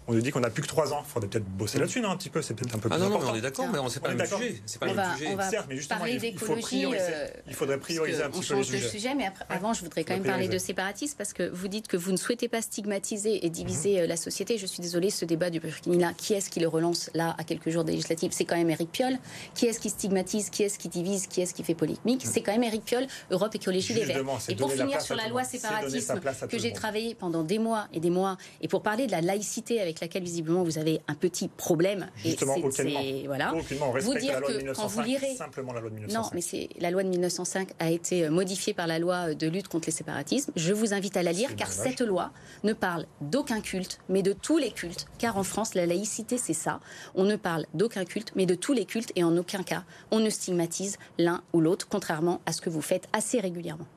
on 0.07 0.13
nous 0.13 0.21
dit 0.21 0.31
qu'on 0.31 0.39
n'a 0.39 0.49
plus 0.49 0.63
que 0.63 0.67
3 0.67 0.93
ans. 0.93 1.03
Il 1.05 1.11
faudrait 1.11 1.29
peut-être 1.29 1.45
bosser 1.45 1.77
mm. 1.77 1.81
là-dessus, 1.81 2.01
non, 2.01 2.09
un 2.09 2.17
petit 2.17 2.29
peu. 2.29 2.41
C'est 2.41 2.53
peut-être 2.53 2.75
un 2.75 2.79
peu 2.79 2.89
ah 2.91 2.95
plus 2.95 3.01
non, 3.01 3.07
important. 3.07 3.27
Non, 3.27 3.33
on 3.33 3.37
est 3.37 3.41
d'accord, 3.41 3.67
mais 3.71 3.79
on 3.79 3.85
ne 3.85 3.89
sait 3.89 3.99
pas 3.99 4.13
le 4.13 4.25
sujet. 4.25 4.61
C'est 4.65 4.79
pas 4.79 4.87
le 4.87 4.95
même 4.95 5.17
sujet. 5.17 5.37
Certes, 5.49 5.65
mais 5.69 5.75
justement, 5.75 6.05
il, 6.05 6.37
faut 6.37 6.55
prioriser. 6.55 7.03
Euh, 7.07 7.27
il 7.47 7.53
faudrait 7.53 7.77
prioriser 7.77 8.23
un 8.23 8.29
petit 8.29 8.47
peu 8.47 8.55
le 8.55 8.63
sujet. 8.63 8.89
sujet. 8.89 9.15
Mais 9.15 9.31
avant, 9.49 9.73
je 9.73 9.81
voudrais 9.81 10.03
quand 10.03 10.13
même 10.13 10.23
parler 10.23 10.47
de 10.47 10.57
séparatisme 10.57 11.15
parce 11.17 11.33
que 11.33 11.49
vous 11.49 11.67
dites 11.67 11.87
que 11.87 11.97
vous 11.97 12.11
ne 12.11 12.17
souhaitez 12.17 12.47
pas 12.47 12.61
stigmatiser 12.61 13.45
et 13.45 13.49
diviser 13.49 13.97
mm-hmm. 13.97 14.03
euh, 14.03 14.07
la 14.07 14.17
société. 14.17 14.57
Je 14.57 14.65
suis 14.65 14.81
désolée, 14.81 15.09
ce 15.09 15.25
débat 15.25 15.49
du 15.49 15.59
Burkini 15.59 15.97
là, 15.97 16.13
qui 16.15 16.33
est-ce 16.33 16.49
qui 16.49 16.59
le 16.59 16.67
relance 16.67 17.09
là 17.13 17.35
à 17.37 17.43
quelques 17.43 17.69
jours 17.69 17.83
des 17.83 17.93
législatives? 17.93 18.31
C'est 18.31 18.45
quand 18.45 18.57
même 18.57 18.69
Éric 18.69 18.91
Piolle. 18.91 19.17
Qui 19.53 19.67
est-ce 19.67 19.79
qui 19.79 19.89
stigmatise? 19.89 20.49
Qui 20.49 20.63
est-ce 20.63 20.79
qui 20.79 20.89
divise? 20.89 21.27
Qui 21.27 21.41
est-ce 21.41 21.53
qui 21.53 21.63
fait 21.63 21.75
polémique? 21.75 22.23
C'est 22.25 22.41
quand 22.41 22.51
même 22.51 22.63
Éric 22.63 22.83
Piolle, 22.83 23.07
Europe 23.29 23.53
Écologie 23.55 23.93
Les 23.93 24.05
Verts. 24.05 24.23
Et 24.49 24.55
pour 24.55 24.71
finir 24.71 25.01
sur 25.01 25.15
la 25.15 25.27
loi 25.27 25.43
séparatisme 25.43 26.19
que 26.49 26.57
j'ai 26.57 26.73
travaillé 26.73 27.15
pendant 27.15 27.43
des 27.43 27.59
mois 27.59 27.87
et 27.93 27.99
des 27.99 28.09
mois, 28.09 28.37
et 28.61 28.67
pour 28.67 28.81
parler 28.81 29.07
de 29.07 29.11
la 29.11 29.21
laïcité 29.21 29.79
avec 29.79 29.90
laquelle 29.99 30.23
visiblement 30.23 30.63
vous 30.63 30.77
avez 30.77 31.01
un 31.07 31.15
petit 31.15 31.47
problème. 31.47 32.07
Justement, 32.15 32.55
et 32.55 32.71
c'est, 32.71 33.23
voilà. 33.25 33.53
Aucunement. 33.53 33.91
vous 33.91 34.15
dire 34.15 34.33
la 34.33 34.39
loi 34.39 34.47
que 34.49 34.53
de 34.53 34.57
1905, 34.59 34.81
quand 34.81 34.87
vous 34.87 35.01
lirez, 35.01 35.35
simplement 35.35 35.73
la 35.73 35.81
loi 35.81 35.89
de 35.89 35.95
1905. 35.95 36.21
Non, 36.21 36.29
mais 36.33 36.41
c'est 36.41 36.69
la 36.79 36.91
loi 36.91 37.03
de 37.03 37.09
1905 37.09 37.69
a 37.79 37.89
été 37.89 38.25
euh, 38.25 38.31
modifiée 38.31 38.73
par 38.73 38.87
la 38.87 38.99
loi 38.99 39.33
de 39.33 39.47
lutte 39.47 39.67
contre 39.67 39.87
les 39.87 39.91
séparatismes. 39.91 40.51
Je 40.55 40.73
vous 40.73 40.93
invite 40.93 41.17
à 41.17 41.23
la 41.23 41.31
lire 41.31 41.55
car 41.55 41.71
cette 41.71 42.01
loi 42.01 42.31
ne 42.63 42.73
parle 42.73 43.05
d'aucun 43.21 43.61
culte, 43.61 43.99
mais 44.09 44.21
de 44.21 44.33
tous 44.33 44.57
les 44.57 44.71
cultes. 44.71 45.07
Car 45.17 45.37
en 45.37 45.43
France, 45.43 45.73
la 45.73 45.85
laïcité, 45.85 46.37
c'est 46.37 46.53
ça. 46.53 46.79
On 47.15 47.23
ne 47.23 47.35
parle 47.35 47.65
d'aucun 47.73 48.05
culte, 48.05 48.31
mais 48.35 48.45
de 48.45 48.55
tous 48.55 48.73
les 48.73 48.85
cultes 48.85 49.11
et 49.15 49.23
en 49.23 49.35
aucun 49.37 49.63
cas 49.63 49.83
on 50.11 50.19
ne 50.19 50.29
stigmatise 50.29 50.97
l'un 51.17 51.41
ou 51.53 51.61
l'autre, 51.61 51.87
contrairement 51.89 52.41
à 52.45 52.51
ce 52.51 52.61
que 52.61 52.69
vous 52.69 52.81
faites 52.81 53.07
assez 53.13 53.39
régulièrement. 53.39 53.87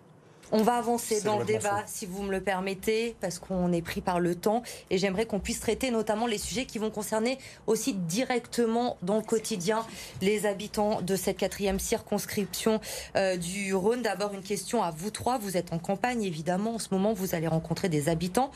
On 0.56 0.62
va 0.62 0.76
avancer 0.76 1.20
dans 1.22 1.40
le 1.40 1.44
débat, 1.44 1.82
si 1.84 2.06
vous 2.06 2.22
me 2.22 2.30
le 2.30 2.40
permettez, 2.40 3.16
parce 3.20 3.40
qu'on 3.40 3.72
est 3.72 3.82
pris 3.82 4.00
par 4.00 4.20
le 4.20 4.36
temps. 4.36 4.62
Et 4.88 4.98
j'aimerais 4.98 5.26
qu'on 5.26 5.40
puisse 5.40 5.58
traiter 5.58 5.90
notamment 5.90 6.28
les 6.28 6.38
sujets 6.38 6.64
qui 6.64 6.78
vont 6.78 6.90
concerner 6.90 7.38
aussi 7.66 7.92
directement 7.92 8.96
dans 9.02 9.16
le 9.16 9.24
quotidien 9.24 9.84
les 10.22 10.46
habitants 10.46 11.02
de 11.02 11.16
cette 11.16 11.38
quatrième 11.38 11.80
circonscription 11.80 12.80
euh, 13.16 13.36
du 13.36 13.74
Rhône. 13.74 14.02
D'abord, 14.02 14.32
une 14.32 14.44
question 14.44 14.80
à 14.84 14.92
vous 14.92 15.10
trois. 15.10 15.38
Vous 15.38 15.56
êtes 15.56 15.72
en 15.72 15.80
campagne, 15.80 16.22
évidemment. 16.22 16.76
En 16.76 16.78
ce 16.78 16.90
moment, 16.92 17.14
vous 17.14 17.34
allez 17.34 17.48
rencontrer 17.48 17.88
des 17.88 18.08
habitants. 18.08 18.52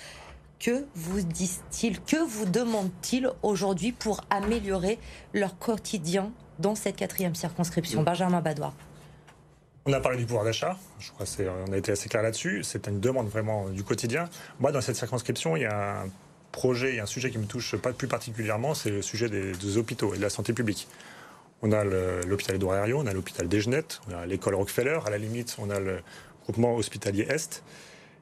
Que 0.61 0.87
vous 0.95 1.23
disent-ils, 1.23 2.01
que 2.01 2.25
vous 2.25 2.45
demandent-ils 2.45 3.29
aujourd'hui 3.43 3.91
pour 3.91 4.21
améliorer 4.31 5.01
leur 5.35 5.59
quotidien 5.59 6.31
dans 6.61 6.77
cette 6.77 6.95
quatrième 6.95 7.35
circonscription? 7.35 8.05
Benjamin 8.05 8.41
Badois. 8.41 8.73
On 9.89 9.93
a 9.95 10.01
parlé 10.01 10.19
du 10.19 10.27
pouvoir 10.27 10.45
d'achat, 10.45 10.77
je 11.01 11.11
crois 11.13 11.25
qu'on 11.25 11.73
a 11.73 11.77
été 11.79 11.93
assez 11.93 12.11
clair 12.11 12.23
là-dessus. 12.23 12.63
C'est 12.63 12.89
une 12.89 13.01
demande 13.01 13.27
vraiment 13.31 13.71
du 13.71 13.85
quotidien. 13.85 14.29
Moi, 14.61 14.71
dans 14.71 14.83
cette 14.83 14.97
circonscription, 14.97 15.57
il 15.57 15.63
y 15.63 15.65
a 15.65 16.03
un 16.03 16.11
projet, 16.53 16.91
il 16.91 16.97
y 16.97 17.01
a 17.01 17.05
un 17.05 17.07
sujet 17.07 17.31
qui 17.31 17.39
me 17.39 17.47
touche 17.47 17.75
pas 17.75 17.95
plus 17.95 18.07
particulièrement, 18.07 18.75
c'est 18.75 18.91
le 18.91 19.01
sujet 19.01 19.31
des, 19.31 19.79
hôpitaux 19.79 20.13
et 20.13 20.19
de 20.19 20.23
la 20.23 20.29
santé 20.29 20.53
publique. 20.53 20.89
On 21.63 21.73
a 21.73 21.85
l'hôpital 21.85 22.57
Édouard 22.57 22.77
Herriot, 22.77 22.99
on 22.99 23.07
a 23.07 23.15
l'hôpital 23.15 23.49
Desgenettes, 23.49 24.03
on 24.11 24.15
a 24.15 24.27
l'école 24.27 24.57
Rockefeller, 24.57 24.99
à 25.07 25.09
la 25.09 25.17
limite, 25.17 25.57
on 25.59 25.71
a 25.71 25.81
le 25.81 26.01
groupement 26.43 26.77
hospitalier 26.77 27.23
Est. 27.23 27.63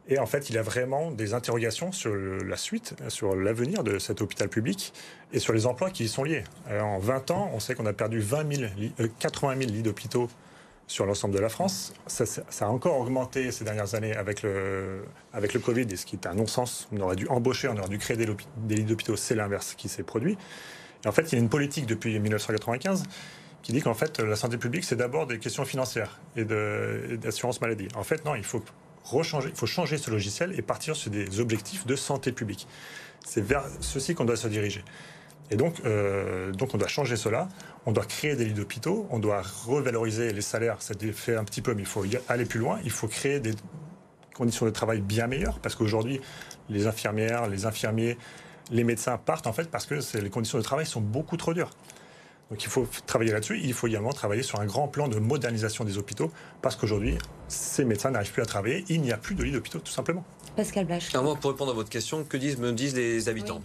Et 0.07 0.21
en 0.21 0.27
fait, 0.27 0.49
il 0.51 0.55
y 0.55 0.59
a 0.59 0.63
vraiment 0.63 1.11
des 1.11 1.35
interrogations 1.35 1.91
sur 1.91 2.15
la 2.15 2.57
suite, 2.57 2.95
sur 3.09 3.35
l'avenir 3.35 3.83
de 3.83 3.99
cet 3.99 4.21
hôpital 4.21 4.49
public 4.49 4.93
et 5.33 5.41
sur 5.41 5.53
les 5.53 5.67
emplois 5.67 5.91
qui 5.91 6.05
y 6.05 6.09
sont 6.09 6.23
liés. 6.23 6.45
en 6.71 7.01
20 7.01 7.33
ans, 7.33 7.51
on 7.53 7.59
sait 7.59 7.75
qu'on 7.75 7.87
a 7.87 7.93
perdu 7.93 8.21
20 8.21 8.55
000, 8.55 8.71
80 9.19 9.57
000 9.59 9.73
lits 9.73 9.83
d'hôpitaux 9.83 10.29
sur 10.87 11.07
l'ensemble 11.07 11.35
de 11.35 11.41
la 11.41 11.49
France. 11.49 11.93
Ça, 12.07 12.25
a 12.61 12.69
encore 12.69 12.99
augmenté 13.01 13.51
ces 13.51 13.65
dernières 13.65 13.95
années 13.95 14.15
avec 14.15 14.43
le, 14.43 15.05
avec 15.33 15.55
le 15.55 15.61
Covid, 15.61 15.87
et 15.91 15.97
ce 15.97 16.07
qui 16.07 16.17
est 16.17 16.27
un 16.27 16.35
non-sens. 16.35 16.89
On 16.93 17.01
aurait 17.01 17.17
dû 17.17 17.27
embaucher, 17.29 17.69
on 17.69 17.77
aurait 17.77 17.89
dû 17.89 17.99
créer 17.99 18.17
des, 18.17 18.27
lits 18.75 18.85
d'hôpitaux. 18.85 19.17
C'est 19.17 19.35
l'inverse 19.35 19.75
qui 19.77 19.89
s'est 19.89 20.05
produit. 20.05 20.39
Et 21.05 21.09
en 21.09 21.13
fait, 21.13 21.33
il 21.33 21.33
y 21.33 21.35
a 21.37 21.39
une 21.39 21.49
politique 21.49 21.87
depuis 21.87 22.19
1995 22.19 23.05
qui 23.63 23.73
dit 23.73 23.83
qu'en 23.83 23.95
fait, 23.95 24.21
la 24.21 24.37
santé 24.37 24.59
publique, 24.59 24.85
c'est 24.85 24.97
d'abord 24.97 25.27
des 25.27 25.41
questions 25.41 25.65
financières 25.65 26.21
et 26.37 26.45
d'assurance 26.45 27.61
maladie. 27.61 27.89
En 27.97 28.05
fait, 28.05 28.25
non, 28.25 28.37
il 28.37 28.45
faut 28.45 28.63
il 29.13 29.55
faut 29.55 29.67
changer 29.67 29.99
ce 29.99 30.11
logiciel 30.11 30.59
et 30.59 30.63
partir 30.63 30.97
sur 30.97 31.11
des 31.11 31.39
objectifs 31.41 31.87
de 31.87 31.95
santé 31.95 32.33
publique. 32.33 32.67
C'est 33.25 33.41
vers 33.41 33.65
ceci 33.81 34.15
qu'on 34.15 34.25
doit 34.25 34.37
se 34.37 34.49
diriger. 34.49 34.85
Et 35.51 35.57
donc, 35.57 35.75
euh, 35.85 36.53
donc 36.53 36.75
on 36.75 36.79
doit 36.79 36.89
changer 36.89 37.17
cela. 37.17 37.49
On 37.87 37.93
doit 37.93 38.05
créer 38.05 38.37
des 38.37 38.45
lits 38.45 38.55
d'hôpitaux. 38.55 39.07
On 39.11 39.19
doit 39.19 39.43
revaloriser 39.67 40.33
les 40.33 40.43
salaires. 40.43 40.83
Ça 40.83 40.95
fait 41.13 41.37
un 41.37 41.45
petit 41.45 41.63
peu, 41.63 41.75
mais 41.75 41.83
il 41.83 41.89
faut 41.89 42.05
aller 42.29 42.45
plus 42.45 42.61
loin. 42.61 42.79
Il 42.85 42.91
faut 42.91 43.09
créer 43.09 43.41
des 43.41 43.53
conditions 44.35 44.67
de 44.67 44.71
travail 44.71 45.01
bien 45.01 45.27
meilleures 45.27 45.59
parce 45.61 45.75
qu'aujourd'hui, 45.75 46.21
les 46.69 46.87
infirmières, 46.87 47.49
les 47.49 47.65
infirmiers, 47.65 48.19
les 48.71 48.85
médecins 48.85 49.19
partent 49.19 49.47
en 49.47 49.53
fait 49.53 49.71
parce 49.71 49.87
que 49.87 49.95
les 50.19 50.31
conditions 50.31 50.59
de 50.59 50.63
travail 50.65 50.87
sont 50.87 51.01
beaucoup 51.01 51.37
trop 51.37 51.55
dures. 51.55 51.71
Donc 52.51 52.63
il 52.63 52.69
faut 52.69 52.87
travailler 53.07 53.33
là-dessus. 53.33 53.61
Il 53.63 53.73
faut 53.73 53.89
également 53.89 54.13
travailler 54.13 54.43
sur 54.43 54.61
un 54.61 54.67
grand 54.67 54.89
plan 54.89 55.09
de 55.09 55.19
modernisation 55.19 55.85
des 55.85 55.99
hôpitaux 55.99 56.31
parce 56.63 56.77
qu'aujourd'hui, 56.77 57.19
ces 57.49 57.85
médecins 57.85 58.11
n'arrivent 58.11 58.33
plus 58.33 58.43
à 58.43 58.47
travailler. 58.47 58.85
Il 58.89 59.03
n'y 59.03 59.13
a 59.13 59.17
plus 59.17 59.35
de 59.35 59.43
lits 59.43 59.53
d'hôpitaux, 59.53 59.81
tout 59.81 59.93
simplement. 59.93 60.25
Pascal 60.55 60.87
Blach. 60.87 61.13
Alors 61.13 61.25
moi, 61.25 61.37
pour 61.37 61.51
répondre 61.51 61.73
à 61.73 61.75
votre 61.75 61.91
question, 61.91 62.25
que 62.25 62.37
disent, 62.37 62.59
me 62.59 62.73
disent 62.73 62.95
les 62.95 63.29
habitants? 63.29 63.61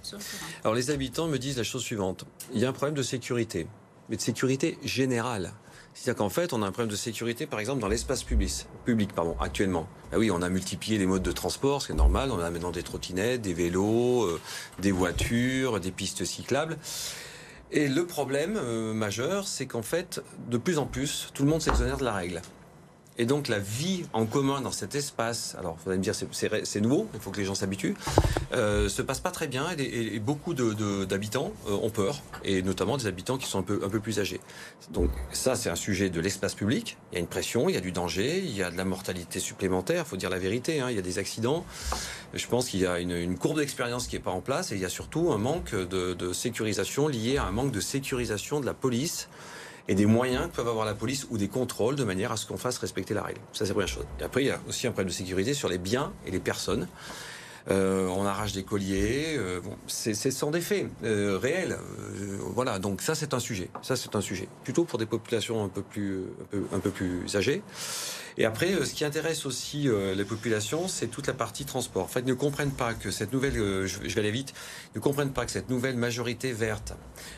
Alors 0.64 0.76
les 0.76 0.90
habitants 0.90 1.28
me 1.28 1.38
disent 1.38 1.58
la 1.58 1.64
chose 1.64 1.84
suivante. 1.84 2.26
Il 2.54 2.60
y 2.60 2.66
a 2.66 2.70
un 2.70 2.74
problème 2.74 2.96
de 2.96 3.04
sécurité, 3.04 3.68
mais 4.10 4.18
de 4.18 4.22
sécurité 4.22 4.78
générale. 4.84 5.54
C'est-à-dire 5.94 6.20
qu'en 6.20 6.30
fait, 6.30 6.54
on 6.54 6.62
a 6.64 6.66
un 6.66 6.72
problème 6.72 6.90
de 6.90 6.96
sécurité, 6.96 7.46
par 7.46 7.60
exemple, 7.60 7.82
dans 7.82 7.88
l'espace 7.88 8.24
public, 8.24 8.66
public 8.86 9.14
pardon, 9.14 9.36
actuellement. 9.40 9.88
Ah 10.14 10.18
oui, 10.18 10.32
on 10.32 10.42
a 10.42 10.50
multiplié 10.50 10.98
les 10.98 11.06
modes 11.06 11.24
de 11.24 11.32
transport, 11.32 11.82
c'est 11.82 11.94
normal. 11.94 12.32
On 12.32 12.40
a 12.40 12.50
maintenant 12.50 12.72
des 12.72 12.84
trottinettes, 12.84 13.42
des 13.42 13.54
vélos, 13.54 14.24
euh, 14.24 14.40
des 14.80 14.92
voitures, 14.92 15.80
des 15.80 15.92
pistes 15.92 16.24
cyclables. 16.26 16.78
Et 17.74 17.88
le 17.88 18.06
problème 18.06 18.58
euh, 18.58 18.94
majeur, 18.94 19.48
c'est 19.48 19.66
qu'en 19.66 19.82
fait, 19.82 20.22
de 20.50 20.58
plus 20.58 20.78
en 20.78 20.86
plus, 20.86 21.30
tout 21.34 21.44
le 21.44 21.50
monde 21.50 21.62
s'exonère 21.62 21.98
de 21.98 22.04
la 22.04 22.14
règle. 22.14 22.42
Et 23.18 23.26
donc 23.26 23.50
la 23.50 23.60
vie 23.60 24.06
en 24.14 24.26
commun 24.26 24.62
dans 24.62 24.72
cet 24.72 24.96
espace, 24.96 25.56
alors 25.60 25.78
vous 25.84 25.90
allez 25.90 26.00
me 26.00 26.04
dire 26.04 26.16
c'est 26.16 26.82
nouveau, 26.82 27.08
il 27.14 27.20
faut 27.20 27.30
que 27.30 27.38
les 27.38 27.46
gens 27.46 27.56
s'habituent, 27.56 27.96
euh, 28.54 28.88
se 28.88 29.02
passe 29.02 29.20
pas 29.20 29.32
très 29.32 29.48
bien 29.48 29.68
et, 29.78 30.20
beaucoup 30.20 30.54
d'habitants 30.54 31.52
de, 31.66 31.72
euh, 31.72 31.76
ont 31.76 31.90
peur, 31.90 32.22
et 32.46 32.62
notamment 32.62 32.96
des 32.98 33.08
habitants 33.08 33.38
qui 33.38 33.48
sont 33.48 33.60
un 33.60 33.64
peu, 33.64 33.82
un 33.84 33.90
peu 33.90 34.00
plus 34.00 34.20
âgés. 34.20 34.40
Donc 34.92 35.10
ça 35.34 35.56
c'est 35.56 35.70
un 35.70 35.76
sujet 35.76 36.10
de 36.10 36.22
l'espace 36.22 36.56
public, 36.56 36.98
il 37.12 37.16
y 37.16 37.18
a 37.18 37.20
une 37.20 37.28
pression, 37.28 37.68
il 37.68 37.76
y 37.76 37.78
a 37.78 37.82
du 37.82 37.92
danger, 37.92 38.40
il 38.40 38.56
y 38.56 38.64
a 38.64 38.72
de 38.72 38.78
la 38.78 38.86
mortalité 38.86 39.40
supplémentaire, 39.40 40.06
il 40.08 40.10
faut 40.10 40.18
dire 40.18 40.30
la 40.30 40.40
vérité, 40.40 40.80
hein, 40.80 40.90
il 40.90 40.96
y 40.96 41.00
a 41.00 41.04
des 41.04 41.20
accidents. 41.20 41.66
Je 42.34 42.48
pense 42.48 42.70
qu'il 42.70 42.80
y 42.80 42.86
a 42.86 43.00
une, 43.00 43.12
une 43.12 43.38
courbe 43.38 43.58
d'expérience 43.58 44.08
qui 44.08 44.16
n'est 44.16 44.22
pas 44.22 44.32
en 44.32 44.40
place 44.40 44.72
et 44.72 44.76
il 44.76 44.82
y 44.82 44.86
a 44.86 44.90
surtout 44.90 45.34
un 45.34 45.38
manque 45.38 45.76
de, 45.76 46.14
de 46.14 46.34
sécurisation 46.34 47.10
lié 47.10 47.38
à 47.38 47.44
un 47.44 47.52
manque 47.52 47.72
de 47.72 47.82
sécurisation 47.82 48.62
de 48.62 48.66
la 48.66 48.74
police 48.74 49.28
et 49.88 49.96
des 49.96 50.06
moyens 50.06 50.48
que 50.50 50.56
peuvent 50.56 50.68
avoir 50.68 50.86
la 50.86 50.94
police 50.94 51.28
ou 51.30 51.38
des 51.38 51.48
contrôles 51.48 51.96
de 51.96 52.04
manière 52.04 52.32
à 52.32 52.38
ce 52.38 52.46
qu'on 52.46 52.58
fasse 52.58 52.78
respecter 52.78 53.14
la 53.14 53.24
règle. 53.24 53.42
Ça, 53.54 53.66
c'est 53.66 53.68
la 53.68 53.74
première 53.74 53.88
chose. 53.88 54.06
Et 54.20 54.24
après, 54.24 54.44
il 54.44 54.48
y 54.48 54.52
a 54.52 54.60
aussi 54.68 54.88
un 54.88 54.92
problème 54.92 55.10
de 55.10 55.14
sécurité 55.14 55.54
sur 55.54 55.70
les 55.70 55.78
biens 55.78 56.12
et 56.26 56.32
les 56.32 56.40
personnes. 56.40 56.88
Euh, 57.70 58.08
on 58.08 58.26
arrache 58.26 58.54
des 58.54 58.64
colliers. 58.64 59.36
Euh, 59.38 59.62
bon, 59.62 59.76
c'est 59.88 60.14
sans 60.14 60.52
défait 60.52 60.88
euh, 61.04 61.38
réel. 61.38 61.78
voilà, 62.54 62.80
donc 62.80 63.02
ça 63.02 63.16
c'est 63.16 63.34
un 63.34 63.40
sujet. 63.40 63.70
Ça 63.82 63.96
c'est 63.96 64.16
un 64.16 64.22
sujet. 64.22 64.48
Plutôt 64.64 64.84
pour 64.84 64.98
des 64.98 65.06
populations 65.06 65.64
un 65.64 65.70
peu 65.70 65.82
plus, 65.82 66.24
peu, 66.50 66.64
un 66.74 66.80
peu 66.80 66.90
plus 66.90 67.36
âgées. 67.36 67.62
Et 68.38 68.46
après, 68.46 68.74
euh, 68.74 68.86
ce 68.86 68.94
qui 68.94 69.06
intéresse 69.06 69.46
aussi 69.46 69.88
euh, 69.88 70.16
les 70.16 70.26
populations, 70.26 70.88
c'est 70.88 71.08
toute 71.08 71.28
la 71.28 71.34
partie 71.34 71.66
transport. 71.66 72.04
En 72.04 72.08
fait, 72.08 72.22
ils 72.22 72.28
ne 72.28 72.34
comprennent 72.34 72.72
pas 72.72 72.94
que 72.94 73.12
cette 73.12 73.34
nouvelle, 73.34 73.58
euh, 73.58 73.88
je 73.88 74.00
vais 74.00 74.20
aller 74.20 74.32
vite, 74.32 74.54
ne 74.96 75.00
comprennent 75.00 75.34
pas 75.34 75.46
que 75.46 75.52
cette 75.52 75.70
nouvelle 75.70 75.98
majorité 75.98 76.54
verte 76.54 76.94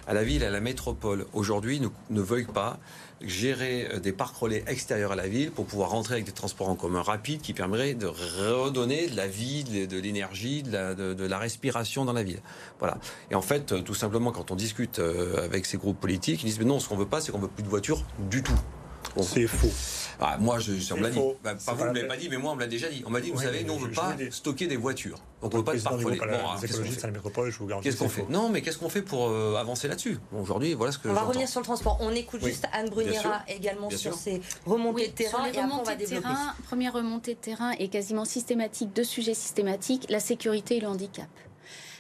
à 0.08 0.14
la 0.14 0.24
ville, 0.24 0.44
à 0.44 0.50
la 0.50 0.60
métropole, 0.60 1.26
aujourd'hui, 1.34 1.82
ne, 2.10 2.22
veuille 2.22 2.46
pas 2.46 2.80
gérer 3.22 3.88
des 4.02 4.12
parcs 4.12 4.36
relais 4.36 4.64
extérieurs 4.68 5.14
à 5.14 5.16
la 5.16 5.28
ville 5.28 5.52
pour 5.52 5.66
pouvoir 5.66 5.92
rentrer 5.92 6.16
avec 6.16 6.26
des 6.26 6.34
transports 6.34 6.68
en 6.68 6.76
commun 6.76 7.02
rapides 7.02 7.42
qui 7.42 7.54
permettraient 7.54 7.94
de 7.94 8.08
redonner 8.08 9.08
de 9.08 9.16
la 9.16 9.28
vie, 9.28 9.64
de, 9.64 10.00
l'énergie, 10.00 10.62
de 10.64 11.26
la, 11.26 11.38
respiration 11.38 12.04
dans 12.04 12.14
la 12.14 12.24
ville. 12.24 12.42
Voilà. 12.80 12.98
Et 13.32 13.36
en 13.36 13.42
fait, 13.42 13.84
tout 13.84 13.94
simplement, 13.94 14.32
quand 14.32 14.52
on 14.52 14.56
discute 14.56 15.00
avec 15.38 15.66
ces 15.66 15.78
groupes 15.78 16.00
politiques, 16.00 16.44
ils 16.44 16.48
disent 16.48 16.60
mais 16.60 16.66
non, 16.66 16.80
ce 16.80 16.90
qu'on 16.90 16.98
veut 16.98 17.06
pas, 17.06 17.22
c'est 17.22 17.32
qu'on 17.32 17.40
veut 17.40 17.48
plus 17.48 17.64
de 17.64 17.70
voitures 17.70 18.04
du 18.30 18.44
tout. 18.44 18.60
C'est 19.22 19.48
faux. 19.48 19.72
Ah, 20.20 20.38
moi, 20.40 20.60
je, 20.60 20.72
on 20.94 20.98
me 20.98 21.04
l'a 21.04 21.10
dit. 21.10 21.20
Bah, 21.44 21.54
pas 21.66 21.74
vous, 21.74 21.86
ne 21.86 21.94
l'avez 21.94 22.08
pas 22.08 22.18
dit, 22.18 22.30
mais 22.30 22.38
moi, 22.38 22.52
on 22.52 22.56
me 22.56 22.62
l'a 22.62 22.68
déjà 22.68 22.90
dit. 22.90 23.04
On 23.06 23.10
m'a 23.10 23.22
dit, 23.22 23.32
vous 23.32 23.42
savez, 23.42 23.64
nous, 23.64 23.74
on 23.74 23.80
ne 23.80 23.86
veut 23.86 23.92
pas 23.92 24.16
stocker 24.32 24.68
des 24.68 24.78
voitures. 24.78 25.18
Donc, 25.42 25.54
on 25.54 25.58
ne 25.58 25.62
veut 25.62 25.66
pas 25.66 25.76
de 25.76 25.82
parcoler. 25.82 26.20
Qu'est-ce 27.82 27.98
qu'on 27.98 28.10
fait? 28.10 28.26
Non, 28.30 28.50
mais 28.50 28.62
qu'est-ce 28.62 28.78
qu'on 28.78 28.90
fait 28.90 29.02
pour 29.02 29.30
euh, 29.30 29.56
avancer 29.56 29.88
là-dessus? 29.88 30.18
Aujourd'hui, 30.32 30.74
voilà 30.74 30.92
ce 30.92 31.00
que 31.00 31.10
On 31.10 31.14
va 31.14 31.22
revenir 31.22 31.48
sur 31.48 31.60
le 31.60 31.66
transport. 31.66 31.98
On 32.02 32.12
écoute 32.12 32.44
juste 32.44 32.66
Anne 32.72 32.90
Brunera 32.90 33.44
également 33.48 33.90
sur 33.90 34.14
ces 34.14 34.42
remontées 34.66 35.08
de 35.08 35.14
terrain. 35.14 35.46
et 35.46 35.58
après, 35.58 35.74
on 35.74 35.84
va 35.84 35.96
développer. 35.96 36.22
Terrain, 36.24 36.56
première 36.66 36.94
remontée 36.94 37.34
de 37.34 37.40
terrain 37.40 37.72
est 37.72 37.88
quasiment 37.88 38.26
systématique, 38.26 38.94
deux 38.94 39.04
sujets 39.04 39.34
systématiques, 39.34 40.06
la 40.10 40.20
sécurité 40.20 40.78
et 40.78 40.80
le 40.80 40.88
handicap 40.88 41.28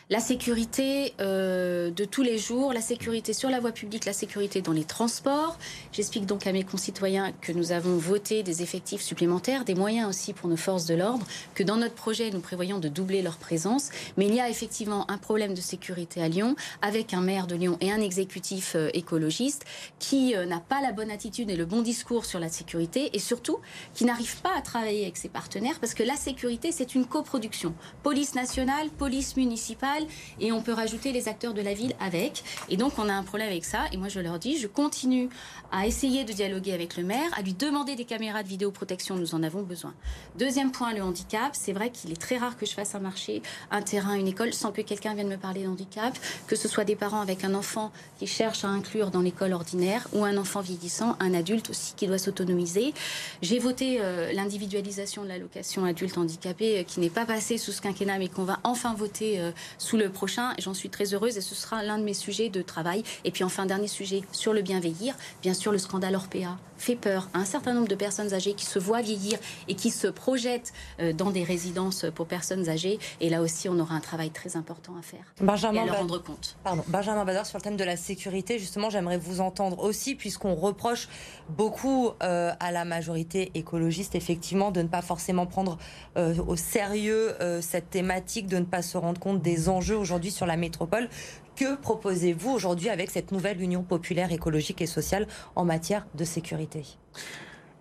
la 0.09 0.19
sécurité 0.19 1.13
euh, 1.21 1.89
de 1.89 2.05
tous 2.05 2.23
les 2.23 2.37
jours, 2.37 2.73
la 2.73 2.81
sécurité 2.81 3.33
sur 3.33 3.49
la 3.49 3.59
voie 3.59 3.71
publique, 3.71 4.05
la 4.05 4.13
sécurité 4.13 4.61
dans 4.61 4.73
les 4.73 4.83
transports. 4.83 5.57
J'explique 5.91 6.25
donc 6.25 6.45
à 6.45 6.51
mes 6.51 6.63
concitoyens 6.63 7.31
que 7.41 7.51
nous 7.51 7.71
avons 7.71 7.97
voté 7.97 8.43
des 8.43 8.61
effectifs 8.61 9.01
supplémentaires, 9.01 9.63
des 9.63 9.75
moyens 9.75 10.09
aussi 10.09 10.33
pour 10.33 10.49
nos 10.49 10.57
forces 10.57 10.85
de 10.85 10.95
l'ordre, 10.95 11.25
que 11.55 11.63
dans 11.63 11.77
notre 11.77 11.95
projet, 11.95 12.31
nous 12.31 12.41
prévoyons 12.41 12.79
de 12.79 12.89
doubler 12.89 13.21
leur 13.21 13.37
présence. 13.37 13.89
Mais 14.17 14.27
il 14.27 14.35
y 14.35 14.41
a 14.41 14.49
effectivement 14.49 15.09
un 15.09 15.17
problème 15.17 15.53
de 15.53 15.61
sécurité 15.61 16.21
à 16.21 16.27
Lyon, 16.27 16.55
avec 16.81 17.13
un 17.13 17.21
maire 17.21 17.47
de 17.47 17.55
Lyon 17.55 17.77
et 17.79 17.91
un 17.91 18.01
exécutif 18.01 18.75
euh, 18.75 18.89
écologiste 18.93 19.63
qui 19.99 20.35
euh, 20.35 20.45
n'a 20.45 20.59
pas 20.59 20.81
la 20.81 20.91
bonne 20.91 21.11
attitude 21.11 21.49
et 21.49 21.55
le 21.55 21.65
bon 21.65 21.81
discours 21.81 22.25
sur 22.25 22.39
la 22.39 22.49
sécurité, 22.49 23.09
et 23.13 23.19
surtout 23.19 23.59
qui 23.93 24.03
n'arrive 24.03 24.41
pas 24.41 24.55
à 24.57 24.61
travailler 24.61 25.03
avec 25.03 25.17
ses 25.17 25.29
partenaires, 25.29 25.79
parce 25.79 25.93
que 25.93 26.03
la 26.03 26.15
sécurité, 26.15 26.71
c'est 26.71 26.93
une 26.93 27.05
coproduction. 27.05 27.73
Police 28.03 28.35
nationale, 28.35 28.89
police 28.89 29.37
municipale, 29.37 29.92
et 30.39 30.51
on 30.51 30.61
peut 30.61 30.73
rajouter 30.73 31.11
les 31.11 31.27
acteurs 31.27 31.53
de 31.53 31.61
la 31.61 31.73
ville 31.73 31.93
avec. 31.99 32.43
Et 32.69 32.77
donc 32.77 32.97
on 32.97 33.09
a 33.09 33.13
un 33.13 33.23
problème 33.23 33.49
avec 33.49 33.65
ça. 33.65 33.85
Et 33.91 33.97
moi 33.97 34.09
je 34.09 34.19
leur 34.19 34.39
dis, 34.39 34.57
je 34.57 34.67
continue 34.67 35.29
à 35.71 35.87
essayer 35.87 36.23
de 36.23 36.33
dialoguer 36.33 36.73
avec 36.73 36.97
le 36.97 37.03
maire, 37.03 37.29
à 37.35 37.41
lui 37.41 37.53
demander 37.53 37.95
des 37.95 38.05
caméras 38.05 38.43
de 38.43 38.47
vidéoprotection, 38.47 39.15
nous 39.15 39.35
en 39.35 39.43
avons 39.43 39.63
besoin. 39.63 39.93
Deuxième 40.37 40.71
point, 40.71 40.93
le 40.93 41.01
handicap. 41.01 41.51
C'est 41.53 41.73
vrai 41.73 41.89
qu'il 41.89 42.11
est 42.11 42.21
très 42.21 42.37
rare 42.37 42.57
que 42.57 42.65
je 42.65 42.73
fasse 42.73 42.95
un 42.95 42.99
marché, 42.99 43.41
un 43.71 43.81
terrain, 43.81 44.13
une 44.15 44.27
école 44.27 44.53
sans 44.53 44.71
que 44.71 44.81
quelqu'un 44.81 45.13
vienne 45.13 45.29
me 45.29 45.37
parler 45.37 45.63
d'handicap, 45.63 46.17
que 46.47 46.55
ce 46.55 46.67
soit 46.67 46.85
des 46.85 46.95
parents 46.95 47.21
avec 47.21 47.43
un 47.43 47.53
enfant 47.53 47.91
qui 48.19 48.27
cherche 48.27 48.63
à 48.63 48.67
inclure 48.67 49.11
dans 49.11 49.21
l'école 49.21 49.53
ordinaire 49.53 50.07
ou 50.13 50.23
un 50.23 50.37
enfant 50.37 50.61
vieillissant, 50.61 51.15
un 51.19 51.33
adulte 51.33 51.69
aussi 51.69 51.93
qui 51.95 52.07
doit 52.07 52.17
s'autonomiser. 52.17 52.93
J'ai 53.41 53.59
voté 53.59 53.97
euh, 54.01 54.31
l'individualisation 54.33 55.23
de 55.23 55.29
l'allocation 55.29 55.85
adulte 55.85 56.17
handicapé 56.17 56.79
euh, 56.79 56.83
qui 56.83 56.99
n'est 56.99 57.09
pas 57.09 57.25
passé 57.25 57.57
sous 57.57 57.71
ce 57.71 57.81
quinquennat 57.81 58.19
mais 58.19 58.27
qu'on 58.27 58.43
va 58.43 58.59
enfin 58.63 58.93
voter 58.93 59.39
euh, 59.39 59.51
sous 59.84 59.97
le 59.97 60.09
prochain. 60.09 60.53
J'en 60.59 60.73
suis 60.73 60.89
très 60.89 61.13
heureuse 61.13 61.38
et 61.38 61.41
ce 61.41 61.55
sera 61.55 61.84
l'un 61.84 61.97
de 61.97 62.03
mes 62.03 62.13
sujets 62.13 62.49
de 62.49 62.61
travail. 62.61 63.03
Et 63.25 63.31
puis 63.31 63.43
enfin, 63.43 63.65
dernier 63.65 63.88
sujet 63.88 64.21
sur 64.31 64.53
le 64.53 64.61
bien 64.61 64.79
vieillir. 64.79 65.13
Bien 65.41 65.53
sûr, 65.53 65.71
le 65.71 65.77
scandale 65.77 66.15
Orpea 66.15 66.57
fait 66.84 66.95
peur 66.95 67.29
à 67.34 67.39
un 67.39 67.45
certain 67.45 67.73
nombre 67.73 67.88
de 67.88 67.95
personnes 67.95 68.34
âgées 68.34 68.53
qui 68.53 68.65
se 68.65 68.77
voient 68.77 69.01
vieillir 69.01 69.39
et 69.67 69.75
qui 69.75 69.89
se 69.89 70.07
projettent 70.07 70.73
euh, 70.99 71.13
dans 71.13 71.31
des 71.31 71.43
résidences 71.43 72.05
pour 72.13 72.27
personnes 72.27 72.69
âgées. 72.69 72.99
Et 73.21 73.29
là 73.29 73.41
aussi, 73.41 73.69
on 73.69 73.79
aura 73.79 73.95
un 73.95 74.01
travail 74.01 74.31
très 74.31 74.57
important 74.57 74.93
à 74.99 75.01
faire 75.01 75.23
Benjamin 75.41 75.79
et 75.79 75.84
à 75.84 75.86
leur 75.86 75.97
rendre 75.99 76.21
compte. 76.21 76.57
Pardon, 76.63 76.84
Benjamin 76.88 77.23
Bazar, 77.23 77.45
sur 77.45 77.57
le 77.57 77.63
thème 77.63 77.77
de 77.77 77.84
la 77.84 77.95
sécurité, 77.95 78.59
justement, 78.59 78.89
j'aimerais 78.89 79.17
vous 79.17 79.39
entendre 79.39 79.79
aussi, 79.79 80.15
puisqu'on 80.15 80.55
reproche 80.55 81.07
beaucoup 81.49 82.11
euh, 82.21 82.51
à 82.59 82.71
la 82.71 82.84
majorité 82.84 83.51
écologiste, 83.55 84.15
effectivement, 84.15 84.71
de 84.71 84.81
ne 84.81 84.88
pas 84.88 85.01
forcément 85.01 85.45
prendre 85.45 85.77
euh, 86.17 86.36
au 86.45 86.55
sérieux 86.57 87.34
cette 87.61 87.89
thématique, 87.89 88.47
de 88.47 88.57
ne 88.57 88.65
pas 88.65 88.81
se 88.81 88.97
rendre 88.97 89.19
compte 89.19 89.41
des 89.41 89.69
enjeux 89.69 89.95
aujourd'hui 89.95 90.31
sur 90.31 90.45
la 90.45 90.57
métropole. 90.57 91.07
Que 91.55 91.75
proposez-vous 91.75 92.49
aujourd'hui 92.49 92.89
avec 92.89 93.11
cette 93.11 93.31
nouvelle 93.31 93.61
Union 93.61 93.83
populaire 93.83 94.31
écologique 94.31 94.81
et 94.81 94.87
sociale 94.87 95.27
en 95.55 95.65
matière 95.65 96.07
de 96.15 96.23
sécurité? 96.23 96.83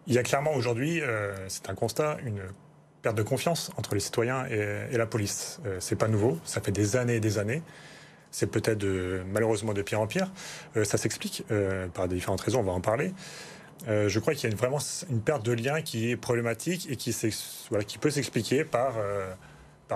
Il 0.07 0.13
y 0.13 0.19
a 0.19 0.23
clairement 0.23 0.53
aujourd'hui, 0.55 1.01
euh, 1.01 1.49
c'est 1.49 1.71
un 1.71 1.75
constat, 1.75 2.19
une 2.27 2.43
perte 3.01 3.17
de 3.17 3.23
confiance 3.23 3.71
entre 3.79 3.95
les 3.95 4.01
citoyens 4.01 4.47
et, 4.47 4.97
la 4.97 5.07
police. 5.07 5.61
Euh, 5.65 5.79
c'est 5.81 5.97
pas 5.97 6.09
nouveau, 6.09 6.39
ça 6.45 6.61
fait 6.61 6.73
des 6.73 6.97
années 6.97 7.17
et 7.17 7.21
des 7.21 7.39
années. 7.39 7.63
C'est 8.31 8.47
peut-être 8.47 8.85
malheureusement 9.33 9.73
de 9.73 9.83
pire 9.83 10.01
en 10.01 10.07
pire. 10.07 10.31
Euh, 10.77 10.85
ça 10.85 10.99
s'explique 10.99 11.45
par 11.95 12.09
différentes 12.09 12.41
raisons, 12.43 12.61
on 12.61 12.65
va 12.65 12.73
en 12.73 12.81
parler. 12.81 13.15
je 13.87 14.19
crois 14.19 14.35
qu'il 14.35 14.51
y 14.51 14.53
a 14.53 14.57
vraiment 14.57 14.79
une 15.09 15.21
perte 15.21 15.45
de 15.45 15.53
lien 15.53 15.81
qui 15.81 16.11
est 16.11 16.17
problématique 16.17 16.91
et 16.91 16.97
qui, 16.97 17.17
voilà, 17.71 17.85
qui 17.85 17.97
peut 17.97 18.11
s'expliquer 18.11 18.65
par 18.65 18.95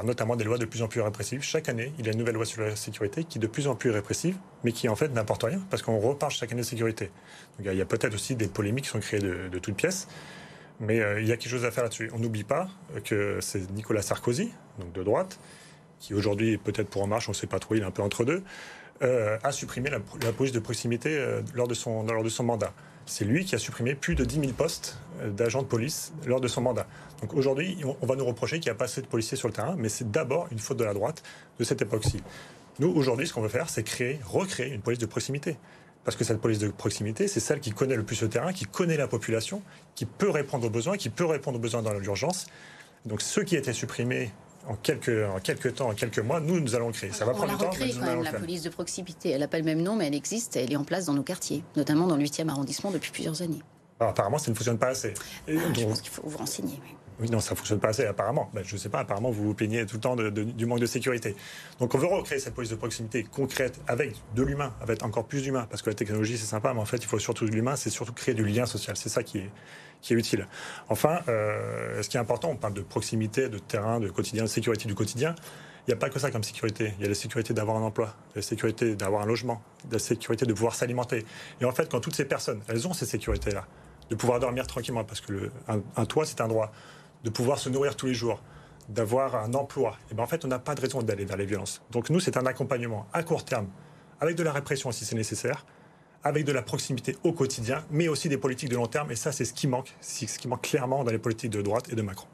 notamment 0.04 0.36
des 0.36 0.44
lois 0.44 0.58
de 0.58 0.64
plus 0.64 0.82
en 0.82 0.88
plus 0.88 1.00
répressives. 1.00 1.42
Chaque 1.42 1.68
année, 1.68 1.92
il 1.98 2.06
y 2.06 2.08
a 2.08 2.12
une 2.12 2.18
nouvelle 2.18 2.34
loi 2.34 2.44
sur 2.44 2.62
la 2.62 2.76
sécurité 2.76 3.24
qui 3.24 3.38
est 3.38 3.40
de 3.40 3.46
plus 3.46 3.66
en 3.66 3.74
plus 3.74 3.90
répressive, 3.90 4.36
mais 4.64 4.72
qui 4.72 4.88
en 4.88 4.96
fait 4.96 5.08
n'importe 5.08 5.44
rien, 5.44 5.60
parce 5.70 5.82
qu'on 5.82 5.98
reparle 5.98 6.32
chaque 6.32 6.52
année 6.52 6.62
de 6.62 6.66
sécurité. 6.66 7.10
Il 7.60 7.72
y 7.72 7.80
a 7.80 7.84
peut-être 7.84 8.14
aussi 8.14 8.36
des 8.36 8.48
polémiques 8.48 8.84
qui 8.84 8.90
sont 8.90 9.00
créées 9.00 9.20
de, 9.20 9.58
toutes 9.58 9.76
pièces, 9.76 10.08
mais 10.80 11.00
euh, 11.00 11.20
il 11.20 11.26
y 11.26 11.32
a 11.32 11.36
quelque 11.36 11.50
chose 11.50 11.64
à 11.64 11.70
faire 11.70 11.84
là-dessus. 11.84 12.10
On 12.14 12.18
n'oublie 12.18 12.44
pas 12.44 12.68
que 13.04 13.38
c'est 13.40 13.70
Nicolas 13.70 14.02
Sarkozy, 14.02 14.52
donc 14.78 14.92
de 14.92 15.02
droite, 15.02 15.38
qui 16.00 16.14
aujourd'hui, 16.14 16.58
peut-être 16.58 16.88
pour 16.88 17.02
En 17.02 17.06
Marche, 17.06 17.28
on 17.28 17.32
ne 17.32 17.36
sait 17.36 17.46
pas 17.46 17.58
trop, 17.58 17.74
il 17.74 17.82
est 17.82 17.86
un 17.86 17.90
peu 17.90 18.02
entre 18.02 18.24
deux, 18.24 18.42
euh, 19.02 19.38
a 19.42 19.52
supprimé 19.52 19.90
la, 19.90 20.32
police 20.32 20.52
de 20.52 20.58
proximité 20.58 21.16
euh, 21.16 21.42
lors 21.54 21.68
de 21.68 21.74
son 21.74 22.04
mandat. 22.42 22.72
C'est 23.06 23.24
lui 23.24 23.44
qui 23.44 23.54
a 23.54 23.58
supprimé 23.58 23.94
plus 23.94 24.16
de 24.16 24.24
10 24.24 24.40
000 24.40 24.52
postes 24.52 24.98
d'agents 25.24 25.62
de 25.62 25.68
police 25.68 26.12
lors 26.26 26.40
de 26.40 26.48
son 26.48 26.60
mandat. 26.60 26.86
Donc 27.22 27.34
aujourd'hui, 27.34 27.78
on 28.02 28.06
va 28.06 28.16
nous 28.16 28.24
reprocher 28.24 28.58
qu'il 28.58 28.70
n'y 28.70 28.74
a 28.74 28.78
pas 28.78 28.86
assez 28.86 29.00
de 29.00 29.06
policiers 29.06 29.36
sur 29.36 29.46
le 29.46 29.54
terrain, 29.54 29.76
mais 29.78 29.88
c'est 29.88 30.10
d'abord 30.10 30.48
une 30.50 30.58
faute 30.58 30.76
de 30.76 30.84
la 30.84 30.92
droite 30.92 31.22
de 31.58 31.64
cette 31.64 31.80
époque-ci. 31.80 32.22
Nous, 32.80 32.88
aujourd'hui, 32.88 33.26
ce 33.26 33.32
qu'on 33.32 33.40
veut 33.40 33.48
faire, 33.48 33.70
c'est 33.70 33.84
créer, 33.84 34.20
recréer 34.24 34.74
une 34.74 34.82
police 34.82 34.98
de 34.98 35.06
proximité. 35.06 35.56
Parce 36.04 36.16
que 36.16 36.24
cette 36.24 36.40
police 36.40 36.58
de 36.58 36.68
proximité, 36.68 37.26
c'est 37.26 37.40
celle 37.40 37.60
qui 37.60 37.72
connaît 37.72 37.96
le 37.96 38.04
plus 38.04 38.20
le 38.22 38.28
terrain, 38.28 38.52
qui 38.52 38.64
connaît 38.64 38.96
la 38.96 39.08
population, 39.08 39.62
qui 39.94 40.04
peut 40.04 40.30
répondre 40.30 40.66
aux 40.66 40.70
besoins, 40.70 40.96
qui 40.96 41.08
peut 41.08 41.24
répondre 41.24 41.58
aux 41.58 41.60
besoins 41.60 41.82
dans 41.82 41.92
l'urgence. 41.94 42.46
Donc 43.06 43.22
ceux 43.22 43.44
qui 43.44 43.56
étaient 43.56 43.72
supprimés 43.72 44.30
en 44.68 44.74
quelques, 44.76 45.08
en 45.28 45.38
quelques 45.40 45.74
temps, 45.74 45.88
en 45.90 45.94
quelques 45.94 46.18
mois, 46.18 46.40
nous, 46.40 46.60
nous 46.60 46.74
allons 46.74 46.88
le 46.88 46.92
créer. 46.92 47.12
Ça 47.12 47.24
va 47.24 47.32
On 47.32 47.36
prendre 47.36 47.52
du 47.52 47.58
temps, 47.58 47.64
mais 47.64 47.68
recréé 47.70 47.92
nous 47.94 48.00
quand 48.00 48.06
même, 48.06 48.22
la 48.22 48.32
police 48.32 48.62
de 48.62 48.70
proximité. 48.70 49.30
Elle 49.30 49.40
n'a 49.40 49.48
pas 49.48 49.58
le 49.58 49.64
même 49.64 49.82
nom, 49.82 49.96
mais 49.96 50.06
elle 50.06 50.14
existe. 50.14 50.56
Elle 50.56 50.72
est 50.72 50.76
en 50.76 50.84
place 50.84 51.06
dans 51.06 51.14
nos 51.14 51.22
quartiers, 51.22 51.62
notamment 51.76 52.06
dans 52.06 52.16
le 52.16 52.22
8e 52.24 52.48
arrondissement 52.48 52.90
depuis 52.90 53.10
plusieurs 53.12 53.42
années. 53.42 53.62
Alors, 54.00 54.10
apparemment, 54.10 54.38
ça 54.38 54.50
ne 54.50 54.56
fonctionne 54.56 54.78
pas 54.78 54.88
assez. 54.88 55.14
Ah, 55.16 55.52
je 55.52 55.54
donc- 55.54 55.88
pense 55.88 56.00
qu'il 56.00 56.10
faut 56.12 56.22
vous 56.26 56.38
renseigner. 56.38 56.78
oui. 56.84 56.96
Oui, 57.18 57.30
non, 57.30 57.40
ça 57.40 57.52
ne 57.52 57.56
fonctionne 57.56 57.80
pas 57.80 57.88
assez, 57.88 58.04
apparemment. 58.04 58.50
Ben, 58.52 58.62
je 58.62 58.74
ne 58.74 58.78
sais 58.78 58.90
pas, 58.90 58.98
apparemment, 58.98 59.30
vous 59.30 59.42
vous 59.44 59.54
plaignez 59.54 59.86
tout 59.86 59.96
le 59.96 60.00
temps 60.02 60.16
de- 60.16 60.28
de- 60.28 60.42
du 60.44 60.66
manque 60.66 60.80
de 60.80 60.86
sécurité. 60.86 61.34
Donc, 61.80 61.94
on 61.94 61.98
veut 61.98 62.06
recréer 62.08 62.38
cette 62.38 62.52
police 62.52 62.68
de 62.68 62.74
proximité 62.76 63.22
concrète 63.22 63.80
avec 63.86 64.14
de 64.34 64.42
l'humain, 64.42 64.74
avec 64.82 65.02
encore 65.02 65.24
plus 65.24 65.40
d'humain, 65.40 65.66
parce 65.70 65.80
que 65.80 65.88
la 65.88 65.94
technologie, 65.96 66.36
c'est 66.36 66.44
sympa, 66.44 66.74
mais 66.74 66.80
en 66.80 66.84
fait, 66.84 66.98
il 66.98 67.06
faut 67.06 67.18
surtout 67.18 67.46
de 67.46 67.52
l'humain, 67.52 67.74
c'est 67.74 67.88
surtout 67.88 68.12
créer 68.12 68.34
du 68.34 68.44
lien 68.44 68.66
social. 68.66 68.98
C'est 68.98 69.08
ça 69.08 69.22
qui 69.22 69.38
est, 69.38 69.50
qui 70.02 70.14
est 70.14 70.16
utile. 70.16 70.46
Enfin, 70.88 71.20
euh, 71.28 72.02
ce 72.02 72.08
qui 72.08 72.16
est 72.16 72.20
important, 72.20 72.50
on 72.50 72.56
parle 72.56 72.74
de 72.74 72.82
proximité, 72.82 73.48
de 73.48 73.58
terrain, 73.58 74.00
de 74.00 74.08
quotidien, 74.08 74.44
de 74.44 74.48
sécurité 74.48 74.88
du 74.88 74.94
quotidien. 74.94 75.34
Il 75.86 75.90
n'y 75.90 75.94
a 75.94 75.98
pas 75.98 76.10
que 76.10 76.18
ça 76.18 76.30
comme 76.30 76.42
sécurité. 76.42 76.94
Il 76.98 77.02
y 77.02 77.06
a 77.06 77.08
la 77.08 77.14
sécurité 77.14 77.54
d'avoir 77.54 77.76
un 77.76 77.82
emploi, 77.82 78.14
la 78.34 78.42
sécurité 78.42 78.96
d'avoir 78.96 79.22
un 79.22 79.26
logement, 79.26 79.62
la 79.90 80.00
sécurité 80.00 80.44
de 80.44 80.52
pouvoir 80.52 80.74
s'alimenter. 80.74 81.24
Et 81.60 81.64
en 81.64 81.72
fait, 81.72 81.88
quand 81.88 82.00
toutes 82.00 82.16
ces 82.16 82.24
personnes, 82.24 82.60
elles 82.68 82.88
ont 82.88 82.92
ces 82.92 83.06
sécurités-là, 83.06 83.66
de 84.10 84.14
pouvoir 84.16 84.40
dormir 84.40 84.66
tranquillement, 84.66 85.04
parce 85.04 85.20
que 85.20 85.50
un, 85.68 86.04
toit, 86.06 86.24
c'est 86.24 86.40
un 86.40 86.48
droit, 86.48 86.72
de 87.22 87.30
pouvoir 87.30 87.58
se 87.58 87.68
nourrir 87.68 87.94
tous 87.94 88.06
les 88.06 88.14
jours, 88.14 88.42
d'avoir 88.88 89.36
un 89.36 89.54
emploi, 89.54 89.96
et 90.10 90.14
ben 90.14 90.22
en 90.24 90.26
fait, 90.26 90.44
on 90.44 90.48
n'a 90.48 90.58
pas 90.58 90.74
de 90.74 90.80
raison 90.80 91.02
d'aller 91.02 91.24
vers 91.24 91.36
les 91.36 91.46
violences. 91.46 91.82
Donc 91.90 92.10
nous, 92.10 92.20
c'est 92.20 92.36
un 92.36 92.46
accompagnement 92.46 93.06
à 93.12 93.22
court 93.22 93.44
terme, 93.44 93.68
avec 94.20 94.36
de 94.36 94.42
la 94.42 94.52
répression 94.52 94.90
si 94.92 95.04
c'est 95.04 95.16
nécessaire, 95.16 95.66
avec 96.26 96.44
de 96.44 96.52
la 96.52 96.62
proximité 96.62 97.16
au 97.22 97.32
quotidien, 97.32 97.84
mais 97.90 98.08
aussi 98.08 98.28
des 98.28 98.36
politiques 98.36 98.68
de 98.68 98.74
long 98.74 98.86
terme. 98.86 99.12
Et 99.12 99.16
ça, 99.16 99.32
c'est 99.32 99.44
ce 99.44 99.54
qui 99.54 99.66
manque, 99.66 99.94
c'est 100.00 100.26
ce 100.26 100.38
qui 100.38 100.48
manque 100.48 100.62
clairement 100.62 101.04
dans 101.04 101.12
les 101.12 101.18
politiques 101.18 101.52
de 101.52 101.62
droite 101.62 101.88
et 101.90 101.94
de 101.94 102.02
Macron. 102.02 102.26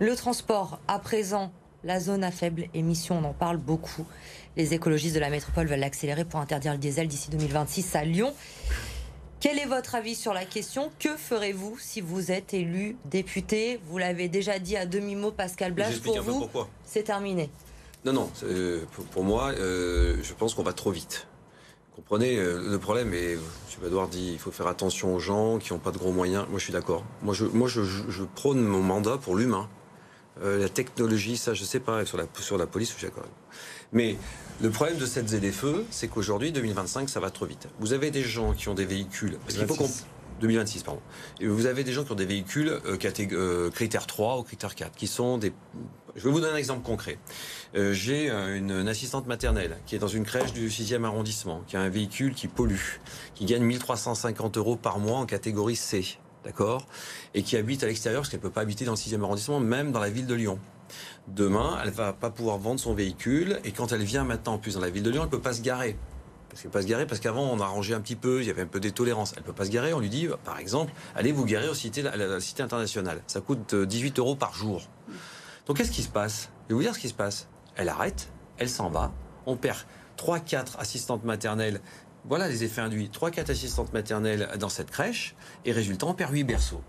Le 0.00 0.16
transport, 0.16 0.80
à 0.88 0.98
présent, 0.98 1.52
la 1.84 2.00
zone 2.00 2.24
à 2.24 2.30
faible 2.30 2.66
émission, 2.74 3.18
on 3.18 3.24
en 3.24 3.32
parle 3.32 3.58
beaucoup. 3.58 4.06
Les 4.56 4.74
écologistes 4.74 5.14
de 5.14 5.20
la 5.20 5.30
métropole 5.30 5.66
veulent 5.66 5.78
l'accélérer 5.78 6.24
pour 6.24 6.40
interdire 6.40 6.72
le 6.72 6.78
diesel 6.78 7.06
d'ici 7.06 7.30
2026 7.30 7.94
à 7.94 8.04
Lyon. 8.04 8.34
Quel 9.38 9.58
est 9.58 9.66
votre 9.66 9.94
avis 9.94 10.16
sur 10.16 10.34
la 10.34 10.44
question? 10.44 10.90
Que 10.98 11.16
ferez-vous 11.16 11.78
si 11.78 12.00
vous 12.00 12.30
êtes 12.30 12.52
élu 12.52 12.96
député? 13.06 13.80
Vous 13.86 13.96
l'avez 13.96 14.28
déjà 14.28 14.58
dit 14.58 14.76
à 14.76 14.86
demi-mot, 14.86 15.30
Pascal 15.30 15.72
Blache. 15.72 16.00
Pour 16.00 16.20
vous, 16.20 16.40
pourquoi. 16.40 16.68
c'est 16.84 17.04
terminé. 17.04 17.48
Non, 18.04 18.12
non, 18.12 18.30
euh, 18.42 18.84
pour, 18.92 19.04
pour 19.06 19.24
moi, 19.24 19.50
euh, 19.50 20.16
je 20.22 20.34
pense 20.34 20.54
qu'on 20.54 20.62
va 20.62 20.72
trop 20.72 20.90
vite. 20.90 21.26
Comprenez, 22.00 22.38
euh, 22.38 22.58
le 22.66 22.78
problème, 22.78 23.12
et 23.12 23.32
M. 23.32 23.38
Badoir 23.82 24.08
dit 24.08 24.30
il 24.32 24.38
faut 24.38 24.50
faire 24.50 24.68
attention 24.68 25.14
aux 25.14 25.18
gens 25.18 25.58
qui 25.58 25.74
n'ont 25.74 25.78
pas 25.78 25.90
de 25.90 25.98
gros 25.98 26.12
moyens. 26.12 26.46
Moi, 26.48 26.58
je 26.58 26.64
suis 26.64 26.72
d'accord. 26.72 27.04
Moi, 27.22 27.34
je, 27.34 28.24
prône 28.34 28.62
mon 28.62 28.80
mandat 28.80 29.18
pour 29.18 29.36
l'humain. 29.36 29.68
Euh, 30.42 30.58
la 30.58 30.70
technologie, 30.70 31.36
ça, 31.36 31.52
je 31.52 31.62
sais 31.62 31.78
pas. 31.78 32.06
Sur 32.06 32.16
la, 32.56 32.66
police, 32.66 32.90
je 32.92 32.96
suis 32.96 33.06
d'accord. 33.06 33.26
Mais 33.92 34.16
le 34.62 34.70
problème 34.70 34.96
de 34.96 35.04
cette 35.04 35.28
ZFE, 35.28 35.84
c'est 35.90 36.08
qu'aujourd'hui, 36.08 36.52
2025, 36.52 37.10
ça 37.10 37.20
va 37.20 37.28
trop 37.30 37.44
vite. 37.44 37.68
Vous 37.80 37.92
avez 37.92 38.10
des 38.10 38.22
gens 38.22 38.54
qui 38.54 38.70
ont 38.70 38.74
des 38.74 38.86
véhicules. 38.86 39.36
2026. 40.40 40.80
2026, 40.80 40.82
pardon. 40.82 41.00
Et 41.40 41.46
vous 41.46 41.66
avez 41.66 41.84
des 41.84 41.92
gens 41.92 42.04
qui 42.04 42.12
ont 42.12 42.16
des 42.16 42.26
véhicules 42.26 42.68
euh, 42.68 42.98
euh, 43.32 43.70
critère 43.70 44.06
3 44.06 44.38
ou 44.38 44.42
critère 44.42 44.74
4, 44.74 44.92
qui 44.96 45.06
sont 45.06 45.38
des... 45.38 45.52
Je 46.16 46.24
vais 46.24 46.30
vous 46.30 46.40
donner 46.40 46.52
un 46.52 46.56
exemple 46.56 46.82
concret. 46.82 47.18
Euh, 47.76 47.92
J'ai 47.92 48.30
euh, 48.30 48.56
une, 48.56 48.88
assistante 48.88 49.26
maternelle 49.26 49.76
qui 49.86 49.94
est 49.94 49.98
dans 49.98 50.08
une 50.08 50.24
crèche 50.24 50.52
du 50.52 50.68
6e 50.68 51.04
arrondissement, 51.04 51.62
qui 51.66 51.76
a 51.76 51.80
un 51.80 51.88
véhicule 51.88 52.34
qui 52.34 52.48
pollue, 52.48 52.98
qui 53.34 53.44
gagne 53.44 53.62
1350 53.62 54.56
euros 54.56 54.76
par 54.76 54.98
mois 54.98 55.18
en 55.18 55.26
catégorie 55.26 55.76
C, 55.76 56.18
d'accord? 56.44 56.86
Et 57.34 57.42
qui 57.42 57.56
habite 57.56 57.84
à 57.84 57.86
l'extérieur, 57.86 58.22
parce 58.22 58.30
qu'elle 58.30 58.40
ne 58.40 58.44
peut 58.44 58.50
pas 58.50 58.62
habiter 58.62 58.84
dans 58.84 58.92
le 58.92 58.96
6e 58.96 59.22
arrondissement, 59.22 59.60
même 59.60 59.92
dans 59.92 60.00
la 60.00 60.10
ville 60.10 60.26
de 60.26 60.34
Lyon. 60.34 60.58
Demain, 61.28 61.78
elle 61.84 61.90
va 61.90 62.12
pas 62.12 62.30
pouvoir 62.30 62.58
vendre 62.58 62.80
son 62.80 62.94
véhicule, 62.94 63.60
et 63.64 63.70
quand 63.70 63.92
elle 63.92 64.02
vient 64.02 64.24
maintenant 64.24 64.54
en 64.54 64.58
plus 64.58 64.74
dans 64.74 64.80
la 64.80 64.90
ville 64.90 65.04
de 65.04 65.10
Lyon, 65.10 65.22
elle 65.22 65.30
peut 65.30 65.38
pas 65.38 65.52
se 65.52 65.62
garer. 65.62 65.96
Parce 66.50 66.60
qu'elle 66.62 66.70
peut 66.70 66.78
pas 66.78 66.82
se 66.82 66.88
garer, 66.88 67.06
parce 67.06 67.20
qu'avant 67.20 67.44
on 67.52 67.60
a 67.60 67.64
arrangé 67.64 67.94
un 67.94 68.00
petit 68.00 68.16
peu, 68.16 68.40
il 68.42 68.46
y 68.46 68.50
avait 68.50 68.62
un 68.62 68.66
peu 68.66 68.80
des 68.80 68.90
tolérances. 68.90 69.32
Elle 69.36 69.44
peut 69.44 69.52
pas 69.52 69.64
se 69.64 69.70
garer, 69.70 69.94
on 69.94 70.00
lui 70.00 70.08
dit, 70.10 70.28
par 70.44 70.58
exemple, 70.58 70.92
allez 71.14 71.30
vous 71.32 71.44
garer 71.44 71.68
au 71.68 71.74
cité, 71.74 72.06
à 72.06 72.16
la 72.16 72.40
cité 72.40 72.62
internationale. 72.62 73.22
Ça 73.28 73.40
coûte 73.40 73.72
euh, 73.74 73.86
18 73.86 74.18
euros 74.18 74.34
par 74.34 74.52
jour. 74.52 74.82
Donc 75.66 75.76
qu'est-ce 75.76 75.92
qui 75.92 76.02
se 76.02 76.08
passe? 76.08 76.50
Je 76.68 76.74
vais 76.74 76.74
vous 76.74 76.82
dire 76.82 76.94
ce 76.94 76.98
qui 76.98 77.08
se 77.08 77.14
passe. 77.14 77.46
Elle 77.76 77.88
arrête, 77.88 78.28
elle 78.58 78.68
s'en 78.68 78.90
va, 78.90 79.12
on 79.46 79.56
perd 79.56 79.78
3-4 80.18 80.76
assistantes 80.78 81.24
maternelles. 81.24 81.80
Voilà 82.28 82.48
les 82.48 82.64
effets 82.64 82.80
induits. 82.82 83.10
3-4 83.14 83.50
assistantes 83.52 83.92
maternelles 83.92 84.48
dans 84.58 84.68
cette 84.68 84.90
crèche, 84.90 85.34
et 85.64 85.72
résultat, 85.72 86.06
on 86.06 86.14
perd 86.14 86.32
8 86.32 86.44
berceaux. 86.44 86.82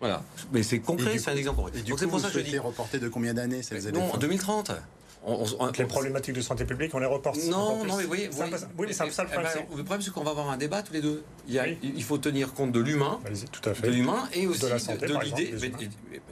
Voilà. 0.00 0.22
Mais 0.52 0.62
c'est 0.62 0.76
Et 0.76 0.80
concret, 0.80 1.18
c'est 1.18 1.30
un 1.30 1.36
exemple 1.36 1.58
concret. 1.58 1.78
Et 1.78 1.82
du 1.82 1.90
Donc 1.90 1.98
coup, 1.98 2.04
c'est 2.04 2.10
pour 2.10 2.18
vous 2.18 2.24
ça 2.24 2.30
que 2.30 2.38
je 2.40 2.44
dis. 2.44 2.58
reporter 2.58 2.98
de 2.98 3.08
combien 3.08 3.34
d'années 3.34 3.60
Non, 3.92 4.12
en 4.14 4.16
2030. 4.16 4.72
On- 5.22 5.44
on- 5.44 5.64
on- 5.66 5.72
Les 5.78 5.84
problématiques 5.84 6.34
de 6.34 6.40
santé 6.40 6.64
publique, 6.64 6.94
on 6.94 6.98
les 6.98 7.04
reporte. 7.06 7.36
non, 7.48 7.84
non, 7.84 7.96
mais 7.96 8.02
vous 8.04 8.08
voyez, 8.08 8.32
ça. 8.32 8.46
Oui, 8.78 8.86
mais 8.86 8.92
ça 8.94 9.04
le 9.04 9.10
eh 9.12 9.16
ben, 9.16 9.24
problème. 9.42 9.52
le 9.76 9.84
problème, 9.84 10.00
c'est 10.02 10.10
qu'on 10.12 10.24
va 10.24 10.30
avoir 10.30 10.48
un 10.50 10.56
débat 10.56 10.82
tous 10.82 10.94
les 10.94 11.02
deux. 11.02 11.22
Il, 11.46 11.54
y 11.54 11.58
a- 11.58 11.64
Oui. 11.64 11.78
il 11.82 12.02
faut 12.02 12.16
tenir 12.16 12.54
compte 12.54 12.72
de 12.72 12.80
l'humain, 12.80 13.20
Allez-y, 13.26 13.44
tout 13.46 13.68
à 13.68 13.74
fait. 13.74 13.86
de 13.86 13.92
l'humain 13.92 14.28
et 14.32 14.46
aussi 14.46 14.68
la 14.68 14.78
santé, 14.78 15.06
de 15.06 15.18
l'idée, 15.22 15.54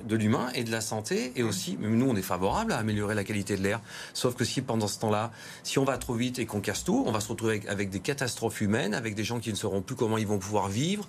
de 0.04 0.16
l'humain 0.16 0.48
et 0.54 0.64
de 0.64 0.70
la 0.70 0.80
santé 0.80 1.32
et 1.36 1.42
aussi, 1.42 1.76
même 1.76 1.96
nous, 1.96 2.08
on 2.08 2.16
est 2.16 2.22
favorable 2.22 2.72
à 2.72 2.78
améliorer 2.78 3.14
la 3.14 3.24
qualité 3.24 3.56
de 3.56 3.62
l'air. 3.62 3.80
Sauf 4.14 4.34
que 4.34 4.44
si 4.44 4.62
pendant 4.62 4.88
ce 4.88 4.98
temps-là, 5.00 5.32
si 5.64 5.78
on 5.78 5.84
va 5.84 5.98
trop 5.98 6.14
vite 6.14 6.38
et 6.38 6.46
qu'on 6.46 6.60
casse 6.60 6.84
tout, 6.84 7.04
on 7.06 7.12
va 7.12 7.20
se 7.20 7.28
retrouver 7.28 7.54
avec, 7.56 7.68
avec 7.68 7.90
des 7.90 8.00
catastrophes 8.00 8.60
humaines, 8.62 8.94
avec 8.94 9.14
des 9.14 9.24
gens 9.24 9.38
qui 9.38 9.50
ne 9.50 9.56
sauront 9.56 9.82
plus 9.82 9.96
comment 9.96 10.16
ils 10.18 10.26
vont 10.26 10.38
pouvoir 10.38 10.68
vivre 10.68 11.06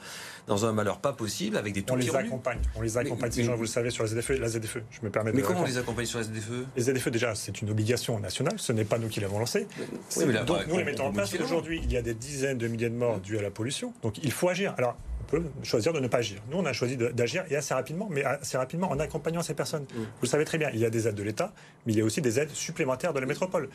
dans 0.48 0.66
un 0.66 0.74
malheur 0.74 0.98
pas 1.00 1.14
possible, 1.14 1.56
avec 1.58 1.74
des 1.74 1.86
On 1.92 1.96
les 1.96 2.14
accompagne. 2.14 2.60
On 2.76 2.82
les 2.82 2.98
accompagne, 2.98 3.32
ces 3.32 3.42
mais- 3.42 3.46
gens, 3.46 3.56
vous 3.56 3.62
le 3.62 3.68
savez, 3.68 3.90
sur 3.92 4.04
la 4.04 4.10
ZFE. 4.10 4.32
La 4.40 4.50
ZFE, 4.50 4.80
je 4.90 5.00
me 5.04 5.10
permets 5.12 5.32
de 5.32 5.38
Mais 5.38 5.44
comment 5.44 5.62
on 5.62 5.66
les 5.66 5.78
accompagne 5.78 6.06
sur 6.08 6.18
la 6.20 6.26
ZFE 6.26 6.66
Les 6.76 6.82
ZFE, 6.84 7.10
déjà, 7.10 7.36
c'est 7.36 7.62
une 7.62 7.69
obligation 7.70 8.20
nationale. 8.20 8.54
Ce 8.58 8.72
n'est 8.74 8.86
pas 8.86 8.98
nous 8.98 9.08
qui 9.10 9.20
l'avons 9.20 9.40
lancé. 9.40 9.68
C'est- 10.10 10.26
mais 10.26 10.34
là, 10.34 10.44
donc, 10.44 10.58
bah, 10.58 10.64
nous 10.68 10.76
les 10.78 10.84
on- 10.84 10.86
mettons 10.86 11.04
on 11.06 11.08
en 11.08 11.14
place. 11.14 11.34
la. 11.34 11.44
Aujourd'hui, 11.44 11.82
il 11.84 11.92
y 11.92 11.98
a 11.98 12.02
des 12.02 12.14
dizaines 12.14 12.58
de 12.58 12.68
milliers 12.68 12.90
de 12.90 12.96
morts 12.96 13.20
dues 13.20 13.38
à 13.38 13.42
la 13.42 13.52
pollution. 13.52 13.94
Donc, 14.04 14.18
il 14.24 14.32
faut 14.32 14.50
agir. 14.50 14.74
Alors, 14.78 14.98
on 15.22 15.24
peut 15.32 15.44
choisir 15.64 15.94
de 15.94 16.00
ne 16.00 16.08
pas 16.08 16.18
agir. 16.20 16.40
Nous, 16.50 16.58
on 16.58 16.66
a 16.66 16.74
choisi 16.74 16.98
d'agir 16.98 17.44
et 17.50 17.56
assez 17.56 17.74
rapidement, 17.74 18.08
mais 18.10 18.24
assez 18.24 18.58
rapidement 18.58 18.90
en 18.90 19.00
accompagnant 19.00 19.42
ces 19.44 19.54
personnes. 19.54 19.86
Vous 19.94 20.06
le 20.24 20.28
savez 20.28 20.46
très 20.46 20.58
bien, 20.58 20.70
il 20.74 20.80
y 20.80 20.86
a 20.86 20.90
des 20.90 21.08
aides 21.08 21.16
de 21.16 21.24
l'État, 21.24 21.54
mais 21.86 21.94
il 21.94 22.00
y 22.00 22.02
a 22.02 22.06
aussi 22.06 22.22
des 22.22 22.40
aides 22.40 22.50
supplémentaires 22.52 23.14
de 23.14 23.20
la 23.20 23.26
métropole 23.28 23.70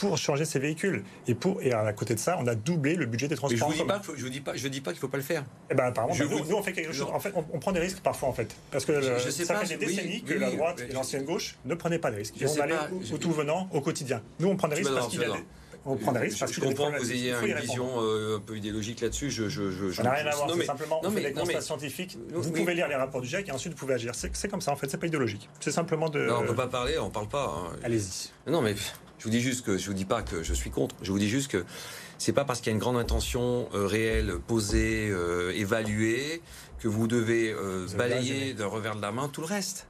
pour 0.00 0.16
changer 0.16 0.44
ces 0.44 0.58
véhicules. 0.58 1.04
Et, 1.26 1.34
pour, 1.34 1.60
et 1.62 1.72
à 1.72 1.92
côté 1.92 2.14
de 2.14 2.18
ça, 2.18 2.36
on 2.40 2.46
a 2.46 2.54
doublé 2.54 2.94
le 2.96 3.06
budget 3.06 3.28
des 3.28 3.34
Mais 3.34 3.36
je 3.36 3.56
transports. 3.56 3.68
vous 3.68 3.74
dis 3.74 3.84
pas, 3.84 3.96
qu'il 3.98 4.04
faut- 4.04 4.16
je 4.16 4.22
vous 4.24 4.30
dis 4.30 4.40
pas, 4.40 4.56
je 4.56 4.68
dis 4.68 4.80
pas 4.80 4.92
qu'il 4.92 5.00
faut 5.00 5.08
pas 5.08 5.16
le 5.18 5.22
faire. 5.22 5.44
Eh 5.70 5.74
ben, 5.74 5.84
apparemment, 5.84 6.14
Je 6.14 6.24
bah, 6.24 6.34
nous, 6.48 6.56
on 6.56 6.62
fait 6.62 6.72
quelque 6.72 6.92
chose. 6.92 7.08
En 7.12 7.20
fait, 7.20 7.32
on, 7.36 7.44
on 7.52 7.58
prend 7.58 7.72
des 7.72 7.80
risques 7.80 8.00
parfois, 8.00 8.28
en 8.28 8.32
fait. 8.32 8.54
Parce 8.70 8.84
que 8.84 9.00
Je- 9.00 9.18
je 9.24 9.30
sais 9.30 9.44
ça 9.44 9.54
pas, 9.54 9.64
fait 9.64 9.76
des 9.76 9.86
oui, 9.86 9.94
décennies 9.96 10.22
que 10.22 10.34
oui, 10.34 10.40
la 10.40 10.50
droite 10.50 10.80
et 10.80 10.88
je- 10.90 10.94
l'ancienne 10.94 11.24
gauche 11.24 11.56
ne 11.64 11.74
prenaient 11.74 11.98
pas 11.98 12.10
de 12.10 12.16
risques. 12.16 12.34
Je 12.38 12.44
Et 12.46 12.48
on 12.48 12.60
allait 12.60 12.74
au, 12.92 13.02
je- 13.02 13.14
au 13.14 13.18
tout 13.18 13.30
venant, 13.32 13.68
au 13.72 13.80
quotidien. 13.80 14.22
Nous, 14.38 14.48
on 14.48 14.56
prend 14.56 14.68
des 14.68 14.76
risques 14.76 14.90
Je- 14.90 14.94
parce 14.94 15.08
qu'il 15.08 15.20
y 15.20 15.24
a 15.24 15.28
je- 15.28 15.32
des... 15.32 15.38
On 15.86 15.96
prend 15.96 16.12
des 16.12 16.18
risques 16.18 16.38
parce 16.38 16.52
je, 16.52 16.60
a 16.60 16.62
des 16.66 16.74
comprends 16.74 16.92
que 16.92 16.98
vous 16.98 17.10
ayez 17.10 17.32
une 17.42 17.54
vision 17.54 17.88
euh, 18.02 18.36
un 18.36 18.40
peu 18.40 18.54
idéologique 18.54 19.00
là-dessus. 19.00 19.30
Je, 19.30 19.48
je, 19.48 19.70
je, 19.70 19.90
Ça 19.92 20.02
n'a 20.02 20.10
rien 20.12 20.26
à 20.26 20.34
voir, 20.36 20.50
c'est 20.54 20.64
simplement, 20.66 21.00
non, 21.02 21.08
on 21.08 21.10
fait 21.12 21.22
mais- 21.22 21.28
des 21.30 21.34
non, 21.34 21.46
mais- 21.46 21.54
constats 21.54 21.60
scientifiques. 21.62 22.18
Vous 22.34 22.52
pouvez 22.52 22.74
lire 22.74 22.86
les 22.86 22.96
rapports 22.96 23.22
du 23.22 23.26
GIEC 23.28 23.48
et 23.48 23.52
ensuite 23.52 23.72
vous 23.72 23.78
pouvez 23.78 23.94
agir. 23.94 24.14
C'est 24.14 24.30
c'est 24.36 24.48
comme 24.48 24.60
ça, 24.60 24.72
en 24.72 24.76
fait, 24.76 24.90
c'est 24.90 24.98
pas 24.98 25.06
idéologique. 25.06 25.48
C'est 25.58 25.70
simplement 25.70 26.10
de... 26.10 26.26
Non, 26.26 26.40
on 26.42 26.46
peut 26.46 26.54
pas 26.54 26.66
parler, 26.66 26.98
on 26.98 27.08
parle 27.08 27.28
pas. 27.28 27.46
hein. 27.72 27.76
Allez-y. 27.82 28.28
Non, 28.50 28.60
mais 28.60 28.74
je 29.20 29.24
vous 29.24 29.30
dis 29.30 29.40
juste 29.40 29.64
que 29.64 29.76
je 29.78 29.86
vous 29.86 29.92
dis 29.94 30.04
pas 30.06 30.22
que 30.22 30.42
je 30.42 30.52
suis 30.54 30.70
contre. 30.70 30.96
Je 31.02 31.12
vous 31.12 31.18
dis 31.18 31.28
juste 31.28 31.50
que 31.50 31.64
c'est 32.18 32.32
pas 32.32 32.44
parce 32.44 32.60
qu'il 32.60 32.70
y 32.70 32.72
a 32.72 32.74
une 32.74 32.80
grande 32.80 32.96
intention 32.96 33.68
euh, 33.74 33.86
réelle, 33.86 34.32
posée, 34.46 35.08
euh, 35.10 35.52
évaluée, 35.54 36.40
que 36.80 36.88
vous 36.88 37.06
devez 37.06 37.52
euh, 37.52 37.86
balayer 37.96 38.54
d'un 38.54 38.66
revers 38.66 38.96
de 38.96 39.02
la 39.02 39.12
main 39.12 39.28
tout 39.28 39.42
le 39.42 39.46
reste. 39.46 39.86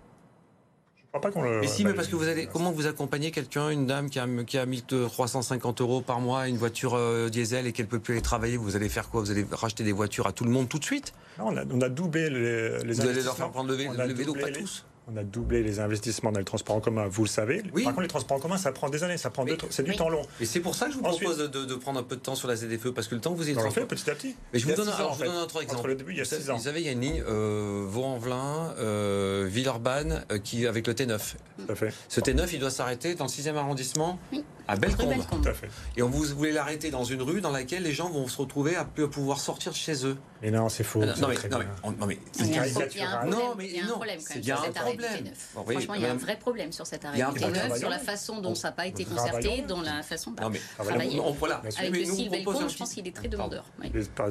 Je 0.97 1.07
crois 1.19 1.21
pas 1.21 1.31
qu'on 1.31 1.43
le... 1.43 1.61
Mais 1.61 1.67
si, 1.69 1.85
mais 1.85 1.95
parce 1.95 2.09
que 2.09 2.17
vous 2.17 2.27
allez, 2.29 2.49
comment 2.53 2.71
vous 2.73 2.87
accompagnez 2.87 3.31
quelqu'un, 3.31 3.71
une 3.71 3.87
dame 3.87 4.11
qui 4.11 4.19
a, 4.19 4.27
qui 4.45 4.59
a 4.59 4.67
1350 4.67 5.81
euros 5.81 6.01
par 6.03 6.21
mois, 6.21 6.47
une 6.49 6.57
voiture 6.57 6.99
diesel 7.31 7.67
et 7.67 7.73
qu'elle 7.73 7.89
peut 7.89 7.99
plus 7.99 8.15
aller 8.15 8.23
travailler, 8.23 8.57
vous 8.57 8.75
allez 8.77 8.89
faire 8.89 9.09
quoi? 9.11 9.21
Vous 9.21 9.31
allez 9.31 9.47
racheter 9.51 9.83
des 9.85 9.93
voitures 9.93 10.27
à 10.29 10.33
tout 10.33 10.45
le 10.45 10.51
monde 10.51 10.69
tout 10.69 10.79
de 10.79 10.85
suite? 10.85 11.13
Non, 11.39 11.47
on, 11.49 11.57
a, 11.57 11.65
on 11.69 11.81
a 11.81 11.89
doublé 11.89 12.31
les, 12.31 12.79
les 12.85 12.93
Vous 12.95 13.01
allez 13.01 13.23
leur 13.23 13.37
faire 13.37 13.51
prendre 13.51 13.69
le 13.71 13.75
vélo, 13.75 13.93
le 14.35 14.41
pas 14.41 14.51
les- 14.51 14.61
tous. 14.61 14.85
On 15.13 15.17
a 15.17 15.25
doublé 15.25 15.63
les 15.63 15.81
investissements 15.81 16.31
dans 16.31 16.39
les 16.39 16.45
transports 16.45 16.77
en 16.77 16.81
commun, 16.81 17.09
vous 17.09 17.25
le 17.25 17.29
savez. 17.29 17.63
Oui. 17.75 17.83
Par 17.83 17.93
contre, 17.93 18.03
les 18.03 18.09
transports 18.09 18.37
en 18.37 18.41
commun, 18.41 18.57
ça 18.59 18.71
prend 18.71 18.89
des 18.89 19.03
années, 19.03 19.17
ça 19.17 19.31
prend 19.31 19.45
c'est 19.71 19.83
du 19.83 19.91
oui. 19.91 19.97
temps 19.97 20.09
long. 20.09 20.23
Et 20.41 20.45
c'est 20.47 20.61
pour 20.61 20.75
ça 20.77 20.87
que 20.87 20.93
je 20.93 20.99
vous 20.99 21.05
Ensuite- 21.05 21.29
propose 21.29 21.51
de, 21.51 21.75
prendre 21.75 21.99
un 21.99 22.03
peu 22.05 22.15
de 22.17 22.21
temps 22.21 22.37
sur 22.37 22.47
la 22.47 22.55
ZFE, 22.55 22.91
parce 22.91 23.09
que 23.09 23.15
le 23.17 23.21
temps 23.21 23.33
que 23.33 23.37
vous 23.39 23.49
ayez 23.49 23.59
On 23.59 23.63
le 23.65 23.71
fait 23.71 23.81
transport- 23.81 23.89
petit 23.89 24.11
à 24.11 24.15
petit. 24.15 24.37
Mais 24.53 24.59
je 24.61 24.67
y 24.67 24.71
vous 24.71 24.77
donne, 24.77 24.89
alors, 24.89 25.15
je 25.19 25.25
vous 25.25 25.31
un 25.31 25.43
autre 25.43 25.63
exemple. 25.63 25.79
Entre 25.81 25.89
le 25.89 25.95
début, 25.97 26.13
il 26.13 26.19
y 26.19 26.21
a 26.21 26.25
vous, 26.25 26.29
savez, 26.29 26.43
6 26.43 26.51
ans. 26.51 26.57
vous 26.57 26.63
savez, 26.65 26.81
il 26.81 26.87
y 26.87 26.89
a 26.89 26.93
une 26.93 27.01
ligne 27.01 27.25
euh, 27.29 27.85
Vaux-en-Velin, 27.89 28.75
euh, 28.79 29.47
Villeurbanne, 29.51 30.25
euh, 30.31 30.39
qui, 30.39 30.67
avec 30.67 30.87
le 30.87 30.95
T9. 30.95 31.19
Tout 31.59 31.73
à 31.73 31.75
fait. 31.75 31.93
Ce 32.09 32.21
T9, 32.21 32.49
il 32.53 32.61
doit 32.61 32.71
s'arrêter 32.71 33.15
dans 33.17 33.25
le 33.25 33.31
6e 33.31 33.57
arrondissement, 33.57 34.19
Oui. 34.33 34.45
à 34.69 34.77
Bellecombe. 34.77 35.13
Tout 35.29 35.49
à 35.49 35.55
fait. 35.55 35.69
Et 35.97 36.03
on 36.03 36.09
vous 36.09 36.23
voulez 36.25 36.53
l'arrêter 36.53 36.91
dans 36.91 37.05
une 37.05 37.23
rue 37.23 37.41
dans 37.41 37.51
laquelle 37.51 37.83
les 37.83 37.93
gens 37.93 38.11
vont 38.11 38.29
se 38.29 38.37
retrouver 38.39 38.77
à 38.77 38.85
plus 38.85 39.09
pouvoir 39.09 39.41
sortir 39.41 39.73
de 39.73 39.77
chez 39.77 40.07
eux. 40.07 40.17
Mais 40.43 40.51
non, 40.51 40.69
c'est 40.69 40.85
faux. 40.85 41.01
non, 41.05 41.13
c'est 41.15 41.21
non, 41.21 41.29
mais, 41.29 41.35
non, 41.51 41.59
mais, 41.59 41.65
on- 41.85 41.91
non, 41.93 42.07
mais 42.07 42.19
Il 42.39 42.47
y 42.47 42.59
a 42.59 42.63
un, 42.63 42.65
caricatural. 42.65 42.91
il 42.95 42.99
y 42.99 43.03
a 43.03 43.21
un 43.21 43.25
Non, 43.27 43.31
problème, 43.39 43.55
mais 43.59 43.67
il 43.69 43.77
y 43.77 43.81
a 43.81 43.83
un 43.83 43.87
non, 43.87 43.93
problème 43.95 44.19
quand 44.27 44.35
même 44.35 44.43
il 44.43 44.49
y 44.49 44.53
a 44.53 44.57
sur 44.57 44.63
un 44.65 44.67
cet 44.69 44.77
arrêt 44.79 44.91
du 44.93 44.97
problème. 44.99 45.25
T9. 45.25 45.31
Bon, 45.55 45.65
oui, 45.67 45.75
Franchement, 45.75 45.95
il 45.95 46.01
y 46.03 46.07
a 46.07 46.11
un 46.13 46.17
vrai 46.17 46.39
problème 46.39 46.73
sur 46.73 46.87
cet 46.87 47.03
Il 47.03 47.07
arrêt 47.07 47.19
y 47.19 47.23
a 47.23 47.29
un 47.29 47.33
du 47.33 47.41
problème. 47.41 47.69
T9, 47.73 47.79
sur 47.79 47.89
la 47.91 47.99
façon 47.99 48.41
dont 48.41 48.55
ça 48.55 48.69
n'a 48.69 48.73
pas 48.73 48.87
été 48.87 49.05
concerté, 49.05 49.65
dont 49.69 49.81
la 49.83 50.03
façon 50.03 50.31
Non, 50.41 50.49
mais 50.51 50.59
de 50.59 50.85
travailler. 50.85 51.21
on- 51.21 51.29
on- 51.29 51.33
voilà. 51.33 51.57
Avec 51.57 51.93
Mais 51.93 51.99
le 52.05 52.11
un 52.11 52.69
je 52.69 52.77
pense 52.77 52.93
qu'il 52.95 53.07
est 53.07 53.15
très 53.15 53.29
Pardon. 53.29 53.37
demandeur. 53.57 53.65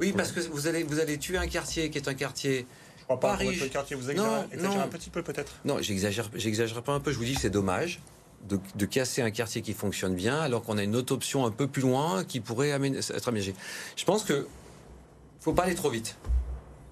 Oui. 0.01 0.11
Parce 0.13 0.31
que 0.31 0.39
vous 0.41 0.67
allez, 0.67 0.83
vous 0.83 0.99
allez 0.99 1.17
tuer 1.17 1.37
un 1.37 1.47
quartier 1.47 1.89
qui 1.89 1.97
est 1.97 2.07
un 2.07 2.13
quartier 2.15 2.65
crois 3.05 3.19
pas. 3.19 3.29
Paris. 3.33 3.55
Votre 3.55 3.71
quartier, 3.71 3.95
vous 3.95 4.11
Non, 4.13 4.45
exagérez, 4.51 4.77
non. 4.77 4.81
un 4.83 4.87
petit 4.87 5.09
peu 5.09 5.23
peut-être. 5.23 5.53
Non, 5.65 5.77
j'exagère, 5.81 6.29
j'exagère 6.35 6.81
pas 6.83 6.93
un 6.93 6.99
peu. 6.99 7.11
Je 7.11 7.17
vous 7.17 7.25
dis 7.25 7.33
que 7.35 7.41
c'est 7.41 7.49
dommage 7.49 8.01
de, 8.47 8.59
de 8.75 8.85
casser 8.85 9.21
un 9.21 9.31
quartier 9.31 9.61
qui 9.61 9.73
fonctionne 9.73 10.15
bien, 10.15 10.39
alors 10.39 10.63
qu'on 10.63 10.77
a 10.77 10.83
une 10.83 10.95
autre 10.95 11.13
option 11.13 11.45
un 11.45 11.51
peu 11.51 11.67
plus 11.67 11.81
loin 11.81 12.23
qui 12.23 12.39
pourrait 12.39 12.69
être 12.69 13.27
aménagée. 13.27 13.55
Je 13.95 14.05
pense 14.05 14.23
que 14.23 14.47
faut 15.39 15.53
pas 15.53 15.63
aller 15.63 15.75
trop 15.75 15.89
vite. 15.89 16.17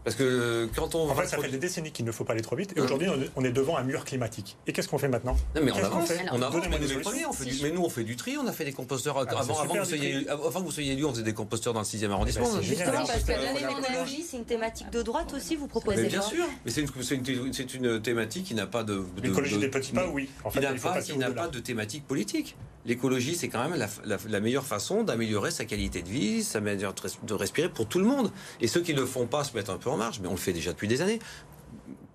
Parce 0.08 0.16
que 0.16 0.70
quand 0.74 0.96
on 0.96 1.10
En 1.10 1.16
fait, 1.16 1.28
ça 1.28 1.38
fait 1.38 1.50
des 1.50 1.58
décennies 1.58 1.92
qu'il 1.92 2.06
ne 2.06 2.14
faut 2.14 2.24
pas 2.24 2.32
aller 2.32 2.42
trop 2.42 2.56
vite. 2.56 2.74
Et 2.78 2.80
aujourd'hui, 2.80 3.10
on 3.36 3.44
est- 3.44 3.52
devant 3.52 3.76
un 3.76 3.84
mur 3.84 4.06
climatique. 4.06 4.56
Et 4.66 4.72
qu'est-ce 4.72 4.88
qu'on 4.88 4.98
fait 4.98 5.10
maintenant? 5.10 5.36
Non 5.56 5.62
mais 5.64 5.72
on 5.74 5.78
avance, 5.84 6.08
fait? 6.08 6.20
On 6.32 6.42
avance, 6.42 6.64
mais 6.70 6.80
nous 6.80 6.88
des 6.88 6.94
les 6.96 7.02
premiers, 7.02 7.26
on 7.26 7.34
fait 7.34 7.44
du, 7.46 7.62
mais 7.64 7.72
nous 7.72 7.82
on 7.84 7.90
fait 7.90 8.04
du 8.06 8.16
tri, 8.16 8.38
on 8.38 8.48
a 8.48 8.54
fait 8.54 8.64
des 8.64 8.72
composteurs 8.72 9.18
Ah, 9.18 9.26
c'est 9.28 9.36
avant, 9.52 9.66
que 9.74 9.80
vous 9.80 9.86
soyez, 9.86 10.30
avant 10.30 10.60
que 10.62 10.66
vous 10.66 10.72
soyez 10.72 10.94
élu, 10.94 11.04
on 11.04 11.12
faisait 11.12 11.24
des 11.24 11.34
composteurs 11.34 11.74
dans 11.74 11.82
le 11.82 11.86
6e 11.86 12.10
arrondissement. 12.12 12.46
Eh 12.50 12.56
ben, 12.56 12.62
c'est 12.62 12.68
génial. 12.68 12.86
Justement, 12.88 13.08
parce 13.08 13.20
que 13.20 13.26
c'est- 13.26 13.88
l'énergie, 13.90 14.24
c'est 14.24 14.38
une 14.38 14.46
thématique 14.46 14.90
de 14.92 15.02
droite 15.02 15.34
aussi, 15.36 15.56
vous 15.58 15.68
proposez 15.68 16.04
Mais 16.04 16.08
bien 16.08 16.22
sûr, 16.22 16.46
mais 16.64 16.72
c'est 16.72 16.82
une, 16.82 17.54
c'est 17.54 17.74
une, 17.74 18.02
thématique 18.02 18.46
qui 18.46 18.56
n'a 18.56 18.68
pas 18.68 18.84
de, 18.84 19.04
de- 19.18 19.22
L'écologie 19.22 19.56
de- 19.56 19.62
des 19.62 19.68
petits 19.70 19.92
pas, 19.92 20.08
oui. 20.08 20.30
En 20.46 20.50
qui 20.50 20.60
fait, 20.60 20.64
n'a 20.64 20.72
il 21.10 21.18
n'a 21.20 21.32
pas 21.32 21.48
de 21.48 21.60
thématique 21.60 22.06
politique. 22.08 22.56
L'écologie, 22.86 23.36
c'est 23.36 23.50
quand 23.50 23.68
même 23.68 23.78
la, 23.78 23.88
la- 24.06 24.18
la 24.30 24.40
meilleure 24.40 24.66
façon 24.66 25.04
d'améliorer 25.04 25.52
sa 25.52 25.66
qualité 25.66 26.02
de 26.02 26.08
vie, 26.08 26.44
sa 26.44 26.62
manière 26.62 26.94
de 27.24 27.34
respirer 27.34 27.68
pour 27.68 27.88
tout 27.88 28.00
le 28.00 28.06
monde. 28.06 28.32
Et 28.62 28.68
ceux 28.68 28.80
qui 28.82 28.94
ne 28.94 29.02
le 29.02 29.06
font 29.06 29.26
pas 29.28 29.44
se 29.44 29.54
mettent 29.56 29.70
un 29.70 29.78
peu 29.78 29.90
en 29.90 29.97
marge, 29.98 30.20
mais 30.20 30.28
on 30.28 30.32
le 30.32 30.38
fait 30.38 30.54
déjà 30.54 30.72
depuis 30.72 30.88
des 30.88 31.02
années. 31.02 31.20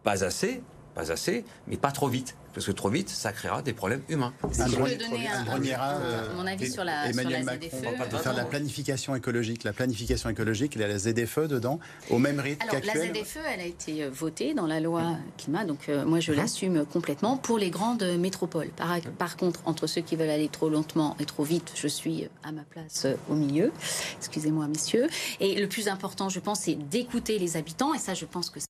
Pas 0.02 0.24
assez, 0.24 0.62
pas 0.94 1.12
assez, 1.12 1.44
mais 1.66 1.76
pas 1.76 1.92
trop 1.92 2.08
vite. 2.08 2.36
Parce 2.54 2.66
que 2.66 2.72
trop 2.72 2.88
vite, 2.90 3.08
ça 3.08 3.32
créera 3.32 3.62
des 3.62 3.72
problèmes 3.72 4.02
humains. 4.08 4.32
Si 4.52 4.60
je 4.60 4.76
peux 4.76 4.94
donner 4.96 5.26
un, 5.28 5.40
André 5.42 5.54
un- 5.54 5.58
Mira, 5.58 5.92
un- 5.96 6.00
euh, 6.00 6.34
mon 6.36 6.46
avis 6.46 6.64
et- 6.64 6.70
sur 6.70 6.84
la, 6.84 7.10
sur 7.10 7.20
Emmanuel 7.20 7.44
Macron, 7.44 7.68
va 8.10 8.18
faire 8.18 8.34
la 8.34 8.44
planification 8.44 9.14
écologique. 9.16 9.64
La 9.64 9.72
planification 9.72 10.28
écologique, 10.28 10.72
il 10.74 10.80
y 10.80 10.84
a 10.84 10.88
la 10.88 10.98
ZFE 10.98 11.48
dedans, 11.48 11.80
au 12.10 12.18
même 12.18 12.40
rythme 12.40 12.62
Alors, 12.68 12.84
la. 12.84 12.92
ZFE, 12.94 13.38
elle 13.54 13.60
a 13.60 13.64
été 13.66 14.04
euh, 14.04 14.10
votée 14.10 14.54
dans 14.54 14.66
la 14.66 14.80
loi 14.80 15.16
climat, 15.38 15.64
donc 15.64 15.88
euh, 15.88 16.04
moi 16.04 16.20
je 16.20 16.32
l'assume 16.32 16.84
complètement 16.84 17.36
pour 17.36 17.58
les 17.58 17.70
grandes 17.70 18.02
métropoles. 18.18 18.68
Par, 18.76 19.00
par 19.18 19.36
contre, 19.36 19.60
entre 19.64 19.86
ceux 19.86 20.02
qui 20.02 20.16
veulent 20.16 20.28
aller 20.30 20.48
trop 20.48 20.68
lentement 20.68 21.16
et 21.20 21.24
trop 21.24 21.44
vite, 21.44 21.72
je 21.74 21.88
suis 21.88 22.28
à 22.42 22.52
ma 22.52 22.62
place 22.62 23.06
euh, 23.06 23.14
au 23.30 23.34
milieu. 23.34 23.72
Excusez-moi, 24.18 24.66
messieurs. 24.68 25.08
Et 25.40 25.58
le 25.60 25.68
plus 25.68 25.88
important, 25.88 26.28
je 26.28 26.40
pense, 26.40 26.60
c'est 26.60 26.74
d'écouter 26.74 27.38
les 27.38 27.56
habitants, 27.56 27.94
et 27.94 27.98
ça, 27.98 28.14
je 28.14 28.24
pense 28.26 28.50
que 28.50 28.60
c'est 28.60 28.66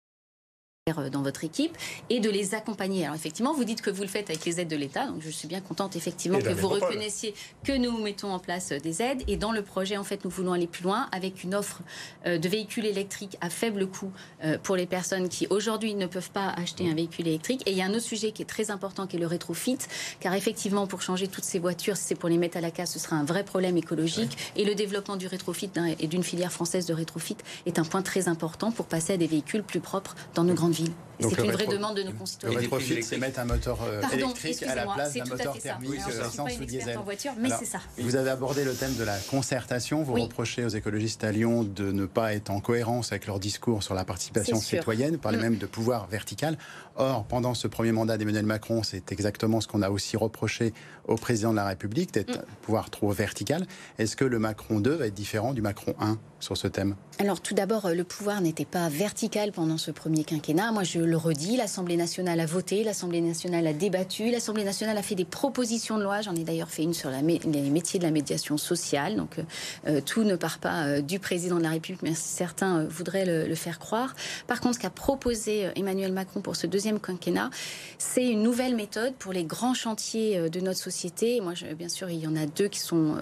dans 1.13 1.23
votre 1.23 1.45
équipe 1.45 1.79
et 2.11 2.19
de 2.19 2.29
les 2.29 2.57
accompagner. 2.57 3.05
Alors 3.05 3.15
effectivement, 3.15 3.55
vous 3.55 3.63
dites 3.63 3.83
que 3.83 3.91
vous 3.91 4.03
le 4.03 4.09
faites 4.09 4.31
avec 4.31 4.45
les 4.45 4.61
aides 4.61 4.67
de 4.67 4.75
l'État, 4.75 5.07
donc 5.07 5.23
je 5.23 5.31
suis 5.31 5.47
bien 5.47 5.61
contente 5.61 5.95
effectivement 5.95 6.41
que 6.41 6.49
vous 6.49 6.67
reconnaissiez 6.67 7.35
que 7.63 7.71
nous 7.71 8.03
mettons 8.03 8.33
en 8.33 8.41
place 8.41 8.73
euh, 8.73 8.81
des 8.81 9.01
aides. 9.01 9.23
Et 9.29 9.37
dans 9.37 9.53
le 9.53 9.63
projet 9.63 9.97
en 9.97 10.03
fait 10.03 10.25
nous 10.25 10.31
voulons 10.31 10.53
aller 10.53 10.67
plus 10.67 10.83
loin 10.83 11.09
avec 11.13 11.45
une 11.45 11.55
offre 11.55 11.83
euh, 12.27 12.37
de 12.37 12.49
véhicules 12.49 12.85
électriques 12.85 13.39
à 13.41 13.49
faible 13.49 13.87
coût 13.87 14.11
euh, 14.43 14.59
pour 14.61 14.75
les 14.75 14.87
personnes 14.87 15.29
qui 15.29 15.47
aujourd'hui 15.51 15.95
ne 15.95 16.07
peuvent 16.07 16.33
pas 16.33 16.49
acheter 16.49 16.91
un 16.91 16.95
véhicule 16.97 17.29
électrique. 17.29 17.63
Et 17.67 17.71
il 17.71 17.79
y 17.79 17.83
a 17.83 17.85
un 17.85 17.95
autre 17.95 18.01
sujet 18.01 18.33
qui 18.33 18.43
est 18.43 18.47
très 18.47 18.73
important 18.73 19.07
qui 19.07 19.19
est 19.19 19.21
le 19.21 19.29
rétrofit 19.29 19.79
car 20.19 20.35
effectivement 20.35 20.89
pour 20.89 21.01
changer 21.01 21.29
toutes 21.29 21.45
ces 21.45 21.61
voitures 21.61 21.97
si 21.97 22.07
c'est 22.07 22.15
pour 22.17 22.29
les 22.29 22.39
mettre 22.39 22.57
à 22.57 22.61
la 22.61 22.73
casse 22.73 22.95
ce 22.95 22.99
sera 22.99 23.15
un 23.15 23.25
vrai 23.25 23.45
problème 23.45 23.77
écologique. 23.77 24.37
Et 24.57 24.65
le 24.65 24.75
développement 24.75 25.17
du 25.17 25.29
rétrofit 25.29 25.71
et 26.01 26.09
d'une 26.09 26.25
filière 26.25 26.51
française 26.51 26.87
de 26.87 26.93
rétrofit 26.93 27.37
est 27.67 27.79
un 27.79 27.85
point 27.85 28.03
très 28.03 28.27
important 28.27 28.73
pour 28.73 28.87
passer 28.87 29.13
à 29.13 29.17
des 29.17 29.29
véhicules 29.29 29.63
plus 29.63 29.79
propres 29.79 30.17
dans 30.35 30.43
nos 30.43 30.55
grandes 30.55 30.72
Donc 30.73 30.89
C'est 31.31 31.39
le 31.39 31.45
une 31.45 31.53
vraie 31.53 31.67
demande 31.67 31.97
de 31.97 32.03
nos 32.03 32.11
Le 32.13 32.17
concitoyens. 32.17 32.55
prises 32.59 32.71
rétrofit, 32.71 33.03
c'est 33.03 33.19
mettre 33.19 33.41
un 33.41 33.45
moteur 33.45 33.79
euh, 33.83 34.01
Pardon, 34.01 34.17
électrique 34.17 34.63
à 34.65 34.75
la 34.75 34.87
place 34.87 35.15
d'un 35.15 35.25
moteur 35.25 35.59
thermique 35.59 35.91
euh, 35.93 36.27
essence 36.29 36.35
ou 36.39 36.41
une 36.43 36.49
experte 36.49 36.69
diesel. 36.69 36.99
en 36.99 37.03
voiture, 37.03 37.33
mais 37.39 37.47
Alors, 37.49 37.59
c'est 37.59 37.65
ça. 37.67 37.81
Vous 37.99 38.17
avez 38.17 38.31
abordé 38.31 38.65
le 38.65 38.75
thème 38.75 38.95
de 38.97 39.05
la 39.05 39.17
concertation. 39.19 40.03
Vous 40.03 40.15
Oui. 40.15 40.23
reprochez 40.23 40.65
aux 40.65 40.69
écologistes 40.69 41.25
à 41.25 41.33
Lyon 41.33 41.63
de 41.65 41.93
ne 41.93 42.07
pas 42.07 42.35
être 42.35 42.51
en 42.51 42.61
cohérence 42.61 43.13
avec 43.13 43.27
leur 43.27 43.39
discours 43.41 43.83
sur 43.83 43.95
la 43.95 44.05
participation 44.05 44.59
citoyenne, 44.61 45.19
parler 45.19 45.39
Mm. 45.39 45.43
même 45.43 45.57
de 45.57 45.67
pouvoir 45.67 46.07
vertical. 46.09 46.57
Or, 46.97 47.25
pendant 47.25 47.55
ce 47.55 47.69
premier 47.69 47.93
mandat 47.93 48.19
d'Emmanuel 48.19 48.45
Macron, 48.47 48.83
c'est 48.83 49.13
exactement 49.13 49.61
ce 49.61 49.69
qu'on 49.69 49.83
a 49.83 49.91
aussi 49.91 50.17
reproché 50.17 50.73
au 51.09 51.17
président 51.17 51.51
de 51.51 51.57
la 51.57 51.67
République, 51.67 52.13
d'être 52.13 52.39
Mm. 52.39 52.45
pouvoir 52.63 52.91
trop 52.91 53.11
vertical. 53.11 53.67
Est-ce 53.99 54.15
que 54.17 54.25
le 54.25 54.39
Macron 54.39 54.81
2 54.81 54.95
va 54.95 55.07
être 55.07 55.15
différent 55.15 55.53
du 55.55 55.63
Macron 55.63 55.95
1 56.01 56.19
sur 56.39 56.57
ce 56.57 56.69
thème? 56.69 56.95
Alors 57.19 57.41
tout 57.41 57.55
d'abord, 57.55 57.87
euh, 57.87 57.95
le 57.95 58.05
pouvoir 58.05 58.41
n'était 58.41 58.65
pas 58.65 58.89
vertical 58.89 59.53
pendant 59.53 59.79
ce 59.79 59.91
premier 59.91 60.25
quinquennat. 60.25 60.73
Moi, 60.73 60.83
je 60.85 60.99
le 61.13 61.19
redis, 61.19 61.57
l'Assemblée 61.59 61.97
nationale 61.97 62.41
a 62.41 62.47
voté, 62.47 62.85
l'Assemblée 62.85 63.21
nationale 63.21 63.67
a 63.67 63.75
débattu, 63.75 64.31
l'Assemblée 64.31 64.65
nationale 64.65 64.97
a 64.97 65.03
fait 65.03 65.15
des 65.15 65.27
propositions 65.27 65.99
de 65.99 66.03
loi. 66.03 66.23
J'en 66.23 66.35
ai 66.35 66.43
d'ailleurs 66.43 66.71
fait 66.71 66.83
une 66.83 66.95
sur 66.95 67.11
les 67.11 67.23
métiers 67.23 67.99
de 67.99 68.05
la 68.05 68.11
médiation 68.11 68.57
sociale. 68.57 69.17
Donc 69.17 69.39
euh, 69.39 69.43
euh, 69.87 70.01
tout 70.01 70.25
ne 70.25 70.37
part 70.37 70.59
pas 70.59 70.87
euh, 70.87 71.01
du 71.03 71.19
président 71.19 71.59
de 71.59 71.63
la 71.63 71.69
République, 71.69 72.03
mais 72.03 72.15
certains 72.15 72.85
voudraient 72.85 73.27
le, 73.27 73.55
faire 73.55 73.79
croire. 73.79 74.17
Par 74.47 74.61
contre, 74.61 74.77
ce 74.77 74.81
qu'a 74.81 74.91
proposé 74.91 75.69
Emmanuel 75.77 76.13
Macron 76.13 76.41
pour 76.41 76.57
ce 76.57 76.67
deuxième 76.67 76.99
quinquennat, 76.99 77.51
c'est 77.99 78.27
une 78.27 78.43
nouvelle 78.43 78.75
méthode 78.75 79.13
pour 79.17 79.35
les 79.35 79.45
grands 79.45 79.75
chantiers 79.75 80.49
de 80.49 80.61
notre 80.61 80.79
société. 80.79 81.43
Moi, 81.43 81.53
bien 81.77 81.91
sûr, 81.91 82.09
il 82.09 82.21
y 82.21 82.27
en 82.27 82.35
a 82.35 82.47
deux 82.47 82.69
qui 82.69 82.81
sont 82.81 83.17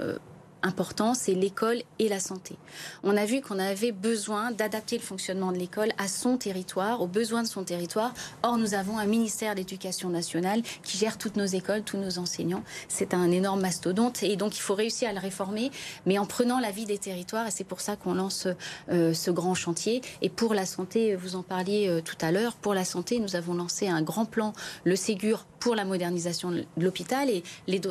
importants, 0.62 1.14
c'est 1.14 1.34
l'école 1.34 1.82
et 1.98 2.08
la 2.08 2.20
santé. 2.20 2.56
On 3.02 3.16
a 3.16 3.24
vu 3.24 3.40
qu'on 3.40 3.58
avait 3.58 3.92
besoin 3.92 4.50
d'adapter 4.50 4.96
le 4.96 5.02
fonctionnement 5.02 5.52
de 5.52 5.58
l'école 5.58 5.90
à 5.98 6.08
son 6.08 6.36
territoire, 6.36 7.00
aux 7.00 7.06
besoins 7.06 7.42
de 7.42 7.48
son 7.48 7.64
territoire. 7.64 8.12
Or, 8.42 8.58
nous 8.58 8.74
avons 8.74 8.98
un 8.98 9.06
ministère 9.06 9.54
d'éducation 9.54 10.08
nationale 10.08 10.62
qui 10.82 10.98
gère 10.98 11.18
toutes 11.18 11.36
nos 11.36 11.46
écoles, 11.46 11.82
tous 11.82 11.96
nos 11.96 12.18
enseignants. 12.18 12.62
C'est 12.88 13.14
un 13.14 13.30
énorme 13.30 13.60
mastodonte 13.60 14.22
et 14.22 14.36
donc 14.36 14.56
il 14.56 14.60
faut 14.60 14.74
réussir 14.74 15.08
à 15.08 15.12
le 15.12 15.18
réformer, 15.18 15.70
mais 16.06 16.18
en 16.18 16.26
prenant 16.26 16.60
la 16.60 16.70
vie 16.70 16.86
des 16.86 16.98
territoires. 16.98 17.46
Et 17.46 17.50
c'est 17.50 17.64
pour 17.64 17.80
ça 17.80 17.96
qu'on 17.96 18.14
lance 18.14 18.46
euh, 18.90 19.14
ce 19.14 19.30
grand 19.30 19.54
chantier. 19.54 20.02
Et 20.22 20.28
pour 20.28 20.54
la 20.54 20.66
santé, 20.66 21.14
vous 21.16 21.36
en 21.36 21.42
parliez 21.42 21.88
euh, 21.88 22.00
tout 22.00 22.16
à 22.20 22.32
l'heure, 22.32 22.54
pour 22.54 22.74
la 22.74 22.84
santé, 22.84 23.18
nous 23.18 23.36
avons 23.36 23.54
lancé 23.54 23.88
un 23.88 24.02
grand 24.02 24.24
plan, 24.24 24.52
le 24.84 24.96
Ségur, 24.96 25.46
pour 25.60 25.74
la 25.74 25.84
modernisation 25.84 26.50
de 26.50 26.64
l'hôpital. 26.78 27.30
Et 27.30 27.42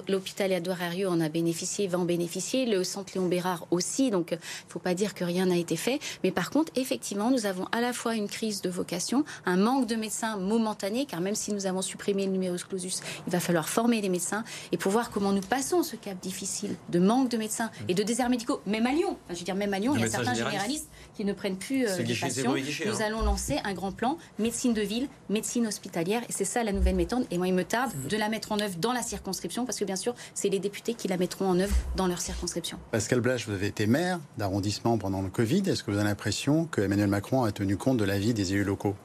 l'hôpital 0.08 0.52
Édouard 0.52 0.82
Herriot 0.82 1.10
en 1.10 1.22
a 1.22 1.30
bénéficié, 1.30 1.88
va 1.88 2.00
en 2.00 2.06
bénéficier. 2.06 2.59
Le 2.66 2.84
centre 2.84 3.14
Léon 3.16 3.28
Bérard 3.28 3.68
aussi. 3.72 4.12
Donc, 4.12 4.32
il 4.32 4.36
ne 4.36 4.70
faut 4.70 4.80
pas 4.80 4.94
dire 4.94 5.14
que 5.14 5.24
rien 5.24 5.46
n'a 5.46 5.58
été 5.58 5.76
fait. 5.76 6.00
Mais 6.24 6.32
par 6.32 6.50
contre, 6.50 6.72
effectivement, 6.76 7.32
nous 7.32 7.46
avons 7.46 7.66
à 7.72 7.82
la 7.82 7.94
fois 7.94 8.16
une 8.16 8.28
crise 8.28 8.62
de 8.62 8.70
vocation, 8.70 9.24
un 9.46 9.58
manque 9.58 9.88
de 9.88 9.96
médecins 9.96 10.38
momentané, 10.38 11.06
car 11.06 11.22
même 11.22 11.36
si 11.36 11.54
nous 11.54 11.66
avons 11.66 11.82
supprimé 11.82 12.26
le 12.26 12.32
numerus 12.32 12.64
clausus, 12.64 13.02
il 13.28 13.32
va 13.32 13.40
falloir 13.40 13.70
former 13.70 14.02
les 14.02 14.10
médecins 14.10 14.44
et 14.72 14.78
pour 14.78 14.92
voir 14.92 15.12
comment 15.12 15.32
nous 15.32 15.42
passons 15.42 15.84
ce 15.84 15.96
cap 15.96 16.20
difficile 16.20 16.76
de 16.90 17.00
manque 17.00 17.30
de 17.30 17.38
médecins 17.38 17.72
et 17.88 17.94
de 17.94 18.04
déserts 18.04 18.30
médicaux, 18.30 18.62
même 18.66 18.86
à 18.86 18.92
Lyon. 18.92 19.18
Enfin, 19.26 19.34
je 19.34 19.40
veux 19.40 19.46
dire, 19.46 19.56
même 19.56 19.74
à 19.74 19.80
Lyon, 19.80 19.94
il 19.96 20.02
y 20.02 20.04
a 20.04 20.10
certains 20.10 20.34
généralistes. 20.34 20.52
généralistes 20.52 20.90
qui 21.16 21.26
ne 21.26 21.34
prennent 21.34 21.58
plus 21.58 21.88
euh, 21.88 22.02
guichet, 22.02 22.28
patients. 22.28 22.54
les 22.54 22.62
guichets, 22.62 22.86
Nous 22.86 23.02
hein. 23.02 23.06
allons 23.06 23.22
lancer 23.22 23.60
un 23.64 23.74
grand 23.74 23.92
plan 23.92 24.18
médecine 24.38 24.74
de 24.74 24.82
ville, 24.82 25.08
médecine 25.30 25.68
hospitalière, 25.68 26.22
et 26.30 26.32
c'est 26.32 26.46
ça 26.46 26.64
la 26.64 26.72
nouvelle 26.72 26.96
méthode. 26.96 27.26
Et 27.32 27.38
moi, 27.38 27.48
il 27.48 27.54
me 27.54 27.64
tarde 27.64 27.92
de 28.08 28.18
la 28.18 28.30
mettre 28.30 28.52
en 28.52 28.60
œuvre 28.60 28.76
dans 28.78 28.94
la 28.94 29.02
circonscription, 29.02 29.66
parce 29.66 29.80
que 29.80 29.86
bien 29.86 29.96
sûr, 29.96 30.16
c'est 30.34 30.50
les 30.50 30.60
députés 30.60 30.94
qui 30.94 31.08
la 31.08 31.18
mettront 31.18 31.48
en 31.50 31.60
œuvre 31.60 31.76
dans 31.96 32.08
leur 32.08 32.22
circonscription. 32.22 32.49
Pascal 32.92 33.22
Blache, 33.22 33.48
vous 33.48 33.54
avez 33.54 33.68
été 33.68 33.88
maire 33.88 34.20
d'arrondissement 34.38 34.98
pendant 34.98 35.22
le 35.22 35.30
Covid. 35.30 35.64
Est-ce 35.68 35.84
que 35.84 35.92
vous 35.92 35.98
avez 35.98 36.08
l'impression 36.08 36.66
que 36.66 36.82
Emmanuel 36.82 37.08
Macron 37.08 37.44
a 37.44 37.52
tenu 37.52 37.78
compte 37.78 37.98
de 37.98 38.06
l'avis 38.06 38.34
des 38.34 38.54
élus 38.54 38.64
locaux? 38.64 38.96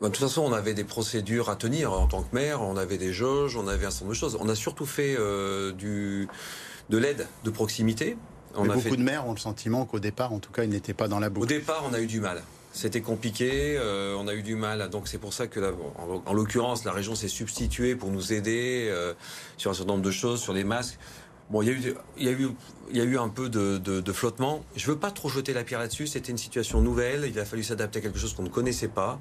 Bah, 0.00 0.08
De 0.08 0.12
toute 0.12 0.18
façon, 0.22 0.42
on 0.42 0.52
avait 0.52 0.74
des 0.74 0.84
procédures 0.84 1.48
à 1.48 1.56
tenir 1.56 1.92
en 1.92 2.06
tant 2.06 2.22
que 2.22 2.34
maire, 2.34 2.62
on 2.62 2.76
avait 2.76 2.98
des 2.98 3.12
jauges, 3.12 3.56
on 3.56 3.68
avait 3.68 3.86
un 3.86 3.90
certain 3.90 4.04
nombre 4.06 4.14
de 4.14 4.18
choses. 4.18 4.38
On 4.40 4.48
a 4.48 4.54
surtout 4.54 4.86
fait 4.86 5.16
euh, 5.18 5.72
du, 5.72 6.28
de 6.90 6.98
l'aide 6.98 7.26
de 7.44 7.50
proximité. 7.50 8.16
On 8.54 8.64
Mais 8.64 8.70
a 8.70 8.74
Beaucoup 8.74 8.90
fait... 8.90 8.96
de 8.96 9.02
maires 9.02 9.26
ont 9.26 9.32
le 9.32 9.38
sentiment 9.38 9.84
qu'au 9.84 10.00
départ, 10.00 10.32
en 10.32 10.38
tout 10.38 10.52
cas, 10.52 10.64
ils 10.64 10.70
n'étaient 10.70 10.94
pas 10.94 11.08
dans 11.08 11.18
la 11.18 11.28
Au 11.28 11.30
boucle. 11.30 11.48
départ, 11.48 11.84
on 11.90 11.94
a 11.94 12.00
eu 12.00 12.06
du 12.06 12.20
mal. 12.20 12.42
C'était 12.72 13.00
compliqué, 13.00 13.76
euh, 13.78 14.14
on 14.18 14.28
a 14.28 14.34
eu 14.34 14.42
du 14.42 14.54
mal. 14.54 14.90
Donc 14.90 15.08
c'est 15.08 15.16
pour 15.16 15.32
ça 15.32 15.46
que, 15.46 15.60
en 16.26 16.32
l'occurrence, 16.34 16.84
la 16.84 16.92
région 16.92 17.14
s'est 17.14 17.28
substituée 17.28 17.96
pour 17.96 18.10
nous 18.10 18.34
aider 18.34 18.88
euh, 18.90 19.14
sur 19.56 19.70
un 19.70 19.74
certain 19.74 19.92
nombre 19.92 20.04
de 20.04 20.10
choses, 20.10 20.40
sur 20.42 20.52
les 20.52 20.64
masques. 20.64 20.98
Bon, 21.50 21.62
il 21.62 21.68
y 21.68 21.70
a 21.70 21.74
eu, 21.74 21.94
il 22.18 22.24
y 22.24 22.28
a 22.28 22.32
eu, 22.32 22.48
il 22.90 22.96
y 22.96 23.00
a 23.00 23.04
eu 23.04 23.18
un 23.18 23.28
peu 23.28 23.48
de, 23.48 23.78
de, 23.78 24.00
de 24.00 24.12
flottement. 24.12 24.64
Je 24.74 24.86
veux 24.90 24.96
pas 24.98 25.10
trop 25.12 25.28
jeter 25.28 25.52
la 25.52 25.62
pierre 25.64 25.78
là-dessus. 25.78 26.06
C'était 26.08 26.32
une 26.32 26.38
situation 26.38 26.80
nouvelle. 26.80 27.24
Il 27.28 27.38
a 27.38 27.44
fallu 27.44 27.62
s'adapter 27.62 28.00
à 28.00 28.02
quelque 28.02 28.18
chose 28.18 28.34
qu'on 28.34 28.42
ne 28.42 28.48
connaissait 28.48 28.88
pas. 28.88 29.20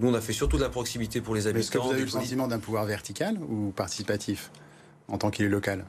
Nous, 0.00 0.08
on 0.08 0.14
a 0.14 0.20
fait 0.20 0.32
surtout 0.32 0.56
de 0.56 0.62
la 0.62 0.68
proximité 0.68 1.20
pour 1.20 1.34
les 1.34 1.44
Mais 1.52 1.60
Est-ce 1.60 1.70
que 1.70 1.76
habitants. 1.78 1.84
vous 1.88 1.92
avez 1.92 2.02
eu 2.02 2.06
le 2.06 2.10
sentiment 2.10 2.48
d'un 2.48 2.58
pouvoir 2.58 2.86
vertical 2.86 3.36
ou 3.48 3.70
participatif 3.70 4.50
en 5.08 5.18
tant 5.18 5.30
qu'élu 5.30 5.48
local? 5.48 5.84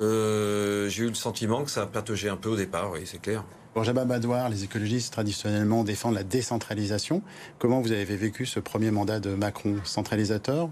Euh, 0.00 0.88
J'ai 0.88 1.04
eu 1.04 1.08
le 1.08 1.14
sentiment 1.14 1.64
que 1.64 1.70
ça 1.70 1.84
pataugeait 1.86 2.28
un 2.28 2.36
peu 2.36 2.48
au 2.50 2.56
départ, 2.56 2.90
oui, 2.92 3.00
c'est 3.04 3.20
clair. 3.20 3.44
Pour 3.74 3.84
Jabba 3.84 4.04
Badouar, 4.04 4.48
les 4.48 4.64
écologistes 4.64 5.12
traditionnellement 5.12 5.84
défendent 5.84 6.14
la 6.14 6.22
décentralisation. 6.22 7.22
Comment 7.58 7.80
vous 7.80 7.92
avez 7.92 8.04
vécu 8.16 8.46
ce 8.46 8.60
premier 8.60 8.90
mandat 8.90 9.20
de 9.20 9.34
Macron? 9.34 9.76
Centralisateur? 9.84 10.70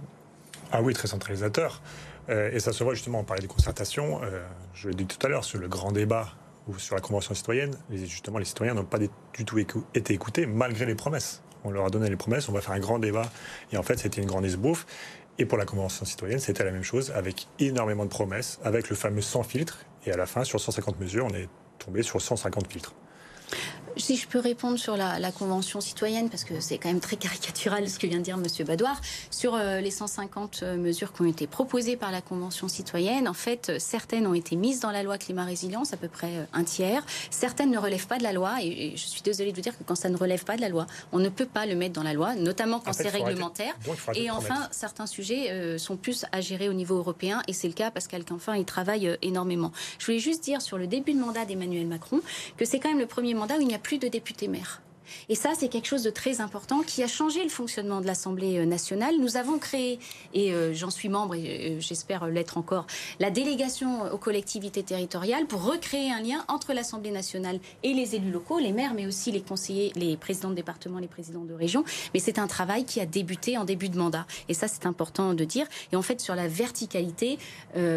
Ah 0.72 0.80
oui, 0.82 0.94
très 0.94 1.08
centralisateur. 1.08 1.82
Euh, 2.28 2.50
et 2.52 2.60
ça 2.60 2.72
se 2.72 2.82
voit 2.82 2.94
justement, 2.94 3.20
on 3.20 3.24
parlait 3.24 3.42
des 3.42 3.48
concertations. 3.48 4.22
euh, 4.22 4.44
je 4.74 4.88
l'ai 4.88 4.94
dit 4.94 5.06
tout 5.06 5.24
à 5.24 5.28
l'heure, 5.28 5.44
sur 5.44 5.58
le 5.58 5.68
grand 5.68 5.92
débat 5.92 6.28
ou 6.68 6.78
sur 6.78 6.96
la 6.96 7.00
Convention 7.00 7.34
citoyenne, 7.34 7.76
justement, 7.90 8.38
les 8.38 8.44
citoyens 8.44 8.74
n'ont 8.74 8.84
pas 8.84 8.98
du 8.98 9.44
tout 9.44 9.58
été 9.94 10.14
écoutés 10.14 10.46
malgré 10.46 10.84
les 10.84 10.96
promesses. 10.96 11.42
On 11.62 11.70
leur 11.70 11.84
a 11.84 11.90
donné 11.90 12.10
les 12.10 12.16
promesses, 12.16 12.48
on 12.48 12.52
va 12.52 12.60
faire 12.60 12.74
un 12.74 12.80
grand 12.80 12.98
débat. 12.98 13.30
Et 13.72 13.76
en 13.76 13.82
fait, 13.82 13.98
c'était 13.98 14.20
une 14.20 14.26
grande 14.26 14.44
esbouffe. 14.44 14.86
Et 15.38 15.46
pour 15.46 15.58
la 15.58 15.64
Convention 15.64 16.04
citoyenne, 16.04 16.38
c'était 16.38 16.64
la 16.64 16.72
même 16.72 16.82
chose, 16.82 17.12
avec 17.14 17.46
énormément 17.60 18.04
de 18.04 18.10
promesses, 18.10 18.58
avec 18.64 18.88
le 18.88 18.96
fameux 18.96 19.20
100 19.20 19.42
filtres. 19.44 19.84
Et 20.06 20.12
à 20.12 20.16
la 20.16 20.26
fin, 20.26 20.44
sur 20.44 20.60
150 20.60 20.98
mesures, 20.98 21.26
on 21.26 21.34
est 21.34 21.48
tombé 21.78 22.02
sur 22.02 22.20
150 22.20 22.72
filtres. 22.72 22.94
Si 23.98 24.16
je 24.16 24.28
peux 24.28 24.40
répondre 24.40 24.78
sur 24.78 24.96
la, 24.96 25.16
Convention 25.32 25.80
citoyenne, 25.80 26.30
parce 26.30 26.44
que 26.44 26.60
c'est 26.60 26.78
quand 26.78 26.88
même 26.88 27.00
très 27.00 27.16
caricatural 27.16 27.88
ce 27.88 27.98
que 27.98 28.06
vient 28.06 28.18
de 28.18 28.22
dire 28.22 28.36
M. 28.36 28.66
Badoir, 28.66 29.00
sur 29.30 29.54
euh, 29.54 29.80
les 29.80 29.90
150 29.90 30.60
euh, 30.62 30.76
mesures 30.76 31.12
qui 31.12 31.22
ont 31.22 31.26
été 31.26 31.46
proposées 31.46 31.96
par 31.96 32.12
la 32.12 32.20
Convention 32.20 32.68
citoyenne, 32.68 33.26
en 33.28 33.34
fait, 33.34 33.72
certaines 33.78 34.26
ont 34.26 34.34
été 34.34 34.56
mises 34.56 34.80
dans 34.80 34.90
la 34.90 35.02
loi 35.02 35.18
climat-résilience, 35.18 35.92
à 35.92 35.96
peu 35.96 36.08
près 36.08 36.36
euh, 36.36 36.44
un 36.52 36.64
tiers. 36.64 37.04
Certaines 37.30 37.70
ne 37.70 37.78
relèvent 37.78 38.06
pas 38.06 38.18
de 38.18 38.22
la 38.22 38.32
loi, 38.32 38.56
et, 38.62 38.92
je 38.96 39.06
suis 39.06 39.22
désolée 39.22 39.50
de 39.50 39.56
vous 39.56 39.62
dire 39.62 39.76
que 39.76 39.82
quand 39.84 39.94
ça 39.94 40.08
ne 40.08 40.16
relève 40.16 40.44
pas 40.44 40.56
de 40.56 40.60
la 40.60 40.68
loi, 40.68 40.86
on 41.12 41.18
ne 41.18 41.28
peut 41.28 41.46
pas 41.46 41.66
le 41.66 41.74
mettre 41.74 41.94
dans 41.94 42.02
la 42.02 42.12
loi, 42.12 42.34
notamment 42.34 42.80
quand 42.80 42.92
c'est 42.92 43.08
réglementaire. 43.08 43.74
et 44.14 44.30
enfin, 44.30 44.68
certains 44.70 45.06
sujets 45.06 45.78
sont 45.78 45.96
plus 45.96 46.24
à 46.32 46.40
gérer 46.40 46.68
au 46.68 46.74
niveau 46.74 46.96
européen, 46.96 47.42
et 47.48 47.52
c'est 47.52 47.68
le 47.68 47.74
cas, 47.74 47.90
Pascal 47.90 48.24
Canfin, 48.24 48.56
il 48.56 48.64
travaille 48.64 49.16
énormément. 49.22 49.72
Je 49.98 50.06
voulais 50.06 50.18
juste 50.18 50.44
dire 50.44 50.62
sur 50.62 50.78
le 50.78 50.86
début 50.86 51.14
de 51.14 51.20
mandat 51.20 51.44
d'Emmanuel 51.44 51.86
Macron 51.86 52.20
que 52.56 52.64
c'est 52.64 52.78
quand 52.78 52.88
même 52.88 52.98
le 52.98 53.06
premier 53.06 53.34
mandat 53.34 53.56
où 53.56 53.60
il 53.60 53.68
n'y 53.68 53.74
a 53.74 53.78
plus 53.86 53.98
de 53.98 54.08
députés 54.08 54.48
maires. 54.48 54.82
Et 55.28 55.34
ça, 55.34 55.52
c'est 55.58 55.68
quelque 55.68 55.86
chose 55.86 56.02
de 56.02 56.10
très 56.10 56.40
important 56.40 56.82
qui 56.82 57.02
a 57.02 57.06
changé 57.06 57.42
le 57.42 57.48
fonctionnement 57.48 58.00
de 58.00 58.06
l'Assemblée 58.06 58.58
euh, 58.58 58.64
nationale. 58.64 59.14
Nous 59.20 59.36
avons 59.36 59.58
créé, 59.58 59.98
et 60.34 60.52
euh, 60.52 60.74
j'en 60.74 60.90
suis 60.90 61.08
membre 61.08 61.34
et 61.34 61.76
euh, 61.76 61.80
j'espère 61.80 62.26
l'être 62.26 62.58
encore, 62.58 62.86
la 63.20 63.30
délégation 63.30 64.12
aux 64.12 64.18
collectivités 64.18 64.82
territoriales 64.82 65.46
pour 65.46 65.62
recréer 65.62 66.12
un 66.12 66.20
lien 66.20 66.44
entre 66.48 66.72
l'Assemblée 66.72 67.10
nationale 67.10 67.58
et 67.82 67.92
les 67.92 68.14
élus 68.14 68.30
locaux, 68.30 68.58
les 68.58 68.72
maires, 68.72 68.94
mais 68.94 69.06
aussi 69.06 69.32
les 69.32 69.40
conseillers, 69.40 69.92
les 69.96 70.16
présidents 70.16 70.50
de 70.50 70.54
département, 70.54 70.98
les 70.98 71.06
présidents 71.06 71.44
de 71.44 71.54
région. 71.54 71.84
Mais 72.14 72.20
c'est 72.20 72.38
un 72.38 72.46
travail 72.46 72.84
qui 72.84 73.00
a 73.00 73.06
débuté 73.06 73.58
en 73.58 73.64
début 73.64 73.88
de 73.88 73.98
mandat. 73.98 74.26
Et 74.48 74.54
ça, 74.54 74.68
c'est 74.68 74.86
important 74.86 75.34
de 75.34 75.44
dire. 75.44 75.66
Et 75.92 75.96
en 75.96 76.02
fait, 76.02 76.20
sur 76.20 76.34
la 76.34 76.48
verticalité, 76.48 77.38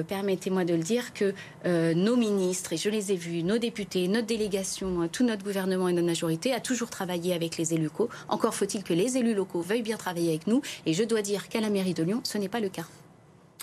permettez-moi 0.07 0.65
de 0.65 0.73
le 0.73 0.83
dire, 0.83 1.13
que 1.13 1.33
nos 1.65 2.15
ministres, 2.15 2.73
et 2.73 2.77
je 2.77 2.89
les 2.89 3.11
ai 3.11 3.15
vus, 3.15 3.43
nos 3.43 3.57
députés, 3.57 4.07
notre 4.07 4.27
délégation, 4.27 5.07
tout 5.11 5.25
notre 5.25 5.43
gouvernement 5.43 5.87
et 5.87 5.93
notre 5.93 6.07
majorité 6.07 6.53
a 6.53 6.59
toujours 6.59 6.89
travaillé 6.89 6.98
travailler 6.99 7.33
avec 7.33 7.55
les 7.55 7.73
élus 7.73 7.85
locaux. 7.85 8.09
Encore 8.27 8.53
faut-il 8.53 8.83
que 8.83 8.93
les 8.93 9.15
élus 9.15 9.33
locaux 9.33 9.61
veuillent 9.61 9.87
bien 9.91 9.95
travailler 9.95 10.31
avec 10.31 10.47
nous. 10.47 10.61
Et 10.85 10.93
je 10.93 11.03
dois 11.05 11.21
dire 11.21 11.47
qu'à 11.47 11.61
la 11.61 11.69
mairie 11.69 11.93
de 11.93 12.03
Lyon, 12.03 12.19
ce 12.25 12.37
n'est 12.37 12.49
pas 12.49 12.59
le 12.59 12.67
cas. 12.67 12.85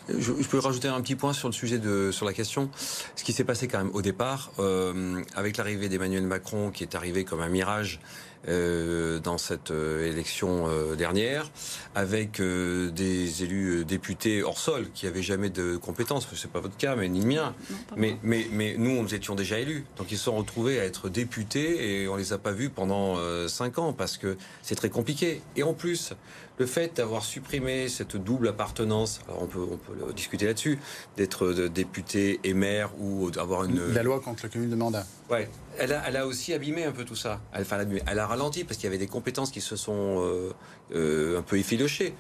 Je, 0.09 0.33
peux 0.33 0.59
rajouter 0.59 0.89
un 0.89 1.03
petit 1.03 1.17
point 1.17 1.35
sur 1.35 1.49
le 1.49 1.53
sujet 1.53 1.79
de 1.79 2.11
sur 2.13 2.25
la 2.25 2.33
question. 2.33 2.71
Ce 3.15 3.25
qui 3.25 3.35
s'est 3.35 3.45
passé 3.45 3.69
quand 3.69 3.79
même 3.79 3.91
au 3.93 4.01
départ, 4.01 4.53
euh, 4.59 5.21
avec 5.35 5.59
l'arrivée 5.59 5.91
d'Emmanuel 5.91 6.23
Macron, 6.23 6.71
qui 6.71 6.83
est 6.83 6.95
arrivé 6.95 7.25
comme 7.25 7.43
un 7.43 7.49
mirage 7.49 8.01
euh, 8.49 9.19
dans 9.19 9.39
cette 9.39 9.73
euh, 9.73 10.09
élection 10.09 10.69
euh, 10.69 10.95
dernière, 10.95 11.51
avec 11.95 12.41
des 12.41 13.43
élus 13.43 13.85
députés 13.85 14.43
hors 14.43 14.59
sol 14.59 14.87
qui 14.95 15.07
n'avaient 15.07 15.23
jamais 15.23 15.51
de 15.51 15.77
compétences. 15.77 16.29
C'est 16.35 16.51
pas 16.51 16.61
votre 16.61 16.77
cas, 16.77 16.95
mais 16.95 17.09
ni 17.09 17.21
le 17.21 17.27
mien. 17.27 17.55
mais, 17.97 18.17
mais, 18.23 18.47
mais 18.53 18.77
nous, 18.79 19.03
nous 19.03 19.15
étions 19.15 19.35
déjà 19.35 19.59
élus. 19.59 19.85
Donc 19.97 20.13
ils 20.13 20.19
se 20.19 20.25
sont 20.25 20.37
retrouvés 20.37 20.79
à 20.79 20.85
être 20.85 21.09
députés 21.09 22.03
et 22.03 22.09
on 22.09 22.17
les 22.17 22.33
a 22.33 22.39
pas 22.39 22.53
vus 22.53 22.69
pendant 22.69 23.17
cinq 23.49 23.79
ans 23.79 23.93
parce 23.93 24.19
que 24.19 24.37
c'est 24.63 24.75
très 24.75 24.91
compliqué. 24.91 25.41
Et 25.57 25.63
en 25.63 25.73
plus, 25.73 26.13
le 26.59 26.67
fait 26.67 26.97
d'avoir 26.97 27.25
supprimé 27.25 27.89
cette 27.89 28.17
double 28.17 28.49
appartenance, 28.49 29.21
alors 29.29 29.43
on 29.43 29.47
peut, 29.47 29.67
on 29.71 29.77
peut 29.77 30.13
discuter 30.15 30.47
là-dessus, 30.47 30.79
d'être 31.17 31.53
député 31.69 32.41
et 32.45 32.55
maire 32.55 32.91
ou 32.99 33.31
d'avoir 33.31 33.65
une... 33.65 33.93
La 33.93 34.03
loi 34.03 34.21
contre 34.21 34.45
le 34.45 34.49
cumul 34.49 34.71
de 34.71 34.77
mandats. 34.77 35.07
Ouais, 35.31 35.49
elle 35.79 35.93
a, 35.93 36.03
elle 36.07 36.17
a, 36.17 36.27
aussi 36.27 36.55
abîmé 36.55 36.85
un 36.85 36.93
peu 36.93 37.05
tout 37.05 37.17
ça. 37.17 37.41
Elle, 37.53 37.63
enfin, 37.63 37.85
elle 38.07 38.19
a 38.19 38.27
ralenti 38.27 38.65
parce 38.65 38.77
qu'il 38.77 38.85
y 38.85 38.89
avait 38.89 38.99
des 38.99 39.07
compétences 39.07 39.51
qui 39.51 39.61
se 39.61 39.77
sont 39.77 40.25
euh, 40.25 40.53
euh, 40.95 41.39
un 41.39 41.43
peu 41.43 41.59
effilochées. 41.59 42.15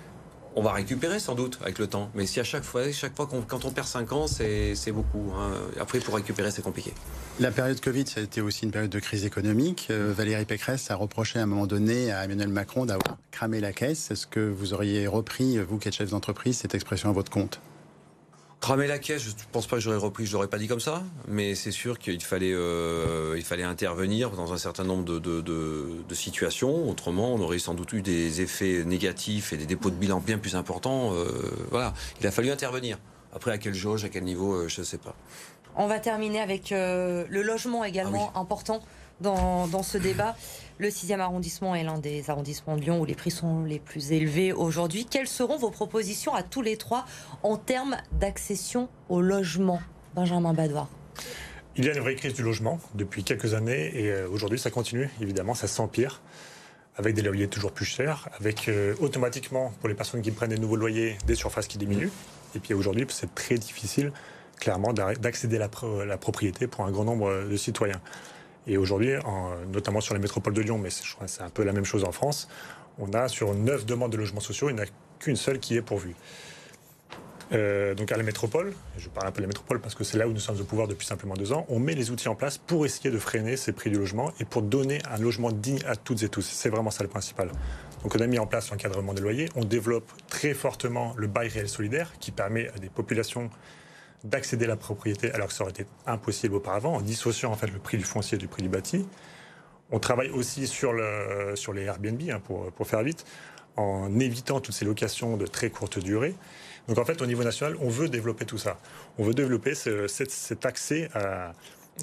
On 0.58 0.62
va 0.62 0.72
récupérer 0.72 1.20
sans 1.20 1.34
doute 1.34 1.58
avec 1.60 1.78
le 1.78 1.86
temps. 1.86 2.10
Mais 2.14 2.24
si 2.24 2.40
à 2.40 2.44
chaque 2.44 2.64
fois, 2.64 2.90
chaque 2.90 3.14
fois 3.14 3.28
quand 3.46 3.66
on 3.66 3.70
perd 3.70 3.86
5 3.86 4.12
ans, 4.12 4.26
c'est, 4.26 4.74
beaucoup. 4.90 5.30
Hein. 5.36 5.52
Après, 5.78 5.98
pour 5.98 6.14
récupérer, 6.14 6.50
c'est 6.50 6.62
compliqué. 6.62 6.94
La 7.38 7.50
période 7.50 7.78
Covid, 7.78 8.06
ça 8.06 8.20
a 8.20 8.22
été 8.22 8.40
aussi 8.40 8.64
une 8.64 8.70
période 8.70 8.90
de 8.90 8.98
crise 8.98 9.26
économique. 9.26 9.88
Euh, 9.90 10.14
Valérie 10.16 10.46
Pécresse 10.46 10.90
a 10.90 10.94
reproché 10.94 11.38
à 11.38 11.42
un 11.42 11.46
moment 11.46 11.66
donné 11.66 12.10
à 12.10 12.24
Emmanuel 12.24 12.48
Macron 12.48 12.86
d'avoir 12.86 13.18
cramé 13.32 13.60
la 13.60 13.74
caisse. 13.74 14.10
Est-ce 14.10 14.26
que 14.26 14.40
vous 14.40 14.72
auriez 14.72 15.06
repris, 15.06 15.58
vous 15.58 15.76
qui 15.76 15.88
êtes 15.88 15.94
chef 15.94 16.08
d'entreprise, 16.08 16.56
cette 16.56 16.74
expression 16.74 17.10
à 17.10 17.12
votre 17.12 17.30
compte? 17.30 17.60
Cramer 18.60 18.86
la 18.86 18.98
caisse, 18.98 19.22
je 19.22 19.28
ne 19.30 19.34
pense 19.52 19.66
pas 19.66 19.76
que 19.76 19.82
j'aurais 19.82 19.98
repris, 19.98 20.26
je 20.26 20.32
l'aurais 20.32 20.48
pas 20.48 20.58
dit 20.58 20.66
comme 20.66 20.80
ça, 20.80 21.02
mais 21.28 21.54
c'est 21.54 21.70
sûr 21.70 21.98
qu'il 21.98 22.22
fallait, 22.22 22.52
euh, 22.52 23.34
il 23.36 23.44
fallait 23.44 23.62
intervenir 23.62 24.30
dans 24.30 24.52
un 24.52 24.58
certain 24.58 24.82
nombre 24.82 25.04
de, 25.04 25.18
de, 25.18 25.42
de, 25.42 26.14
situations. 26.14 26.88
Autrement, 26.88 27.34
on 27.34 27.40
aurait 27.40 27.58
sans 27.58 27.74
doute 27.74 27.92
eu 27.92 28.02
des 28.02 28.40
effets 28.40 28.82
négatifs 28.84 29.52
et 29.52 29.56
des 29.56 29.66
dépôts 29.66 29.90
de 29.90 29.96
bilan 29.96 30.20
bien 30.20 30.38
plus 30.38 30.56
importants. 30.56 31.12
Euh, 31.14 31.26
voilà, 31.70 31.92
il 32.20 32.26
a 32.26 32.30
fallu 32.30 32.50
intervenir. 32.50 32.98
Après, 33.34 33.52
à 33.52 33.58
quelle 33.58 33.74
jauge, 33.74 34.04
à 34.04 34.08
quel 34.08 34.24
niveau, 34.24 34.54
euh, 34.54 34.68
je 34.68 34.80
ne 34.80 34.86
sais 34.86 34.98
pas. 34.98 35.14
On 35.76 35.86
va 35.86 36.00
terminer 36.00 36.40
avec 36.40 36.70
le 36.70 37.42
logement 37.42 37.84
également 37.84 38.32
ah 38.34 38.40
important 38.40 38.82
dans, 39.20 39.82
ce 39.82 39.98
débat. 39.98 40.36
Le 40.78 40.88
6e 40.88 41.20
arrondissement 41.20 41.74
est 41.74 41.84
l'un 41.84 41.98
des 41.98 42.28
arrondissements 42.28 42.76
de 42.76 42.82
Lyon 42.82 43.00
où 43.00 43.04
les 43.04 43.14
prix 43.14 43.30
sont 43.30 43.64
les 43.64 43.78
plus 43.78 44.12
élevés 44.12 44.52
aujourd'hui. 44.52 45.06
Quelles 45.06 45.28
seront 45.28 45.56
vos 45.56 45.70
propositions 45.70 46.34
à 46.34 46.42
tous 46.42 46.62
les 46.62 46.76
trois 46.76 47.06
en 47.42 47.56
termes 47.56 47.96
d'accession 48.12 48.88
au 49.08 49.20
logement 49.20 49.80
Benjamin 50.14 50.52
Badoir. 50.54 50.88
Il 51.76 51.84
y 51.84 51.90
a 51.90 51.92
une 51.92 52.00
vraie 52.00 52.14
crise 52.14 52.32
du 52.32 52.42
logement 52.42 52.80
depuis 52.94 53.22
quelques 53.22 53.52
années 53.52 53.92
et 53.94 54.10
euh, 54.10 54.28
aujourd'hui 54.30 54.58
ça 54.58 54.70
continue, 54.70 55.10
évidemment, 55.20 55.54
ça 55.54 55.66
s'empire 55.66 56.22
avec 56.96 57.14
des 57.14 57.20
loyers 57.20 57.48
toujours 57.48 57.72
plus 57.72 57.84
chers, 57.84 58.28
avec 58.38 58.68
euh, 58.68 58.94
automatiquement, 59.00 59.72
pour 59.80 59.88
les 59.88 59.94
personnes 59.94 60.22
qui 60.22 60.30
prennent 60.30 60.50
des 60.50 60.58
nouveaux 60.58 60.76
loyers, 60.76 61.18
des 61.26 61.34
surfaces 61.34 61.66
qui 61.66 61.76
diminuent. 61.76 62.10
Et 62.54 62.58
puis 62.58 62.72
aujourd'hui, 62.72 63.06
c'est 63.10 63.34
très 63.34 63.56
difficile, 63.56 64.12
clairement, 64.58 64.94
d'accéder 64.94 65.56
à 65.56 65.68
la, 66.06 66.16
propriété 66.16 66.66
pour 66.66 66.86
un 66.86 66.90
grand 66.90 67.04
nombre 67.04 67.44
de 67.44 67.56
citoyens. 67.58 68.00
Et 68.66 68.76
aujourd'hui, 68.76 69.12
notamment 69.72 70.00
sur 70.00 70.14
la 70.14 70.20
métropole 70.20 70.52
de 70.54 70.60
Lyon, 70.60 70.78
mais 70.78 70.90
c'est 70.90 71.42
un 71.42 71.50
peu 71.50 71.62
la 71.62 71.72
même 71.72 71.84
chose 71.84 72.04
en 72.04 72.12
France, 72.12 72.48
on 72.98 73.12
a 73.12 73.28
sur 73.28 73.54
neuf 73.54 73.86
demandes 73.86 74.12
de 74.12 74.16
logements 74.16 74.40
sociaux, 74.40 74.70
il 74.70 74.74
n'y 74.74 74.80
en 74.80 74.84
a 74.84 74.86
qu'une 75.18 75.36
seule 75.36 75.58
qui 75.58 75.76
est 75.76 75.82
pourvue. 75.82 76.14
Euh, 77.52 77.94
donc 77.94 78.10
à 78.10 78.16
la 78.16 78.24
métropole, 78.24 78.72
je 78.98 79.08
parle 79.08 79.28
un 79.28 79.30
peu 79.30 79.36
de 79.36 79.42
la 79.42 79.48
métropole 79.48 79.80
parce 79.80 79.94
que 79.94 80.02
c'est 80.02 80.18
là 80.18 80.26
où 80.26 80.32
nous 80.32 80.40
sommes 80.40 80.60
au 80.60 80.64
pouvoir 80.64 80.88
depuis 80.88 81.06
simplement 81.06 81.34
deux 81.34 81.52
ans, 81.52 81.64
on 81.68 81.78
met 81.78 81.94
les 81.94 82.10
outils 82.10 82.28
en 82.28 82.34
place 82.34 82.58
pour 82.58 82.84
essayer 82.84 83.10
de 83.10 83.18
freiner 83.18 83.56
ces 83.56 83.72
prix 83.72 83.90
du 83.90 83.98
logement 83.98 84.32
et 84.40 84.44
pour 84.44 84.62
donner 84.62 84.98
un 85.08 85.18
logement 85.18 85.52
digne 85.52 85.78
à 85.86 85.94
toutes 85.94 86.24
et 86.24 86.28
tous. 86.28 86.42
C'est 86.44 86.70
vraiment 86.70 86.90
ça 86.90 87.04
le 87.04 87.08
principal. 87.08 87.50
Donc 88.02 88.14
on 88.16 88.20
a 88.20 88.26
mis 88.26 88.38
en 88.40 88.46
place 88.46 88.70
l'encadrement 88.70 89.14
des 89.14 89.22
loyers, 89.22 89.48
on 89.54 89.64
développe 89.64 90.10
très 90.28 90.54
fortement 90.54 91.14
le 91.16 91.28
bail 91.28 91.48
réel 91.48 91.68
solidaire 91.68 92.12
qui 92.18 92.32
permet 92.32 92.68
à 92.70 92.78
des 92.78 92.88
populations 92.88 93.48
d'accéder 94.28 94.64
à 94.64 94.68
la 94.68 94.76
propriété 94.76 95.32
alors 95.32 95.48
que 95.48 95.54
ça 95.54 95.62
aurait 95.62 95.72
été 95.72 95.86
impossible 96.06 96.54
auparavant, 96.54 96.94
en 96.94 97.00
dissociant 97.00 97.52
en 97.52 97.56
fait 97.56 97.68
le 97.68 97.78
prix 97.78 97.96
du 97.96 98.04
foncier 98.04 98.38
du 98.38 98.48
prix 98.48 98.62
du 98.62 98.68
bâti. 98.68 99.06
On 99.90 100.00
travaille 100.00 100.30
aussi 100.30 100.66
sur, 100.66 100.92
le, 100.92 101.54
sur 101.54 101.72
les 101.72 101.82
Airbnb, 101.82 102.20
hein, 102.30 102.40
pour, 102.44 102.72
pour 102.72 102.88
faire 102.88 103.02
vite, 103.02 103.24
en 103.76 104.18
évitant 104.18 104.60
toutes 104.60 104.74
ces 104.74 104.84
locations 104.84 105.36
de 105.36 105.46
très 105.46 105.70
courte 105.70 105.98
durée. 105.98 106.34
Donc 106.88 106.98
en 106.98 107.04
fait, 107.04 107.20
au 107.22 107.26
niveau 107.26 107.44
national, 107.44 107.76
on 107.80 107.88
veut 107.88 108.08
développer 108.08 108.44
tout 108.44 108.58
ça. 108.58 108.78
On 109.18 109.24
veut 109.24 109.34
développer 109.34 109.74
cet, 109.74 110.66
accès 110.66 111.08
à, 111.14 111.52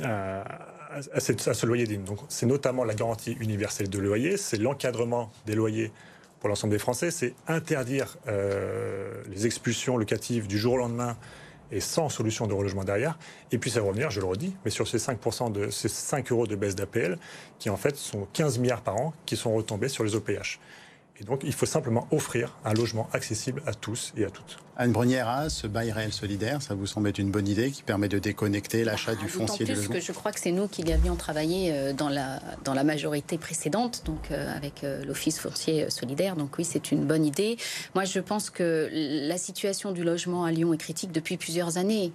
à, 0.01 1.19
ce 1.19 1.65
loyer 1.65 1.85
digne. 1.85 2.03
Donc 2.03 2.19
c'est 2.29 2.45
notamment 2.45 2.83
la 2.83 2.93
garantie 2.93 3.35
universelle 3.39 3.89
de 3.89 3.99
loyer, 3.99 4.37
c'est 4.37 4.57
l'encadrement 4.57 5.31
des 5.45 5.55
loyers 5.55 5.91
pour 6.39 6.49
l'ensemble 6.49 6.73
des 6.73 6.79
Français, 6.79 7.09
c'est 7.09 7.35
interdire 7.47 8.17
euh, 8.27 9.23
les 9.29 9.45
expulsions 9.45 9.95
locatives 9.95 10.45
du 10.45 10.57
jour 10.57 10.73
au 10.73 10.77
lendemain 10.77 11.15
et 11.73 11.79
sans 11.79 12.07
solution 12.07 12.47
de 12.47 12.53
relogement 12.53 12.83
derrière. 12.83 13.17
Et 13.51 13.57
puis 13.57 13.71
ça 13.71 13.81
va 13.81 13.87
revenir, 13.87 14.11
je 14.11 14.19
le 14.19 14.27
redis, 14.27 14.55
mais 14.63 14.71
sur 14.71 14.87
ces 14.87 14.97
5%, 14.97 15.51
de, 15.51 15.69
ces 15.69 15.89
5 15.89 16.31
euros 16.31 16.47
de 16.47 16.55
baisse 16.55 16.75
d'APL, 16.75 17.17
qui 17.59 17.69
en 17.69 17.77
fait 17.77 17.95
sont 17.97 18.27
15 18.31 18.59
milliards 18.59 18.81
par 18.81 18.95
an, 18.97 19.13
qui 19.25 19.35
sont 19.35 19.53
retombés 19.53 19.89
sur 19.89 20.03
les 20.03 20.15
OPH. 20.15 20.59
Et 21.19 21.23
donc, 21.23 21.41
il 21.43 21.53
faut 21.53 21.65
simplement 21.65 22.07
offrir 22.11 22.57
un 22.65 22.73
logement 22.73 23.07
accessible 23.13 23.61
à 23.65 23.73
tous 23.73 24.13
et 24.17 24.25
à 24.25 24.29
toutes. 24.29 24.57
Anne 24.75 24.91
Brunière, 24.91 25.45
ce 25.49 25.67
bail 25.67 25.91
réel 25.91 26.11
solidaire, 26.11 26.63
ça 26.63 26.73
vous 26.73 26.87
semble 26.87 27.07
être 27.09 27.19
une 27.19 27.29
bonne 27.29 27.47
idée 27.47 27.69
qui 27.69 27.83
permet 27.83 28.09
de 28.09 28.17
déconnecter 28.17 28.83
l'achat 28.83 29.13
du 29.13 29.27
foncier 29.27 29.65
de 29.65 29.73
logement 29.73 29.93
que 29.93 29.99
je 29.99 30.11
crois 30.11 30.31
que 30.31 30.39
c'est 30.39 30.51
nous 30.51 30.67
qui 30.67 30.81
l'avions 30.81 31.15
travaillé 31.15 31.71
euh, 31.71 31.93
dans 31.93 32.09
la, 32.09 32.41
dans 32.63 32.73
la 32.73 32.83
majorité 32.83 33.37
précédente, 33.37 34.01
donc 34.05 34.31
euh, 34.31 34.57
avec 34.57 34.83
euh, 34.83 35.05
l'Office 35.05 35.39
foncier 35.39 35.91
solidaire. 35.91 36.35
Donc 36.35 36.57
oui, 36.57 36.65
c'est 36.65 36.91
une 36.91 37.05
bonne 37.05 37.23
idée. 37.23 37.57
Moi, 37.93 38.05
je 38.05 38.19
pense 38.19 38.49
que 38.49 38.89
la 38.91 39.37
situation 39.37 39.91
du 39.91 40.03
logement 40.03 40.43
à 40.43 40.51
Lyon 40.51 40.73
est 40.73 40.77
critique 40.77 41.11
depuis 41.11 41.37
plusieurs 41.37 41.77
années. 41.77 42.11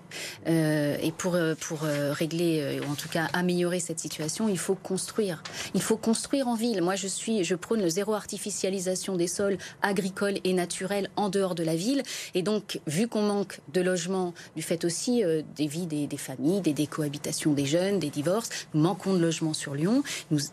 et 0.47 1.13
pour, 1.17 1.37
pour 1.61 1.81
régler, 1.83 2.81
ou 2.81 2.91
en 2.91 2.95
tout 2.95 3.09
cas 3.09 3.29
améliorer 3.33 3.79
cette 3.79 4.01
situation, 4.01 4.49
il 4.49 4.59
faut 4.59 4.75
construire. 4.75 5.43
Il 5.75 5.83
faut 5.83 5.97
construire 5.97 6.49
en 6.49 6.55
ville. 6.55 6.83
Moi, 6.83 6.97
je, 6.97 7.07
suis, 7.07 7.45
je 7.45 7.55
prône 7.55 7.81
le 7.81 7.89
zéro 7.89 8.15
artificialisation 8.15 9.17
des 9.17 9.29
sols 9.29 9.59
agricoles 9.83 10.39
et 10.45 10.53
naturels 10.53 11.09
en 11.17 11.29
dehors 11.29 11.55
de 11.55 11.63
la 11.63 11.77
ville. 11.77 12.03
Et 12.35 12.43
donc, 12.49 12.81
vu 12.87 13.09
qu'on 13.09 13.21
manque 13.21 13.61
de 13.75 13.83
logements, 13.83 14.33
du 14.57 14.63
fait 14.63 14.87
aussi 14.87 15.23
des 15.55 15.67
vies 15.67 15.85
des, 15.85 16.17
familles, 16.17 16.63
des 16.63 16.73
décohabitations 16.73 17.53
des 17.53 17.67
jeunes, 17.67 17.99
des 17.99 18.09
divorces, 18.09 18.49
nous 18.73 18.81
manquons 18.81 19.13
de 19.13 19.19
logements 19.19 19.53
sur 19.53 19.75
Lyon. 19.75 20.03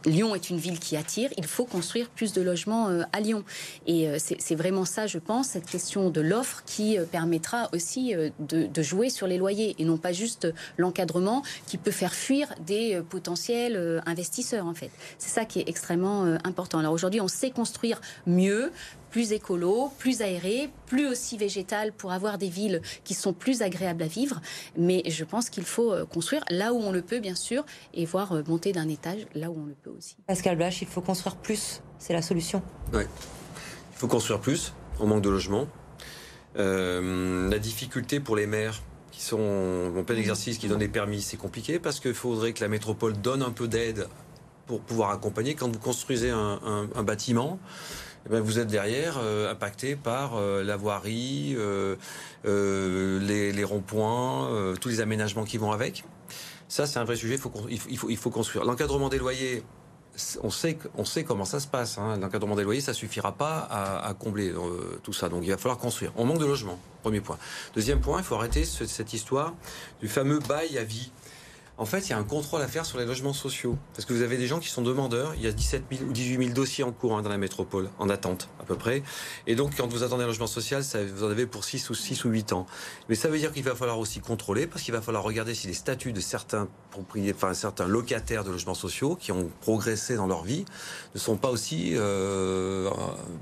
Lyon 0.06 0.36
est 0.36 0.50
une 0.50 0.58
ville 0.58 0.78
qui 0.78 0.98
attire. 0.98 1.30
Il 1.38 1.46
faut 1.46 1.64
construire 1.64 2.10
plus 2.10 2.34
de 2.34 2.42
logements 2.42 2.90
à 3.14 3.20
Lyon. 3.22 3.46
Et 3.88 4.10
c'est 4.20 4.56
vraiment 4.56 4.84
ça, 4.84 5.08
je 5.08 5.20
pense, 5.20 5.48
cette 5.48 5.70
question 5.70 6.10
de 6.10 6.20
l'offre 6.20 6.64
qui 6.66 6.98
permettra 7.14 7.70
aussi 7.72 8.14
de, 8.14 8.68
de 8.68 8.82
jouer 8.84 9.10
sur 9.10 9.26
les 9.26 9.38
loyers 9.38 9.78
et 9.80 9.86
non 9.86 9.96
pas 9.98 10.12
juste 10.12 10.50
l'encadrement 10.78 11.44
qui 11.66 11.78
peut 11.78 11.92
faire 11.92 12.14
fuir 12.14 12.54
des 12.66 13.02
potentiels 13.10 14.04
investisseurs, 14.06 14.66
en 14.66 14.74
fait. 14.74 14.92
C'est 15.18 15.34
ça 15.34 15.46
qui 15.46 15.60
est 15.62 15.70
extrêmement 15.70 16.24
important. 16.44 16.80
Alors 16.80 16.92
aujourd'hui, 16.92 17.22
on 17.22 17.30
sait 17.30 17.52
construire 17.52 18.02
mieux, 18.28 18.74
plus 19.12 19.32
écolo, 19.32 19.92
plus 19.98 20.22
aéré, 20.22 20.70
plus 20.86 21.08
aussi 21.08 21.38
végétal 21.38 21.92
pour 21.92 22.12
avoir 22.12 22.38
des 22.38 22.50
villes 22.50 22.82
qui 23.04 23.14
sont 23.14 23.34
plus 23.34 23.62
agréables 23.62 24.04
à 24.04 24.08
vivre. 24.08 24.42
Mais 24.78 25.04
je 25.08 25.24
pense 25.24 25.50
qu'il 25.50 25.66
faut 25.66 25.92
euh, 25.92 26.06
construire 26.06 26.44
là 26.50 26.74
où 26.74 26.78
on 26.78 26.92
le 26.92 27.02
peut, 27.02 27.20
bien 27.20 27.36
sûr, 27.36 27.66
et 27.94 28.06
voir 28.06 28.34
euh, 28.34 28.44
monter 28.48 28.72
d'un 28.72 28.90
étage 28.90 29.26
là 29.34 29.50
où 29.50 29.58
on 29.58 29.66
le 29.66 29.76
peut 29.76 29.92
aussi. 29.98 30.16
Pascal 30.28 30.58
Blach, 30.58 30.82
il 30.82 30.88
faut 30.88 31.02
construire 31.02 31.36
plus, 31.36 31.82
c'est 32.00 32.14
la 32.14 32.22
solution. 32.22 32.62
Oui, 32.94 33.04
il 33.04 33.98
faut 33.98 34.08
construire 34.08 34.40
plus, 34.40 34.74
on 35.00 35.08
manque 35.08 35.22
de 35.22 35.30
logements. 35.30 35.68
Euh, 36.58 37.50
la 37.50 37.60
difficulté 37.60 38.20
pour 38.20 38.36
les 38.36 38.48
maires 38.48 38.82
qui 39.12 39.22
sont 39.22 39.94
en 39.98 40.04
plein 40.04 40.18
exercice, 40.18 40.58
qui 40.58 40.68
donnent 40.68 40.80
des 40.80 40.90
permis, 40.90 41.22
c'est 41.22 41.38
compliqué 41.38 41.80
parce 41.80 42.00
qu'il 42.00 42.14
faudrait 42.14 42.54
que 42.54 42.62
la 42.62 42.68
métropole 42.68 43.14
donne 43.14 43.42
un 43.42 43.52
peu 43.52 43.68
d'aide 43.68 44.08
pour 44.68 44.82
pouvoir 44.82 45.12
accompagner. 45.12 45.56
Quand 45.56 45.72
vous 45.72 45.80
construisez 45.80 46.30
un, 46.32 47.04
bâtiment, 47.04 47.60
eh 48.26 48.30
ben, 48.30 48.42
vous 48.42 48.58
êtes 48.58 48.68
derrière 48.68 49.18
euh, 49.20 49.52
impacté 49.52 49.96
par 49.96 50.36
euh, 50.36 50.64
la 50.64 50.78
voirie, 50.78 51.56
euh, 51.58 51.96
les, 52.44 53.64
ronds-points, 53.64 54.76
tous 54.82 54.90
les 54.90 55.00
aménagements 55.00 55.44
qui 55.44 55.58
vont 55.58 55.72
avec. 55.72 56.04
Ça, 56.68 56.88
c'est 56.88 56.98
un 56.98 57.04
vrai 57.04 57.16
sujet. 57.16 57.38
Il 57.70 58.18
faut, 58.18 58.30
construire. 58.32 58.66
L'encadrement 58.66 59.10
des 59.10 59.20
loyers, 59.20 59.64
on 60.42 60.50
sait, 60.50 60.78
comment 61.24 61.46
ça 61.46 61.60
se 61.60 61.68
passe. 61.68 62.00
Hein. 62.00 62.18
L'encadrement 62.20 62.56
des 62.56 62.64
loyers, 62.64 62.82
ça 62.82 62.94
suffira 62.94 63.34
pas 63.34 63.60
à, 63.60 64.14
combler 64.16 64.52
tout 65.04 65.14
ça. 65.14 65.30
Donc 65.30 65.44
il 65.44 65.52
va 65.52 65.58
falloir 65.58 65.78
construire. 65.78 66.12
On 66.16 66.26
manque 66.26 66.40
de 66.40 66.46
logements, 66.46 66.80
premier 67.04 67.22
point. 67.22 67.38
Deuxième 67.76 68.02
point, 68.02 68.18
il 68.20 68.24
faut 68.24 68.36
arrêter 68.36 68.66
cette 68.66 69.14
histoire 69.14 69.54
du 70.02 70.08
fameux 70.08 70.40
bail 70.40 70.80
à 70.80 70.84
vie 70.84 71.12
en 71.78 71.86
fait, 71.86 72.08
il 72.08 72.10
y 72.12 72.14
a 72.14 72.18
un 72.18 72.24
contrôle 72.24 72.62
à 72.62 72.68
faire 72.68 72.86
sur 72.86 72.98
les 72.98 73.06
logements 73.06 73.34
sociaux. 73.34 73.78
Parce 73.94 74.06
que 74.06 74.14
vous 74.14 74.22
avez 74.22 74.38
des 74.38 74.48
gens 74.48 74.60
qui 74.60 74.70
sont 74.70 74.82
demandeurs. 74.82 75.34
Il 75.36 75.42
y 75.42 75.48
a 75.48 75.52
17 75.52 75.84
000 75.92 76.10
ou 76.10 76.14
18 76.14 76.38
000 76.38 76.50
dossiers 76.54 76.84
en 76.86 76.92
cours 76.92 77.18
hein, 77.18 77.22
dans 77.22 77.30
la 77.30 77.38
métropole, 77.38 77.90
en 78.00 78.10
attente 78.10 78.48
à 78.62 78.64
peu 78.64 78.76
près. 78.76 79.04
Et 79.46 79.56
donc, 79.56 79.76
quand 79.76 79.88
vous 79.88 80.04
attendez 80.04 80.24
un 80.24 80.28
logement 80.28 80.48
social, 80.48 80.84
ça, 80.84 81.04
vous 81.04 81.24
en 81.26 81.30
avez 81.30 81.46
pour 81.46 81.66
6 81.66 81.90
ou 81.90 81.94
6 81.94 82.24
ou 82.24 82.30
8 82.30 82.54
ans. 82.54 82.66
Mais 83.10 83.16
ça 83.16 83.28
veut 83.28 83.38
dire 83.38 83.52
qu'il 83.52 83.64
va 83.64 83.76
falloir 83.76 84.00
aussi 84.00 84.22
contrôler, 84.22 84.68
parce 84.68 84.84
qu'il 84.84 84.94
va 84.94 85.02
falloir 85.02 85.24
regarder 85.24 85.54
si 85.54 85.68
les 85.68 85.74
statuts 85.74 86.14
de 86.14 86.22
certains 86.22 86.70
propriétaires, 86.92 87.36
enfin 87.36 87.54
certains 87.54 87.88
locataires 87.88 88.46
de 88.46 88.52
logements 88.52 88.74
sociaux 88.74 89.18
qui 89.18 89.34
ont 89.34 89.50
progressé 89.62 90.16
dans 90.16 90.28
leur 90.28 90.44
vie 90.44 90.64
ne 91.14 91.20
sont 91.20 91.36
pas 91.36 91.50
aussi 91.50 91.92
euh, 91.96 92.90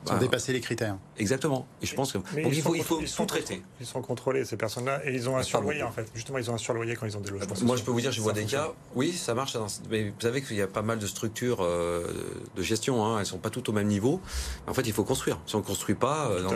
sont 0.06 0.18
dépassé 0.18 0.54
les 0.54 0.62
critères. 0.62 0.98
Exactement. 1.18 1.68
Et 1.82 1.86
je 1.86 1.94
pense 1.94 2.12
que 2.12 2.18
il 2.36 2.62
faut, 2.62 2.76
il 2.76 2.84
faut 2.84 3.02
tout 3.02 3.26
traiter. 3.26 3.62
Ils 3.80 3.86
sont 3.86 4.02
contrôlés 4.02 4.44
ces 4.46 4.58
personnes-là 4.58 5.02
et 5.06 5.14
ils 5.14 5.30
ont 5.30 5.38
un 5.38 5.44
surloyer 5.44 5.84
en 5.84 5.92
fait. 5.92 6.10
Justement, 6.16 6.40
ils 6.40 6.50
ont 6.50 6.56
un 6.56 6.58
surloyer 6.58 6.96
quand 6.96 7.06
ils 7.06 7.16
ont 7.16 7.22
des 7.22 7.30
logements. 7.30 7.54
Moi, 7.62 7.76
je 7.76 7.84
peux 7.84 7.92
vous 7.92 8.02
dire, 8.02 8.12
vois 8.24 8.34
des 8.34 8.46
cas, 8.46 8.72
oui, 8.96 9.14
ça 9.14 9.34
marche. 9.34 9.58
Mais 9.90 10.10
vous 10.10 10.22
savez 10.22 10.42
qu'il 10.42 10.56
y 10.56 10.62
a 10.62 10.68
pas 10.68 10.82
mal 10.82 11.00
de 11.00 11.08
structures 11.08 11.60
euh, 11.62 12.08
de 12.56 12.64
gestion. 12.64 13.06
Hein, 13.06 13.20
elles 13.20 13.26
sont 13.26 13.38
pas 13.38 13.50
toutes 13.50 13.70
au 13.70 13.74
même 13.74 13.88
niveau. 13.88 14.22
En 14.68 14.74
fait, 14.74 14.84
il 14.84 14.94
faut 14.94 15.04
construire. 15.04 15.40
Si 15.46 15.56
on 15.56 15.60
ne 15.60 15.64
construit 15.64 15.96
pas, 15.96 16.30
euh, 16.30 16.48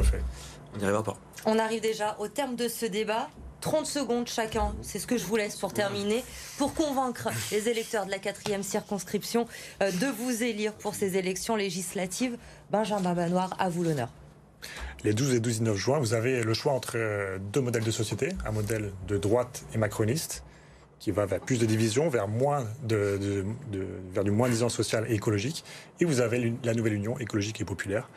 on 0.74 0.78
n'y 0.78 0.84
arrivera 0.84 1.03
pas. 1.03 1.18
On 1.45 1.59
arrive 1.59 1.82
déjà 1.82 2.15
au 2.20 2.28
terme 2.28 2.55
de 2.55 2.68
ce 2.68 2.86
débat. 2.86 3.30
30 3.61 3.88
secondes 3.88 4.28
chacun, 4.28 4.76
c'est 4.84 4.99
ce 4.99 5.07
que 5.07 5.18
je 5.18 5.26
vous 5.26 5.36
laisse 5.36 5.55
pour 5.55 5.74
terminer, 5.74 6.24
pour 6.59 6.76
convaincre 6.76 7.30
les 7.51 7.68
électeurs 7.70 8.05
de 8.05 8.11
la 8.11 8.20
quatrième 8.20 8.61
circonscription 8.61 9.47
euh, 9.82 9.91
de 9.91 10.05
vous 10.05 10.43
élire 10.43 10.74
pour 10.74 10.93
ces 10.93 11.18
élections 11.18 11.55
législatives. 11.55 12.38
Benjamin 12.72 13.13
Banoir, 13.13 13.55
à 13.57 13.70
vous 13.70 13.84
l'honneur. 13.84 14.09
Les 15.03 15.13
12 15.13 15.36
et 15.36 15.39
19 15.39 15.76
juin, 15.76 15.99
vous 15.99 16.13
avez 16.13 16.43
le 16.43 16.53
choix 16.53 16.74
entre 16.74 16.97
deux 17.53 17.61
modèles 17.61 17.84
de 17.84 17.91
société, 17.91 18.30
un 18.45 18.51
modèle 18.51 18.91
de 19.07 19.18
droite 19.18 19.63
et 19.74 19.78
macroniste, 19.78 20.43
qui 21.00 21.12
va 21.12 21.26
vers 21.26 21.39
plus 21.39 21.60
de 21.60 21.66
division, 21.66 22.10
vers, 22.10 22.28
moins 22.28 22.66
de, 22.84 23.45
vers 24.12 24.24
du 24.24 24.32
moins-disant 24.32 24.70
social 24.70 25.06
et 25.10 25.14
écologique. 25.14 25.64
Et 26.00 26.06
vous 26.06 26.22
avez 26.22 26.54
la 26.64 26.74
nouvelle 26.74 26.93
union 26.93 27.18
écologique 27.20 27.62
et 27.62 27.66
populaire 27.66 28.10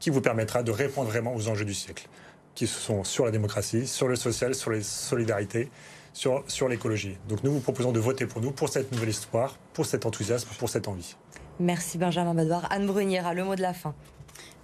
qui 0.00 0.10
vous 0.10 0.20
permettra 0.20 0.62
de 0.62 0.70
répondre 0.70 1.08
vraiment 1.08 1.34
aux 1.34 1.48
enjeux 1.48 1.64
du 1.64 1.74
siècle, 1.74 2.08
qui 2.54 2.66
sont 2.66 3.04
sur 3.04 3.24
la 3.24 3.30
démocratie, 3.30 3.86
sur 3.86 4.08
le 4.08 4.16
social, 4.16 4.54
sur 4.54 4.70
les 4.70 4.82
solidarités, 4.82 5.70
sur, 6.12 6.68
l'écologie. 6.68 7.18
Donc 7.28 7.42
nous 7.42 7.52
vous 7.52 7.60
proposons 7.60 7.92
de 7.92 8.00
voter 8.00 8.26
pour 8.26 8.40
nous, 8.40 8.52
pour 8.52 8.68
cette 8.68 8.92
nouvelle 8.92 9.08
histoire, 9.08 9.58
pour 9.72 9.86
cet 9.86 10.06
enthousiasme, 10.06 10.48
pour 10.58 10.68
cette 10.68 10.88
envie. 10.88 11.16
Merci 11.60 11.98
Benjamin 11.98 12.34
Badoir. 12.34 12.66
Anne 12.70 12.86
Brunière, 12.86 13.32
le 13.34 13.44
mot 13.44 13.56
de 13.56 13.62
la 13.62 13.74
fin. 13.74 13.94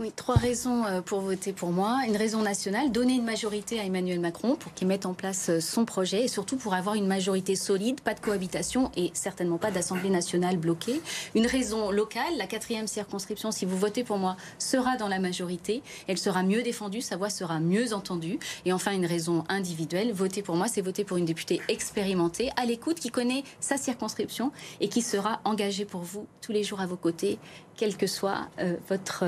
Oui, 0.00 0.12
trois 0.16 0.36
raisons 0.36 0.86
euh, 0.86 1.02
pour 1.02 1.20
voter 1.20 1.52
pour 1.52 1.72
moi. 1.72 1.98
Une 2.08 2.16
raison 2.16 2.40
nationale, 2.40 2.90
donner 2.90 3.16
une 3.16 3.24
majorité 3.24 3.78
à 3.78 3.84
Emmanuel 3.84 4.18
Macron 4.18 4.56
pour 4.56 4.72
qu'il 4.72 4.88
mette 4.88 5.04
en 5.04 5.12
place 5.12 5.50
euh, 5.50 5.60
son 5.60 5.84
projet 5.84 6.24
et 6.24 6.28
surtout 6.28 6.56
pour 6.56 6.72
avoir 6.72 6.94
une 6.94 7.06
majorité 7.06 7.54
solide, 7.54 8.00
pas 8.00 8.14
de 8.14 8.20
cohabitation 8.20 8.90
et 8.96 9.10
certainement 9.12 9.58
pas 9.58 9.70
d'Assemblée 9.70 10.08
nationale 10.08 10.56
bloquée. 10.56 11.02
Une 11.34 11.46
raison 11.46 11.90
locale, 11.90 12.32
la 12.38 12.46
quatrième 12.46 12.86
circonscription, 12.86 13.52
si 13.52 13.66
vous 13.66 13.76
votez 13.76 14.02
pour 14.02 14.16
moi, 14.16 14.38
sera 14.58 14.96
dans 14.96 15.06
la 15.06 15.18
majorité. 15.18 15.82
Elle 16.08 16.16
sera 16.16 16.44
mieux 16.44 16.62
défendue, 16.62 17.02
sa 17.02 17.18
voix 17.18 17.28
sera 17.28 17.60
mieux 17.60 17.92
entendue. 17.92 18.38
Et 18.64 18.72
enfin, 18.72 18.92
une 18.92 19.04
raison 19.04 19.44
individuelle, 19.50 20.14
voter 20.14 20.40
pour 20.40 20.56
moi, 20.56 20.66
c'est 20.66 20.80
voter 20.80 21.04
pour 21.04 21.18
une 21.18 21.26
députée 21.26 21.60
expérimentée, 21.68 22.48
à 22.56 22.64
l'écoute, 22.64 23.00
qui 23.00 23.10
connaît 23.10 23.44
sa 23.60 23.76
circonscription 23.76 24.50
et 24.80 24.88
qui 24.88 25.02
sera 25.02 25.42
engagée 25.44 25.84
pour 25.84 26.00
vous 26.00 26.26
tous 26.40 26.52
les 26.52 26.64
jours 26.64 26.80
à 26.80 26.86
vos 26.86 26.96
côtés, 26.96 27.38
quel 27.80 27.96
que 27.96 28.06
soit 28.06 28.48
euh, 28.60 28.76
votre 28.88 29.24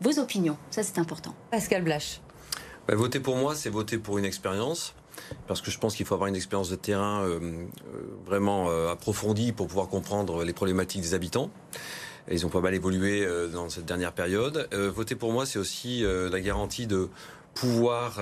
vos 0.00 0.18
opinions. 0.18 0.56
Ça, 0.70 0.82
c'est 0.82 0.98
important. 0.98 1.34
Pascal 1.50 1.82
Blache. 1.82 2.20
Bah, 2.86 2.94
voter 2.94 3.20
pour 3.20 3.36
moi, 3.36 3.54
c'est 3.54 3.70
voter 3.70 3.98
pour 3.98 4.18
une 4.18 4.24
expérience. 4.24 4.94
Parce 5.46 5.60
que 5.60 5.70
je 5.70 5.78
pense 5.78 5.96
qu'il 5.96 6.04
faut 6.04 6.14
avoir 6.14 6.28
une 6.28 6.36
expérience 6.36 6.68
de 6.68 6.76
terrain 6.76 7.22
euh, 7.22 7.38
euh, 7.40 7.66
vraiment 8.26 8.68
euh, 8.68 8.90
approfondie 8.90 9.52
pour 9.52 9.66
pouvoir 9.66 9.88
comprendre 9.88 10.44
les 10.44 10.52
problématiques 10.52 11.00
des 11.00 11.14
habitants. 11.14 11.50
ils 12.30 12.44
ont 12.44 12.50
pas 12.50 12.60
mal 12.60 12.74
évolué 12.74 13.26
dans 13.52 13.70
cette 13.70 13.86
dernière 13.86 14.12
période. 14.12 14.68
voter 14.72 15.14
pour 15.14 15.32
moi, 15.32 15.46
c'est 15.46 15.58
aussi 15.58 16.04
la 16.04 16.40
garantie 16.40 16.86
de 16.86 17.08
pouvoir 17.54 18.20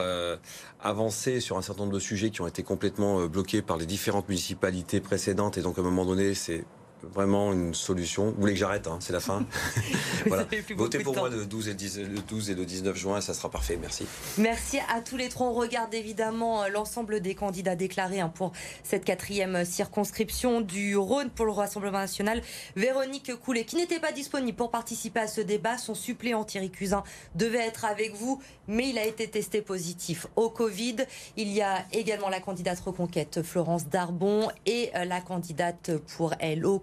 avancer 0.80 1.40
sur 1.40 1.56
un 1.56 1.62
certain 1.62 1.82
nombre 1.82 1.94
de 1.94 2.00
sujets 2.00 2.30
qui 2.30 2.42
ont 2.42 2.46
été 2.46 2.62
complètement 2.62 3.26
bloqués 3.26 3.62
par 3.62 3.78
les 3.78 3.86
différentes 3.86 4.28
municipalités 4.28 5.00
précédentes. 5.00 5.56
Et 5.56 5.62
donc, 5.62 5.78
à 5.78 5.80
un 5.80 5.84
moment 5.84 6.04
donné, 6.04 6.34
c'est 6.34 6.64
vraiment 7.12 7.52
une 7.52 7.74
solution. 7.74 8.26
Vous 8.30 8.40
voulez 8.40 8.54
que 8.54 8.58
j'arrête 8.58 8.86
hein, 8.86 8.98
C'est 9.00 9.12
la 9.12 9.20
fin. 9.20 9.44
voilà. 10.26 10.46
Votez 10.76 10.98
pour 11.00 11.16
moi 11.16 11.28
le 11.28 11.44
12, 11.44 11.68
et 11.68 11.72
le 12.02 12.20
12 12.20 12.50
et 12.50 12.54
le 12.54 12.64
19 12.64 12.96
juin, 12.96 13.20
ça 13.20 13.34
sera 13.34 13.50
parfait. 13.50 13.78
Merci. 13.80 14.06
Merci 14.38 14.78
à 14.94 15.00
tous 15.00 15.16
les 15.16 15.28
trois. 15.28 15.48
On 15.48 15.54
regarde 15.54 15.94
évidemment 15.94 16.62
euh, 16.62 16.68
l'ensemble 16.68 17.20
des 17.20 17.34
candidats 17.34 17.76
déclarés 17.76 18.20
hein, 18.20 18.28
pour 18.28 18.52
cette 18.82 19.04
quatrième 19.04 19.64
circonscription 19.64 20.60
du 20.60 20.96
Rhône 20.96 21.30
pour 21.30 21.46
le 21.46 21.52
Rassemblement 21.52 21.98
national. 21.98 22.42
Véronique 22.76 23.34
Coulet, 23.36 23.64
qui 23.64 23.76
n'était 23.76 24.00
pas 24.00 24.12
disponible 24.12 24.56
pour 24.56 24.70
participer 24.70 25.20
à 25.20 25.26
ce 25.26 25.40
débat, 25.40 25.78
son 25.78 25.94
suppléant 25.94 26.44
Thierry 26.44 26.70
Cusin 26.70 27.04
devait 27.34 27.66
être 27.66 27.84
avec 27.84 28.14
vous, 28.14 28.40
mais 28.68 28.88
il 28.90 28.98
a 28.98 29.06
été 29.06 29.28
testé 29.28 29.62
positif 29.62 30.26
au 30.36 30.50
Covid. 30.50 30.96
Il 31.36 31.48
y 31.48 31.62
a 31.62 31.84
également 31.92 32.28
la 32.28 32.40
candidate 32.40 32.80
reconquête 32.80 33.42
Florence 33.42 33.88
Darbon 33.88 34.48
et 34.66 34.90
euh, 34.94 35.04
la 35.04 35.20
candidate 35.20 35.92
pour 36.16 36.34
elle 36.38 36.66
au 36.66 36.78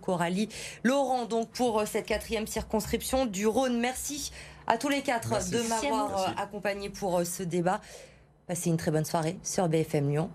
Laurent, 0.84 1.26
donc 1.26 1.49
pour 1.49 1.80
euh, 1.80 1.86
cette 1.86 2.05
quatrième 2.05 2.47
circonscription 2.47 3.26
du 3.26 3.47
Rhône. 3.47 3.80
Merci 3.80 4.32
à 4.68 4.78
tous 4.78 4.89
les 4.89 5.01
quatre 5.01 5.49
de 5.49 5.62
m'avoir 5.68 6.22
euh, 6.22 6.32
accompagné 6.38 6.89
pour 6.89 7.20
euh, 7.20 7.24
ce 7.24 7.43
débat. 7.43 7.82
Passez 8.47 8.70
une 8.70 8.78
très 8.78 8.91
bonne 8.91 9.05
soirée 9.05 9.38
sur 9.43 9.68
BFM 9.68 10.09
Lyon. 10.09 10.30